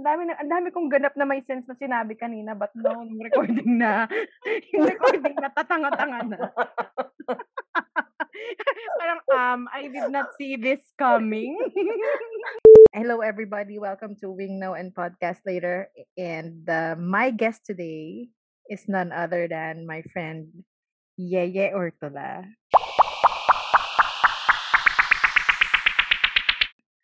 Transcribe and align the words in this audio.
Ang 0.00 0.08
dami, 0.08 0.22
na, 0.24 0.40
ang 0.40 0.48
dami 0.48 0.72
kong 0.72 0.88
ganap 0.88 1.12
na 1.20 1.28
may 1.28 1.44
sense 1.44 1.68
na 1.68 1.76
sinabi 1.76 2.16
kanina, 2.16 2.56
but 2.56 2.72
no, 2.72 3.04
yung 3.04 3.20
recording 3.20 3.76
na, 3.76 4.08
yung 4.72 4.88
recording 4.88 5.36
na, 5.36 5.52
tatanga-tanga 5.52 6.32
na. 6.32 6.48
Parang, 8.96 9.20
um, 9.36 9.60
I 9.68 9.92
did 9.92 10.08
not 10.08 10.32
see 10.40 10.56
this 10.56 10.80
coming. 10.96 11.60
Hello, 12.96 13.20
everybody. 13.20 13.76
Welcome 13.76 14.16
to 14.24 14.32
Wing 14.32 14.56
Now 14.56 14.80
and 14.80 14.96
Podcast 14.96 15.44
Later. 15.44 15.92
And 16.16 16.64
uh, 16.64 16.96
my 16.96 17.28
guest 17.28 17.68
today 17.68 18.32
is 18.72 18.88
none 18.88 19.12
other 19.12 19.44
than 19.44 19.84
my 19.84 20.00
friend, 20.08 20.64
Yeye 21.20 21.68
Ortola. 21.76 22.48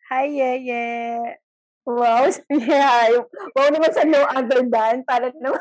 Hi, 0.09 0.25
Yeye. 0.25 1.37
Wow, 1.89 2.29
yeah. 2.53 3.17
Wow 3.57 3.67
naman 3.73 3.89
sa 3.97 4.05
no 4.05 4.21
other 4.29 4.61
than. 4.61 5.01
Para 5.09 5.33
naman. 5.33 5.57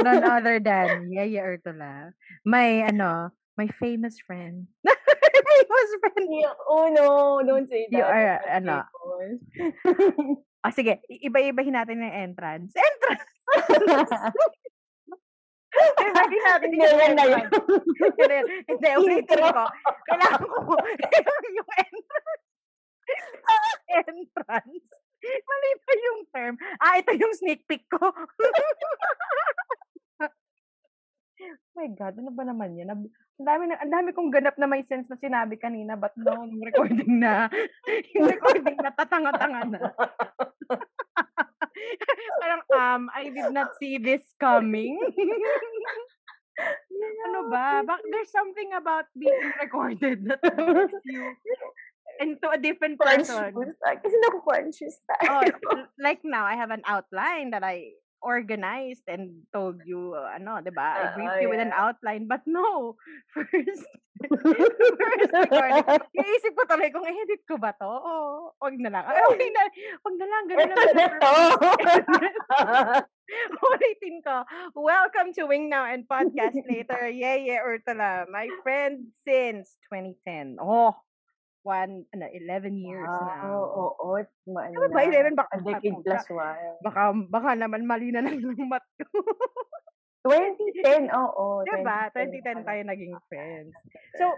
None 0.00 0.24
other 0.40 0.56
than 0.64 1.12
Yeye 1.12 1.44
Ortola. 1.44 2.16
My, 2.48 2.88
ano, 2.88 3.36
my 3.60 3.68
famous 3.76 4.16
friend. 4.24 4.64
famous 4.80 5.90
friend. 6.00 6.24
oh 6.72 6.88
no, 6.88 7.44
don't 7.44 7.68
say 7.68 7.84
that. 7.92 8.00
You 8.00 8.04
are, 8.08 8.40
ano. 8.48 8.88
Ah, 10.64 10.72
sige, 10.72 11.04
iba-ibahin 11.10 11.76
natin 11.76 12.00
yung 12.00 12.16
entrance. 12.32 12.72
Entrance! 12.72 13.28
Ibahin 16.00 16.42
natin 16.48 16.70
yung 16.70 16.96
yan 16.96 17.12
na 17.18 17.24
yun. 17.28 17.46
Hindi, 18.70 18.88
ulitin 18.94 19.42
ko. 19.42 19.64
Kailangan 20.06 20.48
ko 20.48 20.56
yung 21.50 21.68
entrance. 21.76 22.40
entrance. 23.90 25.01
Mali 25.48 25.70
pa 25.78 25.92
yung 25.94 26.20
term. 26.34 26.54
Ah, 26.82 26.98
ito 26.98 27.12
yung 27.14 27.34
sneak 27.38 27.62
peek 27.70 27.86
ko. 27.90 28.02
oh 31.42 31.74
my 31.78 31.88
God, 31.94 32.18
ano 32.18 32.30
ba 32.34 32.44
naman 32.46 32.74
yun? 32.78 32.90
Ang 32.90 33.10
dami, 33.38 33.70
na, 33.70 33.78
ang 33.78 33.90
dami 33.90 34.10
kong 34.14 34.30
ganap 34.30 34.54
na 34.58 34.66
may 34.70 34.82
sense 34.86 35.06
na 35.10 35.18
sinabi 35.18 35.58
kanina, 35.58 35.98
but 35.98 36.14
no, 36.18 36.46
yung 36.46 36.62
recording 36.62 37.18
na, 37.22 37.50
yung 38.14 38.26
recording 38.30 38.78
na, 38.78 38.90
tatanga-tanga 38.94 39.62
na. 39.66 39.80
Parang, 42.38 42.62
um, 42.70 43.02
I 43.14 43.30
did 43.30 43.50
not 43.50 43.74
see 43.78 43.98
this 43.98 44.22
coming. 44.38 44.98
ano 47.26 47.48
ba? 47.50 47.82
There's 48.10 48.30
something 48.30 48.74
about 48.76 49.06
being 49.18 49.50
recorded 49.58 50.26
that 50.30 50.42
makes 50.42 51.02
you 51.06 51.34
into 52.20 52.46
a 52.48 52.58
different 52.58 52.98
person. 52.98 53.38
Conscious. 53.54 53.76
Kasi 53.80 54.16
naku-conscious 54.20 54.94
Oh, 55.28 55.40
tayo. 55.40 55.54
l- 55.72 55.90
like 55.98 56.20
now, 56.24 56.44
I 56.44 56.54
have 56.56 56.70
an 56.70 56.82
outline 56.84 57.50
that 57.52 57.62
I 57.62 57.96
organized 58.22 59.02
and 59.10 59.42
told 59.50 59.82
you, 59.82 60.14
uh, 60.14 60.38
ano, 60.38 60.62
di 60.62 60.70
ba? 60.70 60.86
I 60.94 61.02
Ah, 61.02 61.12
briefed 61.18 61.42
you 61.42 61.50
with 61.50 61.58
an 61.58 61.74
yeah. 61.74 61.82
outline, 61.90 62.30
but 62.30 62.42
no. 62.46 62.94
First, 63.34 63.82
first 64.22 65.32
recording. 65.34 65.82
Naisip 66.14 66.52
ko 66.54 66.62
tuloy 66.70 66.94
kung 66.94 67.02
i-edit 67.02 67.42
ko 67.42 67.58
ba 67.58 67.74
to? 67.74 67.90
O, 67.90 68.54
wag 68.62 68.78
na 68.78 68.94
lang. 68.94 69.02
Ay, 69.02 69.18
okay 69.26 69.50
na. 69.50 69.62
Wag 70.06 70.14
na 70.14 70.26
lang. 70.30 70.42
Ganun 70.46 70.70
Ito 70.70 70.78
na 70.94 71.06
to. 71.18 71.32
Ulitin 73.58 74.16
ko. 74.22 74.36
Welcome 74.76 75.32
to 75.34 75.50
Wing 75.50 75.66
Now 75.66 75.90
and 75.90 76.06
Podcast 76.06 76.54
Later. 76.68 77.10
Yeye 77.10 77.58
Urtula, 77.58 78.30
my 78.30 78.46
friend 78.62 79.10
since 79.26 79.74
2010. 79.90 80.62
Oh, 80.62 80.94
one, 81.62 82.04
ano, 82.10 82.26
11 82.26 82.78
years 82.78 83.06
na. 83.06 83.46
Wow, 83.46 83.62
oo. 83.96 84.18
Oh, 84.18 84.58
Ano 84.58 84.90
ba, 84.90 85.02
11? 85.06 85.38
Baka, 85.38 85.50
A 85.54 85.58
decade 85.62 85.94
baka- 85.98 86.06
plus 86.06 86.26
one. 86.30 86.74
Baka, 86.82 87.02
baka 87.30 87.50
naman 87.54 87.86
mali 87.86 88.10
na 88.10 88.22
lang 88.22 88.38
yung 88.38 88.58
mat 88.68 88.82
ko. 88.98 89.06
2010, 90.26 91.10
oo. 91.10 91.62
diba? 91.66 92.10
2010 92.14 92.66
tayo 92.66 92.80
naging 92.86 93.14
friends. 93.26 93.74
So, 94.18 94.34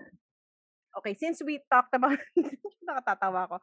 okay, 1.00 1.12
since 1.16 1.41
we 1.44 1.60
talked 1.69 1.93
about, 1.93 2.21
nakatatawa 2.88 3.48
ko. 3.48 3.56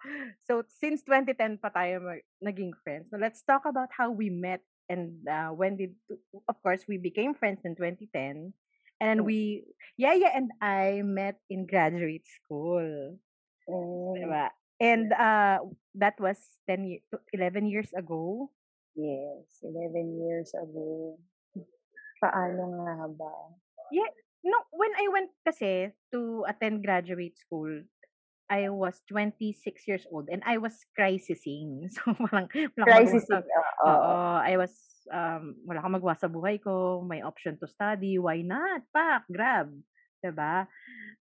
So, 0.46 0.62
since 0.70 1.02
2010 1.06 1.58
pa 1.62 1.70
tayo 1.74 2.02
mag- 2.02 2.28
naging 2.42 2.74
friends. 2.86 3.10
So, 3.10 3.18
let's 3.18 3.42
talk 3.42 3.66
about 3.66 3.90
how 3.94 4.10
we 4.14 4.30
met 4.30 4.62
and 4.90 5.24
uh, 5.26 5.50
when 5.56 5.78
did, 5.80 5.96
of 6.50 6.58
course, 6.62 6.84
we 6.86 6.98
became 7.00 7.34
friends 7.34 7.64
in 7.64 7.74
2010. 7.80 8.54
And 9.02 9.18
then 9.18 9.26
we, 9.26 9.66
Yaya 9.98 10.30
and 10.30 10.52
I 10.62 11.02
met 11.02 11.42
in 11.50 11.66
graduate 11.66 12.28
school. 12.28 13.18
Mm, 13.70 14.14
Diba? 14.18 14.46
And 14.82 15.14
uh, 15.14 15.62
that 15.96 16.18
was 16.20 16.38
10, 16.68 16.86
ye- 16.86 17.04
11 17.34 17.68
years 17.70 17.94
ago. 17.94 18.50
Yes, 18.96 19.62
11 19.64 20.20
years 20.20 20.52
ago. 20.58 21.18
Paano 22.22 22.64
nga 22.86 23.08
ba? 23.10 23.34
No, 24.42 24.58
when 24.74 24.90
I 24.98 25.06
went 25.14 25.30
kasi 25.46 25.94
to 26.10 26.42
attend 26.50 26.82
graduate 26.82 27.38
school, 27.38 27.70
I 28.50 28.68
was 28.74 29.00
26 29.08 29.54
years 29.86 30.04
old 30.10 30.34
and 30.34 30.42
I 30.46 30.58
was 30.58 30.82
crisising. 30.98 31.86
So, 31.94 32.10
walang, 32.18 32.50
walang 32.74 32.90
Crisis. 32.90 33.30
magawa 33.30 33.46
sa- 33.46 33.86
Oo. 33.86 34.02
Oo, 34.02 34.18
I 34.42 34.54
was, 34.58 34.74
um, 35.14 35.56
wala 35.64 35.80
kang 35.86 35.94
magawa 35.94 36.18
sa 36.18 36.26
buhay 36.26 36.58
ko, 36.58 37.06
may 37.06 37.22
option 37.22 37.54
to 37.62 37.70
study, 37.70 38.18
why 38.18 38.42
not? 38.42 38.82
Pak, 38.90 39.30
grab. 39.30 39.70
'Di 40.20 40.34
ba? 40.34 40.66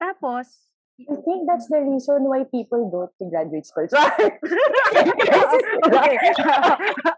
Tapos, 0.01 0.49
I 0.95 1.15
think 1.27 1.43
that's 1.43 1.67
the 1.67 1.83
reason 1.83 2.23
why 2.31 2.47
people 2.47 2.87
go 2.87 3.11
to 3.11 3.23
graduate 3.27 3.67
school. 3.67 3.83
Sorry. 3.91 4.31
okay. 5.91 6.15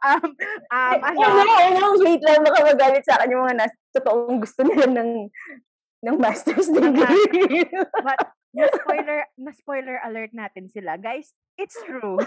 um, 0.01 0.33
um, 0.73 0.97
ano, 1.13 1.21
Ano, 1.21 1.53
ano, 1.61 1.85
wait 2.01 2.21
lang, 2.25 2.41
baka 2.41 2.73
magalit 2.73 3.05
sa 3.05 3.21
akin 3.21 3.37
yung 3.37 3.45
mga 3.45 3.57
nas, 3.61 3.73
totoong 3.93 4.41
gusto 4.41 4.65
nila 4.65 4.89
ng, 4.89 5.29
ng 6.09 6.15
master's 6.17 6.73
degree. 6.73 7.69
But 8.05 8.33
na 8.57 8.65
spoiler 8.73 9.19
na 9.37 9.51
spoiler 9.53 10.01
alert 10.01 10.33
natin 10.33 10.73
sila. 10.73 10.97
Guys, 10.97 11.37
it's 11.61 11.77
true. 11.85 12.17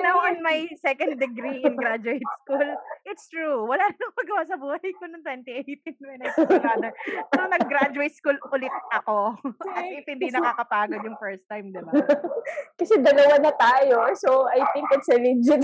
Now 0.00 0.16
on 0.24 0.42
my 0.42 0.68
second 0.80 1.20
degree 1.20 1.60
in 1.64 1.76
graduate 1.76 2.24
school. 2.42 2.64
It's 3.04 3.28
true. 3.28 3.68
Wala 3.68 3.84
nang 3.88 4.14
magawa 4.16 4.42
sa 4.48 4.56
buhay 4.56 4.90
ko 4.96 5.04
noong 5.06 5.24
2018 5.24 6.00
when 6.00 6.20
I 6.24 6.30
another. 6.36 6.92
So, 7.34 7.38
nag-graduate 7.46 8.14
school 8.16 8.38
ulit 8.52 8.74
ako. 8.94 9.36
As 9.78 9.88
if 9.92 10.04
hindi 10.08 10.32
nakakapagod 10.32 11.04
yung 11.04 11.20
first 11.20 11.44
time, 11.46 11.70
di 11.70 11.80
ba? 11.82 11.92
Kasi 12.80 12.98
dalawa 13.00 13.36
na 13.38 13.52
tayo, 13.54 14.10
so 14.16 14.48
I 14.48 14.64
think 14.72 14.88
it's 14.94 15.10
a 15.10 15.18
legit. 15.18 15.62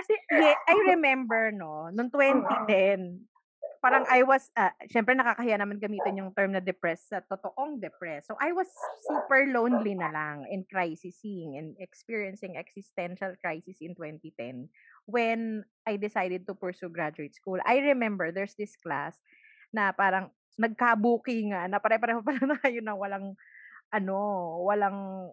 Kasi, 0.00 0.14
I 0.66 0.76
remember, 0.96 1.52
no, 1.54 1.92
noong 1.92 2.10
2010, 2.10 3.29
parang 3.80 4.04
I 4.12 4.20
was, 4.22 4.52
uh, 4.60 4.72
syempre 4.92 5.16
nakakahiya 5.16 5.56
naman 5.56 5.80
gamitin 5.80 6.20
yung 6.20 6.30
term 6.36 6.52
na 6.52 6.60
depressed 6.60 7.08
sa 7.08 7.24
totoong 7.24 7.80
depressed. 7.80 8.28
So, 8.28 8.36
I 8.36 8.52
was 8.52 8.68
super 9.08 9.48
lonely 9.48 9.96
na 9.96 10.12
lang 10.12 10.44
in 10.52 10.68
crisising 10.68 11.56
and 11.56 11.72
experiencing 11.80 12.60
existential 12.60 13.32
crisis 13.40 13.80
in 13.80 13.96
2010 13.96 14.68
when 15.08 15.64
I 15.88 15.96
decided 15.96 16.44
to 16.46 16.54
pursue 16.54 16.92
graduate 16.92 17.32
school. 17.32 17.56
I 17.64 17.80
remember 17.80 18.28
there's 18.30 18.54
this 18.54 18.76
class 18.76 19.16
na 19.72 19.96
parang 19.96 20.28
nagkabuki 20.60 21.48
nga, 21.48 21.64
na 21.64 21.80
pare-pareho 21.80 22.20
pala 22.26 22.44
na 22.44 22.56
tayo 22.60 22.84
na 22.84 22.92
walang, 22.92 23.32
ano, 23.96 24.16
walang 24.68 25.32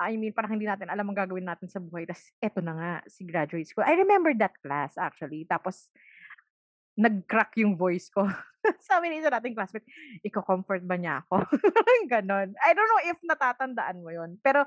I 0.00 0.16
mean, 0.16 0.32
parang 0.32 0.56
hindi 0.56 0.64
natin 0.64 0.88
alam 0.88 1.04
ang 1.04 1.18
gagawin 1.20 1.44
natin 1.44 1.68
sa 1.68 1.76
buhay. 1.76 2.08
Tapos, 2.08 2.32
eto 2.40 2.64
na 2.64 2.74
nga, 2.74 2.92
si 3.12 3.28
graduate 3.28 3.68
school. 3.68 3.84
I 3.84 3.92
remember 3.92 4.32
that 4.40 4.56
class, 4.64 4.96
actually. 4.96 5.44
Tapos, 5.44 5.92
nag-crack 6.96 7.54
yung 7.60 7.76
voice 7.76 8.08
ko. 8.08 8.24
Sabi 8.88 9.12
ni 9.12 9.20
isa 9.20 9.30
nating 9.30 9.54
classmate, 9.54 9.86
iko-comfort 10.24 10.82
ba 10.82 10.96
niya 10.96 11.22
ako? 11.22 11.44
Ganon. 12.12 12.56
I 12.58 12.70
don't 12.72 12.90
know 12.90 13.04
if 13.06 13.20
natatandaan 13.22 14.02
mo 14.02 14.10
yon 14.10 14.40
Pero, 14.40 14.64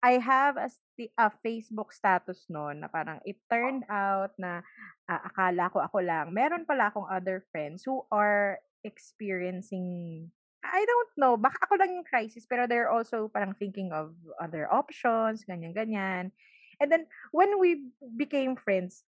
I 0.00 0.16
have 0.16 0.56
a, 0.56 0.68
sti- 0.72 1.12
a 1.20 1.28
Facebook 1.44 1.92
status 1.92 2.48
noon 2.48 2.80
na 2.80 2.88
parang 2.88 3.20
it 3.28 3.36
turned 3.52 3.84
out 3.92 4.32
na 4.40 4.64
ah, 5.04 5.28
akala 5.28 5.68
ko 5.68 5.84
ako 5.84 6.00
lang. 6.00 6.32
Meron 6.32 6.64
pala 6.64 6.88
akong 6.88 7.04
other 7.04 7.44
friends 7.52 7.84
who 7.84 8.00
are 8.08 8.56
experiencing 8.80 10.28
I 10.60 10.84
don't 10.84 11.12
know, 11.16 11.40
baka 11.40 11.56
ako 11.64 11.80
lang 11.80 11.96
yung 11.96 12.08
crisis, 12.08 12.44
pero 12.44 12.68
they're 12.68 12.92
also 12.92 13.32
parang 13.32 13.56
thinking 13.56 13.96
of 13.96 14.12
other 14.36 14.68
options, 14.68 15.40
ganyan-ganyan. 15.48 16.36
And 16.80 16.88
then, 16.92 17.08
when 17.32 17.56
we 17.56 17.88
became 18.16 18.60
friends, 18.60 19.04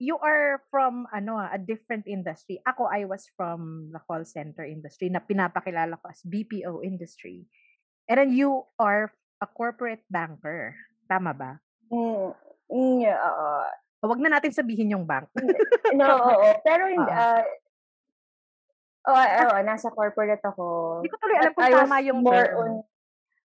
you 0.00 0.16
are 0.16 0.64
from 0.72 1.04
ano 1.12 1.36
ah, 1.36 1.52
a 1.52 1.60
different 1.60 2.08
industry. 2.08 2.56
Ako, 2.64 2.88
I 2.88 3.04
was 3.04 3.28
from 3.36 3.92
the 3.92 4.00
call 4.00 4.24
center 4.24 4.64
industry 4.64 5.12
na 5.12 5.20
pinapakilala 5.20 6.00
ko 6.00 6.08
as 6.08 6.24
BPO 6.24 6.80
industry. 6.80 7.44
And 8.08 8.16
then 8.16 8.32
you 8.32 8.64
are 8.80 9.12
a 9.44 9.46
corporate 9.46 10.02
banker. 10.08 10.74
Tama 11.04 11.36
ba? 11.36 11.60
Mm, 11.92 12.32
mm, 12.72 12.96
yeah. 13.04 13.20
Huwag 14.00 14.18
na 14.24 14.40
natin 14.40 14.56
sabihin 14.56 14.96
yung 14.96 15.04
bank. 15.04 15.28
No, 15.92 16.08
oo. 16.08 16.48
Pero 16.64 16.88
hindi, 16.92 17.12
Oo. 17.12 17.20
ah, 17.20 17.44
oh, 19.04 19.26
oo, 19.52 19.56
nasa 19.60 19.92
corporate 19.92 20.40
ako. 20.40 20.64
Hindi 21.04 21.12
ko 21.12 21.18
tuloy 21.20 21.36
alam 21.36 21.52
kung 21.52 21.68
tama 21.76 21.96
yung 22.00 22.20
more 22.24 22.48
term. 22.48 22.56
on, 22.56 22.70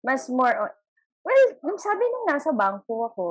mas 0.07 0.23
more 0.31 0.55
on, 0.55 0.71
Well, 1.25 1.45
nung 1.65 1.81
sabi 1.81 2.05
nung 2.05 2.29
nasa 2.29 2.53
bangko 2.53 3.09
ako, 3.09 3.29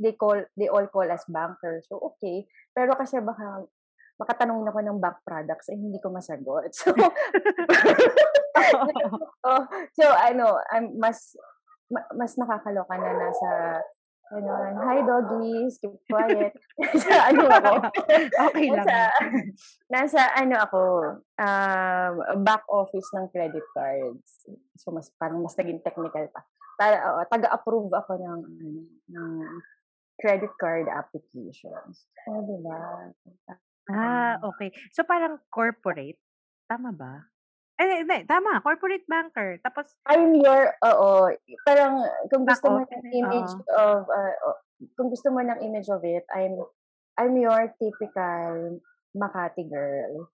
they 0.00 0.16
call, 0.16 0.40
they 0.56 0.72
all 0.72 0.88
call 0.88 1.04
us 1.04 1.28
bankers. 1.28 1.84
So, 1.84 2.00
okay. 2.00 2.48
Pero 2.72 2.96
kasi 2.96 3.20
baka 3.20 3.68
makatanong 4.16 4.64
ako 4.64 4.80
ng 4.80 4.98
bank 5.00 5.20
products, 5.20 5.68
eh, 5.68 5.76
hindi 5.76 6.00
ko 6.00 6.08
masagot. 6.08 6.72
So, 6.80 6.96
oh, 9.48 9.62
so 9.92 10.04
ano, 10.06 10.56
I'm 10.70 10.96
mas 10.96 11.36
mas 12.16 12.36
nakakaloka 12.40 12.94
na 12.96 13.12
nasa 13.16 13.50
ano, 14.32 14.50
hi 14.80 14.98
doggies, 15.04 15.76
keep 15.76 15.92
quiet. 16.10 16.52
nasa 16.80 17.14
ano 17.28 17.44
ako. 17.48 17.72
okay 18.48 18.66
lang. 18.72 18.86
Nasa, 18.88 19.00
nasa 19.94 20.20
ano 20.32 20.54
ako, 20.64 20.82
um, 21.36 22.12
back 22.40 22.64
office 22.72 23.08
ng 23.12 23.28
credit 23.28 23.64
cards. 23.76 24.48
So 24.80 24.90
mas 24.90 25.12
parang 25.20 25.44
mas 25.44 25.56
naging 25.56 25.84
technical 25.84 26.24
pa. 26.32 26.40
Ta- 26.80 27.04
uh, 27.20 27.24
taga-approve 27.28 27.92
ako 27.92 28.12
ng 28.16 28.40
ano, 28.48 28.80
ng 29.12 29.32
credit 30.16 30.52
card 30.56 30.88
applications. 30.88 32.08
Oh, 32.30 32.40
diba? 32.46 33.12
Ah, 33.90 34.38
okay. 34.40 34.70
So 34.94 35.02
parang 35.02 35.42
corporate, 35.50 36.20
tama 36.70 36.94
ba? 36.94 37.31
Eh, 37.82 38.06
hindi, 38.06 38.22
tama, 38.30 38.62
corporate 38.62 39.02
banker. 39.10 39.58
Tapos 39.58 39.98
I'm 40.06 40.38
your, 40.38 40.70
oo, 40.86 41.34
parang 41.66 41.98
kung 42.30 42.46
gusto 42.46 42.70
mo 42.70 42.86
ng 42.86 43.10
image 43.10 43.52
oo. 43.58 43.74
of, 43.74 44.06
uh, 44.06 44.54
kung 44.94 45.10
gusto 45.10 45.34
mo 45.34 45.42
ng 45.42 45.58
image 45.58 45.90
of 45.90 46.06
it, 46.06 46.22
I'm, 46.30 46.62
I'm 47.18 47.34
your 47.34 47.74
typical 47.82 48.78
Makati 49.12 49.66
girl. 49.66 50.30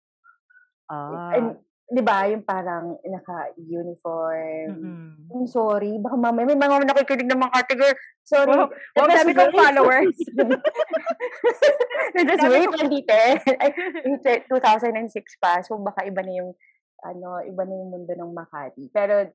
ah, 0.90 1.38
And, 1.38 1.62
di 1.86 2.02
ba, 2.02 2.26
yung 2.26 2.42
parang 2.42 2.98
naka-uniform. 3.06 4.70
mm. 4.74 5.14
I'm 5.30 5.46
sorry, 5.46 6.02
baka 6.02 6.18
mamaya 6.18 6.50
may 6.50 6.58
mga 6.58 6.82
nakikinig 6.82 7.30
ng 7.30 7.46
Makati 7.46 7.78
girl. 7.78 7.94
Sorry. 8.26 8.50
Wow, 8.50 8.74
wow, 8.74 9.06
dami 9.06 9.38
kong 9.38 9.54
wait. 9.54 9.62
followers. 9.62 10.18
Dami 12.16 12.48
wait, 12.50 12.70
kong- 12.74 12.90
2010. 13.06 13.62
Ay, 13.62 13.70
yung 14.02 14.18
2006 14.18 15.38
pa. 15.38 15.62
So, 15.62 15.78
baka 15.78 16.10
iba 16.10 16.26
na 16.26 16.34
yung, 16.34 16.58
ano, 17.06 17.46
iba 17.46 17.62
na 17.64 17.76
yung 17.78 17.92
mundo 17.94 18.14
ng 18.18 18.34
Makati. 18.34 18.90
Pero, 18.90 19.30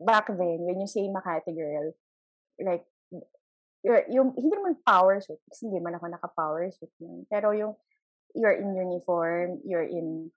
back 0.00 0.32
then, 0.32 0.64
when 0.64 0.80
you 0.80 0.88
say 0.88 1.04
Makati 1.04 1.52
girl, 1.52 1.92
like, 2.64 2.88
you're, 3.84 4.08
yung, 4.08 4.32
hindi 4.34 4.56
naman 4.56 4.80
power 4.82 5.20
suit, 5.20 5.38
kasi 5.46 5.68
hindi 5.68 5.78
man 5.78 6.00
ako 6.00 6.08
naka-power 6.08 6.72
suit 6.72 6.90
nun. 6.98 7.28
Pero 7.28 7.52
yung, 7.52 7.76
you're 8.32 8.56
in 8.56 8.74
uniform, 8.74 9.60
you're 9.62 9.86
in, 9.86 10.32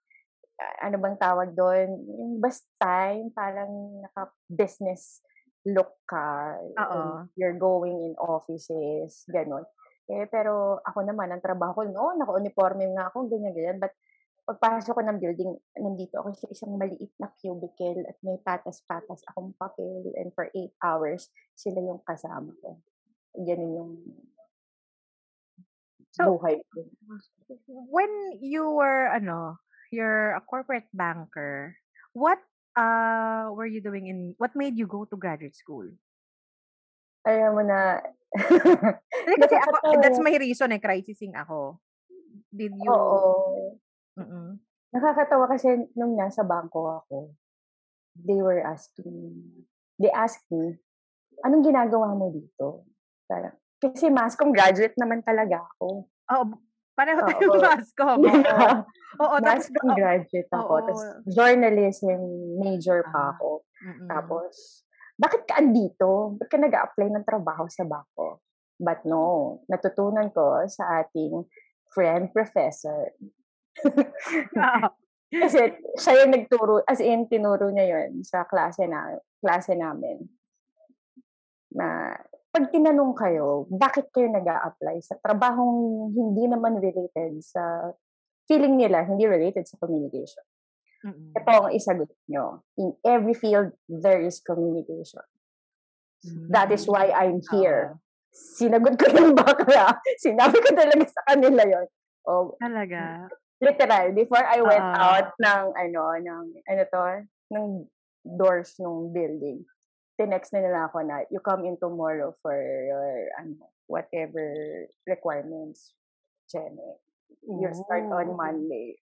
ano 0.78 0.96
bang 1.00 1.18
tawag 1.18 1.56
doon? 1.58 2.06
Yung 2.06 2.38
basta, 2.38 3.16
yung 3.16 3.34
parang 3.34 4.02
naka-business 4.04 5.24
look 5.66 5.94
ka. 6.06 6.58
You're 7.34 7.58
going 7.58 8.12
in 8.12 8.14
offices, 8.18 9.26
ganun. 9.30 9.66
Eh, 10.10 10.26
pero 10.26 10.82
ako 10.82 11.06
naman, 11.06 11.30
ang 11.30 11.42
trabaho 11.42 11.78
ko, 11.78 11.82
no, 11.86 12.14
naka-uniforme 12.18 12.90
nga 12.94 13.10
ako, 13.10 13.30
ganyan-ganyan. 13.30 13.78
But, 13.78 13.94
pagpasok 14.42 14.98
ko 14.98 15.02
ng 15.06 15.18
building, 15.22 15.50
nandito 15.78 16.18
ako 16.18 16.34
sa 16.34 16.50
isang 16.50 16.74
maliit 16.74 17.14
na 17.22 17.30
cubicle 17.38 18.02
at 18.06 18.18
may 18.26 18.38
patas-patas 18.42 19.22
akong 19.30 19.54
papel 19.54 20.10
and 20.18 20.34
for 20.34 20.50
eight 20.58 20.74
hours, 20.82 21.30
sila 21.54 21.78
yung 21.78 22.02
kasama 22.02 22.50
ko. 22.58 22.82
Ganun 23.38 23.72
yung 23.78 23.92
So, 26.12 26.36
buhay 26.36 26.60
ko. 26.60 26.84
when 27.88 28.36
you 28.44 28.68
were, 28.68 29.08
ano, 29.08 29.56
you're 29.88 30.36
a 30.36 30.44
corporate 30.44 30.88
banker, 30.92 31.80
what 32.12 32.36
uh 32.76 33.48
were 33.56 33.68
you 33.68 33.80
doing 33.80 34.12
in, 34.12 34.18
what 34.36 34.52
made 34.52 34.76
you 34.76 34.84
go 34.84 35.08
to 35.08 35.16
graduate 35.16 35.56
school? 35.56 35.88
Alam 37.24 37.50
mo 37.56 37.62
na, 37.64 38.04
kasi 39.40 39.56
ako, 39.64 40.04
that's 40.04 40.20
my 40.20 40.36
reason 40.36 40.72
eh, 40.76 40.80
crisising 40.82 41.32
ako. 41.32 41.80
Did 42.52 42.76
you, 42.76 42.92
oo. 42.92 43.51
Mm-mm. 44.18 44.60
Nakakatawa 44.92 45.48
kasi 45.48 45.88
nung 45.96 46.16
nasa 46.20 46.44
bangko 46.44 47.00
ako, 47.00 47.32
they 48.12 48.36
were 48.44 48.60
asking, 48.60 49.40
they 49.96 50.12
asked 50.12 50.44
me, 50.52 50.76
anong 51.40 51.64
ginagawa 51.64 52.12
mo 52.12 52.28
dito? 52.28 52.84
Parang, 53.24 53.56
kasi 53.80 54.12
mass 54.12 54.36
comm 54.36 54.52
graduate 54.52 54.92
naman 55.00 55.24
talaga 55.24 55.64
ako. 55.74 56.06
Oo, 56.06 56.44
pareho 56.92 57.20
Oo. 57.24 57.28
tayo 57.28 57.46
mascom. 57.64 58.20
Oo, 59.16 59.36
comm 59.40 59.90
graduate 59.96 60.50
ako. 60.52 60.60
oo. 60.60 60.76
Tapos 60.84 61.00
journalism 61.24 62.20
major 62.60 63.00
Ah. 63.08 63.10
pa 63.10 63.20
ako. 63.36 63.64
Mm-mm. 63.80 64.08
Tapos, 64.12 64.52
bakit 65.16 65.42
ka 65.48 65.56
andito? 65.56 66.36
Ba't 66.36 66.48
ka 66.52 66.60
nag 66.60 66.72
apply 66.76 67.08
ng 67.08 67.24
trabaho 67.24 67.64
sa 67.72 67.88
bangko? 67.88 68.44
But 68.76 69.08
no, 69.08 69.62
natutunan 69.72 70.28
ko 70.36 70.68
sa 70.68 71.00
ating 71.00 71.48
friend 71.92 72.28
professor. 72.32 73.12
Kasi 75.32 75.60
siya 75.96 76.12
yung 76.24 76.32
nagturo, 76.36 76.84
as 76.84 77.00
in, 77.00 77.24
tinuro 77.24 77.72
niya 77.72 77.86
yun 77.96 78.20
sa 78.20 78.44
klase, 78.44 78.84
na, 78.84 79.16
klase 79.40 79.72
namin. 79.72 80.28
Na, 81.72 82.12
pag 82.52 82.68
tinanong 82.68 83.16
kayo, 83.16 83.64
bakit 83.72 84.12
kayo 84.12 84.28
nag 84.28 84.44
apply 84.44 85.00
sa 85.00 85.16
trabahong 85.24 86.12
hindi 86.12 86.44
naman 86.44 86.76
related 86.76 87.40
sa, 87.40 87.96
feeling 88.44 88.76
nila, 88.76 89.08
hindi 89.08 89.24
related 89.24 89.64
sa 89.64 89.80
communication. 89.80 90.44
Mm-mm. 91.02 91.32
Ito 91.32 91.50
ang 91.50 91.72
isagot 91.72 92.12
nyo. 92.28 92.60
In 92.76 92.92
every 93.00 93.32
field, 93.32 93.72
there 93.88 94.20
is 94.20 94.44
communication. 94.44 95.24
That 96.54 96.70
is 96.70 96.86
why 96.86 97.10
I'm 97.10 97.42
here. 97.50 97.98
Sinagot 98.30 98.94
ko 98.94 99.10
yung 99.18 99.34
bakla. 99.34 99.98
Sinabi 100.22 100.62
ko 100.62 100.70
talaga 100.70 101.04
sa 101.10 101.22
kanila 101.34 101.62
yon. 101.66 101.86
Oh, 102.22 102.54
Talaga. 102.62 103.26
Literal, 103.62 104.10
before 104.10 104.42
I 104.42 104.58
went 104.58 104.82
Oo. 104.82 104.98
out 104.98 105.30
ng, 105.38 105.64
ano, 105.78 106.02
ng, 106.18 106.44
ano 106.66 106.82
to, 106.90 107.04
ng 107.54 107.66
doors 108.26 108.74
ng 108.82 109.14
building, 109.14 109.62
tinext 110.18 110.50
na 110.50 110.66
nila 110.66 110.90
ako 110.90 111.06
na, 111.06 111.22
you 111.30 111.38
come 111.38 111.62
in 111.64 111.78
tomorrow 111.78 112.34
for 112.42 112.58
your, 112.58 113.30
ano, 113.38 113.70
whatever 113.86 114.42
requirements, 115.06 115.94
Jenny. 116.50 116.98
You 117.46 117.70
start 117.72 118.06
on 118.10 118.34
Oh. 118.34 118.38
Monday. 118.38 118.98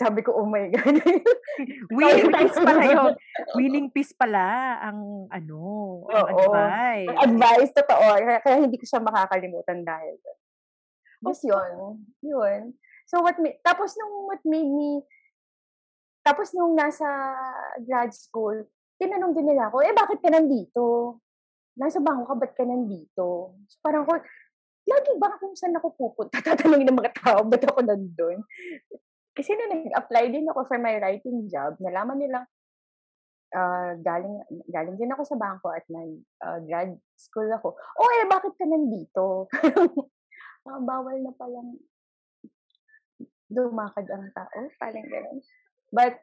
Sabi 0.00 0.24
ko, 0.24 0.32
oh 0.34 0.48
my 0.48 0.68
God. 0.72 0.98
Sorry. 1.04 2.24
piece 2.32 2.58
pala 2.58 2.82
yun. 2.88 3.12
Winning 3.54 3.88
piece 3.92 4.14
pala 4.16 4.78
ang 4.80 5.28
ano, 5.28 5.60
ang 6.08 6.26
Oo. 6.32 6.32
advice. 6.32 7.08
advice, 7.22 7.70
totoo. 7.76 8.06
Kaya, 8.20 8.40
kaya 8.40 8.56
hindi 8.64 8.80
ko 8.80 8.84
siya 8.88 9.04
makakalimutan 9.04 9.84
dahil 9.84 10.16
doon. 10.16 10.38
Tapos 11.22 11.40
yun, 11.44 11.72
yun. 12.24 12.62
So 13.12 13.20
what 13.20 13.36
made, 13.36 13.60
tapos 13.60 13.92
nung 14.00 14.24
what 14.24 14.40
made 14.48 14.72
me, 14.72 15.04
tapos 16.24 16.56
nung 16.56 16.72
nasa 16.72 17.04
grad 17.84 18.08
school, 18.16 18.64
tinanong 18.96 19.36
din 19.36 19.52
nila 19.52 19.68
ako, 19.68 19.84
eh 19.84 19.92
bakit 19.92 20.24
ka 20.24 20.32
nandito? 20.32 21.20
Nasa 21.76 22.00
bangko 22.00 22.32
ka, 22.32 22.34
ba't 22.40 22.52
ka 22.56 22.64
nandito? 22.64 23.52
So, 23.68 23.76
parang 23.84 24.08
ko, 24.08 24.16
lagi 24.88 25.12
ba 25.20 25.36
kung 25.36 25.52
saan 25.52 25.76
ako 25.76 25.92
pupunta? 25.92 26.40
Tatanungin 26.56 26.88
ng 26.88 26.98
mga 27.04 27.12
tao, 27.20 27.44
ba't 27.44 27.60
ako 27.68 27.84
nandun? 27.84 28.40
Kasi 29.36 29.60
nung 29.60 29.76
nag-apply 29.76 30.24
din 30.32 30.48
ako 30.48 30.64
for 30.64 30.80
my 30.80 30.96
writing 30.96 31.52
job, 31.52 31.76
nalaman 31.84 32.16
nilang 32.16 32.48
ah, 33.52 33.92
galing 34.00 34.40
galing 34.72 34.96
din 34.96 35.12
ako 35.12 35.28
sa 35.28 35.36
bangko 35.36 35.68
at 35.68 35.84
nag 35.92 36.16
ah, 36.40 36.64
grad 36.64 36.96
school 37.20 37.48
ako. 37.52 37.76
Oh, 37.76 38.10
eh, 38.20 38.24
bakit 38.24 38.56
ka 38.56 38.64
nandito? 38.64 39.52
Ah, 40.62 40.78
bawal 40.78 41.18
na 41.18 41.34
palang 41.34 41.74
lumakad 43.52 44.08
ang 44.08 44.32
tao. 44.32 44.60
Parang 44.80 45.06
ganun. 45.06 45.38
But, 45.92 46.18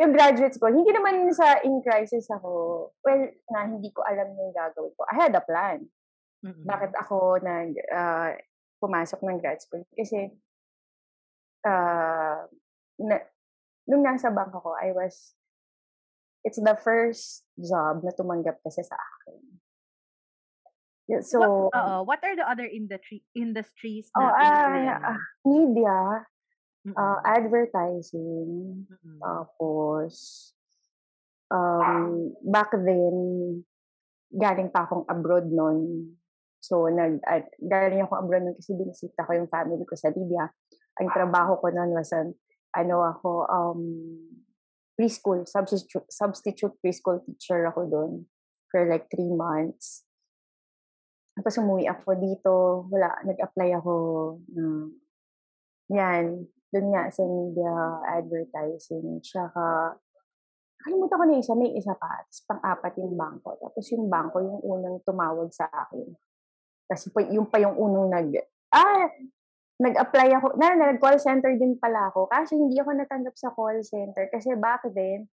yung 0.00 0.12
graduate 0.16 0.56
school, 0.56 0.72
hindi 0.72 0.90
naman 0.90 1.28
sa 1.36 1.60
in 1.62 1.84
crisis 1.84 2.26
ako. 2.32 2.90
Well, 3.04 3.28
na 3.52 3.68
hindi 3.68 3.92
ko 3.92 4.02
alam 4.02 4.32
yung 4.32 4.52
gagawin 4.56 4.92
ko. 4.96 5.02
I 5.06 5.16
had 5.28 5.34
a 5.36 5.44
plan. 5.44 5.86
Mm-mm. 6.42 6.66
Bakit 6.66 6.92
ako 6.98 7.38
nag 7.38 7.70
ah, 7.92 8.34
pumasok 8.82 9.20
ng 9.22 9.38
grad 9.38 9.62
school? 9.62 9.84
Kasi, 9.94 10.32
ah, 11.68 12.48
na, 12.98 13.16
nung 13.86 14.02
nasa 14.02 14.32
bangko 14.32 14.58
ko, 14.64 14.72
I 14.74 14.90
was, 14.96 15.36
it's 16.42 16.58
the 16.58 16.74
first 16.82 17.46
job 17.54 18.02
na 18.02 18.10
tumanggap 18.10 18.58
kasi 18.64 18.82
sa 18.82 18.98
akin. 18.98 19.61
Yeah, 21.12 21.20
So, 21.20 21.68
what, 21.68 21.76
oo, 21.76 21.96
what 22.08 22.20
are 22.24 22.32
the 22.32 22.48
other 22.48 22.64
industry 22.64 23.20
industries 23.36 24.08
oh, 24.16 24.24
na 24.24 24.32
ah, 24.32 25.12
ah, 25.12 25.20
media, 25.44 26.24
Mm-mm. 26.88 26.96
ah, 26.96 27.20
advertising, 27.20 28.88
Mm-mm. 28.88 29.20
tapos, 29.20 30.12
um, 31.52 32.32
back 32.56 32.72
then, 32.72 33.60
galing 34.32 34.72
pa 34.72 34.88
akong 34.88 35.04
abroad 35.04 35.52
noon. 35.52 36.16
So, 36.64 36.88
nag, 36.88 37.20
ah, 37.28 37.44
galing 37.60 38.08
ako 38.08 38.16
abroad 38.16 38.48
noon 38.48 38.56
kasi 38.56 38.72
binisita 38.72 39.28
ko 39.28 39.36
yung 39.36 39.52
family 39.52 39.84
ko 39.84 39.92
sa 39.92 40.08
Libya. 40.16 40.48
Ang 40.96 41.12
trabaho 41.12 41.60
ko 41.60 41.68
noon 41.68 41.92
was, 41.92 42.08
an, 42.16 42.32
ano 42.72 43.04
ako, 43.04 43.52
um, 43.52 43.80
preschool, 44.96 45.44
substitute, 45.44 46.08
substitute 46.08 46.72
preschool 46.80 47.20
teacher 47.28 47.68
ako 47.68 47.84
doon 47.84 48.12
for 48.72 48.88
like 48.88 49.12
three 49.12 49.28
months. 49.28 50.08
Tapos 51.32 51.54
umuwi 51.60 51.88
ako 51.88 52.08
dito, 52.20 52.52
wala, 52.92 53.08
nag-apply 53.24 53.68
ako 53.80 53.94
ng, 54.52 54.92
yan, 55.88 56.44
doon 56.72 56.86
nga 56.92 57.08
sa 57.08 57.24
media 57.24 57.72
advertising, 58.04 59.20
tsaka, 59.24 59.96
kalimutan 60.82 61.18
ko 61.20 61.24
na 61.24 61.40
isa, 61.40 61.54
may 61.56 61.72
isa 61.72 61.94
pa, 61.96 62.20
tapos 62.26 62.40
pang-apat 62.44 62.92
yung 63.00 63.14
bangko. 63.16 63.50
Tapos 63.56 63.84
yung 63.94 64.06
bangko, 64.12 64.36
yung 64.44 64.60
unang 64.60 64.98
tumawag 65.06 65.48
sa 65.54 65.70
akin. 65.70 66.10
Kasi 66.90 67.08
pa, 67.14 67.24
yung 67.24 67.48
pa 67.48 67.62
yung 67.62 67.78
unang 67.80 68.12
nag, 68.12 68.28
ah, 68.74 69.08
nag-apply 69.80 70.28
ako, 70.36 70.46
na, 70.60 70.76
na, 70.76 70.92
nag-call 70.92 71.16
center 71.16 71.54
din 71.56 71.78
pala 71.80 72.12
ako. 72.12 72.28
Kasi 72.28 72.58
hindi 72.58 72.76
ako 72.76 72.92
natanggap 72.92 73.34
sa 73.38 73.54
call 73.54 73.80
center. 73.80 74.28
Kasi 74.28 74.52
back 74.58 74.84
then, 74.92 75.30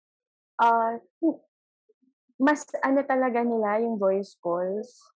uh, 0.61 0.99
mas 2.37 2.69
ano 2.85 3.01
talaga 3.01 3.41
nila 3.41 3.81
yung 3.81 3.97
voice 3.97 4.37
calls. 4.37 5.16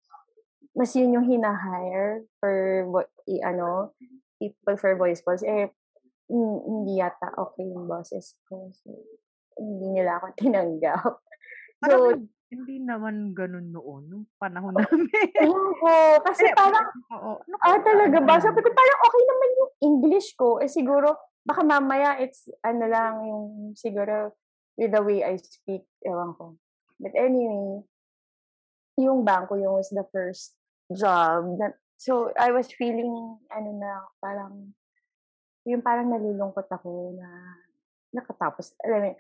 Mas 0.79 0.95
yun 0.95 1.19
yung 1.19 1.27
hinahire 1.27 2.23
for, 2.39 2.87
i, 3.27 3.43
ano, 3.43 3.91
people 4.39 4.79
for 4.79 4.95
voice 4.95 5.19
calls. 5.27 5.43
Eh, 5.43 5.75
hindi 6.31 7.03
yata 7.03 7.35
okay 7.35 7.67
yung 7.67 7.91
bosses 7.91 8.39
ko. 8.47 8.71
So, 8.71 8.95
hindi 9.59 9.99
nila 9.99 10.23
ako 10.23 10.27
tinanggap. 10.41 11.13
So, 11.83 11.83
Parang 11.83 12.31
hindi 12.49 12.81
naman 12.81 13.37
ganun 13.37 13.69
noon, 13.75 14.03
nung 14.09 14.27
panahon 14.41 14.73
namin. 14.73 15.11
Oo, 15.53 16.17
kasi 16.25 16.49
parang, 16.57 16.89
oo, 17.13 17.33
ano 17.45 17.55
ah, 17.61 17.77
talaga 17.85 18.25
ba? 18.25 18.41
Sabi 18.41 18.65
ko, 18.65 18.73
parang 18.73 19.01
okay 19.05 19.23
naman 19.29 19.51
yung 19.53 19.73
English 19.85 20.33
ko. 20.33 20.57
Eh, 20.57 20.71
siguro, 20.71 21.13
baka 21.45 21.61
mamaya, 21.61 22.17
it's, 22.17 22.49
ano 22.65 22.89
lang, 22.89 23.21
yung, 23.29 23.45
siguro, 23.77 24.33
with 24.81 24.97
the 24.97 25.03
way 25.05 25.21
I 25.21 25.37
speak, 25.37 25.85
ewan 26.01 26.33
ko. 26.41 26.57
But 26.97 27.13
anyway, 27.13 27.85
yung 28.97 29.29
bangko, 29.29 29.61
yung 29.61 29.77
was 29.77 29.93
the 29.93 30.09
first 30.09 30.58
job. 30.93 31.59
That, 31.59 31.77
so, 31.97 32.33
I 32.39 32.53
was 32.53 32.69
feeling, 32.73 33.39
ano 33.53 33.71
na, 33.77 33.93
parang, 34.21 34.73
yung 35.69 35.85
parang 35.85 36.09
nalulungkot 36.09 36.69
ako 36.69 37.17
na 37.17 37.29
nakatapos. 38.15 38.73
Alam 38.85 39.01
mo, 39.01 39.11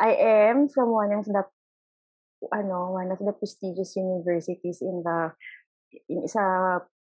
I 0.00 0.10
am 0.48 0.72
from 0.72 0.88
one 0.88 1.12
of 1.12 1.28
the 1.28 1.44
ano, 2.50 2.96
one 2.96 3.12
of 3.12 3.20
the 3.20 3.30
prestigious 3.36 3.94
universities 3.94 4.82
in 4.82 5.04
the 5.04 5.30
in, 6.08 6.26
sa 6.26 6.42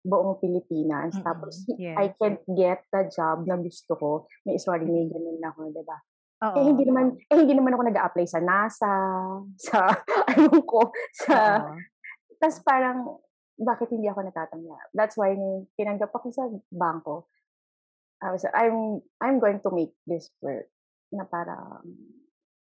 buong 0.04 0.36
Pilipinas. 0.36 1.16
Mm-hmm. 1.16 1.24
Tapos, 1.24 1.64
yes. 1.80 1.96
I 1.96 2.12
can't 2.20 2.44
get 2.52 2.84
the 2.92 3.08
job 3.08 3.48
na 3.48 3.56
gusto 3.56 3.96
ko. 3.96 4.10
May 4.44 4.60
sorry, 4.60 4.84
may 4.84 5.08
ganun 5.08 5.40
na 5.40 5.48
ako, 5.50 5.72
di 5.72 5.82
ba? 5.82 5.96
Eh, 6.44 6.60
hindi 6.60 6.84
naman, 6.84 7.16
eh, 7.16 7.40
hindi 7.40 7.56
naman 7.56 7.72
ako 7.72 7.82
nag-apply 7.88 8.26
sa 8.28 8.40
NASA, 8.44 8.92
sa, 9.64 9.88
ano 10.28 10.60
ko, 10.60 10.92
sa, 11.16 11.64
tapos 12.36 12.60
parang, 12.60 13.16
bakit 13.58 13.94
hindi 13.94 14.10
ako 14.10 14.26
natatanggap? 14.26 14.90
That's 14.94 15.14
why, 15.14 15.34
tinanggap 15.78 16.10
ako 16.10 16.26
sa 16.34 16.46
bangko. 16.70 17.30
I 18.24 18.32
was, 18.34 18.46
I'm, 18.50 19.04
I'm 19.20 19.38
going 19.38 19.60
to 19.62 19.70
make 19.70 19.94
this 20.08 20.32
work. 20.42 20.66
Na 21.14 21.28
parang, 21.28 21.84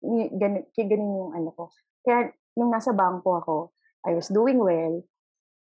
ganun, 0.01 0.65
ganun 0.73 1.13
yung 1.19 1.31
ano 1.35 1.49
ko. 1.53 1.63
Kaya, 2.01 2.33
nung 2.57 2.73
nasa 2.73 2.95
bangko 2.95 3.29
ako, 3.37 3.57
I 4.07 4.15
was 4.15 4.31
doing 4.31 4.57
well. 4.57 5.03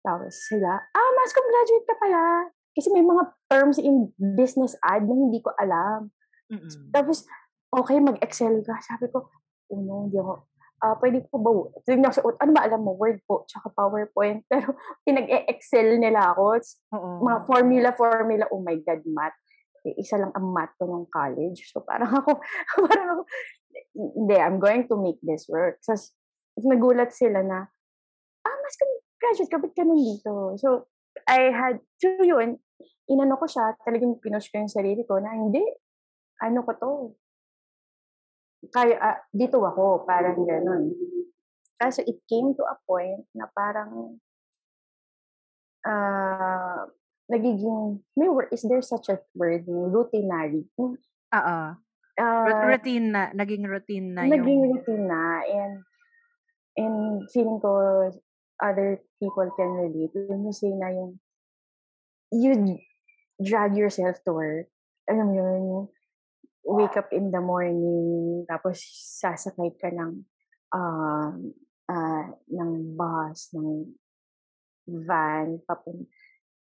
Tapos 0.05 0.47
sila, 0.47 0.79
ah, 0.79 1.11
mass 1.19 1.35
com 1.35 1.47
graduate 1.49 1.87
ka 1.89 1.97
pala. 1.99 2.53
Kasi 2.77 2.95
may 2.95 3.03
mga 3.03 3.25
terms 3.51 3.79
in 3.83 4.15
business 4.39 4.79
ad 4.85 5.03
na 5.09 5.15
hindi 5.17 5.43
ko 5.43 5.51
alam. 5.59 6.15
Mm-mm. 6.47 6.95
Tapos, 6.95 7.27
okay, 7.75 7.99
mag-excel 7.99 8.63
ka. 8.63 8.79
Sabi 8.85 9.11
ko, 9.11 9.27
oh 9.73 9.81
no, 9.83 10.07
hindi 10.07 10.21
ako, 10.21 10.47
uh, 10.83 10.95
pwede 11.03 11.27
ko 11.29 11.37
ba, 11.43 11.51
tingnan 11.87 12.15
sa, 12.15 12.23
ano 12.23 12.51
ba 12.55 12.63
alam 12.65 12.81
mo, 12.83 12.95
Word 12.95 13.23
po, 13.27 13.45
tsaka 13.47 13.71
PowerPoint, 13.75 14.47
pero 14.51 14.75
pinag-excel 15.03 15.99
nila 15.99 16.35
ako. 16.35 16.59
Uh-uh. 16.95 17.19
Mga 17.23 17.39
formula, 17.47 17.89
formula, 17.95 18.45
oh 18.55 18.63
my 18.63 18.79
God, 18.83 19.03
math. 19.11 19.37
Eh, 19.87 19.95
isa 20.03 20.19
lang 20.19 20.35
ang 20.35 20.51
math 20.51 20.75
ko 20.79 20.87
nung 20.87 21.07
college. 21.11 21.71
So, 21.71 21.83
parang 21.83 22.11
ako, 22.23 22.43
parang 22.87 23.09
ako, 23.19 23.23
hindi, 23.95 24.37
I'm 24.39 24.59
going 24.59 24.87
to 24.91 24.97
make 24.99 25.21
this 25.23 25.47
work. 25.51 25.83
So, 25.83 25.95
nagulat 26.59 27.15
sila 27.15 27.43
na, 27.43 27.67
ah, 28.47 28.57
mas 28.63 28.75
graduate 29.19 29.51
ka, 29.51 29.59
ba't 29.59 29.75
ka 29.75 29.83
nandito? 29.87 30.59
So, 30.59 30.91
I 31.27 31.51
had, 31.51 31.83
so 31.99 32.15
yun, 32.23 32.63
inano 33.11 33.35
ko 33.39 33.47
siya, 33.51 33.75
talagang 33.83 34.23
pinush 34.23 34.51
ko 34.55 34.63
yung 34.63 34.71
sarili 34.71 35.03
ko 35.03 35.19
na 35.19 35.35
hindi, 35.35 35.63
ano 36.39 36.63
ko 36.63 36.71
to, 36.79 36.91
kaya, 38.75 38.95
uh, 38.99 39.19
dito 39.31 39.63
ako, 39.63 40.03
parang 40.07 40.43
gano'n. 40.43 40.91
Kaso 41.79 42.03
it 42.03 42.19
came 42.27 42.55
to 42.59 42.65
a 42.67 42.77
point 42.87 43.23
na 43.35 43.47
parang, 43.55 44.19
uh, 45.87 46.87
nagiging, 47.31 48.03
may 48.19 48.27
word, 48.27 48.51
is 48.51 48.67
there 48.67 48.83
such 48.83 49.09
a 49.11 49.23
word, 49.39 49.67
routinary? 49.67 50.67
Oo. 50.79 51.59
Uh, 52.19 52.67
routine 52.67 53.15
na, 53.15 53.31
naging 53.31 53.63
routine 53.63 54.11
na 54.11 54.27
naging 54.27 54.59
yung... 54.67 54.75
routine 54.75 55.07
na, 55.07 55.47
and 55.47 55.87
And 56.79 57.27
feeling 57.35 57.59
ko 57.59 58.07
other 58.63 59.03
people 59.19 59.51
can 59.59 59.71
relate. 59.83 60.15
Yung 60.15 60.47
you 60.47 60.55
say 60.55 60.71
na 60.71 60.95
yung 60.95 61.19
you 62.31 62.79
drag 63.43 63.75
yourself 63.75 64.23
to 64.23 64.31
work. 64.31 64.71
Alam 65.11 65.27
mo 65.27 65.35
yun, 65.35 65.63
wake 66.69 67.01
up 67.01 67.09
in 67.17 67.33
the 67.33 67.41
morning, 67.41 68.45
tapos 68.45 68.85
sasakay 69.25 69.73
ka 69.81 69.89
ng 69.89 70.29
uh, 70.77 71.33
uh, 71.89 72.25
ng 72.53 72.73
bus, 72.93 73.57
ng 73.57 73.89
van, 75.09 75.65
papun 75.65 76.05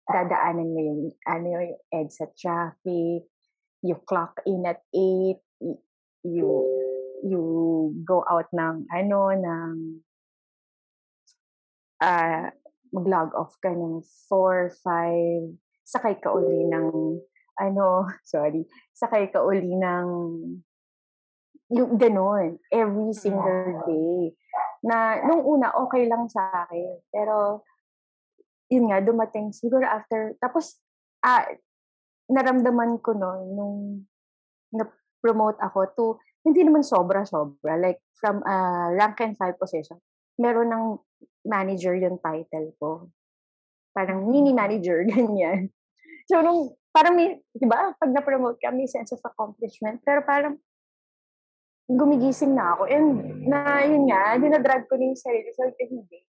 dadaanan 0.05 0.69
mo 0.69 0.81
yung, 0.85 1.03
ano 1.25 1.47
yung 1.49 1.81
EDSA 1.89 2.29
traffic, 2.37 3.25
you 3.81 3.97
clock 4.05 4.37
in 4.45 4.69
at 4.69 4.85
8, 4.93 5.41
you 6.25 6.49
you 7.25 7.41
go 8.05 8.21
out 8.29 8.49
ng 8.53 8.85
ano 8.93 9.33
ng 9.33 9.73
uh, 12.05 12.53
mag-log 12.93 13.33
off 13.33 13.57
ka 13.65 13.73
ng 13.73 14.05
4, 14.29 14.77
5, 14.77 15.57
sakay 15.89 16.21
ka 16.21 16.37
uli 16.37 16.69
ng 16.69 17.17
ano, 17.59 18.07
sorry, 18.27 18.67
sakay 18.95 19.31
ka 19.31 19.43
uli 19.43 19.75
ng 19.75 20.07
yung 21.75 21.97
ganun, 21.97 22.61
every 22.69 23.11
single 23.17 23.83
day. 23.89 24.37
Na, 24.85 25.17
nung 25.25 25.43
una, 25.43 25.73
okay 25.81 26.05
lang 26.07 26.29
sa 26.29 26.69
akin. 26.69 27.01
Pero, 27.09 27.65
yun 28.69 28.93
nga, 28.93 29.01
dumating, 29.01 29.51
siguro 29.51 29.83
after, 29.83 30.37
tapos, 30.39 30.79
ah, 31.25 31.43
naramdaman 32.29 33.01
ko 33.01 33.17
no, 33.17 33.33
nung 33.49 33.77
na-promote 34.77 35.61
ako 35.61 35.79
to 35.97 36.07
hindi 36.45 36.61
naman 36.61 36.85
sobra-sobra. 36.85 37.81
Like, 37.81 38.05
from 38.21 38.45
a 38.45 38.93
rank 38.93 39.19
and 39.25 39.35
file 39.35 39.57
position, 39.57 39.97
meron 40.37 40.69
ng 40.71 40.85
manager 41.49 41.97
yung 41.97 42.21
title 42.21 42.77
ko. 42.77 42.91
Parang 43.97 44.29
mini 44.29 44.53
manager, 44.53 45.03
ganyan. 45.11 45.73
So, 46.29 46.45
nung, 46.45 46.77
parang 46.95 47.19
may, 47.19 47.43
di 47.51 47.67
ba, 47.67 47.91
pag 47.99 48.15
na-promote 48.15 48.63
ka, 48.63 48.71
may 48.71 48.87
sense 48.87 49.11
of 49.11 49.19
accomplishment. 49.27 49.99
Pero 50.07 50.23
parang, 50.23 50.55
gumigising 51.91 52.55
na 52.55 52.79
ako. 52.79 52.87
And, 52.87 53.09
na, 53.51 53.83
yun 53.83 54.07
nga, 54.07 54.39
dinadrag 54.39 54.87
ko 54.87 54.95
na 54.95 55.11
yung 55.11 55.19
sarili. 55.19 55.51
So, 55.51 55.67
hindi. 55.75 56.23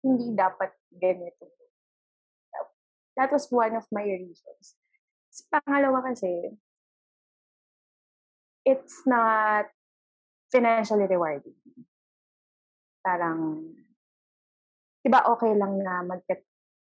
Hindi 0.00 0.32
dapat 0.32 0.72
ganito. 0.88 1.52
That 3.20 3.28
was 3.28 3.52
one 3.52 3.76
of 3.76 3.84
my 3.92 4.08
reasons. 4.08 4.80
Pangalawa 5.52 6.00
kasi, 6.08 6.56
it's 8.64 9.04
not 9.04 9.68
financially 10.48 11.04
rewarding. 11.04 11.60
Parang, 13.04 13.68
di 15.02 15.08
ba 15.12 15.26
okay 15.28 15.52
lang 15.52 15.82
na 15.82 16.00
mag 16.06 16.24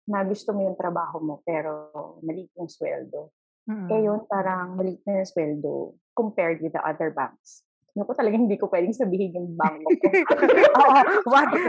na 0.10 0.26
gusto 0.26 0.54
mo 0.54 0.66
yung 0.66 0.78
trabaho 0.80 1.22
mo 1.22 1.36
pero 1.46 1.92
maliit 2.26 2.50
yung 2.58 2.70
sweldo. 2.70 3.30
Mm-hmm. 3.70 3.90
Eh 3.94 4.02
yun, 4.10 4.20
parang 4.26 4.74
maliit 4.78 5.02
na 5.06 5.22
yung 5.22 5.30
sweldo 5.30 5.74
compared 6.18 6.60
with 6.62 6.74
the 6.74 6.82
other 6.82 7.14
banks. 7.14 7.62
Ano 7.94 8.08
ko 8.08 8.16
talagang 8.16 8.48
hindi 8.48 8.56
ko 8.56 8.72
pwedeng 8.72 8.96
sabihin 8.96 9.36
yung 9.36 9.50
bank 9.54 9.84
ko. 9.84 9.92
Oo, 10.80 11.00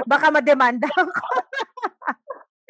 baka 0.06 0.26
mademanda 0.30 0.86
ako. 0.86 1.26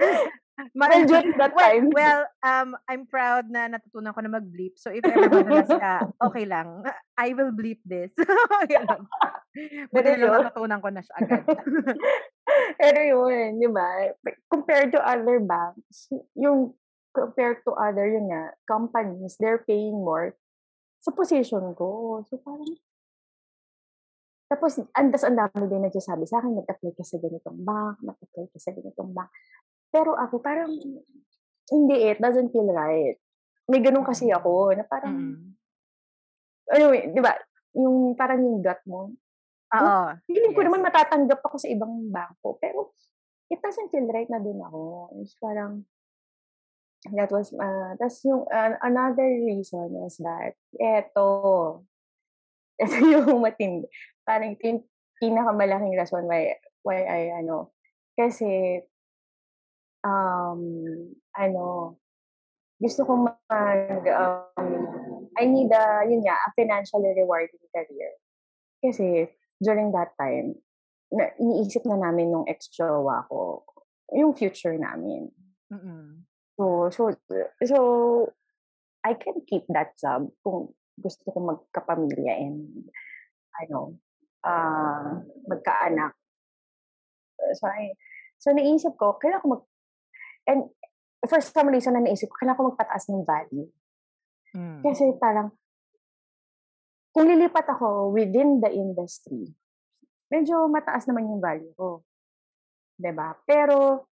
well, 0.75 1.05
during 1.05 1.37
that 1.37 1.53
well, 1.53 1.69
time. 1.69 1.87
Well, 1.93 2.21
um, 2.41 2.77
I'm 2.89 3.05
proud 3.05 3.49
na 3.53 3.69
natutunan 3.69 4.17
ko 4.17 4.21
na 4.25 4.33
mag-bleep. 4.33 4.81
So, 4.81 4.89
if 4.89 5.05
ever 5.05 5.29
madalas 5.29 5.69
ka, 5.69 6.09
okay 6.33 6.45
lang. 6.49 6.85
I 7.17 7.37
will 7.37 7.53
bleep 7.53 7.85
this. 7.85 8.13
Buti 9.93 10.09
na 10.17 10.25
lang 10.25 10.49
natutunan 10.49 10.81
ko 10.81 10.89
na 10.89 11.03
siya 11.05 11.17
agad. 11.21 11.45
Pero 12.81 13.01
yun, 13.05 13.61
di 13.61 13.69
ba? 13.69 14.17
Compared 14.49 14.93
to 14.97 15.01
other 15.05 15.41
banks, 15.45 16.09
yung 16.33 16.73
compared 17.13 17.61
to 17.69 17.77
other, 17.77 18.09
yun 18.09 18.33
nga, 18.33 18.57
companies, 18.65 19.37
they're 19.37 19.61
paying 19.69 20.01
more 20.01 20.33
sa 21.05 21.13
position 21.13 21.77
ko. 21.77 22.25
So, 22.33 22.41
parang, 22.41 22.81
Tapos, 24.53 24.77
andas 24.93 25.25
ang 25.25 25.33
dami 25.33 25.65
din 25.65 25.81
nagsasabi 25.81 26.29
sa 26.29 26.45
akin, 26.45 26.61
nag-apply 26.61 26.93
ka 26.93 27.01
sa 27.09 27.17
ganitong 27.17 27.65
bank, 27.65 28.05
nag-apply 28.05 28.53
ka 28.53 28.59
sa 28.61 28.77
ganitong 28.77 29.09
bank. 29.17 29.33
Pero 29.93 30.17
ako, 30.17 30.41
parang, 30.41 30.73
hindi 31.69 31.97
it 32.09 32.19
doesn't 32.19 32.49
feel 32.51 32.67
right. 32.73 33.21
May 33.69 33.85
ganun 33.85 34.09
kasi 34.09 34.33
ako, 34.33 34.73
na 34.73 34.83
parang, 34.89 35.15
Mm. 35.15 35.53
anyway, 36.73 37.13
di 37.13 37.21
ba, 37.21 37.37
yung 37.77 38.17
parang 38.17 38.41
yung 38.41 38.59
gut 38.65 38.81
mo, 38.89 39.13
Oo. 39.73 40.05
feeling 40.27 40.53
ko 40.57 40.61
Yes. 40.65 40.69
naman 40.69 40.85
matatanggap 40.85 41.41
ako 41.45 41.57
sa 41.61 41.69
ibang 41.69 42.09
bangko. 42.09 42.57
Pero, 42.57 42.97
it 43.53 43.61
doesn't 43.61 43.93
feel 43.93 44.09
right 44.09 44.29
na 44.29 44.41
din 44.41 44.57
ako. 44.61 45.13
It's 45.21 45.37
parang, 45.37 45.85
that 47.13 47.29
was, 47.29 47.53
uh, 47.53 47.93
that's 48.01 48.25
yung, 48.25 48.49
uh, 48.49 48.77
another 48.81 49.29
reason 49.45 49.93
is 50.09 50.17
that, 50.25 50.57
eto, 50.81 51.85
eto 52.83 52.97
yung 53.05 53.41
matindi. 53.45 53.89
Parang 54.25 54.57
ito 54.57 54.65
yung 54.65 54.83
pinakamalaking 55.21 55.97
rason 55.97 56.25
why, 56.27 56.57
why 56.83 57.05
I, 57.05 57.45
ano, 57.45 57.73
kasi, 58.17 58.81
um, 60.03 60.61
ano, 61.35 61.97
gusto 62.83 63.07
ko 63.07 63.13
mag, 63.31 64.03
um, 64.11 65.31
I 65.39 65.47
need 65.47 65.71
a, 65.73 66.05
yun 66.05 66.23
nga, 66.27 66.37
a 66.37 66.51
financially 66.59 67.15
rewarding 67.17 67.63
career. 67.71 68.13
Kasi, 68.83 69.31
during 69.63 69.95
that 69.95 70.13
time, 70.19 70.59
na, 71.15 71.31
iniisip 71.39 71.87
na 71.87 71.97
namin 71.97 72.35
nung 72.35 72.47
ex-jowa 72.51 73.31
ko, 73.31 73.63
yung 74.13 74.35
future 74.35 74.77
namin. 74.77 75.31
Mm. 75.73 76.27
So, 76.59 76.91
so, 76.91 77.03
so, 77.65 77.79
I 79.03 79.15
can 79.15 79.41
keep 79.47 79.67
that 79.71 79.99
job 79.99 80.31
kung 80.43 80.75
gusto 80.99 81.31
ko 81.31 81.39
magkapamilya 81.41 82.35
and, 82.39 82.91
ano, 83.63 83.99
ah 84.43 85.23
magkaanak. 85.47 86.19
So, 87.55 87.67
I, 87.71 87.95
so 88.39 88.51
naisip 88.51 88.99
ko, 88.99 89.19
kailangan 89.23 89.43
ko 89.43 89.49
mag, 89.59 89.65
and 90.49 90.71
for 91.27 91.39
some 91.39 91.71
reason 91.71 91.95
na 91.95 92.03
naisip 92.03 92.31
ko, 92.31 92.37
kailangan 92.43 92.59
ko 92.59 92.71
magpataas 92.75 93.05
ng 93.11 93.23
value. 93.23 93.69
Mm. 94.53 94.81
Kasi 94.83 95.05
parang, 95.17 95.55
kung 97.13 97.29
lilipat 97.29 97.67
ako 97.69 98.11
within 98.11 98.59
the 98.59 98.71
industry, 98.73 99.53
medyo 100.33 100.67
mataas 100.67 101.07
naman 101.07 101.29
yung 101.29 101.43
value 101.43 101.73
ko. 101.77 102.03
ba? 102.99 103.37
Pero, 103.45 104.09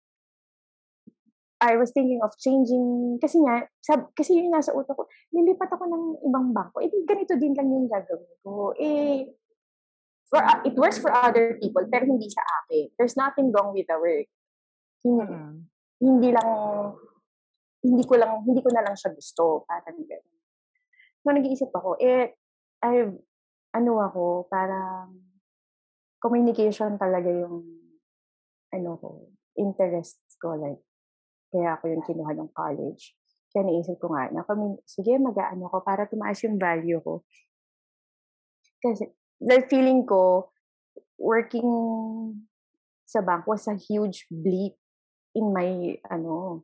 I 1.61 1.79
was 1.79 1.91
thinking 1.95 2.19
of 2.21 2.35
changing, 2.37 3.17
kasi 3.19 3.39
nga, 3.41 3.65
sab, 3.79 4.11
kasi 4.13 4.37
yung 4.37 4.51
nasa 4.51 4.75
utak 4.75 4.95
ko, 4.95 5.07
lilipat 5.31 5.71
ako 5.71 5.87
ng 5.87 6.03
ibang 6.27 6.51
bangko, 6.51 6.83
eh 6.83 6.91
ganito 7.07 7.33
din 7.39 7.55
lang 7.55 7.69
yung 7.71 7.87
gagawin 7.87 8.35
ko. 8.43 8.75
Eh, 8.75 9.29
for, 10.27 10.41
uh, 10.43 10.61
it 10.67 10.75
works 10.75 10.99
for 10.99 11.13
other 11.13 11.57
people, 11.61 11.85
pero 11.87 12.05
hindi 12.05 12.27
sa 12.29 12.43
akin. 12.43 12.91
There's 12.99 13.15
nothing 13.15 13.49
wrong 13.53 13.71
with 13.71 13.87
the 13.87 13.97
work. 13.97 14.29
Hindi, 15.05 15.25
Mm. 15.25 15.74
Hindi 16.01 16.29
lang, 16.31 16.49
hindi 17.85 18.03
ko 18.03 18.13
lang, 18.19 18.43
hindi 18.43 18.59
ko 18.59 18.69
na 18.73 18.83
lang 18.83 18.95
siya 18.97 19.13
gusto. 19.15 19.63
Parang 19.69 19.99
gano'n. 20.01 20.37
So, 21.25 21.33
nag-iisip 21.33 21.71
ako, 21.73 21.97
eh, 21.97 22.37
I, 22.85 23.09
ano 23.73 23.91
ako, 23.97 24.45
parang, 24.45 25.17
communication 26.21 26.97
talaga 26.97 27.29
yung, 27.29 27.65
ano 28.73 28.91
ko, 28.97 29.29
interest 29.57 30.21
ko, 30.37 30.57
like, 30.57 30.81
kaya 31.49 31.77
ako 31.77 31.89
yung 31.89 32.05
kinuha 32.05 32.31
ng 32.37 32.51
college. 32.53 33.17
Kaya 33.49 33.65
naisip 33.65 33.97
ko 33.97 34.13
nga, 34.13 34.29
na, 34.29 34.45
commu- 34.45 34.83
sige, 34.85 35.17
mag-ano 35.17 35.65
ko 35.71 35.81
para 35.81 36.05
tumaas 36.05 36.37
yung 36.45 36.61
value 36.61 37.01
ko. 37.01 37.25
Kasi, 38.83 39.09
the 39.41 39.65
feeling 39.65 40.05
ko, 40.05 40.53
working 41.17 41.69
sa 43.07 43.23
bank 43.23 43.47
was 43.49 43.65
a 43.65 43.77
huge 43.77 44.27
bleep 44.29 44.75
in 45.35 45.51
my, 45.51 45.69
ano, 46.07 46.63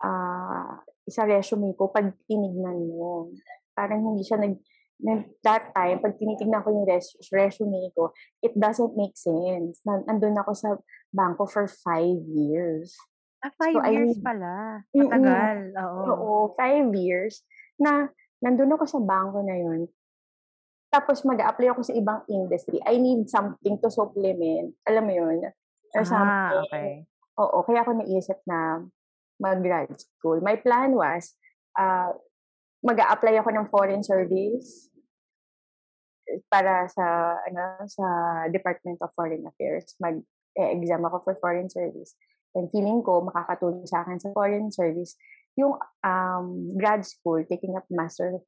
ah, 0.00 0.78
sa 1.04 1.26
resume 1.26 1.74
ko, 1.74 1.90
pag 1.90 2.14
tinignan 2.24 2.78
mo, 2.86 3.34
parang 3.74 4.00
hindi 4.04 4.22
siya 4.22 4.38
nag, 4.38 4.54
nag 4.98 5.20
that 5.42 5.70
time, 5.72 5.98
pag 5.98 6.14
tinitignan 6.14 6.62
ko 6.62 6.70
yung 6.70 6.86
res, 6.86 7.14
resume 7.30 7.90
ko, 7.92 8.10
it 8.40 8.54
doesn't 8.54 8.94
make 8.94 9.14
sense. 9.14 9.82
Na, 9.82 9.98
nandun 10.04 10.38
ako 10.38 10.52
sa 10.54 10.68
banko 11.10 11.46
for 11.46 11.66
five 11.66 12.18
years. 12.26 12.94
Ah, 13.38 13.54
five 13.54 13.74
So, 13.74 13.82
I 13.82 13.90
years 13.94 14.14
need- 14.14 14.26
pala. 14.26 14.82
Matagal. 14.90 15.58
Oo. 15.76 16.02
Oo, 16.06 16.30
five 16.54 16.90
years 16.94 17.42
na 17.78 18.10
nandun 18.42 18.74
ako 18.74 18.84
sa 18.86 18.98
bangko 18.98 19.42
na 19.42 19.54
yun. 19.54 19.86
Tapos 20.88 21.22
mag-apply 21.22 21.70
ako 21.70 21.82
sa 21.84 21.94
ibang 21.94 22.24
industry. 22.26 22.80
I 22.82 22.98
need 22.98 23.28
something 23.28 23.78
to 23.78 23.90
supplement. 23.90 24.74
Alam 24.82 25.04
mo 25.04 25.12
yun? 25.14 25.38
Or 25.94 26.02
Ah, 26.02 26.04
something. 26.04 26.58
okay. 26.64 26.90
Oo, 27.38 27.62
kaya 27.62 27.86
ako 27.86 28.02
naisip 28.02 28.38
na 28.44 28.82
mag-grad 29.38 29.94
school. 29.94 30.42
My 30.42 30.58
plan 30.58 30.94
was, 30.98 31.38
uh, 31.78 32.10
mag-a-apply 32.82 33.38
ako 33.38 33.50
ng 33.54 33.70
foreign 33.70 34.02
service 34.02 34.90
para 36.52 36.86
sa 36.92 37.38
ano 37.48 37.82
sa 37.88 38.06
Department 38.52 39.00
of 39.00 39.14
Foreign 39.16 39.48
Affairs. 39.48 39.96
Mag-exam 39.98 41.02
ako 41.06 41.24
for 41.24 41.34
foreign 41.40 41.70
service. 41.70 42.14
And 42.54 42.70
feeling 42.70 43.02
ko 43.02 43.22
makakatulong 43.24 43.86
sa 43.88 44.04
akin 44.04 44.18
sa 44.18 44.34
foreign 44.34 44.70
service 44.70 45.16
yung 45.58 45.74
um, 46.06 46.70
grad 46.78 47.02
school 47.02 47.42
taking 47.42 47.74
up 47.74 47.86
master 47.90 48.38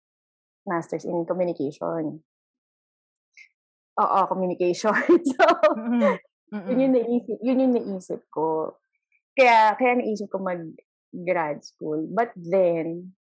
masters 0.62 1.02
in 1.02 1.26
communication. 1.26 2.22
Oo, 4.00 4.20
communication. 4.30 4.94
so, 5.34 5.44
Mm-mm. 5.76 6.16
yun 6.70 6.82
yung 6.86 6.94
naisip, 6.94 7.38
yun 7.42 7.62
yung 7.66 7.74
naisip 7.74 8.22
ko. 8.30 8.78
Kaya, 9.40 9.72
kaya 9.80 9.96
naisip 9.96 10.28
ko 10.28 10.36
mag 10.36 10.60
grad 11.08 11.64
school. 11.64 12.04
But 12.12 12.36
then, 12.36 13.16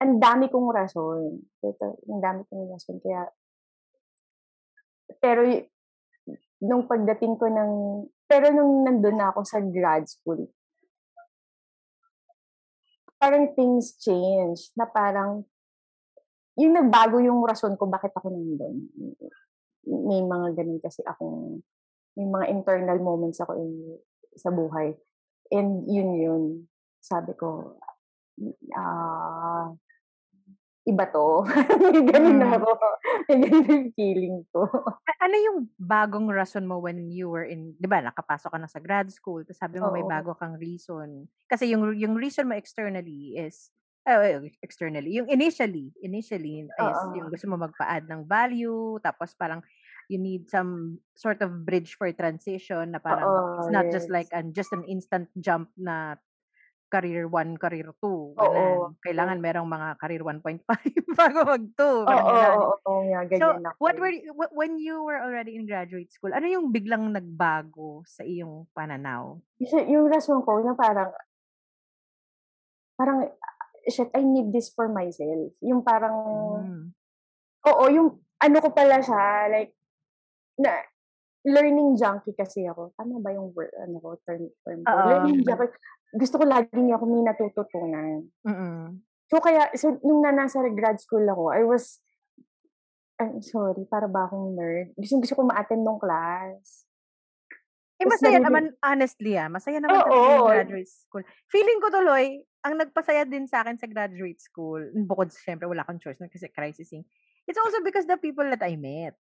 ang 0.00 0.16
dami 0.16 0.48
kong 0.48 0.72
rason. 0.72 1.44
Ito, 1.60 2.00
ang 2.08 2.20
dami 2.24 2.40
kong 2.48 2.72
rason. 2.72 2.96
Kaya, 3.04 3.28
pero, 5.20 5.44
nung 6.64 6.88
pagdating 6.88 7.36
ko 7.36 7.52
ng, 7.52 7.72
pero 8.24 8.48
nung 8.48 8.88
nandun 8.88 9.20
na 9.20 9.28
ako 9.28 9.44
sa 9.44 9.60
grad 9.60 10.08
school, 10.08 10.48
parang 13.20 13.52
things 13.52 14.00
change. 14.00 14.72
Na 14.72 14.88
parang, 14.88 15.44
yung 16.56 16.72
nagbago 16.72 17.20
yung 17.20 17.44
rason 17.44 17.76
ko 17.76 17.84
bakit 17.84 18.16
ako 18.16 18.32
nandun. 18.32 18.88
May 19.84 20.24
mga 20.24 20.56
ganun 20.56 20.80
kasi 20.80 21.04
akong, 21.04 21.60
may 22.16 22.24
mga 22.24 22.46
internal 22.56 22.96
moments 23.04 23.36
ako 23.44 23.52
in, 23.60 24.00
sa 24.32 24.48
buhay. 24.48 24.96
And 25.52 25.86
yun 25.86 26.10
yun. 26.18 26.44
Sabi 27.00 27.32
ko, 27.38 27.78
ah, 28.74 29.70
iba 30.86 31.04
to. 31.10 31.42
May 31.82 32.02
ganun 32.06 32.38
na 32.38 32.46
Mm. 32.50 32.62
ako. 32.62 32.70
May 33.28 33.36
ganun 33.42 33.66
yung 33.70 33.88
feeling 33.98 34.36
ko. 34.54 34.66
Ano 35.22 35.34
yung 35.38 35.58
bagong 35.78 36.30
rason 36.30 36.66
mo 36.66 36.78
when 36.78 37.10
you 37.10 37.26
were 37.30 37.42
in, 37.46 37.74
di 37.78 37.86
ba, 37.90 37.98
nakapasok 38.02 38.50
ka 38.54 38.58
na 38.58 38.70
sa 38.70 38.78
grad 38.82 39.10
school, 39.10 39.42
tapos 39.42 39.58
sabi 39.58 39.78
mo 39.82 39.90
may 39.90 40.02
Oo. 40.02 40.10
bago 40.10 40.34
kang 40.38 40.54
reason. 40.58 41.26
Kasi 41.50 41.70
yung 41.74 41.94
yung 41.98 42.14
reason 42.14 42.46
mo 42.46 42.54
externally 42.54 43.34
is, 43.34 43.70
eh, 44.06 44.38
externally, 44.62 45.18
yung 45.18 45.26
initially, 45.26 45.90
initially 45.98 46.66
is 46.70 46.70
Oo. 46.78 47.18
yung 47.18 47.26
gusto 47.30 47.46
mo 47.50 47.58
magpa-add 47.58 48.06
ng 48.06 48.22
value, 48.26 48.98
tapos 49.02 49.34
parang 49.34 49.58
you 50.08 50.18
need 50.18 50.46
some 50.50 51.02
sort 51.18 51.42
of 51.42 51.66
bridge 51.66 51.96
for 51.98 52.10
transition 52.14 52.94
na 52.94 53.00
parang 53.02 53.26
Oo, 53.26 53.58
it's 53.58 53.70
not 53.70 53.90
just 53.90 54.06
yes. 54.06 54.14
like 54.14 54.30
an 54.30 54.54
just 54.54 54.70
an 54.72 54.84
instant 54.86 55.26
jump 55.40 55.70
na 55.78 56.16
career 56.86 57.26
1, 57.26 57.58
career 57.58 57.90
2. 57.98 58.38
Oo. 58.38 58.94
Kailangan 59.02 59.42
merong 59.42 59.66
mga 59.66 59.88
career 59.98 60.22
1.5 60.22 60.62
bago 61.18 61.38
mag 61.42 61.64
2. 61.74 62.06
Oo, 62.06 62.38
oo, 62.86 62.94
So, 63.36 63.58
ako. 63.58 63.74
what 63.82 63.98
were 63.98 64.14
you, 64.14 64.30
wh- 64.32 64.54
when 64.54 64.78
you 64.78 65.02
were 65.02 65.18
already 65.18 65.58
in 65.58 65.66
graduate 65.66 66.14
school, 66.14 66.30
ano 66.30 66.46
yung 66.46 66.70
biglang 66.70 67.10
nagbago 67.10 68.06
sa 68.06 68.22
iyong 68.22 68.70
pananaw? 68.70 69.42
Kasi 69.58 69.82
yung 69.90 70.06
rason 70.06 70.46
ko 70.46 70.62
na 70.62 70.78
parang, 70.78 71.10
parang, 72.94 73.28
shit, 73.90 74.08
I 74.14 74.22
need 74.22 74.54
this 74.54 74.70
for 74.70 74.86
myself. 74.88 75.52
Yung 75.60 75.82
parang, 75.82 76.16
Mm. 76.62 76.94
oo, 77.66 77.84
yung, 77.90 78.08
ano 78.40 78.56
ko 78.62 78.70
pala 78.70 79.02
siya, 79.02 79.50
like, 79.50 79.74
na, 80.58 80.82
learning 81.46 81.94
junkie 81.94 82.34
kasi 82.34 82.66
ako. 82.66 82.90
Tama 82.98 83.22
ba 83.22 83.30
yung 83.30 83.54
word, 83.54 83.70
ano 83.78 84.02
ko, 84.02 84.18
term, 84.26 84.50
term 84.66 84.82
ko? 84.82 84.96
Learning 85.06 85.46
junkie. 85.46 85.78
Gusto 86.16 86.42
ko 86.42 86.44
laging 86.46 86.90
ako 86.90 87.04
may 87.06 87.22
natututunan. 87.22 88.26
Mm-mm. 88.46 89.02
So, 89.26 89.42
kaya, 89.42 89.70
so, 89.74 89.98
nung 90.06 90.22
na 90.22 90.30
nasa 90.30 90.62
grad 90.70 91.02
school 91.02 91.26
ako, 91.26 91.50
I 91.50 91.62
was, 91.66 91.98
I'm 93.18 93.42
sorry, 93.42 93.82
para 93.90 94.06
ba 94.06 94.30
akong 94.30 94.54
nerd? 94.54 94.94
Gusto, 94.94 95.18
gusto 95.18 95.34
ko 95.34 95.42
ma-attend 95.50 95.82
nung 95.82 95.98
class. 95.98 96.86
Eh, 97.96 98.04
masaya 98.04 98.38
naman, 98.44 98.76
honestly 98.84 99.40
ah, 99.40 99.48
masaya 99.48 99.80
naman 99.80 100.04
Oo. 100.04 100.04
talaga 100.04 100.36
yung 100.36 100.52
graduate 100.52 100.92
school. 100.92 101.24
Feeling 101.48 101.80
ko 101.80 101.88
tuloy, 101.88 102.44
ang 102.60 102.76
nagpasaya 102.76 103.24
din 103.24 103.48
sa 103.48 103.64
akin 103.64 103.80
sa 103.80 103.88
graduate 103.88 104.36
school, 104.36 104.84
bukod 105.08 105.32
syempre 105.32 105.64
wala 105.64 105.80
akong 105.80 105.96
choice 105.96 106.20
na 106.20 106.28
kasi 106.28 106.52
crisising, 106.52 107.08
it's 107.48 107.56
also 107.56 107.80
because 107.80 108.04
the 108.04 108.20
people 108.20 108.44
that 108.44 108.60
I 108.60 108.76
met. 108.76 109.16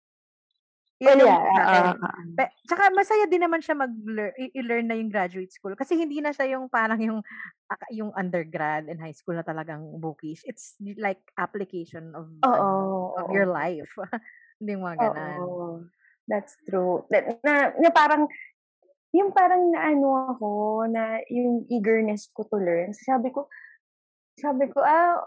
Yun 1.01 1.17
Well, 1.17 1.25
yung 1.25 1.34
yeah, 1.34 1.41
oo, 1.41 1.82
oo. 1.97 2.34
Pe 2.38 2.49
tsaka 2.65 2.89
masaya 2.93 3.29
din 3.29 3.45
naman 3.45 3.62
siya 3.62 3.77
mag-lear 3.77 4.34
i 4.41 4.49
i-learn 4.58 4.89
na 4.89 4.97
yung 4.97 5.13
graduate 5.13 5.53
school 5.53 5.77
kasi 5.77 5.93
hindi 5.93 6.17
na 6.17 6.34
siya 6.34 6.58
yung 6.58 6.65
parang 6.65 6.97
yung 6.97 7.21
aka 7.69 7.86
yung 7.93 8.10
undergrad 8.17 8.89
and 8.89 8.97
high 8.97 9.13
school 9.13 9.38
na 9.38 9.45
talagang 9.45 9.86
bookish. 10.01 10.41
It's 10.49 10.77
like 10.97 11.21
application 11.38 12.13
of 12.17 12.29
Oo, 12.41 12.69
ano, 12.73 13.13
of 13.17 13.29
your 13.29 13.45
life. 13.49 13.89
Hindi 14.62 14.73
mga 14.82 14.97
gano'n. 15.13 15.41
Oo, 15.41 15.89
that's 16.29 16.53
true. 16.69 17.06
Na 17.10 17.17
na 17.41 17.53
na 17.82 17.89
parang 17.89 18.29
yung 19.15 19.32
parang 19.34 19.71
naano 19.73 20.34
ako 20.36 20.49
na 20.91 21.21
yung 21.32 21.65
eagerness 21.71 22.29
ko 22.34 22.45
to 22.47 22.58
learn, 22.62 22.93
sabi 22.93 23.32
ko 23.34 23.49
sabi 24.39 24.69
ko, 24.71 24.82
ah, 24.86 25.21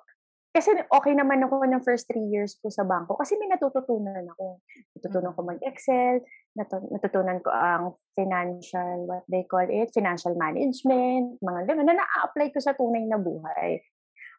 kasi 0.57 0.73
okey 0.89 1.13
naman 1.13 1.45
ako 1.45 1.69
ng 1.69 1.85
first 1.85 2.09
3 2.09 2.25
years 2.33 2.57
ko 2.57 2.73
sa 2.73 2.89
bangko 2.89 3.13
kasi 3.21 3.37
may 3.37 3.53
natututunan 3.53 4.25
ako. 4.33 4.65
Natutunan 4.97 5.37
ko 5.37 5.41
Mm. 5.45 5.51
mag-Excel, 5.53 6.25
natu 6.57 6.81
natutunan 6.89 7.39
ko 7.45 7.53
ang 7.53 7.93
financial, 8.17 9.05
what 9.05 9.25
they 9.29 9.45
call 9.45 9.69
it, 9.69 9.93
financial 9.93 10.33
management, 10.33 11.37
mga 11.45 11.61
gano'n 11.69 11.85
na 11.85 12.01
naa-apply 12.01 12.49
ko 12.57 12.59
sa 12.65 12.73
tunay 12.73 13.05
na 13.05 13.21
buhay. 13.21 13.85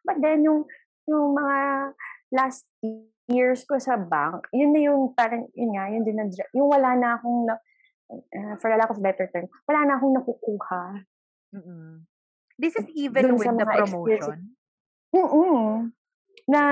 But 0.02 0.18
then 0.18 0.42
yung 0.42 0.66
yung 1.06 1.38
mga 1.38 1.58
last 2.34 2.66
years 3.30 3.62
ko 3.64 3.78
sa 3.78 3.94
bank, 3.96 4.50
yun 4.50 4.74
na 4.74 4.80
yung 4.90 5.14
parang 5.14 5.46
yun 5.54 5.72
nga, 5.78 5.86
yung 5.94 6.04
dinadra 6.04 6.44
yung 6.56 6.68
wala 6.68 6.98
na 6.98 7.08
akong 7.20 7.46
na 7.46 7.54
ah, 8.36 8.54
for 8.58 8.72
a 8.72 8.78
lack 8.80 8.90
of 8.90 9.00
better 9.04 9.28
term, 9.30 9.46
wala 9.68 9.80
na 9.86 9.94
akong 10.00 10.14
nakukuha. 10.18 10.82
Mm. 11.54 12.04
This 12.58 12.74
is 12.74 12.90
even 12.90 13.22
Dun 13.22 13.38
with 13.38 13.54
the 13.54 13.64
promotion? 13.64 14.58
mm, 15.14 15.92
na 16.48 16.62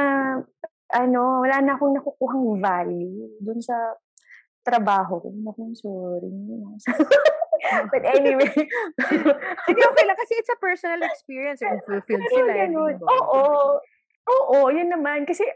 ano, 0.97 1.21
wala 1.45 1.57
na 1.61 1.77
akong 1.77 1.95
nakukuhang 1.95 2.62
value 2.62 3.37
dun 3.45 3.61
sa 3.61 3.75
trabaho 4.67 5.23
ko. 5.23 5.29
Naku, 5.31 5.77
sorry. 5.79 6.33
But 7.93 8.05
anyway. 8.07 8.51
Hindi, 9.69 9.81
okey 9.83 10.05
lang 10.07 10.19
kasi 10.19 10.33
it's 10.39 10.51
a 10.51 10.59
personal 10.59 11.03
experience 11.07 11.61
and 11.62 11.79
fulfilled 11.87 12.27
sila, 12.31 12.53
eh, 12.67 12.71
ba? 12.71 13.07
oo. 13.07 13.43
Oo, 14.27 14.59
yun 14.75 14.91
naman 14.91 15.23
kasi 15.23 15.47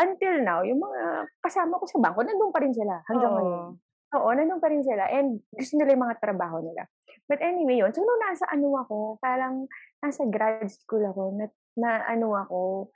until 0.00 0.40
now, 0.40 0.64
yung 0.64 0.80
mga 0.80 1.28
kasama 1.44 1.76
ko 1.76 1.84
sa 1.84 2.00
bangko 2.00 2.24
nandun 2.24 2.54
pa 2.54 2.64
rin 2.64 2.72
sila 2.72 3.04
hanggang 3.08 3.34
ngayon. 3.36 3.76
Oo. 4.16 4.28
Nandun 4.32 4.60
pa 4.62 4.68
rin 4.72 4.82
sila 4.84 5.04
and 5.12 5.44
gusto 5.52 5.76
nila 5.76 5.92
yung 5.96 6.04
mga 6.08 6.18
trabaho 6.20 6.64
nila. 6.64 6.88
But 7.28 7.44
anyway 7.44 7.78
yun, 7.78 7.92
so 7.94 8.02
nung 8.02 8.22
nasa 8.26 8.48
ano 8.50 8.74
ako, 8.74 9.20
parang 9.22 9.70
nasa 10.02 10.26
grad 10.26 10.66
school 10.66 11.04
ako, 11.06 11.36
na 11.36 11.46
na 11.78 12.02
ano 12.08 12.34
ako, 12.34 12.90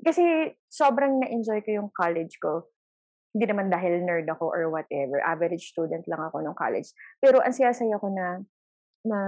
kasi 0.00 0.52
sobrang 0.70 1.20
na-enjoy 1.20 1.60
ko 1.64 1.70
yung 1.82 1.90
college 1.92 2.40
ko. 2.40 2.68
Hindi 3.36 3.52
naman 3.52 3.68
dahil 3.68 4.00
nerd 4.00 4.28
ako 4.32 4.48
or 4.48 4.72
whatever, 4.72 5.20
average 5.20 5.68
student 5.68 6.04
lang 6.08 6.20
ako 6.20 6.40
nung 6.40 6.56
college. 6.56 6.88
Pero 7.20 7.44
ang 7.44 7.52
saya-saya 7.52 8.00
ko 8.00 8.08
na 8.08 8.40
na 9.06 9.18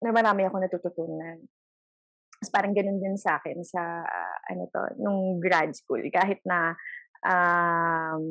na 0.00 0.10
marami 0.12 0.44
akong 0.44 0.64
natututunan. 0.64 1.40
Ta's 2.40 2.52
parang 2.52 2.72
gano'n 2.72 3.00
din 3.00 3.16
sa'kin 3.20 3.60
sa 3.64 4.04
ano 4.48 4.68
'to, 4.68 5.00
nung 5.00 5.40
grad 5.40 5.72
school 5.76 6.00
kahit 6.08 6.40
na, 6.44 6.72
um, 7.24 8.24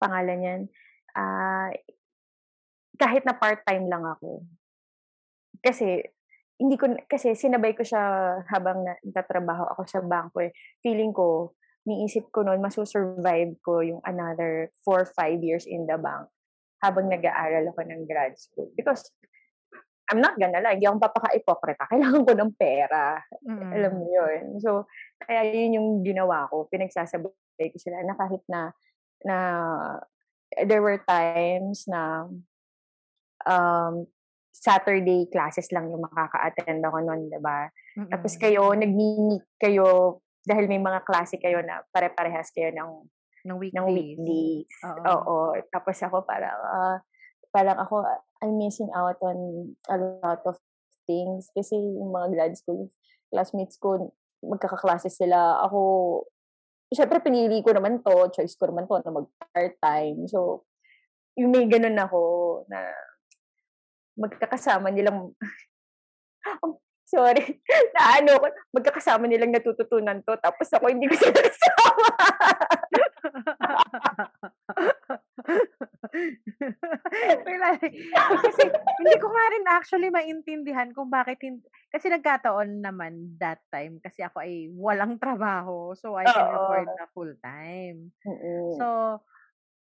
pangalan 0.00 0.38
niyan, 0.40 0.62
ah, 1.16 1.68
kahit 3.00 3.24
na 3.24 3.36
part-time 3.36 3.88
lang 3.88 4.04
ako. 4.04 4.44
Kasi 5.64 6.04
hindi 6.60 6.76
ko 6.78 6.90
kasi 7.10 7.34
sinabay 7.34 7.74
ko 7.74 7.82
siya 7.82 8.02
habang 8.48 8.86
na 8.86 8.94
nagtatrabaho 9.02 9.74
ako 9.74 9.82
sa 9.90 10.00
bangko, 10.04 10.46
eh. 10.46 10.52
Feeling 10.80 11.10
ko, 11.10 11.52
iniisip 11.84 12.30
ko 12.32 12.46
nun 12.46 12.62
masu-survive 12.64 13.58
ko 13.60 13.84
yung 13.84 14.00
another 14.06 14.70
4, 14.86 15.04
5 15.04 15.42
years 15.44 15.66
in 15.68 15.84
the 15.84 15.98
bank 15.98 16.30
habang 16.80 17.08
nag-aaral 17.08 17.68
ako 17.72 17.80
ng 17.84 18.04
grad 18.08 18.36
school. 18.36 18.68
Because 18.76 19.08
I'm 20.12 20.20
not 20.20 20.36
gonna 20.36 20.60
lie, 20.60 20.76
hindi 20.76 20.84
ako 20.84 21.00
papaka-ipokrita, 21.00 21.88
kailangan 21.92 22.24
ko 22.28 22.32
ng 22.36 22.52
pera. 22.60 23.18
Alam 23.48 23.92
Mm. 23.92 23.98
mo 24.00 24.06
yun? 24.12 24.42
So, 24.60 24.84
kaya 25.18 25.48
yun 25.48 25.80
yung 25.80 25.88
ginawa 26.04 26.44
ko, 26.52 26.68
pinagsasabay 26.68 27.68
ko 27.72 27.76
sila 27.80 28.04
na 28.04 28.14
kahit 28.16 28.44
na 28.48 28.60
na 29.24 29.36
there 30.68 30.84
were 30.84 31.00
times 31.08 31.88
na, 31.88 32.28
um, 33.48 34.04
Saturday 34.54 35.26
classes 35.28 35.66
lang 35.74 35.90
yung 35.90 36.06
makaka-attend 36.06 36.78
ako 36.86 36.98
nun, 37.02 37.26
'di 37.26 37.40
ba? 37.42 37.66
Tapos 38.06 38.38
kayo 38.38 38.70
nagmi-meet 38.78 39.42
kayo 39.58 40.20
dahil 40.46 40.70
may 40.70 40.78
mga 40.78 41.02
klase 41.02 41.36
kayo 41.42 41.58
na 41.66 41.82
pare-parehas 41.90 42.54
kayo 42.54 42.70
ng 42.70 42.90
Ng 43.44 43.58
ng 43.74 43.86
weekdays. 43.90 44.16
weekdays. 44.16 44.70
Oo. 44.86 45.02
Oo, 45.04 45.36
tapos 45.74 45.98
ako 46.00 46.22
parang, 46.24 46.54
ah, 46.64 46.96
parang 47.52 47.76
ako 47.82 48.06
I'm 48.40 48.56
missing 48.56 48.88
out 48.94 49.18
on 49.20 49.38
a 49.90 49.96
lot 49.98 50.40
of 50.46 50.56
things 51.08 51.50
kasi 51.52 51.74
yung 51.76 52.12
mga 52.14 52.28
grad 52.32 52.54
school 52.56 52.88
classmates 53.32 53.76
ko 53.76 54.14
magkakaklase 54.44 55.08
sila. 55.12 55.60
Ako, 55.66 55.80
siyempre 56.94 57.20
pinili 57.24 57.60
ko 57.64 57.72
naman 57.74 58.00
'to, 58.04 58.30
choice 58.32 58.54
ko 58.56 58.68
naman 58.70 58.86
'to 58.88 59.00
na 59.02 59.12
mag-part-time. 59.12 60.28
So, 60.30 60.64
yung 61.36 61.50
may 61.52 61.66
gano'n 61.68 61.98
ako 61.98 62.20
na 62.70 62.92
magkakasama 64.14 64.90
nilang 64.90 65.34
oh, 66.64 66.78
sorry, 67.04 67.60
naano 67.94 68.40
ko, 68.40 68.46
magkakasama 68.74 69.28
nilang 69.28 69.52
natututunan 69.54 70.22
'to 70.22 70.34
tapos 70.40 70.68
ako 70.74 70.90
hindi 70.90 71.06
ko 71.10 71.14
sila 71.18 71.40
kasama. 71.46 72.06
Kasi 78.44 78.62
hindi 78.70 79.14
ko 79.18 79.26
nga 79.30 79.46
rin 79.50 79.64
actually 79.68 80.10
maintindihan 80.10 80.90
kung 80.94 81.10
bakit 81.10 81.38
hin 81.42 81.60
kasi 81.90 82.10
nagkataon 82.10 82.82
naman 82.82 83.38
that 83.38 83.62
time 83.70 83.98
kasi 84.02 84.22
ako 84.22 84.42
ay 84.42 84.70
walang 84.74 85.18
trabaho. 85.18 85.94
So, 85.94 86.18
I 86.18 86.26
can 86.26 86.50
afford 86.50 86.90
na 86.90 87.06
full-time. 87.14 88.10
Mm. 88.26 88.74
So, 88.78 88.86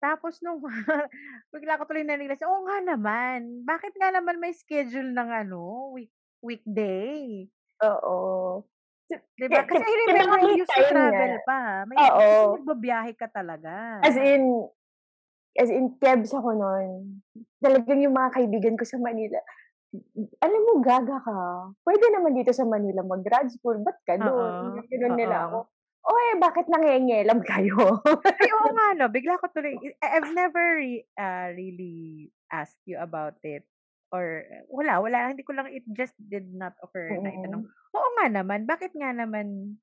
tapos 0.02 0.40
nung 0.44 0.60
bigla 1.54 1.78
ko 1.80 1.84
tuloy 1.88 2.04
na-realize, 2.04 2.42
oo 2.44 2.64
nga 2.68 2.78
naman, 2.84 3.62
bakit 3.68 3.92
nga 3.96 4.10
naman 4.12 4.40
may 4.42 4.52
schedule 4.56 5.12
ng 5.14 5.30
ano, 5.30 5.92
week 5.96 6.12
weekday? 6.42 7.50
Oo. 7.80 8.64
'Di 9.38 9.46
ba? 9.52 9.62
Ki 9.68 9.68
Kasi 9.68 9.82
I 9.86 9.94
remember 10.08 10.38
you 10.42 10.54
used 10.64 10.74
to 10.74 10.84
travel 10.86 11.38
pa. 11.46 11.84
May 11.86 12.02
Oo. 12.04 12.40
nagbabiyahe 12.50 13.14
ka 13.14 13.30
talaga. 13.30 13.74
As 14.02 14.16
in 14.16 14.64
as 15.60 15.70
in 15.70 15.96
kebs 16.00 16.32
ako 16.32 16.50
nun. 16.56 17.22
Talagang 17.60 18.00
yung 18.04 18.16
mga 18.16 18.32
kaibigan 18.36 18.76
ko 18.80 18.84
sa 18.88 18.96
Manila, 19.00 19.38
alam 20.44 20.62
mo 20.68 20.74
gaga 20.84 21.18
ka, 21.22 21.38
puwede 21.84 22.06
naman 22.12 22.34
dito 22.36 22.52
sa 22.54 22.64
Manila 22.68 23.02
mag-grad 23.06 23.48
school, 23.52 23.80
ba't 23.84 23.98
ka 24.06 24.16
Oo, 24.18 24.22
dun? 24.22 24.74
Ginanon 24.90 25.16
nila 25.18 25.48
ako. 25.50 25.68
Oo. 26.06 26.10
"Oh, 26.12 26.18
eh, 26.32 26.36
bakit 26.40 26.66
nangingialam 26.70 27.40
kayo?" 27.50 28.00
Ay, 28.40 28.48
oo 28.56 28.68
nga 28.76 28.86
'no, 28.96 29.06
bigla 29.12 29.36
ko 29.40 29.46
tuloy 29.52 29.76
I 30.00 30.06
I've 30.16 30.30
never 30.32 30.64
re 30.80 31.04
ah, 31.20 31.52
really 31.52 32.30
asked 32.50 32.80
you 32.88 32.96
about 33.00 33.36
it 33.44 33.68
or 34.10 34.42
wala, 34.66 34.98
wala, 35.04 35.30
hindi 35.30 35.44
ko 35.46 35.54
lang 35.54 35.70
it 35.70 35.86
just 35.94 36.16
did 36.18 36.50
not 36.50 36.74
occur 36.82 37.14
na 37.22 37.30
itanong. 37.36 37.62
Oo 37.94 38.08
nga 38.18 38.26
naman, 38.32 38.66
bakit 38.66 38.90
nga 38.96 39.14
naman 39.14 39.78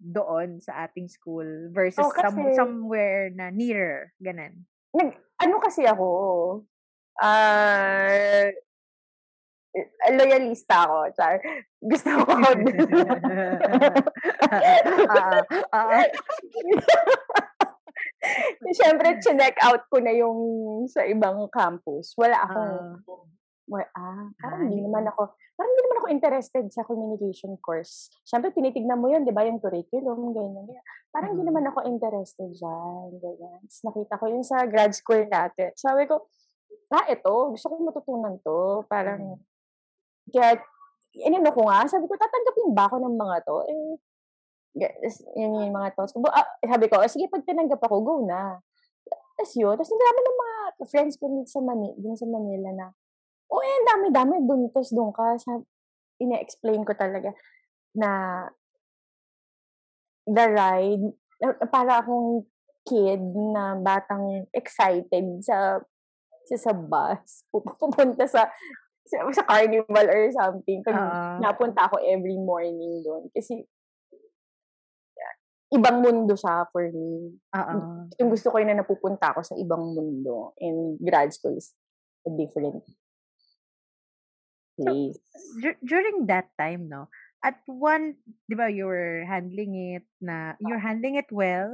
doon 0.00 0.60
sa 0.60 0.84
ating 0.88 1.08
school 1.08 1.70
versus 1.72 2.08
Oo, 2.08 2.12
some 2.14 2.50
kasi 2.50 2.54
somewhere 2.54 3.30
na 3.34 3.50
nearer, 3.50 4.14
gano'n? 4.22 4.66
Nag 4.94 5.14
ano 5.38 5.56
kasi 5.62 5.86
ako, 5.86 6.06
ah, 7.22 8.50
loyalista 10.10 10.84
ako, 10.86 10.98
char. 11.14 11.38
Gusto 11.78 12.10
ko 12.26 12.32
Oo, 15.10 15.38
oo. 15.72 15.98
Siyempre 18.76 19.16
chineck 19.24 19.56
out 19.64 19.88
ko 19.88 19.96
na 19.98 20.12
yung 20.12 20.38
sa 20.86 21.04
ibang 21.08 21.48
campus. 21.48 22.12
Wala 22.16 22.36
akong 22.44 23.00
wa 23.70 23.78
ah, 23.94 23.94
Ah, 23.94 24.26
parang 24.42 24.66
hindi 24.66 24.82
hindi 24.82 24.90
naman 24.90 25.06
ako 25.06 25.30
parang 25.54 25.70
hindi 25.70 25.82
naman 25.86 25.98
ako 26.02 26.08
interested 26.10 26.64
sa 26.74 26.82
communication 26.82 27.54
course. 27.62 28.10
Siyempre 28.26 28.50
tinitignan 28.50 28.98
mo 28.98 29.06
yun 29.06 29.22
'di 29.22 29.30
ba, 29.30 29.46
yung 29.46 29.62
curriculum, 29.62 30.34
ganyan, 30.34 30.66
ganyan. 30.66 30.84
Parang 31.14 31.38
hindi 31.38 31.46
Mm. 31.46 31.50
naman 31.54 31.64
ako 31.70 31.78
interested 31.86 32.50
diyan, 32.50 33.08
ganyan. 33.22 33.58
Ta's 33.62 33.82
nakita 33.86 34.18
ko 34.18 34.24
yun 34.26 34.42
sa 34.42 34.66
grad 34.66 34.90
school 34.90 35.22
natin. 35.26 35.70
Sabi 35.78 36.10
ko, 36.10 36.26
"Ah, 36.90 37.06
eto, 37.06 37.54
gusto 37.54 37.66
kong 37.70 37.86
matutunan 37.86 38.34
'to." 38.42 38.82
Parang. 38.90 39.38
Kaya 40.28 40.60
inano 41.16 41.50
ko 41.56 41.66
nga, 41.66 41.88
sabi 41.88 42.06
ko, 42.06 42.14
"Tatanggapin 42.20 42.70
ba 42.76 42.84
ako 42.90 42.96
ng 43.02 43.16
mga 43.16 43.36
'to?" 43.46 43.56
Eh, 43.66 43.88
yun 45.40 45.52
yung 45.66 45.74
mga 45.74 45.96
thoughts 45.98 46.14
ko. 46.14 46.22
Ah, 46.30 46.46
sabi 46.62 46.86
ko, 46.86 47.02
"O 47.02 47.08
sige 47.10 47.26
'pag 47.26 47.46
tinanggap 47.46 47.82
ako, 47.82 47.96
go 48.04 48.14
na." 48.26 48.60
Ta's 49.38 49.52
yun, 49.56 49.74
ang 49.74 50.02
dami 50.04 50.20
ng 50.22 50.38
mga 50.38 50.56
friends 50.90 51.16
ko 51.18 51.26
dun 51.28 51.46
sa 51.48 51.60
Mani 51.64 51.96
dun 51.98 52.16
sa 52.18 52.26
Manila 52.28 52.70
na, 52.76 52.86
"Oh, 53.50 53.62
eh, 53.64 53.78
dami-dami 53.88 54.44
dun 54.46 54.70
ta's 54.74 54.92
dun 54.94 55.10
ka." 55.14 55.36
Sab 55.40 55.64
ine-explain 56.22 56.84
ko 56.86 56.92
talaga 56.94 57.32
na 57.96 58.10
the 60.28 60.46
ride 60.52 61.04
para 61.72 62.04
akong 62.04 62.44
kid 62.84 63.20
na 63.54 63.76
batang 63.80 64.46
excited 64.52 65.26
sa 65.44 65.80
sa, 66.48 66.56
sa 66.56 66.72
bus, 66.74 67.46
pupunta 67.52 68.26
sa 68.26 68.50
sa, 69.06 69.16
sa 69.32 69.44
carnival 69.46 70.06
or 70.08 70.22
something. 70.32 70.80
Pag 70.84 70.96
Oo. 70.96 71.38
napunta 71.44 71.88
ako 71.88 72.00
every 72.04 72.36
morning 72.36 73.04
doon. 73.04 73.28
Kasi 73.32 73.64
ibang 75.70 76.02
mundo 76.02 76.34
siya 76.34 76.66
for 76.74 76.90
me. 76.90 77.38
Oo. 77.54 77.76
Yung 78.18 78.30
gusto 78.30 78.50
ko 78.50 78.58
yun 78.58 78.74
na 78.74 78.82
napupunta 78.82 79.30
ako 79.30 79.40
sa 79.46 79.54
ibang 79.54 79.94
mundo. 79.94 80.52
And 80.58 80.98
grad 80.98 81.30
school 81.30 81.54
is 81.54 81.72
a 82.26 82.30
different 82.34 82.82
place. 84.74 85.18
Dur- 85.62 85.82
during 85.84 86.26
that 86.26 86.50
time, 86.58 86.90
no, 86.90 87.06
at 87.40 87.56
one, 87.64 88.20
di 88.48 88.54
ba, 88.58 88.68
you 88.68 88.84
were 88.84 89.24
handling 89.24 89.96
it 89.96 90.04
na, 90.20 90.58
you're 90.60 90.82
handling 90.82 91.16
it 91.16 91.30
well, 91.32 91.72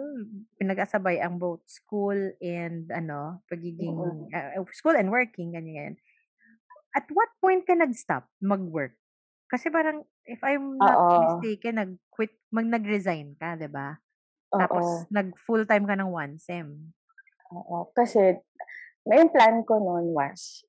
pinag-asabay 0.62 1.18
ang 1.18 1.42
both 1.42 1.62
school 1.66 2.14
and, 2.38 2.86
ano, 2.94 3.42
pagiging, 3.50 4.30
uh, 4.30 4.62
school 4.70 4.94
and 4.94 5.10
working, 5.10 5.58
ganyan. 5.58 5.98
At 6.96 7.04
what 7.12 7.28
point 7.44 7.68
ka 7.68 7.76
nag-stop 7.76 8.24
mag-work? 8.40 8.96
Kasi 9.52 9.68
parang, 9.68 10.00
if 10.24 10.40
I'm 10.40 10.80
not 10.80 10.96
Oo. 10.96 11.20
mistaken, 11.20 11.76
nag-quit, 11.76 12.32
mag 12.48 12.66
nag-resign 12.66 13.36
ka, 13.36 13.54
di 13.60 13.68
ba? 13.68 14.00
Tapos, 14.48 15.04
nag-full-time 15.12 15.84
ka 15.84 15.94
ng 16.00 16.08
one 16.08 16.34
sem. 16.40 16.72
Oo. 17.52 17.92
Kasi, 17.92 18.40
ngayon 19.04 19.28
plan 19.30 19.60
ko 19.62 19.76
noon 19.78 20.16
was, 20.16 20.64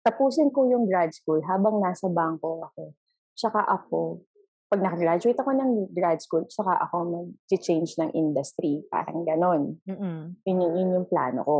tapusin 0.00 0.48
ko 0.48 0.64
yung 0.66 0.88
grad 0.88 1.12
school 1.12 1.44
habang 1.44 1.78
nasa 1.78 2.08
bangko 2.08 2.64
ako. 2.72 2.96
Tsaka 3.36 3.60
ako, 3.62 4.24
pag 4.72 4.80
nakagraduate 4.80 5.38
ako 5.38 5.50
ng 5.54 5.70
grad 5.92 6.18
school, 6.24 6.48
tsaka 6.48 6.80
ako 6.82 6.96
mag-change 7.04 8.00
ng 8.00 8.10
industry. 8.16 8.82
Parang 8.88 9.22
ganon. 9.28 9.78
Mm-mm. 9.84 10.40
Yun, 10.46 10.56
yun, 10.56 10.72
yun 10.72 10.94
yung 10.98 11.06
plano 11.06 11.44
ko. 11.44 11.58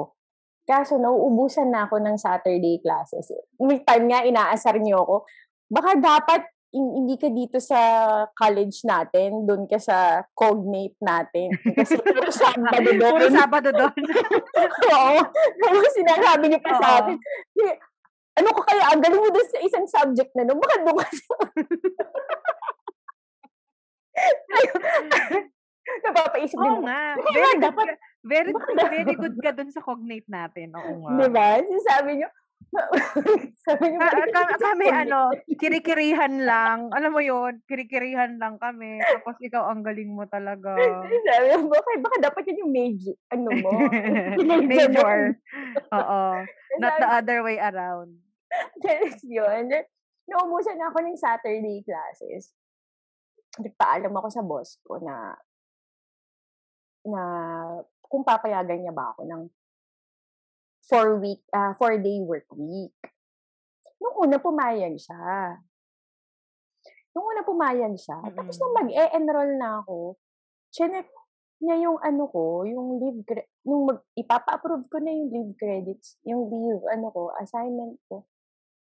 Kaso, 0.70 1.02
nauubusan 1.02 1.74
na 1.74 1.90
ako 1.90 1.98
ng 1.98 2.14
Saturday 2.14 2.78
classes. 2.78 3.34
May 3.58 3.82
time 3.82 4.06
nga, 4.06 4.22
inaasar 4.22 4.78
niyo 4.78 5.02
ako. 5.02 5.16
Baka 5.66 5.98
dapat 5.98 6.46
hin- 6.70 7.02
hindi 7.02 7.18
ka 7.18 7.26
dito 7.26 7.58
sa 7.58 7.74
college 8.38 8.86
natin, 8.86 9.50
doon 9.50 9.66
ka 9.66 9.82
sa 9.82 10.22
cognate 10.30 10.94
natin. 11.02 11.50
Kasi 11.74 11.98
puro 12.06 12.30
Sabado 12.30 12.86
doon. 12.86 13.18
Puro 13.18 13.26
Sabado 13.34 13.70
doon. 13.74 13.98
Oo. 14.94 15.18
Sinasabi 15.90 16.44
niyo 16.46 16.62
pa 16.62 16.78
sa 16.78 17.02
akin, 17.02 17.18
"Eh, 17.58 17.74
ano 18.38 18.54
ko 18.54 18.62
kaya, 18.62 18.94
ang 18.94 19.02
galing 19.02 19.18
mo 19.18 19.26
doon 19.26 19.48
sa 19.50 19.58
isang 19.66 19.90
subject 19.90 20.30
na, 20.38 20.46
no? 20.46 20.54
Baka 20.54 20.86
doon 20.86 21.02
ka 21.02 21.10
sa... 21.10 21.34
Napapaisip 26.06 26.54
din 26.54 26.70
Oo 26.70 26.86
nga. 26.86 27.18
Kaya 27.18 27.58
dapat-. 27.58 27.98
Very, 28.20 28.52
dapat- 28.52 28.90
very 28.90 29.14
good 29.14 29.36
ka 29.40 29.50
dun 29.50 29.68
sa 29.68 29.80
cognate 29.80 30.26
natin. 30.26 30.72
Oo 30.72 30.92
nga. 31.02 31.12
Di 31.16 31.28
ba? 31.28 31.46
Sinasabi 31.58 32.10
niyo, 32.16 32.28
sabi 33.66 33.84
niyo, 33.88 33.98
Ka- 33.98 34.12
"Bakit 34.12 34.28
ka- 34.28 34.44
ka 34.46 34.54
sa 34.54 34.66
kami 34.68 34.86
cognate?" 34.86 35.02
ano, 35.02 35.18
kirikirihan 35.54 36.34
lang. 36.50 36.78
Alam 36.90 37.10
mo 37.10 37.20
yon 37.20 37.64
kirikirihan 37.64 38.36
lang 38.36 38.56
kami. 38.56 39.00
Tapos 39.00 39.40
ikaw 39.40 39.68
ang 39.68 39.80
galing 39.80 40.08
mo 40.08 40.24
talaga. 40.24 40.76
Sabi 40.76 41.16
niyo, 41.48 41.64
bakit? 41.66 41.98
Baka 41.98 42.16
dapat 42.22 42.42
yun 42.46 42.62
yung 42.62 42.72
major, 42.72 43.16
ano 43.28 43.48
mo? 43.56 43.70
Major. 44.62 45.18
Oo. 45.90 46.22
Not 46.76 46.92
Sabi- 46.92 47.00
the 47.00 47.08
other 47.10 47.38
way 47.40 47.56
around. 47.56 48.20
Tapos 48.78 49.20
yun. 49.22 49.66
Then, 49.66 49.84
Naubusan 50.26 50.78
na 50.78 50.86
ako 50.86 51.02
ng 51.02 51.18
Saturday 51.18 51.82
classes. 51.82 52.54
Nagpaalam 53.58 54.14
ako 54.14 54.28
sa 54.30 54.46
boss 54.46 54.78
ko 54.80 55.02
na 55.02 55.34
na 57.02 57.22
kung 58.10 58.26
papayagan 58.26 58.82
niya 58.82 58.90
ba 58.90 59.14
ako 59.14 59.22
ng 59.22 59.42
four 60.82 61.22
week, 61.22 61.46
ah 61.54 61.78
four 61.78 61.94
day 62.02 62.18
work 62.18 62.50
week. 62.58 62.98
Nung 64.02 64.26
una 64.26 64.42
pumayag 64.42 64.98
siya. 64.98 65.54
Nung 67.14 67.26
una 67.30 67.46
pumayag 67.46 67.94
siya. 67.94 68.18
Tapos 68.34 68.58
nung 68.58 68.74
Mm. 68.74 68.78
mag-e-enroll 68.82 69.52
na 69.54 69.78
ako, 69.78 70.18
chinek 70.74 71.06
niya 71.62 71.86
yung 71.86 71.98
ano 72.02 72.26
ko, 72.26 72.64
yung 72.66 72.98
leave, 72.98 73.20
cre- 73.22 73.50
nung 73.62 73.86
mag, 73.86 74.00
ipapa-approve 74.16 74.88
ko 74.88 74.96
na 74.98 75.12
yung 75.12 75.30
leave 75.30 75.52
credits, 75.54 76.16
yung 76.26 76.48
leave, 76.48 76.82
ano 76.90 77.12
ko, 77.12 77.30
assignment 77.36 78.00
ko. 78.08 78.24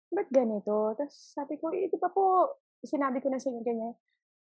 Ba't 0.09 0.31
ganito? 0.31 0.95
Tapos 0.97 1.13
sabi 1.35 1.59
ko, 1.59 1.69
eh, 1.75 1.91
di 1.91 1.97
ba 1.99 2.09
po, 2.09 2.55
sinabi 2.81 3.19
ko 3.21 3.29
na 3.29 3.37
sa 3.37 3.51
inyo 3.51 3.61
ganyan, 3.61 3.93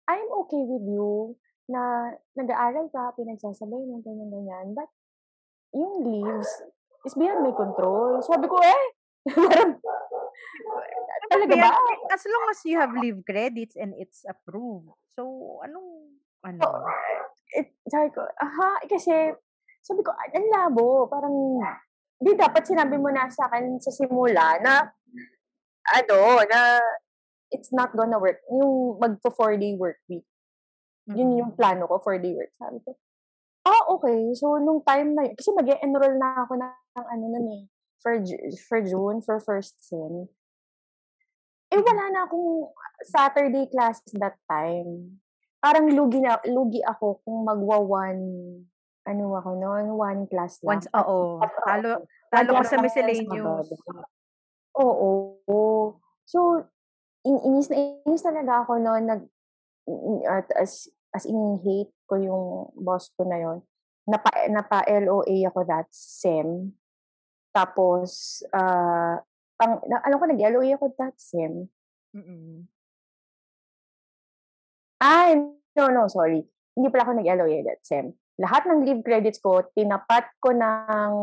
I'm 0.10 0.28
okay 0.44 0.60
with 0.68 0.84
you 0.84 1.38
na 1.68 2.14
nag-aaral 2.36 2.92
ka, 2.92 3.16
pinagsasabay 3.16 3.84
mo, 3.88 4.04
ganyan-ganyan. 4.04 4.76
But 4.76 4.92
yung 5.72 6.04
leaves 6.04 6.50
is 7.08 7.16
beyond 7.16 7.44
my 7.44 7.54
control. 7.56 8.20
Sabi 8.24 8.46
ko, 8.48 8.58
eh, 8.60 8.84
parang, 9.32 9.80
talaga 11.32 11.54
ba? 11.56 11.72
As 12.12 12.24
long 12.28 12.46
as 12.52 12.60
you 12.68 12.76
have 12.76 12.92
leave 13.00 13.24
credits 13.24 13.80
and 13.80 13.96
it's 13.96 14.28
approved. 14.28 14.92
So, 15.16 15.60
anong, 15.64 16.20
ano? 16.44 16.62
So, 16.62 16.70
it, 17.56 17.68
sabi 17.88 18.12
ko, 18.12 18.28
aha, 18.28 18.84
kasi, 18.86 19.32
sabi 19.84 20.02
ko, 20.04 20.12
"Ah, 20.12 20.28
ang 20.32 20.48
labo, 20.52 21.08
parang, 21.08 21.60
di 22.20 22.36
dapat 22.36 22.64
sinabi 22.64 22.96
mo 23.00 23.12
na 23.12 23.28
sa 23.28 23.48
akin 23.52 23.80
sa 23.80 23.92
simula 23.92 24.60
na, 24.64 24.84
ano, 25.92 26.40
na, 26.48 26.80
it's 27.52 27.70
not 27.70 27.94
gonna 27.94 28.18
work. 28.18 28.42
Yung 28.50 28.98
magpo 28.98 29.30
four 29.30 29.54
day 29.60 29.78
work 29.78 30.02
week. 30.10 30.26
Yun 31.12 31.36
yung 31.36 31.52
plano 31.56 31.84
ko, 31.88 32.00
four 32.00 32.16
day 32.20 32.32
work. 32.32 32.54
Sabi 32.56 32.80
ko, 32.80 32.96
ah, 33.68 33.84
okay. 33.92 34.32
So, 34.36 34.56
nung 34.60 34.84
time 34.84 35.16
na 35.16 35.28
yun, 35.28 35.36
kasi 35.36 35.52
mag 35.52 35.68
enroll 35.68 36.16
na 36.16 36.48
ako 36.48 36.54
ng, 36.60 36.74
ano 36.96 37.26
nun 37.28 37.48
eh, 37.52 37.64
for, 38.00 38.20
for 38.68 38.80
June, 38.84 39.20
for 39.20 39.40
first 39.44 39.76
sem. 39.84 40.32
Eh, 41.74 41.82
wala 41.82 42.04
na 42.14 42.30
akong 42.30 42.70
Saturday 43.04 43.66
classes 43.68 44.14
that 44.22 44.38
time. 44.46 45.20
Parang 45.58 45.90
lugi 45.90 46.22
na, 46.22 46.38
lugi 46.48 46.80
ako 46.86 47.24
kung 47.26 47.44
magwa 47.48 47.82
one, 47.82 48.24
ano 49.04 49.24
ako 49.36 49.50
noon, 49.60 49.86
one 49.96 50.22
class 50.30 50.62
lang. 50.64 50.80
Once, 50.80 50.88
oo. 50.94 51.42
Talo, 51.68 52.08
talo 52.32 52.50
class 52.56 52.72
sa 52.72 52.80
miscellaneous. 52.80 53.68
Oo. 54.80 55.52
So, 56.24 56.64
in 57.24 57.40
inis 57.44 57.72
na 57.72 58.00
inis 58.04 58.24
talaga 58.24 58.64
ako 58.68 58.80
noon 58.80 59.04
nag 59.08 59.22
at 60.30 60.48
as 60.56 60.88
as 61.14 61.24
in 61.30 61.60
hate 61.62 61.94
ko 62.10 62.16
yung 62.18 62.46
boss 62.78 63.12
ko 63.14 63.28
na 63.28 63.38
yon. 63.38 63.60
Napa 64.10 64.32
napa 64.52 64.84
LOA 64.88 65.48
ako 65.48 65.60
that 65.68 65.88
sem. 65.92 66.74
Tapos 67.54 68.42
ah 68.52 69.22
pang, 69.64 69.80
na, 69.88 70.04
alam 70.04 70.18
ko 70.20 70.26
nag-LOA 70.28 70.76
ako 70.76 70.86
that 71.00 71.16
sem. 71.16 71.70
Mm-mm. 72.14 72.68
Ay, 75.04 75.36
no, 75.76 75.84
no, 75.92 76.08
sorry. 76.08 76.44
Hindi 76.74 76.88
pala 76.90 77.08
ako 77.08 77.14
nag-LOA 77.20 77.60
that 77.68 77.82
sem. 77.84 78.12
Lahat 78.42 78.66
ng 78.66 78.82
leave 78.82 79.06
credits 79.06 79.38
ko, 79.38 79.62
tinapat 79.78 80.26
ko 80.42 80.52
ng 80.52 81.14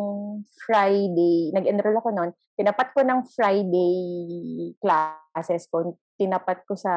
Friday. 0.63 1.51
Nag-enroll 1.51 1.99
ako 1.99 2.11
noon. 2.15 2.31
Tinapat 2.55 2.95
ko 2.95 3.03
ng 3.03 3.21
Friday 3.27 3.95
classes 4.79 5.67
ko. 5.67 5.97
Tinapat 6.21 6.69
ko 6.69 6.77
sa 6.77 6.93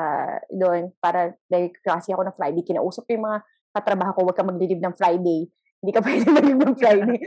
doon 0.52 0.92
para 1.00 1.32
dahil 1.48 1.72
klase 1.80 2.12
ako 2.12 2.28
ng 2.28 2.36
Friday. 2.36 2.64
Kinausap 2.68 3.08
ko 3.08 3.12
yung 3.16 3.24
mga 3.24 3.40
katrabaho 3.72 4.12
ko, 4.12 4.20
huwag 4.28 4.36
ka 4.36 4.44
mag-leave 4.44 4.84
ng 4.84 4.96
Friday. 5.00 5.48
Hindi 5.80 5.92
ka 5.96 6.04
pwede 6.04 6.28
mag-leave 6.36 6.60
ng 6.60 6.76
Friday. 6.76 7.18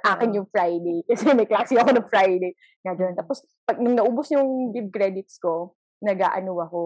Akin 0.00 0.30
yung 0.40 0.48
Friday. 0.48 1.04
Kasi 1.08 1.36
may 1.36 1.44
klase 1.44 1.76
ako 1.76 1.92
ng 1.92 2.08
Friday. 2.08 2.56
Nga 2.80 2.92
doon. 2.96 3.12
Tapos, 3.12 3.44
pag 3.68 3.76
nung 3.76 3.92
naubos 3.92 4.32
yung 4.32 4.72
leave 4.72 4.88
credits 4.88 5.36
ko, 5.36 5.76
nag-ano 6.00 6.64
ako, 6.64 6.80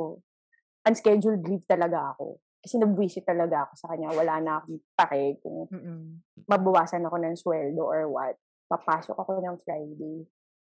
unscheduled 0.87 1.43
leave 1.47 1.67
talaga 1.67 2.15
ako. 2.15 2.43
Kasi 2.59 2.75
nabwisit 2.79 3.23
talaga 3.23 3.67
ako 3.67 3.73
sa 3.79 3.87
kanya. 3.95 4.11
Wala 4.11 4.35
na 4.43 4.53
akong 4.59 4.83
pake 4.99 5.39
kung 5.43 5.71
Mm-mm. 5.71 6.23
mabawasan 6.51 7.07
ako 7.07 7.17
ng 7.23 7.35
sweldo 7.39 7.83
or 7.87 8.11
what. 8.11 8.35
Papasok 8.67 9.15
ako 9.15 9.39
ng 9.39 9.57
Friday. 9.63 10.27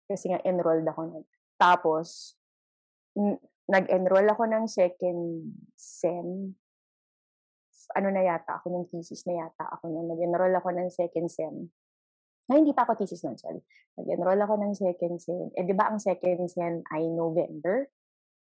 Kasi 0.08 0.32
nga 0.32 0.44
enrolled 0.44 0.88
ako 0.88 1.02
nun. 1.08 1.24
Tapos, 1.56 2.36
nag-enroll 3.70 4.26
ako 4.34 4.44
ng 4.50 4.66
second 4.66 5.54
sem. 5.78 6.58
Ano 7.94 8.08
na 8.14 8.22
yata 8.22 8.62
ako, 8.62 8.70
ng 8.70 8.86
thesis 8.90 9.26
na 9.30 9.46
yata 9.46 9.66
ako 9.70 9.90
nun. 9.90 10.10
Nag-enroll 10.10 10.54
ako 10.58 10.70
ng 10.74 10.90
second 10.90 11.30
sem. 11.30 11.70
Ay, 12.50 12.66
hindi 12.66 12.74
pa 12.74 12.86
ako 12.86 12.98
thesis 12.98 13.22
nun, 13.22 13.38
sorry. 13.38 13.62
Nag-enroll 13.98 14.42
ako 14.42 14.58
ng 14.58 14.74
second 14.74 15.22
sem. 15.22 15.54
Eh, 15.54 15.66
di 15.66 15.74
ba 15.78 15.90
ang 15.90 16.02
second 16.02 16.50
sem 16.50 16.82
ay 16.90 17.06
November? 17.14 17.86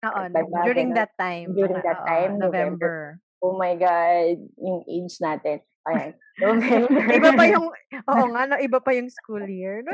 Oo, 0.07 0.21
Diba, 0.31 0.63
during 0.63 0.95
ganun? 0.95 0.99
that 1.03 1.13
time. 1.19 1.49
During 1.51 1.83
that 1.83 2.03
oo, 2.03 2.07
time, 2.07 2.33
November. 2.39 3.19
Oh 3.43 3.59
my 3.59 3.75
God, 3.75 4.39
yung 4.63 4.87
age 4.87 5.19
natin. 5.19 5.63
Ayan. 5.87 6.13
November. 6.37 7.15
iba 7.15 7.31
pa 7.33 7.45
yung, 7.49 7.67
oo 8.11 8.25
nga, 8.35 8.43
no, 8.45 8.59
iba 8.59 8.79
pa 8.83 8.91
yung 8.93 9.09
school 9.09 9.47
year. 9.47 9.87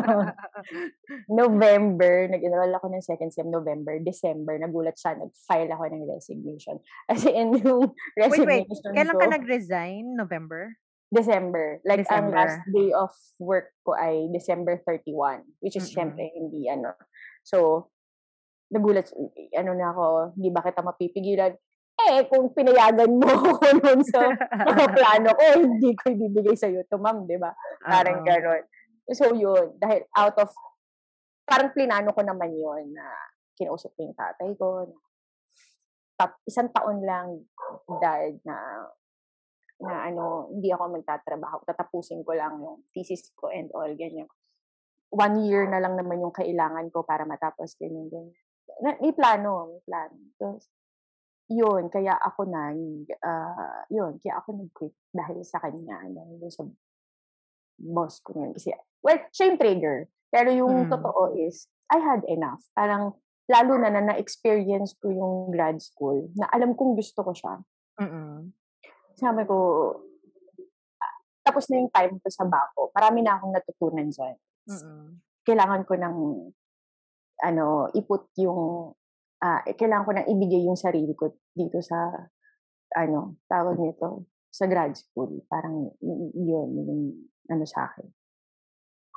November, 1.30 2.26
nag-enroll 2.32 2.74
ako 2.74 2.90
ng 2.90 3.04
second 3.04 3.30
sem 3.30 3.46
November. 3.46 4.00
December, 4.00 4.56
nagulat 4.58 4.96
siya, 4.96 5.20
nag-file 5.20 5.70
ako 5.70 5.84
ng 5.92 6.08
resignation. 6.08 6.80
Kasi 7.06 7.30
in 7.30 7.54
yung 7.62 7.92
resignation 8.16 8.66
wait, 8.66 8.66
wait. 8.72 8.96
Kailan 8.96 9.14
ko, 9.14 9.20
ka 9.20 9.28
nag-resign? 9.36 10.04
November? 10.16 10.74
December. 11.10 11.82
Like, 11.84 12.06
ang 12.08 12.30
December. 12.30 12.38
last 12.38 12.58
day 12.70 12.90
of 12.94 13.12
work 13.42 13.74
ko 13.82 13.98
ay 13.98 14.30
December 14.30 14.78
31, 14.86 15.42
which 15.60 15.76
is 15.76 15.90
Mm-mm. 15.90 15.94
syempre 15.94 16.30
hindi 16.32 16.70
ano. 16.70 16.94
So, 17.42 17.90
nagulat, 18.70 19.10
ano 19.58 19.70
na 19.74 19.90
ako, 19.90 20.06
hindi 20.38 20.48
ba 20.54 20.62
kita 20.62 20.80
mapipigilan? 20.86 21.52
Eh, 22.08 22.24
kung 22.32 22.48
pinayagan 22.56 23.12
mo 23.12 23.28
ako 23.36 23.66
nun 23.76 24.00
sa 24.06 24.32
mga 24.72 24.86
plano 24.96 25.28
ko, 25.36 25.44
hindi 25.60 25.90
ko 25.92 26.04
ibibigay 26.08 26.56
sa'yo 26.56 26.86
to, 26.88 26.96
ma'am, 26.96 27.28
di 27.28 27.36
ba? 27.36 27.52
Parang 27.84 28.24
Oo. 28.24 28.26
gano'n. 28.26 28.62
So, 29.12 29.34
yun. 29.36 29.76
Dahil 29.76 30.06
out 30.16 30.36
of, 30.40 30.50
parang 31.44 31.74
plinano 31.74 32.14
ko 32.14 32.22
naman 32.24 32.54
yun 32.56 32.94
na 32.94 33.04
kinausap 33.58 33.92
ko 33.92 34.06
yung 34.06 34.16
tatay 34.16 34.50
ko. 34.56 34.88
Na, 34.88 34.96
tap, 36.16 36.40
isang 36.48 36.68
taon 36.72 37.04
lang 37.04 37.44
dahil 38.00 38.40
na 38.44 38.56
na 39.80 40.12
ano, 40.12 40.52
hindi 40.52 40.68
ako 40.68 41.00
magtatrabaho. 41.00 41.64
Tatapusin 41.64 42.20
ko 42.20 42.36
lang 42.36 42.60
yung 42.60 42.84
thesis 42.92 43.32
ko 43.32 43.48
and 43.48 43.72
all, 43.72 43.88
ganyan. 43.96 44.28
One 45.08 45.40
year 45.48 45.64
na 45.66 45.80
lang 45.80 45.96
naman 45.96 46.20
yung 46.20 46.36
kailangan 46.36 46.92
ko 46.92 47.02
para 47.02 47.24
matapos 47.24 47.80
ganyan, 47.80 48.12
ganyan. 48.12 48.36
Na, 48.84 48.94
may 49.00 49.16
plano, 49.16 49.72
may 49.72 49.80
plano. 49.82 50.16
So, 50.36 50.60
yun, 51.50 51.90
kaya 51.90 52.14
ako 52.14 52.46
nag, 52.46 53.10
ah, 53.26 53.82
yun, 53.90 54.22
kaya 54.22 54.38
ako 54.38 54.54
nag-quit 54.54 54.94
dahil 55.10 55.42
sa 55.42 55.58
kanya, 55.58 55.98
dahil 56.06 56.38
sa 56.46 56.62
boss 57.74 58.22
ko 58.22 58.38
yun. 58.38 58.54
Kasi, 58.54 58.70
well, 59.02 59.18
siya 59.34 59.50
yung 59.50 59.58
trigger. 59.58 60.06
Pero 60.30 60.48
yung 60.54 60.86
Mm. 60.86 60.90
totoo 60.94 61.34
is, 61.34 61.66
I 61.90 61.98
had 61.98 62.22
enough. 62.30 62.62
Parang, 62.70 63.18
lalo 63.50 63.82
na 63.82 63.90
na 63.90 64.14
na-experience 64.14 64.94
ko 65.02 65.10
yung 65.10 65.50
grad 65.50 65.82
school, 65.82 66.30
na 66.38 66.46
alam 66.54 66.78
kong 66.78 66.94
gusto 66.94 67.26
ko 67.26 67.34
siya. 67.34 67.58
Mm-mm. 67.98 68.54
Sabi 69.18 69.42
ko, 69.42 69.56
ah, 71.02 71.18
tapos 71.42 71.66
na 71.66 71.82
yung 71.82 71.90
time 71.90 72.22
ko 72.22 72.30
sa 72.30 72.46
bako. 72.46 72.94
Marami 72.94 73.26
na 73.26 73.34
akong 73.34 73.50
natutunan 73.50 74.06
dyan. 74.06 74.38
Mm-mm. 74.70 75.18
Kailangan 75.42 75.82
ko 75.82 75.98
ng, 75.98 76.16
ano, 77.42 77.90
iput 77.90 78.30
yung, 78.38 78.94
ah, 79.40 79.60
eh, 79.64 79.74
kailangan 79.76 80.04
ko 80.06 80.12
nang 80.12 80.28
ibigay 80.28 80.62
yung 80.64 80.78
sarili 80.78 81.16
ko 81.16 81.32
dito 81.56 81.80
sa, 81.80 82.12
ano, 82.96 83.40
tawag 83.48 83.80
nito, 83.80 84.28
sa 84.52 84.68
grad 84.68 84.92
school. 84.96 85.40
Parang, 85.48 85.90
yun, 86.00 86.68
yung, 86.76 87.12
ano 87.48 87.64
sa 87.64 87.88
akin. 87.88 88.06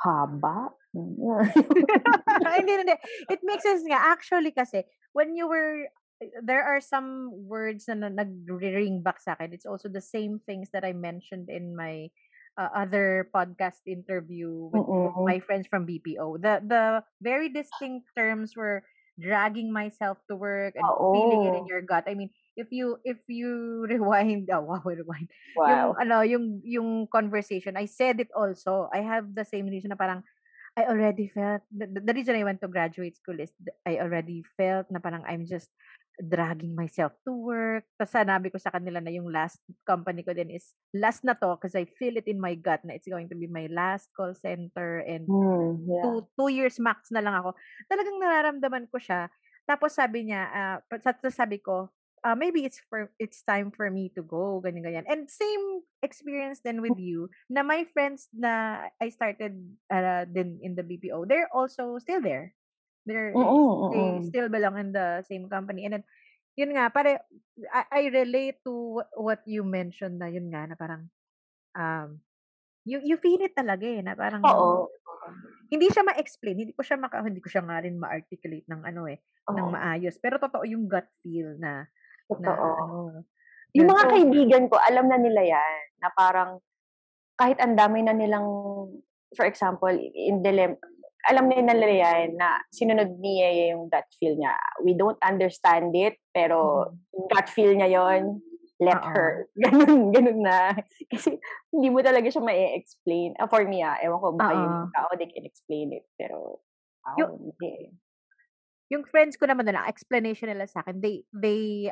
Haba? 0.04 0.74
hindi, 2.60 2.74
hindi. 2.86 2.96
It 3.30 3.42
makes 3.42 3.64
sense 3.66 3.84
nga. 3.88 4.14
Actually 4.14 4.52
kasi, 4.52 4.86
when 5.12 5.34
you 5.36 5.48
were, 5.48 5.90
there 6.44 6.64
are 6.64 6.80
some 6.80 7.32
words 7.48 7.90
na 7.90 7.96
na- 8.08 8.24
nag-ring 8.24 9.02
back 9.02 9.20
sa 9.20 9.34
akin. 9.34 9.54
It's 9.54 9.66
also 9.66 9.90
the 9.90 10.04
same 10.04 10.40
things 10.46 10.70
that 10.72 10.86
I 10.86 10.94
mentioned 10.94 11.50
in 11.50 11.76
my 11.76 12.14
uh, 12.58 12.70
other 12.76 13.30
podcast 13.34 13.82
interview 13.88 14.70
with 14.72 14.86
Mm-mm. 14.86 15.26
my 15.26 15.40
friends 15.40 15.66
from 15.68 15.90
BPO. 15.90 16.42
The 16.42 16.62
the 16.62 16.84
very 17.22 17.50
distinct 17.50 18.14
terms 18.14 18.54
were 18.56 18.86
dragging 19.20 19.72
myself 19.72 20.18
to 20.30 20.36
work 20.36 20.74
and 20.76 20.92
feeling 21.12 21.44
it 21.44 21.54
in 21.54 21.64
Oo. 21.64 21.70
your 21.70 21.82
gut. 21.82 22.06
I 22.08 22.16
mean, 22.16 22.30
if 22.58 22.72
you 22.72 22.98
if 23.04 23.20
you 23.28 23.84
rewind, 23.92 24.50
oh 24.52 24.62
wow, 24.66 24.82
rewind 24.86 25.30
yung 25.66 25.94
Wow. 25.94 25.98
ano, 26.00 26.22
yung 26.26 26.62
yung 26.66 27.08
conversation, 27.08 27.78
I 27.78 27.86
said 27.86 28.20
it 28.20 28.32
also. 28.36 28.90
I 28.94 29.02
have 29.06 29.34
the 29.36 29.46
same 29.46 29.68
reason 29.70 29.94
na 29.94 30.00
parang 30.00 30.24
I 30.78 30.90
already 30.90 31.30
felt 31.30 31.62
the, 31.70 31.86
the 31.88 32.14
reason 32.14 32.36
I 32.36 32.44
went 32.46 32.62
to 32.62 32.70
graduate 32.72 33.18
school 33.18 33.40
is 33.40 33.54
I 33.86 34.02
already 34.02 34.42
felt 34.58 34.90
na 34.90 35.00
parang 35.00 35.22
I'm 35.30 35.46
just 35.46 35.70
dragging 36.22 36.78
myself 36.78 37.14
to 37.26 37.34
work. 37.34 37.86
Tapos 37.98 38.14
sanabi 38.14 38.54
ko 38.54 38.62
sa 38.62 38.70
kanila 38.70 39.02
na 39.02 39.10
yung 39.10 39.30
last 39.34 39.58
company 39.82 40.22
ko 40.22 40.34
din 40.34 40.54
is 40.54 40.78
last 40.94 41.26
na 41.26 41.34
to 41.34 41.58
because 41.58 41.74
I 41.74 41.90
feel 41.90 42.18
it 42.18 42.30
in 42.30 42.38
my 42.38 42.54
gut 42.54 42.86
na 42.86 42.94
it's 42.94 43.10
going 43.10 43.30
to 43.34 43.38
be 43.38 43.50
my 43.50 43.66
last 43.72 44.14
call 44.14 44.38
center 44.38 45.02
and 45.06 45.26
Hmm, 45.26 45.82
yeah. 45.90 46.04
two, 46.06 46.28
two 46.38 46.50
years 46.54 46.78
max 46.78 47.10
na 47.10 47.24
lang 47.24 47.34
ako. 47.34 47.58
Talagang 47.90 48.22
nararamdaman 48.22 48.86
ko 48.94 49.02
siya. 49.02 49.32
Tapos 49.66 49.96
sabi 49.96 50.30
niya, 50.30 50.42
ah, 50.52 50.78
sa- 51.02 51.18
sabi 51.32 51.58
ko, 51.64 51.90
ah, 52.24 52.36
maybe 52.36 52.64
it's 52.64 52.80
for 52.88 53.12
it's 53.20 53.44
time 53.44 53.72
for 53.72 53.92
me 53.92 54.08
to 54.16 54.24
go, 54.24 54.64
ganyan 54.64 54.84
ganyan. 54.84 55.08
And 55.08 55.28
same 55.28 55.84
experience 56.00 56.64
then 56.64 56.80
with 56.80 56.96
you, 56.96 57.28
na 57.52 57.64
my 57.64 57.84
friends 57.92 58.32
na 58.32 58.86
I 59.02 59.12
started 59.12 59.60
uh, 59.92 60.24
din 60.28 60.60
in 60.64 60.76
the 60.76 60.84
BPO, 60.88 61.28
they're 61.28 61.52
also 61.52 62.00
still 62.00 62.24
there. 62.24 62.56
They're 63.06 63.36
Mm-mm, 63.36 63.70
they 63.90 64.22
mm-mm. 64.24 64.24
still 64.24 64.48
belong 64.50 64.80
in 64.80 64.90
the 64.96 65.24
same 65.28 65.50
company. 65.52 65.86
And 65.86 66.00
then 66.02 66.06
yun 66.56 66.74
nga, 66.78 66.90
pare 66.94 67.24
I, 67.74 67.84
I 67.92 68.02
relate 68.14 68.64
to 68.68 69.02
wh- 69.02 69.12
what 69.20 69.42
you 69.48 69.64
mentioned 69.68 70.20
na 70.22 70.28
yun 70.32 70.50
nga 70.54 70.68
na 70.70 70.76
parang 70.80 71.10
um 71.78 72.22
you 72.88 73.00
you 73.04 73.18
feel 73.20 73.42
it 73.44 73.56
talaga 73.58 73.86
eh 73.88 74.02
na 74.06 74.16
parang 74.18 74.48
Oo. 74.48 74.90
hindi 75.72 75.88
siya 75.90 76.06
ma-explain, 76.06 76.58
hindi 76.60 76.74
ko 76.76 76.84
siya 76.86 76.98
maka 77.02 77.24
hindi 77.26 77.42
ko 77.42 77.50
siya 77.50 77.64
nga 77.66 77.82
rin 77.84 77.98
ma-articulate 77.98 78.68
ng 78.70 78.82
ano 78.86 79.10
eh, 79.10 79.20
ng 79.54 79.68
Oo. 79.68 79.74
maayos. 79.74 80.16
Pero 80.22 80.38
totoo 80.42 80.64
yung 80.68 80.86
gut 80.92 81.08
feel 81.24 81.58
na 81.60 81.88
na 82.40 82.52
Totoo. 82.54 82.70
ano. 82.78 83.24
Yung 83.78 83.88
Yun. 83.88 83.92
mga 83.92 84.04
So, 84.04 84.10
kaibigan 84.10 84.66
ko, 84.70 84.78
alam 84.82 85.10
na 85.10 85.18
nila 85.20 85.44
yan. 85.46 85.82
Na 86.02 86.10
parang, 86.14 86.62
kahit 87.40 87.60
ang 87.62 87.76
dami 87.78 88.04
na 88.06 88.14
nilang, 88.16 88.48
for 89.36 89.46
example, 89.48 89.92
in 89.94 90.42
dilem, 90.46 90.78
alam 91.24 91.48
na 91.48 91.74
nila 91.74 91.88
yan 91.88 92.36
na 92.36 92.60
sinunod 92.74 93.16
niya 93.20 93.74
yung 93.76 93.88
gut 93.88 94.08
feel 94.20 94.36
niya. 94.36 94.56
We 94.84 94.96
don't 94.96 95.20
understand 95.24 95.96
it, 95.96 96.20
pero 96.36 96.92
mm, 96.92 97.32
gut 97.32 97.48
feel 97.48 97.72
niya 97.76 97.90
yon 97.92 98.44
let 98.84 99.00
Oo. 99.00 99.10
her. 99.16 99.30
Ganun, 99.64 100.12
ganun 100.12 100.44
na. 100.44 100.76
Kasi 101.08 101.40
hindi 101.72 101.88
mo 101.88 102.04
talaga 102.04 102.28
siya 102.28 102.44
ma-explain. 102.44 103.38
Uh, 103.40 103.48
for 103.48 103.64
me, 103.64 103.80
ah, 103.80 103.96
ewan 104.04 104.20
ko, 104.20 104.28
baka 104.36 104.52
yung 104.52 104.66
ibang 104.68 104.92
tao, 104.92 105.10
they 105.16 105.30
can 105.32 105.48
explain 105.48 105.96
it. 105.96 106.04
Pero, 106.20 106.60
ako, 107.08 107.18
Yung 107.20 107.34
hindi. 107.40 107.94
yung 108.92 109.04
friends 109.08 109.40
ko 109.40 109.48
naman 109.48 109.66
na 109.72 109.88
explanation 109.88 110.52
nila 110.52 110.68
sa 110.68 110.84
akin, 110.86 111.00
they 111.00 111.24
they 111.34 111.90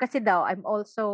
kasi 0.00 0.18
daw 0.18 0.42
I'm 0.48 0.64
also 0.64 1.06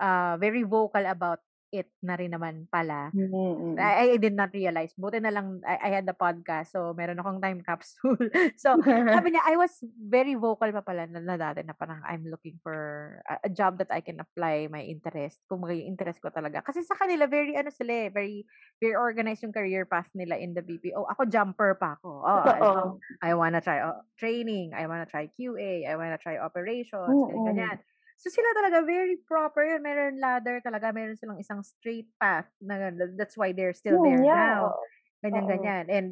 uh, 0.00 0.40
very 0.40 0.64
vocal 0.64 1.04
about 1.04 1.38
it 1.72 1.88
na 2.04 2.14
rin 2.20 2.36
naman 2.36 2.68
pala. 2.68 3.08
Mm-mm. 3.16 3.80
I, 3.80 4.14
I 4.14 4.20
did 4.20 4.36
not 4.36 4.52
realize. 4.52 4.92
Buti 4.92 5.18
na 5.18 5.32
lang 5.32 5.64
I, 5.64 5.88
I 5.88 5.90
had 5.98 6.04
the 6.04 6.12
podcast 6.12 6.76
so 6.76 6.92
meron 6.92 7.18
akong 7.18 7.40
time 7.40 7.64
capsule. 7.64 8.20
so 8.62 8.76
sabi 8.84 9.32
niya 9.32 9.42
I 9.48 9.56
was 9.56 9.80
very 9.96 10.36
vocal 10.36 10.68
pa 10.68 10.84
pala 10.84 11.08
na, 11.08 11.24
na 11.24 11.40
dati 11.40 11.64
na 11.64 11.72
parang 11.72 12.04
I'm 12.04 12.28
looking 12.28 12.60
for 12.60 12.76
a, 13.24 13.48
a 13.48 13.50
job 13.50 13.80
that 13.80 13.88
I 13.88 14.04
can 14.04 14.20
apply 14.20 14.68
my 14.68 14.84
interest. 14.84 15.40
Kung 15.48 15.64
yung 15.64 15.96
interest 15.96 16.20
ko 16.20 16.28
talaga. 16.28 16.60
Kasi 16.60 16.84
sa 16.84 16.94
kanila 16.94 17.24
very 17.24 17.56
ano 17.56 17.72
sila 17.72 18.06
eh, 18.06 18.08
very 18.12 18.44
very 18.76 18.94
organized 18.94 19.42
yung 19.42 19.56
career 19.56 19.88
path 19.88 20.12
nila 20.12 20.36
in 20.36 20.52
the 20.52 20.60
BPO. 20.60 21.08
Ako 21.16 21.24
jumper 21.24 21.80
pa 21.80 21.96
ako. 21.96 22.10
Oh, 22.20 22.44
ano, 22.44 23.00
I 23.24 23.32
wanna 23.32 23.64
try 23.64 23.80
uh, 23.80 24.04
training, 24.20 24.76
I 24.76 24.84
wanna 24.84 25.08
try 25.08 25.32
QA, 25.32 25.88
I 25.88 25.96
wanna 25.96 26.20
try 26.20 26.36
operations, 26.36 27.08
ganyan, 27.08 27.48
ganyan. 27.48 27.78
So 28.22 28.30
sila 28.30 28.54
talaga 28.54 28.86
very 28.86 29.18
proper 29.18 29.66
yun. 29.66 29.82
Meron 29.82 30.22
ladder 30.22 30.62
talaga. 30.62 30.94
Meron 30.94 31.18
silang 31.18 31.42
isang 31.42 31.66
straight 31.66 32.06
path. 32.22 32.46
Na, 32.62 32.94
that's 33.18 33.34
why 33.34 33.50
they're 33.50 33.74
still 33.74 33.98
Hmm, 33.98 34.06
there 34.06 34.22
yeah. 34.22 34.62
now. 34.62 34.78
Ganyan, 35.26 35.50
ganyan. 35.50 35.84
And 35.90 36.08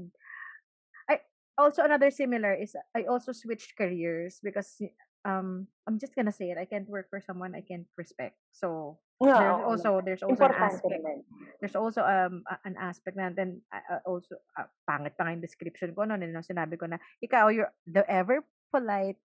I 1.06 1.22
also 1.54 1.86
another 1.86 2.10
similar 2.10 2.50
is 2.58 2.74
I 2.98 3.06
also 3.06 3.30
switched 3.30 3.78
careers 3.78 4.42
because 4.42 4.82
um 5.22 5.70
I'm 5.86 6.02
just 6.02 6.18
gonna 6.18 6.34
say 6.34 6.50
it. 6.50 6.58
I 6.58 6.66
can't 6.66 6.90
work 6.90 7.06
for 7.14 7.22
someone 7.22 7.54
I 7.54 7.62
can't 7.62 7.86
respect. 7.94 8.34
So 8.50 8.98
Yeah, 9.22 9.38
there's 9.38 9.62
also 9.62 9.90
there's 10.02 10.24
also 10.26 10.48
an 10.50 10.56
aspect 10.56 10.98
naman. 10.98 11.22
there's 11.60 11.76
also 11.76 12.00
um 12.02 12.42
a- 12.48 12.62
an 12.64 12.74
aspect 12.80 13.20
na 13.20 13.28
then 13.30 13.60
uh, 13.68 14.00
uh, 14.00 14.02
also 14.08 14.40
uh, 14.56 14.64
pangit 14.88 15.12
pa 15.14 15.28
nga 15.28 15.36
yung 15.36 15.44
description 15.44 15.92
ko 15.92 16.08
noon 16.08 16.24
no 16.32 16.40
sinabi 16.40 16.80
ko 16.80 16.88
na 16.88 16.96
ikaw 17.20 17.52
you're 17.52 17.68
the 17.84 18.00
ever 18.08 18.40
polite 18.72 19.20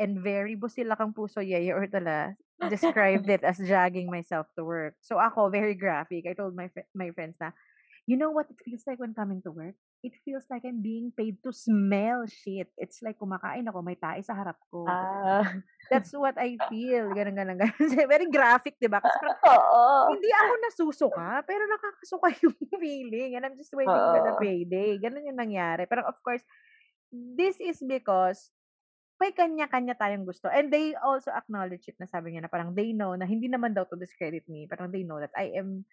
and 0.00 0.24
very 0.24 0.56
busila 0.56 0.96
kang 0.96 1.12
puso 1.12 1.44
yaya 1.44 1.76
or 1.76 1.84
tala 1.84 2.32
described 2.72 3.28
it 3.34 3.44
as 3.44 3.60
dragging 3.60 4.08
myself 4.08 4.48
to 4.56 4.64
work. 4.64 4.96
So 5.04 5.20
ako 5.20 5.52
very 5.52 5.76
graphic. 5.76 6.24
I 6.24 6.32
told 6.32 6.56
my 6.56 6.72
my 6.96 7.12
friends 7.12 7.36
na 7.36 7.52
you 8.08 8.16
know 8.16 8.32
what 8.32 8.48
it 8.48 8.58
feels 8.64 8.82
like 8.88 8.98
when 8.98 9.14
coming 9.14 9.38
to 9.44 9.52
work? 9.52 9.76
It 10.00 10.16
feels 10.24 10.48
like 10.48 10.64
I'm 10.64 10.80
being 10.80 11.12
paid 11.12 11.38
to 11.44 11.52
smell 11.52 12.24
shit. 12.24 12.72
It's 12.80 13.04
like 13.04 13.20
kumakain 13.20 13.68
ako, 13.68 13.84
may 13.84 14.00
tae 14.00 14.24
sa 14.24 14.32
harap 14.32 14.56
ko. 14.72 14.88
Ah. 14.88 15.44
That's 15.92 16.16
what 16.16 16.40
I 16.40 16.56
feel. 16.72 17.12
Ganun, 17.12 17.36
ganun, 17.36 17.60
ganun. 17.60 18.08
Very 18.12 18.32
graphic, 18.32 18.80
di 18.80 18.88
ba? 18.88 19.04
Kasi 19.04 19.20
parang, 19.20 20.16
hindi 20.16 20.32
ako 20.32 20.52
nasusuka, 20.56 21.44
pero 21.44 21.68
nakakasuka 21.68 22.28
yung 22.48 22.56
feeling. 22.80 23.36
And 23.36 23.44
I'm 23.44 23.60
just 23.60 23.76
waiting 23.76 23.92
for 23.92 24.24
the 24.24 24.34
payday. 24.40 24.96
Ganun 24.96 25.28
yung 25.28 25.36
nangyari. 25.36 25.84
Pero 25.84 26.00
of 26.08 26.16
course, 26.24 26.42
this 27.12 27.60
is 27.60 27.84
because 27.84 28.48
may 29.20 29.36
kanya-kanya 29.36 30.00
tayong 30.00 30.24
gusto. 30.24 30.48
And 30.48 30.72
they 30.72 30.96
also 30.96 31.28
acknowledge 31.28 31.84
it 31.92 32.00
na 32.00 32.08
sabi 32.08 32.32
niya 32.32 32.48
na 32.48 32.50
parang 32.50 32.72
they 32.72 32.96
know 32.96 33.12
na 33.12 33.28
hindi 33.28 33.52
naman 33.52 33.76
daw 33.76 33.84
to 33.84 34.00
discredit 34.00 34.48
me. 34.48 34.64
Parang 34.64 34.88
they 34.88 35.04
know 35.04 35.20
that 35.20 35.36
I 35.36 35.52
am 35.60 35.84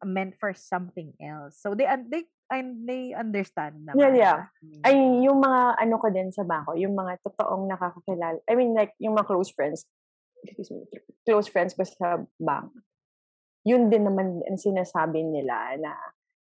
meant 0.00 0.40
for 0.40 0.56
something 0.56 1.12
else. 1.20 1.60
So 1.60 1.76
they 1.76 1.84
un- 1.84 2.08
they 2.08 2.24
and 2.48 2.88
they 2.88 3.12
understand 3.12 3.84
naman. 3.84 4.00
Yeah, 4.00 4.12
yeah. 4.16 4.38
Mm. 4.64 4.82
Ay, 4.84 4.96
yung 5.28 5.38
mga 5.44 5.60
ano 5.76 5.94
ko 6.00 6.06
din 6.08 6.32
sa 6.32 6.44
bangko, 6.44 6.72
yung 6.76 6.96
mga 6.96 7.20
totoong 7.20 7.68
nakakakilala. 7.68 8.40
I 8.48 8.52
mean, 8.56 8.72
like, 8.72 8.96
yung 8.96 9.16
mga 9.16 9.28
close 9.28 9.52
friends. 9.52 9.84
Excuse 10.44 10.72
me. 10.72 10.88
Close 11.24 11.48
friends 11.48 11.72
ko 11.76 11.84
sa 11.84 12.24
bank. 12.40 12.72
Yun 13.64 13.88
din 13.88 14.04
naman 14.04 14.44
ang 14.44 14.60
sinasabi 14.60 15.24
nila 15.24 15.76
na 15.80 15.92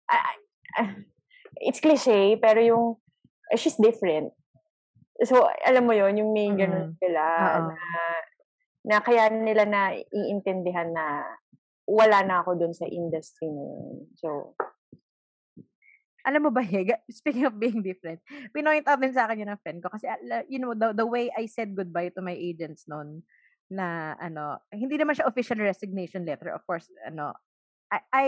ah, 0.09 0.37
ah, 0.81 0.89
it's 1.61 1.81
cliche, 1.81 2.37
pero 2.41 2.61
yung 2.61 2.85
eh, 3.53 3.57
she's 3.61 3.77
different. 3.77 4.33
So, 5.23 5.47
alam 5.63 5.87
mo 5.87 5.95
yon 5.95 6.19
yung 6.19 6.35
may 6.35 6.51
ganun 6.51 6.91
Mm. 6.91 6.99
sila 6.99 7.23
Oo. 7.23 7.61
na, 7.71 7.79
na 8.83 8.97
kaya 8.99 9.31
nila 9.31 9.63
na 9.63 9.95
iintindihan 9.95 10.91
na 10.91 11.23
wala 11.87 12.19
na 12.25 12.43
ako 12.43 12.59
dun 12.59 12.73
sa 12.75 12.83
industry 12.89 13.47
na 13.47 13.63
yun. 13.63 14.09
So, 14.19 14.57
Alam 16.25 16.49
mo 16.49 16.51
ba, 16.51 16.65
Hega, 16.65 16.97
speaking 17.21 17.45
of 17.45 17.61
being 17.61 17.85
different, 17.85 18.17
pinoint 18.49 18.89
out 18.89 18.97
din 18.97 19.13
sa 19.13 19.29
akin 19.29 19.45
yun 19.45 19.53
ng 19.53 19.61
friend 19.61 19.77
ko 19.85 19.93
kasi, 19.93 20.09
ala- 20.09 20.41
you 20.49 20.57
know, 20.57 20.73
the, 20.73 20.89
the 20.89 21.05
way 21.05 21.29
I 21.29 21.45
said 21.45 21.77
goodbye 21.77 22.09
to 22.17 22.21
my 22.25 22.33
agents 22.33 22.89
noon, 22.89 23.21
na, 23.69 24.17
ano, 24.17 24.57
hindi 24.73 24.97
naman 24.97 25.13
siya 25.13 25.29
official 25.29 25.61
resignation 25.61 26.25
letter, 26.25 26.49
of 26.49 26.65
course, 26.65 26.89
ano, 27.05 27.37
I, 27.93 27.99
I, 28.09 28.27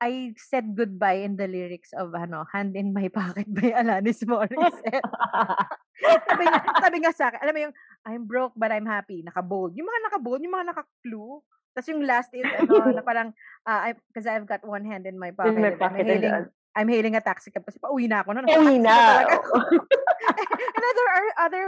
I 0.00 0.36
said 0.36 0.76
goodbye 0.76 1.24
in 1.24 1.40
the 1.40 1.48
lyrics 1.48 1.96
of, 1.96 2.12
ano, 2.12 2.44
Hand 2.52 2.76
in 2.76 2.92
My 2.92 3.08
Pocket 3.08 3.48
by 3.56 3.72
Alanis 3.72 4.20
Morissette. 4.28 5.00
sabi, 6.28 6.44
nga, 6.44 6.60
sabi 6.80 6.96
nga 7.00 7.12
sa 7.16 7.32
akin, 7.32 7.40
alam 7.40 7.54
mo 7.56 7.60
yung, 7.68 7.74
I'm 8.04 8.24
broke 8.28 8.52
but 8.56 8.68
I'm 8.68 8.84
happy, 8.84 9.24
naka-bold. 9.24 9.72
Yung 9.72 9.88
mga 9.88 10.00
naka-bold, 10.10 10.40
yung 10.44 10.52
mga 10.52 10.68
naka-clue. 10.76 11.40
Tapos 11.72 11.88
yung 11.88 12.04
last 12.04 12.28
is, 12.36 12.44
ano, 12.44 12.92
na 12.92 13.04
parang, 13.08 13.32
uh, 13.64 13.80
I, 13.88 13.96
because 14.12 14.28
I've 14.28 14.44
got 14.44 14.64
one 14.68 14.84
hand 14.84 15.08
in 15.08 15.16
my 15.16 15.32
pocket. 15.32 15.56
in 15.56 15.64
my 15.64 15.72
I'm 15.72 15.80
pocket 15.80 16.04
and 16.04 16.20
hailing. 16.20 16.46
I'm 16.76 16.92
hailing 16.92 17.16
a 17.16 17.24
taxi 17.24 17.48
cab 17.48 17.64
kasi 17.64 17.80
pauwi 17.80 18.04
na 18.04 18.20
ako. 18.20 18.36
No? 18.36 18.44
Uwi 18.44 18.76
Naka-taxi 18.76 18.84
na. 18.84 19.32
and 20.76 20.84
other, 20.84 21.08
other, 21.40 21.64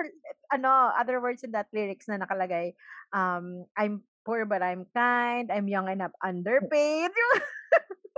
ano, 0.52 0.92
other 0.92 1.16
words 1.24 1.40
in 1.40 1.56
that 1.56 1.72
lyrics 1.72 2.04
na 2.12 2.20
nakalagay, 2.20 2.76
um, 3.16 3.64
I'm 3.72 4.04
poor 4.24 4.44
but 4.44 4.62
I'm 4.62 4.86
kind, 4.94 5.50
I'm 5.50 5.68
young 5.68 5.88
and 5.88 6.02
I'm 6.02 6.16
underpaid. 6.22 7.10
Yung 7.10 7.32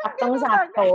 Saktong 0.00 0.32
ganun 0.32 0.40
lang. 0.40 0.52
sakto. 0.72 0.86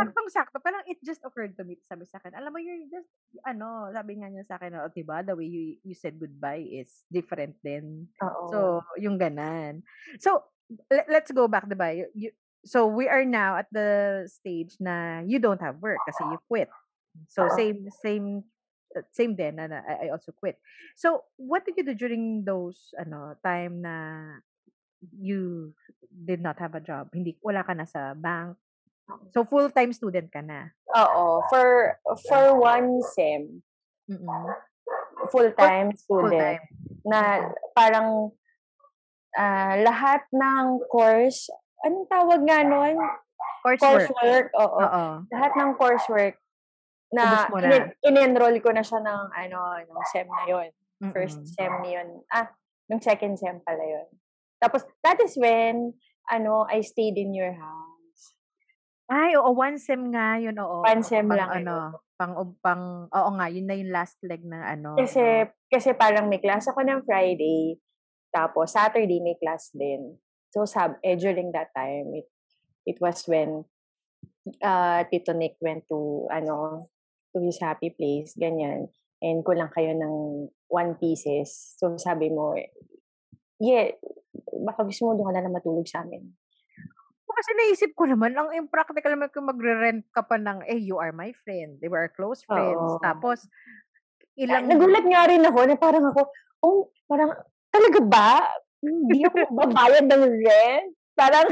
Saktong 0.00 0.28
sakto. 0.32 0.56
Parang 0.64 0.84
it 0.88 0.98
just 1.04 1.20
occurred 1.20 1.52
to 1.60 1.64
me. 1.64 1.76
Sabi 1.84 2.08
sa 2.08 2.16
akin, 2.16 2.32
alam 2.32 2.48
mo, 2.48 2.58
you're 2.58 2.88
just, 2.88 3.08
ano, 3.44 3.92
sabi 3.92 4.16
nga 4.16 4.32
niya 4.32 4.48
sa 4.48 4.56
akin, 4.56 4.80
oh, 4.80 4.88
diba, 4.88 5.20
the 5.20 5.36
way 5.36 5.44
you, 5.44 5.76
you 5.84 5.92
said 5.92 6.16
goodbye 6.16 6.64
is 6.64 7.04
different. 7.12 7.60
Oo. 7.60 8.48
So, 8.48 8.58
yung 8.96 9.20
ganan. 9.20 9.84
So, 10.24 10.40
le- 10.88 11.08
let's 11.12 11.32
go 11.36 11.48
back, 11.48 11.68
diba? 11.68 11.92
You, 11.92 12.06
you, 12.16 12.30
so, 12.64 12.88
we 12.88 13.12
are 13.12 13.28
now 13.28 13.60
at 13.60 13.68
the 13.68 14.24
stage 14.24 14.80
na 14.80 15.20
you 15.28 15.36
don't 15.36 15.60
have 15.60 15.76
work 15.84 16.00
kasi 16.08 16.24
you 16.24 16.40
quit. 16.48 16.72
So, 17.28 17.48
same, 17.52 17.92
same, 18.00 18.44
same 19.10 19.34
din, 19.34 19.56
na, 19.56 19.66
na 19.66 19.82
I, 19.84 20.08
also 20.08 20.32
quit. 20.32 20.56
So, 20.96 21.24
what 21.36 21.64
did 21.64 21.76
you 21.76 21.84
do 21.84 21.94
during 21.94 22.44
those, 22.44 22.94
ano, 22.96 23.36
time 23.44 23.82
na 23.82 23.96
you 25.12 25.72
did 26.08 26.40
not 26.40 26.58
have 26.58 26.74
a 26.74 26.84
job? 26.84 27.10
Hindi, 27.12 27.36
wala 27.42 27.64
ka 27.64 27.72
na 27.74 27.84
sa 27.84 28.14
bank. 28.16 28.56
So, 29.30 29.44
full-time 29.44 29.92
student 29.92 30.32
ka 30.32 30.40
na. 30.40 30.72
Oo. 30.96 31.42
For, 31.50 31.98
for 32.26 32.58
one 32.58 33.02
SEM, 33.14 33.62
Mm-mm. 34.10 34.44
full-time 35.30 35.94
student, 35.94 36.62
Full-time. 36.62 37.04
na 37.06 37.50
parang 37.74 38.30
ah, 39.36 39.74
lahat 39.78 40.24
ng 40.32 40.80
course, 40.90 41.50
anong 41.84 42.08
tawag 42.08 42.40
nga 42.46 42.64
nun? 42.64 42.96
Coursework. 43.62 44.10
Coursework, 44.10 44.46
oo. 44.58 44.78
Oo. 44.78 45.04
Lahat 45.30 45.52
ng 45.58 45.70
coursework 45.74 46.38
na 47.14 47.46
in-enroll 48.02 48.58
ko 48.58 48.74
na 48.74 48.82
siya 48.82 48.98
ng 48.98 49.22
ano, 49.30 49.58
ng 49.82 50.00
SEM 50.10 50.26
na 50.26 50.46
yon 50.50 50.70
First 51.12 51.44
Mm-mm. 51.44 51.52
SEM 51.52 51.74
yun. 51.84 52.08
Ah, 52.32 52.48
ng 52.88 53.02
second 53.02 53.36
SEM 53.36 53.60
pala 53.60 53.84
yun. 53.84 54.08
Tapos, 54.56 54.88
that 55.04 55.20
is 55.20 55.36
when, 55.36 55.92
ano, 56.32 56.64
I 56.64 56.80
stayed 56.80 57.20
in 57.20 57.36
your 57.36 57.52
house. 57.52 58.22
Ay, 59.06 59.36
oo, 59.36 59.52
one 59.52 59.76
sem 59.76 60.00
nga 60.10 60.40
yun, 60.40 60.56
oo. 60.56 60.82
One 60.82 61.04
sem 61.04 61.28
pang 61.28 61.36
lang 61.36 61.50
ano, 61.62 62.00
pang, 62.16 62.32
pang, 62.64 63.06
oo 63.12 63.30
nga, 63.36 63.46
yun 63.52 63.68
na 63.68 63.76
yung 63.76 63.92
last 63.92 64.16
leg 64.24 64.40
ng 64.42 64.64
ano. 64.64 64.96
Kasi, 64.96 65.46
kasi 65.68 65.92
parang 65.92 66.32
may 66.32 66.40
class 66.40 66.66
ako 66.72 66.80
ng 66.82 67.04
Friday, 67.04 67.76
tapos 68.32 68.72
Saturday 68.72 69.20
may 69.20 69.36
class 69.36 69.70
din. 69.76 70.16
So, 70.50 70.64
sab, 70.64 70.96
eh, 71.04 71.20
during 71.20 71.52
that 71.52 71.70
time, 71.76 72.16
it, 72.16 72.26
it 72.88 72.96
was 73.04 73.28
when 73.28 73.68
uh, 74.64 75.04
Tito 75.12 75.36
Nick 75.36 75.60
went 75.60 75.84
to, 75.92 76.26
ano, 76.32 76.88
to 77.36 77.44
his 77.44 77.60
happy 77.60 77.92
place, 77.92 78.32
ganyan. 78.32 78.88
And 79.20 79.44
kulang 79.44 79.68
kayo 79.76 79.92
ng 79.92 80.48
one 80.72 80.96
pieces. 80.96 81.76
So, 81.76 82.00
sabi 82.00 82.32
mo, 82.32 82.56
yeah, 83.60 83.92
baka 84.64 84.88
gusto 84.88 85.12
mo 85.12 85.20
doon 85.20 85.28
ka 85.28 85.32
na 85.36 85.42
lang 85.44 85.52
matulog 85.52 85.84
sa 85.84 86.00
amin. 86.00 86.24
Kasi 87.36 87.52
naisip 87.52 87.92
ko 87.92 88.08
naman, 88.08 88.32
ang 88.32 88.48
impractical 88.56 89.12
naman 89.12 89.28
kung 89.28 89.44
magre-rent 89.44 90.08
ka 90.08 90.24
pa 90.24 90.40
ng, 90.40 90.64
eh, 90.64 90.80
you 90.80 90.96
are 90.96 91.12
my 91.12 91.36
friend. 91.44 91.76
They 91.84 91.92
were 91.92 92.08
close 92.16 92.40
friends. 92.48 92.80
Oo. 92.80 93.02
Tapos, 93.04 93.44
Ilang... 94.36 94.68
Nagulat 94.68 95.04
nga 95.08 95.22
rin 95.32 95.42
ako 95.48 95.60
na 95.64 95.76
parang 95.80 96.04
ako, 96.12 96.28
oh, 96.60 96.92
parang, 97.08 97.32
talaga 97.72 98.00
ba? 98.04 98.32
Hindi 98.84 99.24
ako 99.24 99.36
babayad 99.58 100.04
ng 100.12 100.24
rent? 100.44 100.95
Parang, 101.16 101.48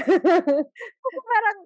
parang, 1.24 1.58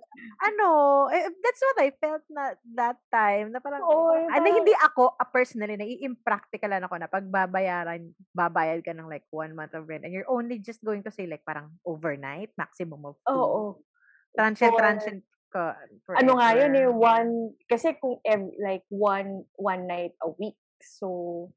ano, 0.46 0.68
eh, 1.10 1.26
that's 1.42 1.58
what 1.60 1.78
I 1.82 1.90
felt 1.98 2.22
na 2.30 2.54
that 2.74 2.98
time. 3.10 3.50
Na 3.50 3.58
parang, 3.58 3.82
na 3.82 3.90
parang- 4.38 4.54
hindi 4.54 4.74
ako, 4.78 5.18
ah, 5.18 5.26
personally, 5.26 5.74
nai-impracticalan 5.74 6.86
ako 6.86 6.94
na 6.94 7.10
pag 7.10 7.26
babayaran, 7.26 8.14
babayad 8.30 8.86
ka 8.86 8.94
ng 8.94 9.10
like 9.10 9.26
one 9.30 9.50
month 9.52 9.74
of 9.74 9.90
rent 9.90 10.06
and 10.06 10.14
you're 10.14 10.30
only 10.30 10.62
just 10.62 10.78
going 10.80 11.02
to 11.02 11.10
say 11.10 11.26
like 11.26 11.42
parang 11.42 11.74
overnight, 11.82 12.54
maximum 12.54 13.02
of 13.02 13.18
two. 13.26 13.34
oo. 13.34 13.82
Transient, 14.30 14.70
For- 14.70 14.78
transient 14.78 15.22
ka 15.50 15.74
Ano 16.20 16.36
nga 16.38 16.54
yun 16.54 16.76
eh, 16.76 16.86
forever. 16.86 17.02
one, 17.02 17.32
kasi 17.66 17.96
kung 17.98 18.20
ev- 18.22 18.58
like 18.62 18.84
one, 18.92 19.42
one 19.58 19.88
night 19.88 20.14
a 20.22 20.30
week, 20.30 20.54
so, 20.78 21.50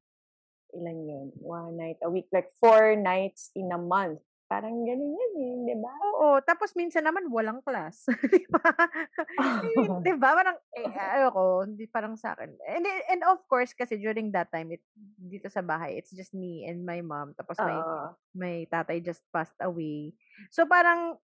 ilan 0.72 0.98
yun? 1.06 1.28
One 1.38 1.76
night 1.78 2.00
a 2.02 2.10
week, 2.10 2.26
like 2.32 2.50
four 2.58 2.96
nights 2.96 3.52
in 3.54 3.70
a 3.70 3.78
month. 3.78 4.18
Parang 4.52 4.84
ganun 4.84 5.16
yan 5.16 5.32
eh, 5.40 5.54
di 5.72 5.76
ba? 5.80 5.92
Oo, 6.12 6.36
tapos 6.44 6.76
minsan 6.76 7.08
naman 7.08 7.32
walang 7.32 7.64
class. 7.64 8.04
di 8.36 8.44
ba? 8.52 8.60
Di 10.04 10.12
ba? 10.12 10.28
Parang, 10.36 10.56
eh, 10.76 10.92
ayoko, 10.92 11.64
hindi 11.64 11.88
parang 11.88 12.20
sa 12.20 12.36
akin. 12.36 12.52
And, 12.68 12.84
and 12.84 13.22
of 13.24 13.40
course, 13.48 13.72
kasi 13.72 13.96
during 13.96 14.28
that 14.36 14.52
time, 14.52 14.76
it, 14.76 14.84
dito 15.16 15.48
sa 15.48 15.64
bahay, 15.64 15.96
it's 15.96 16.12
just 16.12 16.36
me 16.36 16.68
and 16.68 16.84
my 16.84 17.00
mom. 17.00 17.32
Tapos 17.32 17.56
may, 17.64 17.80
may 18.36 18.56
tatay 18.68 19.00
just 19.00 19.24
passed 19.32 19.56
away. 19.64 20.12
So 20.52 20.68
parang, 20.68 21.16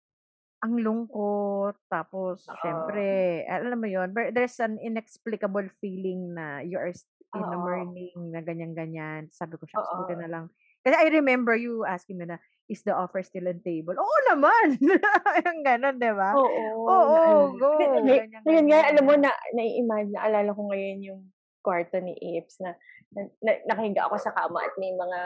ang 0.64 0.74
lungkot. 0.80 1.76
Tapos, 1.86 2.48
Oo. 2.48 2.56
syempre, 2.64 3.44
alam 3.46 3.78
mo 3.78 3.86
yon 3.86 4.10
there's 4.32 4.58
an 4.58 4.80
inexplicable 4.80 5.68
feeling 5.78 6.34
na 6.34 6.64
you 6.64 6.80
are 6.80 6.90
in 6.90 7.44
a 7.44 7.54
Oo. 7.54 7.60
mourning 7.60 8.18
na 8.32 8.40
ganyan-ganyan. 8.40 9.28
Sabi 9.30 9.60
ko, 9.60 9.68
shucks, 9.68 9.92
buti 9.94 10.16
na 10.16 10.30
lang. 10.32 10.46
Kasi 10.88 10.96
I 10.96 11.12
remember 11.12 11.52
you 11.52 11.84
asking 11.84 12.16
me 12.16 12.24
na, 12.24 12.40
is 12.64 12.80
the 12.82 12.92
offer 12.92 13.20
still 13.20 13.44
on 13.44 13.60
table? 13.60 13.92
Oo 13.92 14.18
naman! 14.26 14.80
Yung 15.44 15.60
ganon, 15.60 15.96
di 15.96 16.08
ba? 16.08 16.32
Oo. 16.32 16.64
Oo, 16.80 17.16
naalala. 17.44 17.52
go. 17.54 17.68
Ngay- 17.76 18.24
Ganyan, 18.24 18.42
Ngayon 18.42 18.66
nga, 18.66 18.80
alam 18.82 19.02
mo, 19.04 19.12
ganyan. 19.12 19.24
na, 19.28 19.52
na-imagine, 19.52 20.14
naalala 20.14 20.50
ko 20.50 20.62
ngayon 20.66 20.98
yung 21.02 21.20
kwarto 21.60 22.00
ni 22.00 22.16
Apes 22.16 22.56
na, 22.58 22.72
na, 23.12 23.20
na 23.38 23.52
nakahiga 23.66 24.08
ako 24.08 24.16
sa 24.16 24.32
kama 24.32 24.58
at 24.58 24.72
may 24.76 24.88
mga 24.90 25.20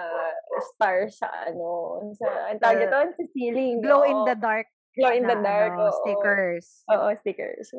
stars 0.69 1.15
sa 1.17 1.31
ano, 1.47 1.99
sa, 2.13 2.27
ang 2.51 2.59
tawag 2.59 2.79
Uh, 2.79 2.87
ito, 2.87 2.99
sa 3.15 3.25
ceiling. 3.31 3.79
Glow 3.79 4.03
in 4.03 4.19
oo. 4.19 4.27
the 4.27 4.35
dark 4.35 4.67
Glow 4.93 5.09
in 5.09 5.25
the 5.25 5.33
na, 5.33 5.41
dark. 5.41 5.73
ano, 5.73 5.89
oo. 5.89 5.97
stickers. 5.99 6.85
Oo, 6.87 7.09
stickers. 7.17 7.73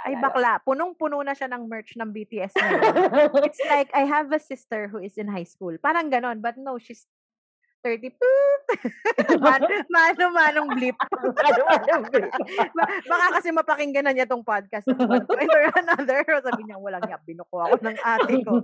Ay, 0.00 0.14
Naalala 0.14 0.16
ko. 0.16 0.22
bakla. 0.22 0.52
Punong-puno 0.62 1.18
na 1.20 1.34
siya 1.34 1.50
ng 1.50 1.66
merch 1.66 1.98
ng 1.98 2.08
BTS 2.08 2.54
ngayon. 2.54 2.84
It's 3.42 3.58
like, 3.66 3.90
I 3.90 4.06
have 4.06 4.30
a 4.30 4.38
sister 4.38 4.86
who 4.86 5.02
is 5.02 5.18
in 5.18 5.26
high 5.26 5.44
school. 5.44 5.74
Parang 5.76 6.06
ganon. 6.08 6.38
But 6.38 6.54
no, 6.56 6.78
she's 6.78 7.10
30, 7.80 8.12
poop! 8.12 8.60
Man, 9.40 9.60
mano-manong 9.94 10.68
blip. 10.76 10.96
Mano-manong 11.40 12.04
blip. 12.12 12.30
Ba- 12.76 12.92
Baka 13.08 13.26
kasi 13.40 13.48
mapakinggan 13.56 14.04
na 14.04 14.12
niya 14.12 14.28
tong 14.28 14.44
podcast 14.44 14.84
or 14.92 15.62
another. 15.80 16.20
Sabi 16.44 16.68
niya, 16.68 16.76
walang 16.76 17.04
niya, 17.08 17.18
binuko 17.24 17.64
ako 17.64 17.80
ng 17.80 17.98
ate 18.00 18.34
ko. 18.44 18.60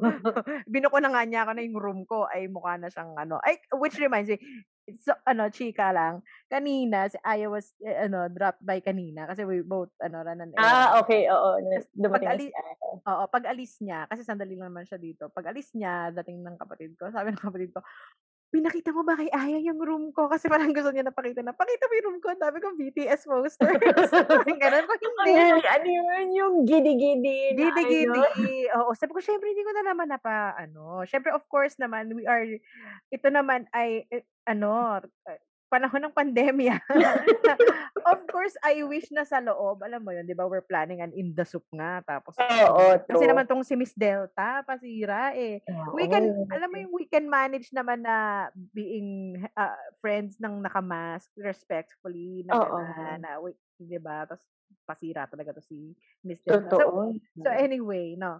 binuko 0.68 0.96
na 1.00 1.10
nga 1.16 1.22
niya 1.24 1.40
ako 1.48 1.50
na 1.56 1.64
yung 1.64 1.78
room 1.80 2.00
ko 2.04 2.28
ay 2.28 2.44
mukha 2.52 2.76
na 2.76 2.92
siyang 2.92 3.16
ano. 3.16 3.40
Ay, 3.40 3.56
which 3.80 3.96
reminds 3.96 4.28
me, 4.28 4.36
so, 5.00 5.16
ano, 5.24 5.48
chika 5.48 5.90
lang. 5.96 6.20
Kanina, 6.46 7.08
si 7.08 7.16
Aya 7.24 7.48
was, 7.48 7.72
eh, 7.80 8.06
ano, 8.06 8.28
dropped 8.28 8.62
by 8.62 8.84
kanina 8.84 9.26
kasi 9.26 9.42
we 9.48 9.64
both, 9.64 9.90
ano, 9.98 10.22
ran 10.22 10.44
an 10.44 10.52
ah, 10.60 11.00
okay. 11.00 11.26
Oo. 11.26 11.58
Dumating 11.96 12.36
si 12.36 12.52
ate. 12.52 12.76
Oo, 13.06 13.24
pag 13.32 13.48
alis 13.50 13.80
niya, 13.82 14.06
kasi 14.06 14.22
sandali 14.22 14.54
lang 14.54 14.70
naman 14.70 14.86
siya 14.86 15.00
dito. 15.00 15.28
Pag 15.32 15.50
alis 15.50 15.72
niya, 15.74 16.14
dating 16.14 16.44
ng 16.44 16.56
kapatid 16.60 16.94
ko, 16.94 17.10
sabi 17.10 17.34
ng 17.34 17.42
kapatid 17.42 17.74
ko, 17.74 17.82
pinakita 18.50 18.94
mo 18.94 19.02
ba 19.02 19.18
kay 19.18 19.28
Aya 19.28 19.58
yung 19.60 19.80
room 19.82 20.14
ko? 20.14 20.30
Kasi 20.30 20.46
parang 20.46 20.70
gusto 20.70 20.90
niya 20.94 21.06
napakita 21.06 21.42
na, 21.42 21.52
pakita 21.52 21.86
mo 21.86 21.92
yung 21.98 22.06
room 22.10 22.18
ko, 22.22 22.32
ang 22.32 22.42
dami 22.42 22.58
kong 22.62 22.78
BTS 22.78 23.26
posters. 23.26 23.78
Parang 24.26 24.60
ganun 24.60 24.86
ko, 24.86 24.94
Ang 24.96 25.02
hindi. 25.02 25.32
galing, 25.34 25.66
ano 25.66 25.86
yun, 25.86 26.26
yung 26.32 26.54
gidi-gidi. 26.64 27.40
Gidi-gidi. 27.58 28.22
ano. 28.72 28.86
Oo, 28.86 28.90
sabi 28.94 29.12
ko, 29.12 29.20
syempre, 29.20 29.50
hindi 29.50 29.66
ko 29.66 29.72
na 29.74 29.84
naman 29.92 30.08
na 30.08 30.20
pa, 30.20 30.54
ano. 30.56 31.02
Syempre, 31.04 31.34
of 31.34 31.44
course 31.50 31.76
naman, 31.76 32.14
we 32.14 32.24
are, 32.24 32.46
ito 33.10 33.28
naman 33.28 33.66
ay, 33.74 34.06
eh, 34.08 34.24
ano, 34.46 35.02
panahon 35.66 36.02
ng 36.06 36.14
pandemya. 36.14 36.78
of 38.12 38.20
course, 38.30 38.54
I 38.62 38.86
wish 38.86 39.10
na 39.10 39.26
sa 39.26 39.42
loob, 39.42 39.82
alam 39.82 40.02
mo 40.02 40.14
yun, 40.14 40.26
di 40.26 40.34
ba, 40.34 40.46
we're 40.46 40.64
planning 40.64 41.02
an 41.02 41.10
in 41.14 41.34
the 41.34 41.42
soup 41.42 41.66
nga. 41.74 42.02
Tapos, 42.06 42.38
Oo, 42.38 42.84
kasi 43.02 43.24
true. 43.26 43.30
naman 43.30 43.44
tong 43.50 43.66
si 43.66 43.74
Miss 43.74 43.94
Delta, 43.94 44.62
pasira 44.62 45.34
eh. 45.34 45.58
We 45.90 46.06
can, 46.06 46.24
Oo. 46.30 46.46
alam 46.54 46.68
mo 46.70 46.76
yung 46.78 46.94
we 46.94 47.06
can 47.10 47.26
manage 47.26 47.74
naman 47.74 48.06
na 48.06 48.48
being 48.70 49.42
uh, 49.58 49.78
friends 49.98 50.38
ng 50.38 50.62
nakamask 50.62 51.28
respectfully 51.34 52.46
na 52.46 52.54
Oo. 52.54 52.62
gano'n, 52.62 53.18
na, 53.22 53.30
wait, 53.42 53.58
di 53.76 53.98
ba? 53.98 54.24
Tapos 54.24 54.46
pasira 54.86 55.26
talaga 55.26 55.58
to 55.58 55.62
si 55.62 55.94
Miss 56.22 56.42
Delta. 56.46 56.70
So, 56.70 56.78
Totoo. 56.78 57.18
so 57.42 57.48
anyway, 57.50 58.14
no. 58.14 58.38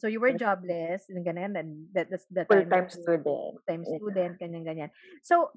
So 0.00 0.08
you 0.08 0.16
were 0.16 0.32
jobless, 0.32 1.12
and 1.12 1.20
ganyan, 1.20 1.60
and 1.60 1.92
that, 1.92 2.08
that's 2.08 2.24
the 2.32 2.48
time 2.48 2.64
Full-time 2.64 2.88
student. 2.88 3.20
full-time 3.28 3.84
Yeah. 3.84 3.96
student, 4.00 4.32
ganyan, 4.40 4.64
ganyan. 4.64 4.90
So, 5.20 5.52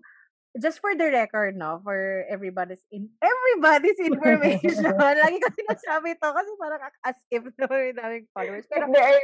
just 0.60 0.80
for 0.80 0.94
the 0.94 1.10
record, 1.10 1.58
no, 1.58 1.82
for 1.82 2.26
everybody's 2.30 2.82
in 2.94 3.10
everybody's 3.18 3.98
information. 4.12 4.86
Lagi 4.94 5.42
ko 5.42 5.50
sinasabi 5.50 6.14
to 6.22 6.30
kasi 6.30 6.52
parang 6.62 6.82
as 7.02 7.18
if 7.34 7.42
no, 7.58 7.66
may 7.70 7.94
daming 7.94 8.30
followers. 8.38 8.66
Pero 8.70 8.86
If 8.86 8.94
there 8.94 9.06
are 9.06 9.22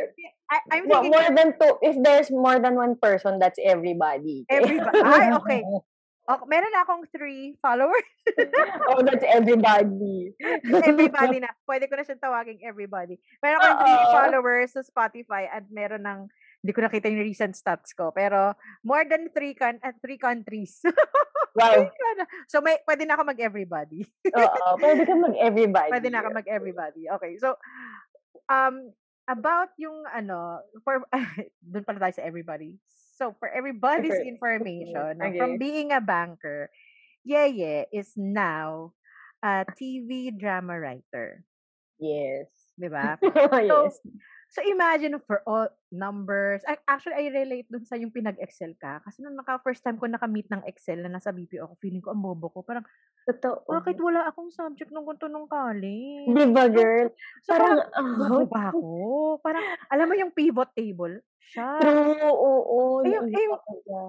I, 0.50 0.58
I'm 0.74 0.86
thinking 0.90 1.14
more 1.14 1.30
than 1.30 1.50
two, 1.62 1.74
if 1.86 1.96
there's 2.02 2.30
more 2.34 2.58
than 2.58 2.74
one 2.74 2.98
person, 2.98 3.38
that's 3.38 3.62
everybody. 3.62 4.46
Everybo- 4.52 4.90
Ay, 5.06 5.30
okay. 5.38 5.62
okay, 5.62 6.48
meron 6.50 6.74
na 6.74 6.82
akong 6.82 7.06
three 7.14 7.54
followers. 7.62 8.10
oh, 8.90 9.06
that's 9.06 9.26
everybody. 9.30 10.34
everybody 10.66 11.38
na. 11.46 11.54
Pwede 11.70 11.86
ko 11.86 11.94
na 11.94 12.06
siyang 12.06 12.26
tawaging 12.26 12.66
everybody. 12.66 13.22
Meron 13.46 13.62
akong 13.62 13.82
three 13.86 14.06
followers 14.10 14.70
sa 14.74 14.82
Spotify 14.82 15.46
at 15.46 15.70
meron 15.70 16.02
ng 16.10 16.20
hindi 16.60 16.72
ko 16.76 16.80
nakita 16.84 17.08
yung 17.08 17.24
recent 17.24 17.56
stats 17.56 17.96
ko. 17.96 18.12
Pero 18.12 18.56
more 18.84 19.08
than 19.08 19.32
three, 19.32 19.56
con- 19.56 19.82
at 19.84 19.96
three 20.04 20.20
countries. 20.20 20.84
Wow. 21.58 21.90
so 22.46 22.62
may 22.62 22.78
pwede 22.86 23.10
na 23.10 23.18
ako 23.18 23.26
mag-everybody. 23.26 24.06
Oo, 24.38 24.78
pwede 24.78 25.02
ka 25.02 25.18
mag-everybody. 25.18 25.92
Pwede 25.92 26.10
na 26.14 26.22
ako 26.22 26.30
mag-everybody. 26.38 27.10
Okay. 27.10 27.42
So, 27.42 27.58
um, 28.48 28.94
about 29.26 29.74
yung 29.82 30.06
ano, 30.08 30.62
for, 30.86 31.04
dun 31.74 31.84
pala 31.84 32.00
tayo 32.00 32.14
sa 32.16 32.24
everybody. 32.24 32.78
So, 33.18 33.34
for 33.42 33.50
everybody's 33.50 34.14
For- 34.14 34.30
information, 34.30 35.20
Okay. 35.26 35.42
from 35.42 35.58
being 35.58 35.90
a 35.90 36.00
banker, 36.00 36.70
Yeye 37.26 37.90
is 37.92 38.14
now 38.16 38.94
a 39.42 39.66
TV 39.68 40.32
drama 40.32 40.78
writer. 40.80 41.44
Yes. 41.98 42.48
Di 42.80 42.88
ba? 42.88 43.20
yes. 43.60 44.00
So, 44.50 44.66
imagine 44.66 45.22
for 45.24 45.46
all 45.46 45.70
numbers. 45.90 46.66
ac- 46.66 46.82
Actually, 46.84 47.22
I 47.22 47.30
relate 47.32 47.70
dun 47.70 47.86
sa 47.86 47.94
yung 47.94 48.10
pinag-Excel 48.10 48.74
ka. 48.76 48.98
Kasi 49.00 49.22
nung 49.22 49.38
naka 49.38 49.62
first 49.62 49.80
time 49.80 49.96
ko 49.96 50.10
nakamit 50.10 50.50
ng 50.50 50.66
Excel 50.66 51.00
na 51.00 51.12
nasa 51.12 51.30
BPO 51.30 51.64
ako, 51.64 51.74
feeling 51.78 52.02
ko 52.02 52.10
ang 52.10 52.20
bobo 52.20 52.50
ko. 52.50 52.66
Parang, 52.66 52.82
Totoo. 53.24 53.70
bakit 53.70 54.02
wala 54.02 54.26
akong 54.26 54.50
subject 54.50 54.90
nung 54.90 55.06
ganito 55.06 55.30
nung 55.30 55.46
college? 55.46 56.26
Di 56.28 56.50
ba, 56.50 56.66
girl? 56.66 57.14
So, 57.46 57.54
Parang, 57.54 57.78
parang, 57.78 58.10
bobo 58.18 58.38
ba 58.48 58.64
ako? 58.74 58.90
Parang, 59.40 59.64
alam 59.88 60.06
mo 60.06 60.16
yung 60.18 60.34
pivot 60.34 60.74
table? 60.74 61.22
Siya. 61.40 61.82
true, 61.82 62.18
oo. 62.26 63.02
Eh, 63.02 63.10
yung- 63.10 63.30
yung-. 63.30 63.58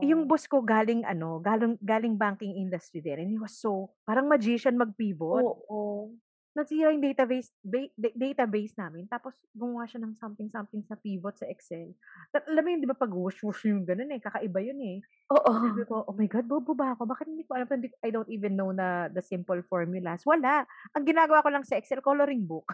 Yung 0.02 0.22
boss 0.24 0.44
ko 0.44 0.60
galing 0.60 1.04
ano, 1.04 1.40
galing 1.40 1.76
galing 1.80 2.12
banking 2.12 2.52
industry 2.54 3.00
din. 3.00 3.16
And 3.18 3.30
he 3.30 3.36
was 3.36 3.56
so, 3.56 3.92
parang 4.04 4.24
magician 4.24 4.76
mag-pivot. 4.76 5.40
Oo. 5.40 6.12
Nasira 6.50 6.90
yung 6.90 6.98
database 6.98 7.54
ba- 7.62 7.94
da- 7.94 8.16
database 8.18 8.74
namin. 8.74 9.06
Tapos 9.06 9.38
gumawa 9.54 9.86
siya 9.86 10.02
ng 10.02 10.18
something-something 10.18 10.82
sa 10.82 10.98
pivot 10.98 11.38
sa 11.38 11.46
Excel. 11.46 11.94
Ta- 12.34 12.42
Alam 12.50 12.62
mo 12.66 12.68
yun, 12.74 12.82
di 12.82 12.90
ba 12.90 12.98
pag 12.98 13.14
whoosh-whoosh 13.14 13.70
yung 13.70 13.86
ganun 13.86 14.10
eh. 14.10 14.18
Kakaiba 14.18 14.58
yun 14.58 14.80
eh. 14.82 14.98
Oo. 15.30 15.52
Sabi 15.62 15.86
ko, 15.86 16.02
oh 16.10 16.14
my 16.18 16.26
God, 16.26 16.50
bobo 16.50 16.74
ba 16.74 16.98
ako? 16.98 17.06
Bakit 17.06 17.30
hindi 17.30 17.46
ko 17.46 17.54
alam? 17.54 17.70
I 18.02 18.10
don't 18.10 18.26
even 18.26 18.58
know 18.58 18.74
na 18.74 19.06
the 19.06 19.22
simple 19.22 19.62
formulas. 19.70 20.26
Wala. 20.26 20.66
Ang 20.98 21.06
ginagawa 21.06 21.46
ko 21.46 21.54
lang 21.54 21.62
sa 21.62 21.78
Excel, 21.78 22.02
coloring 22.02 22.42
book. 22.42 22.66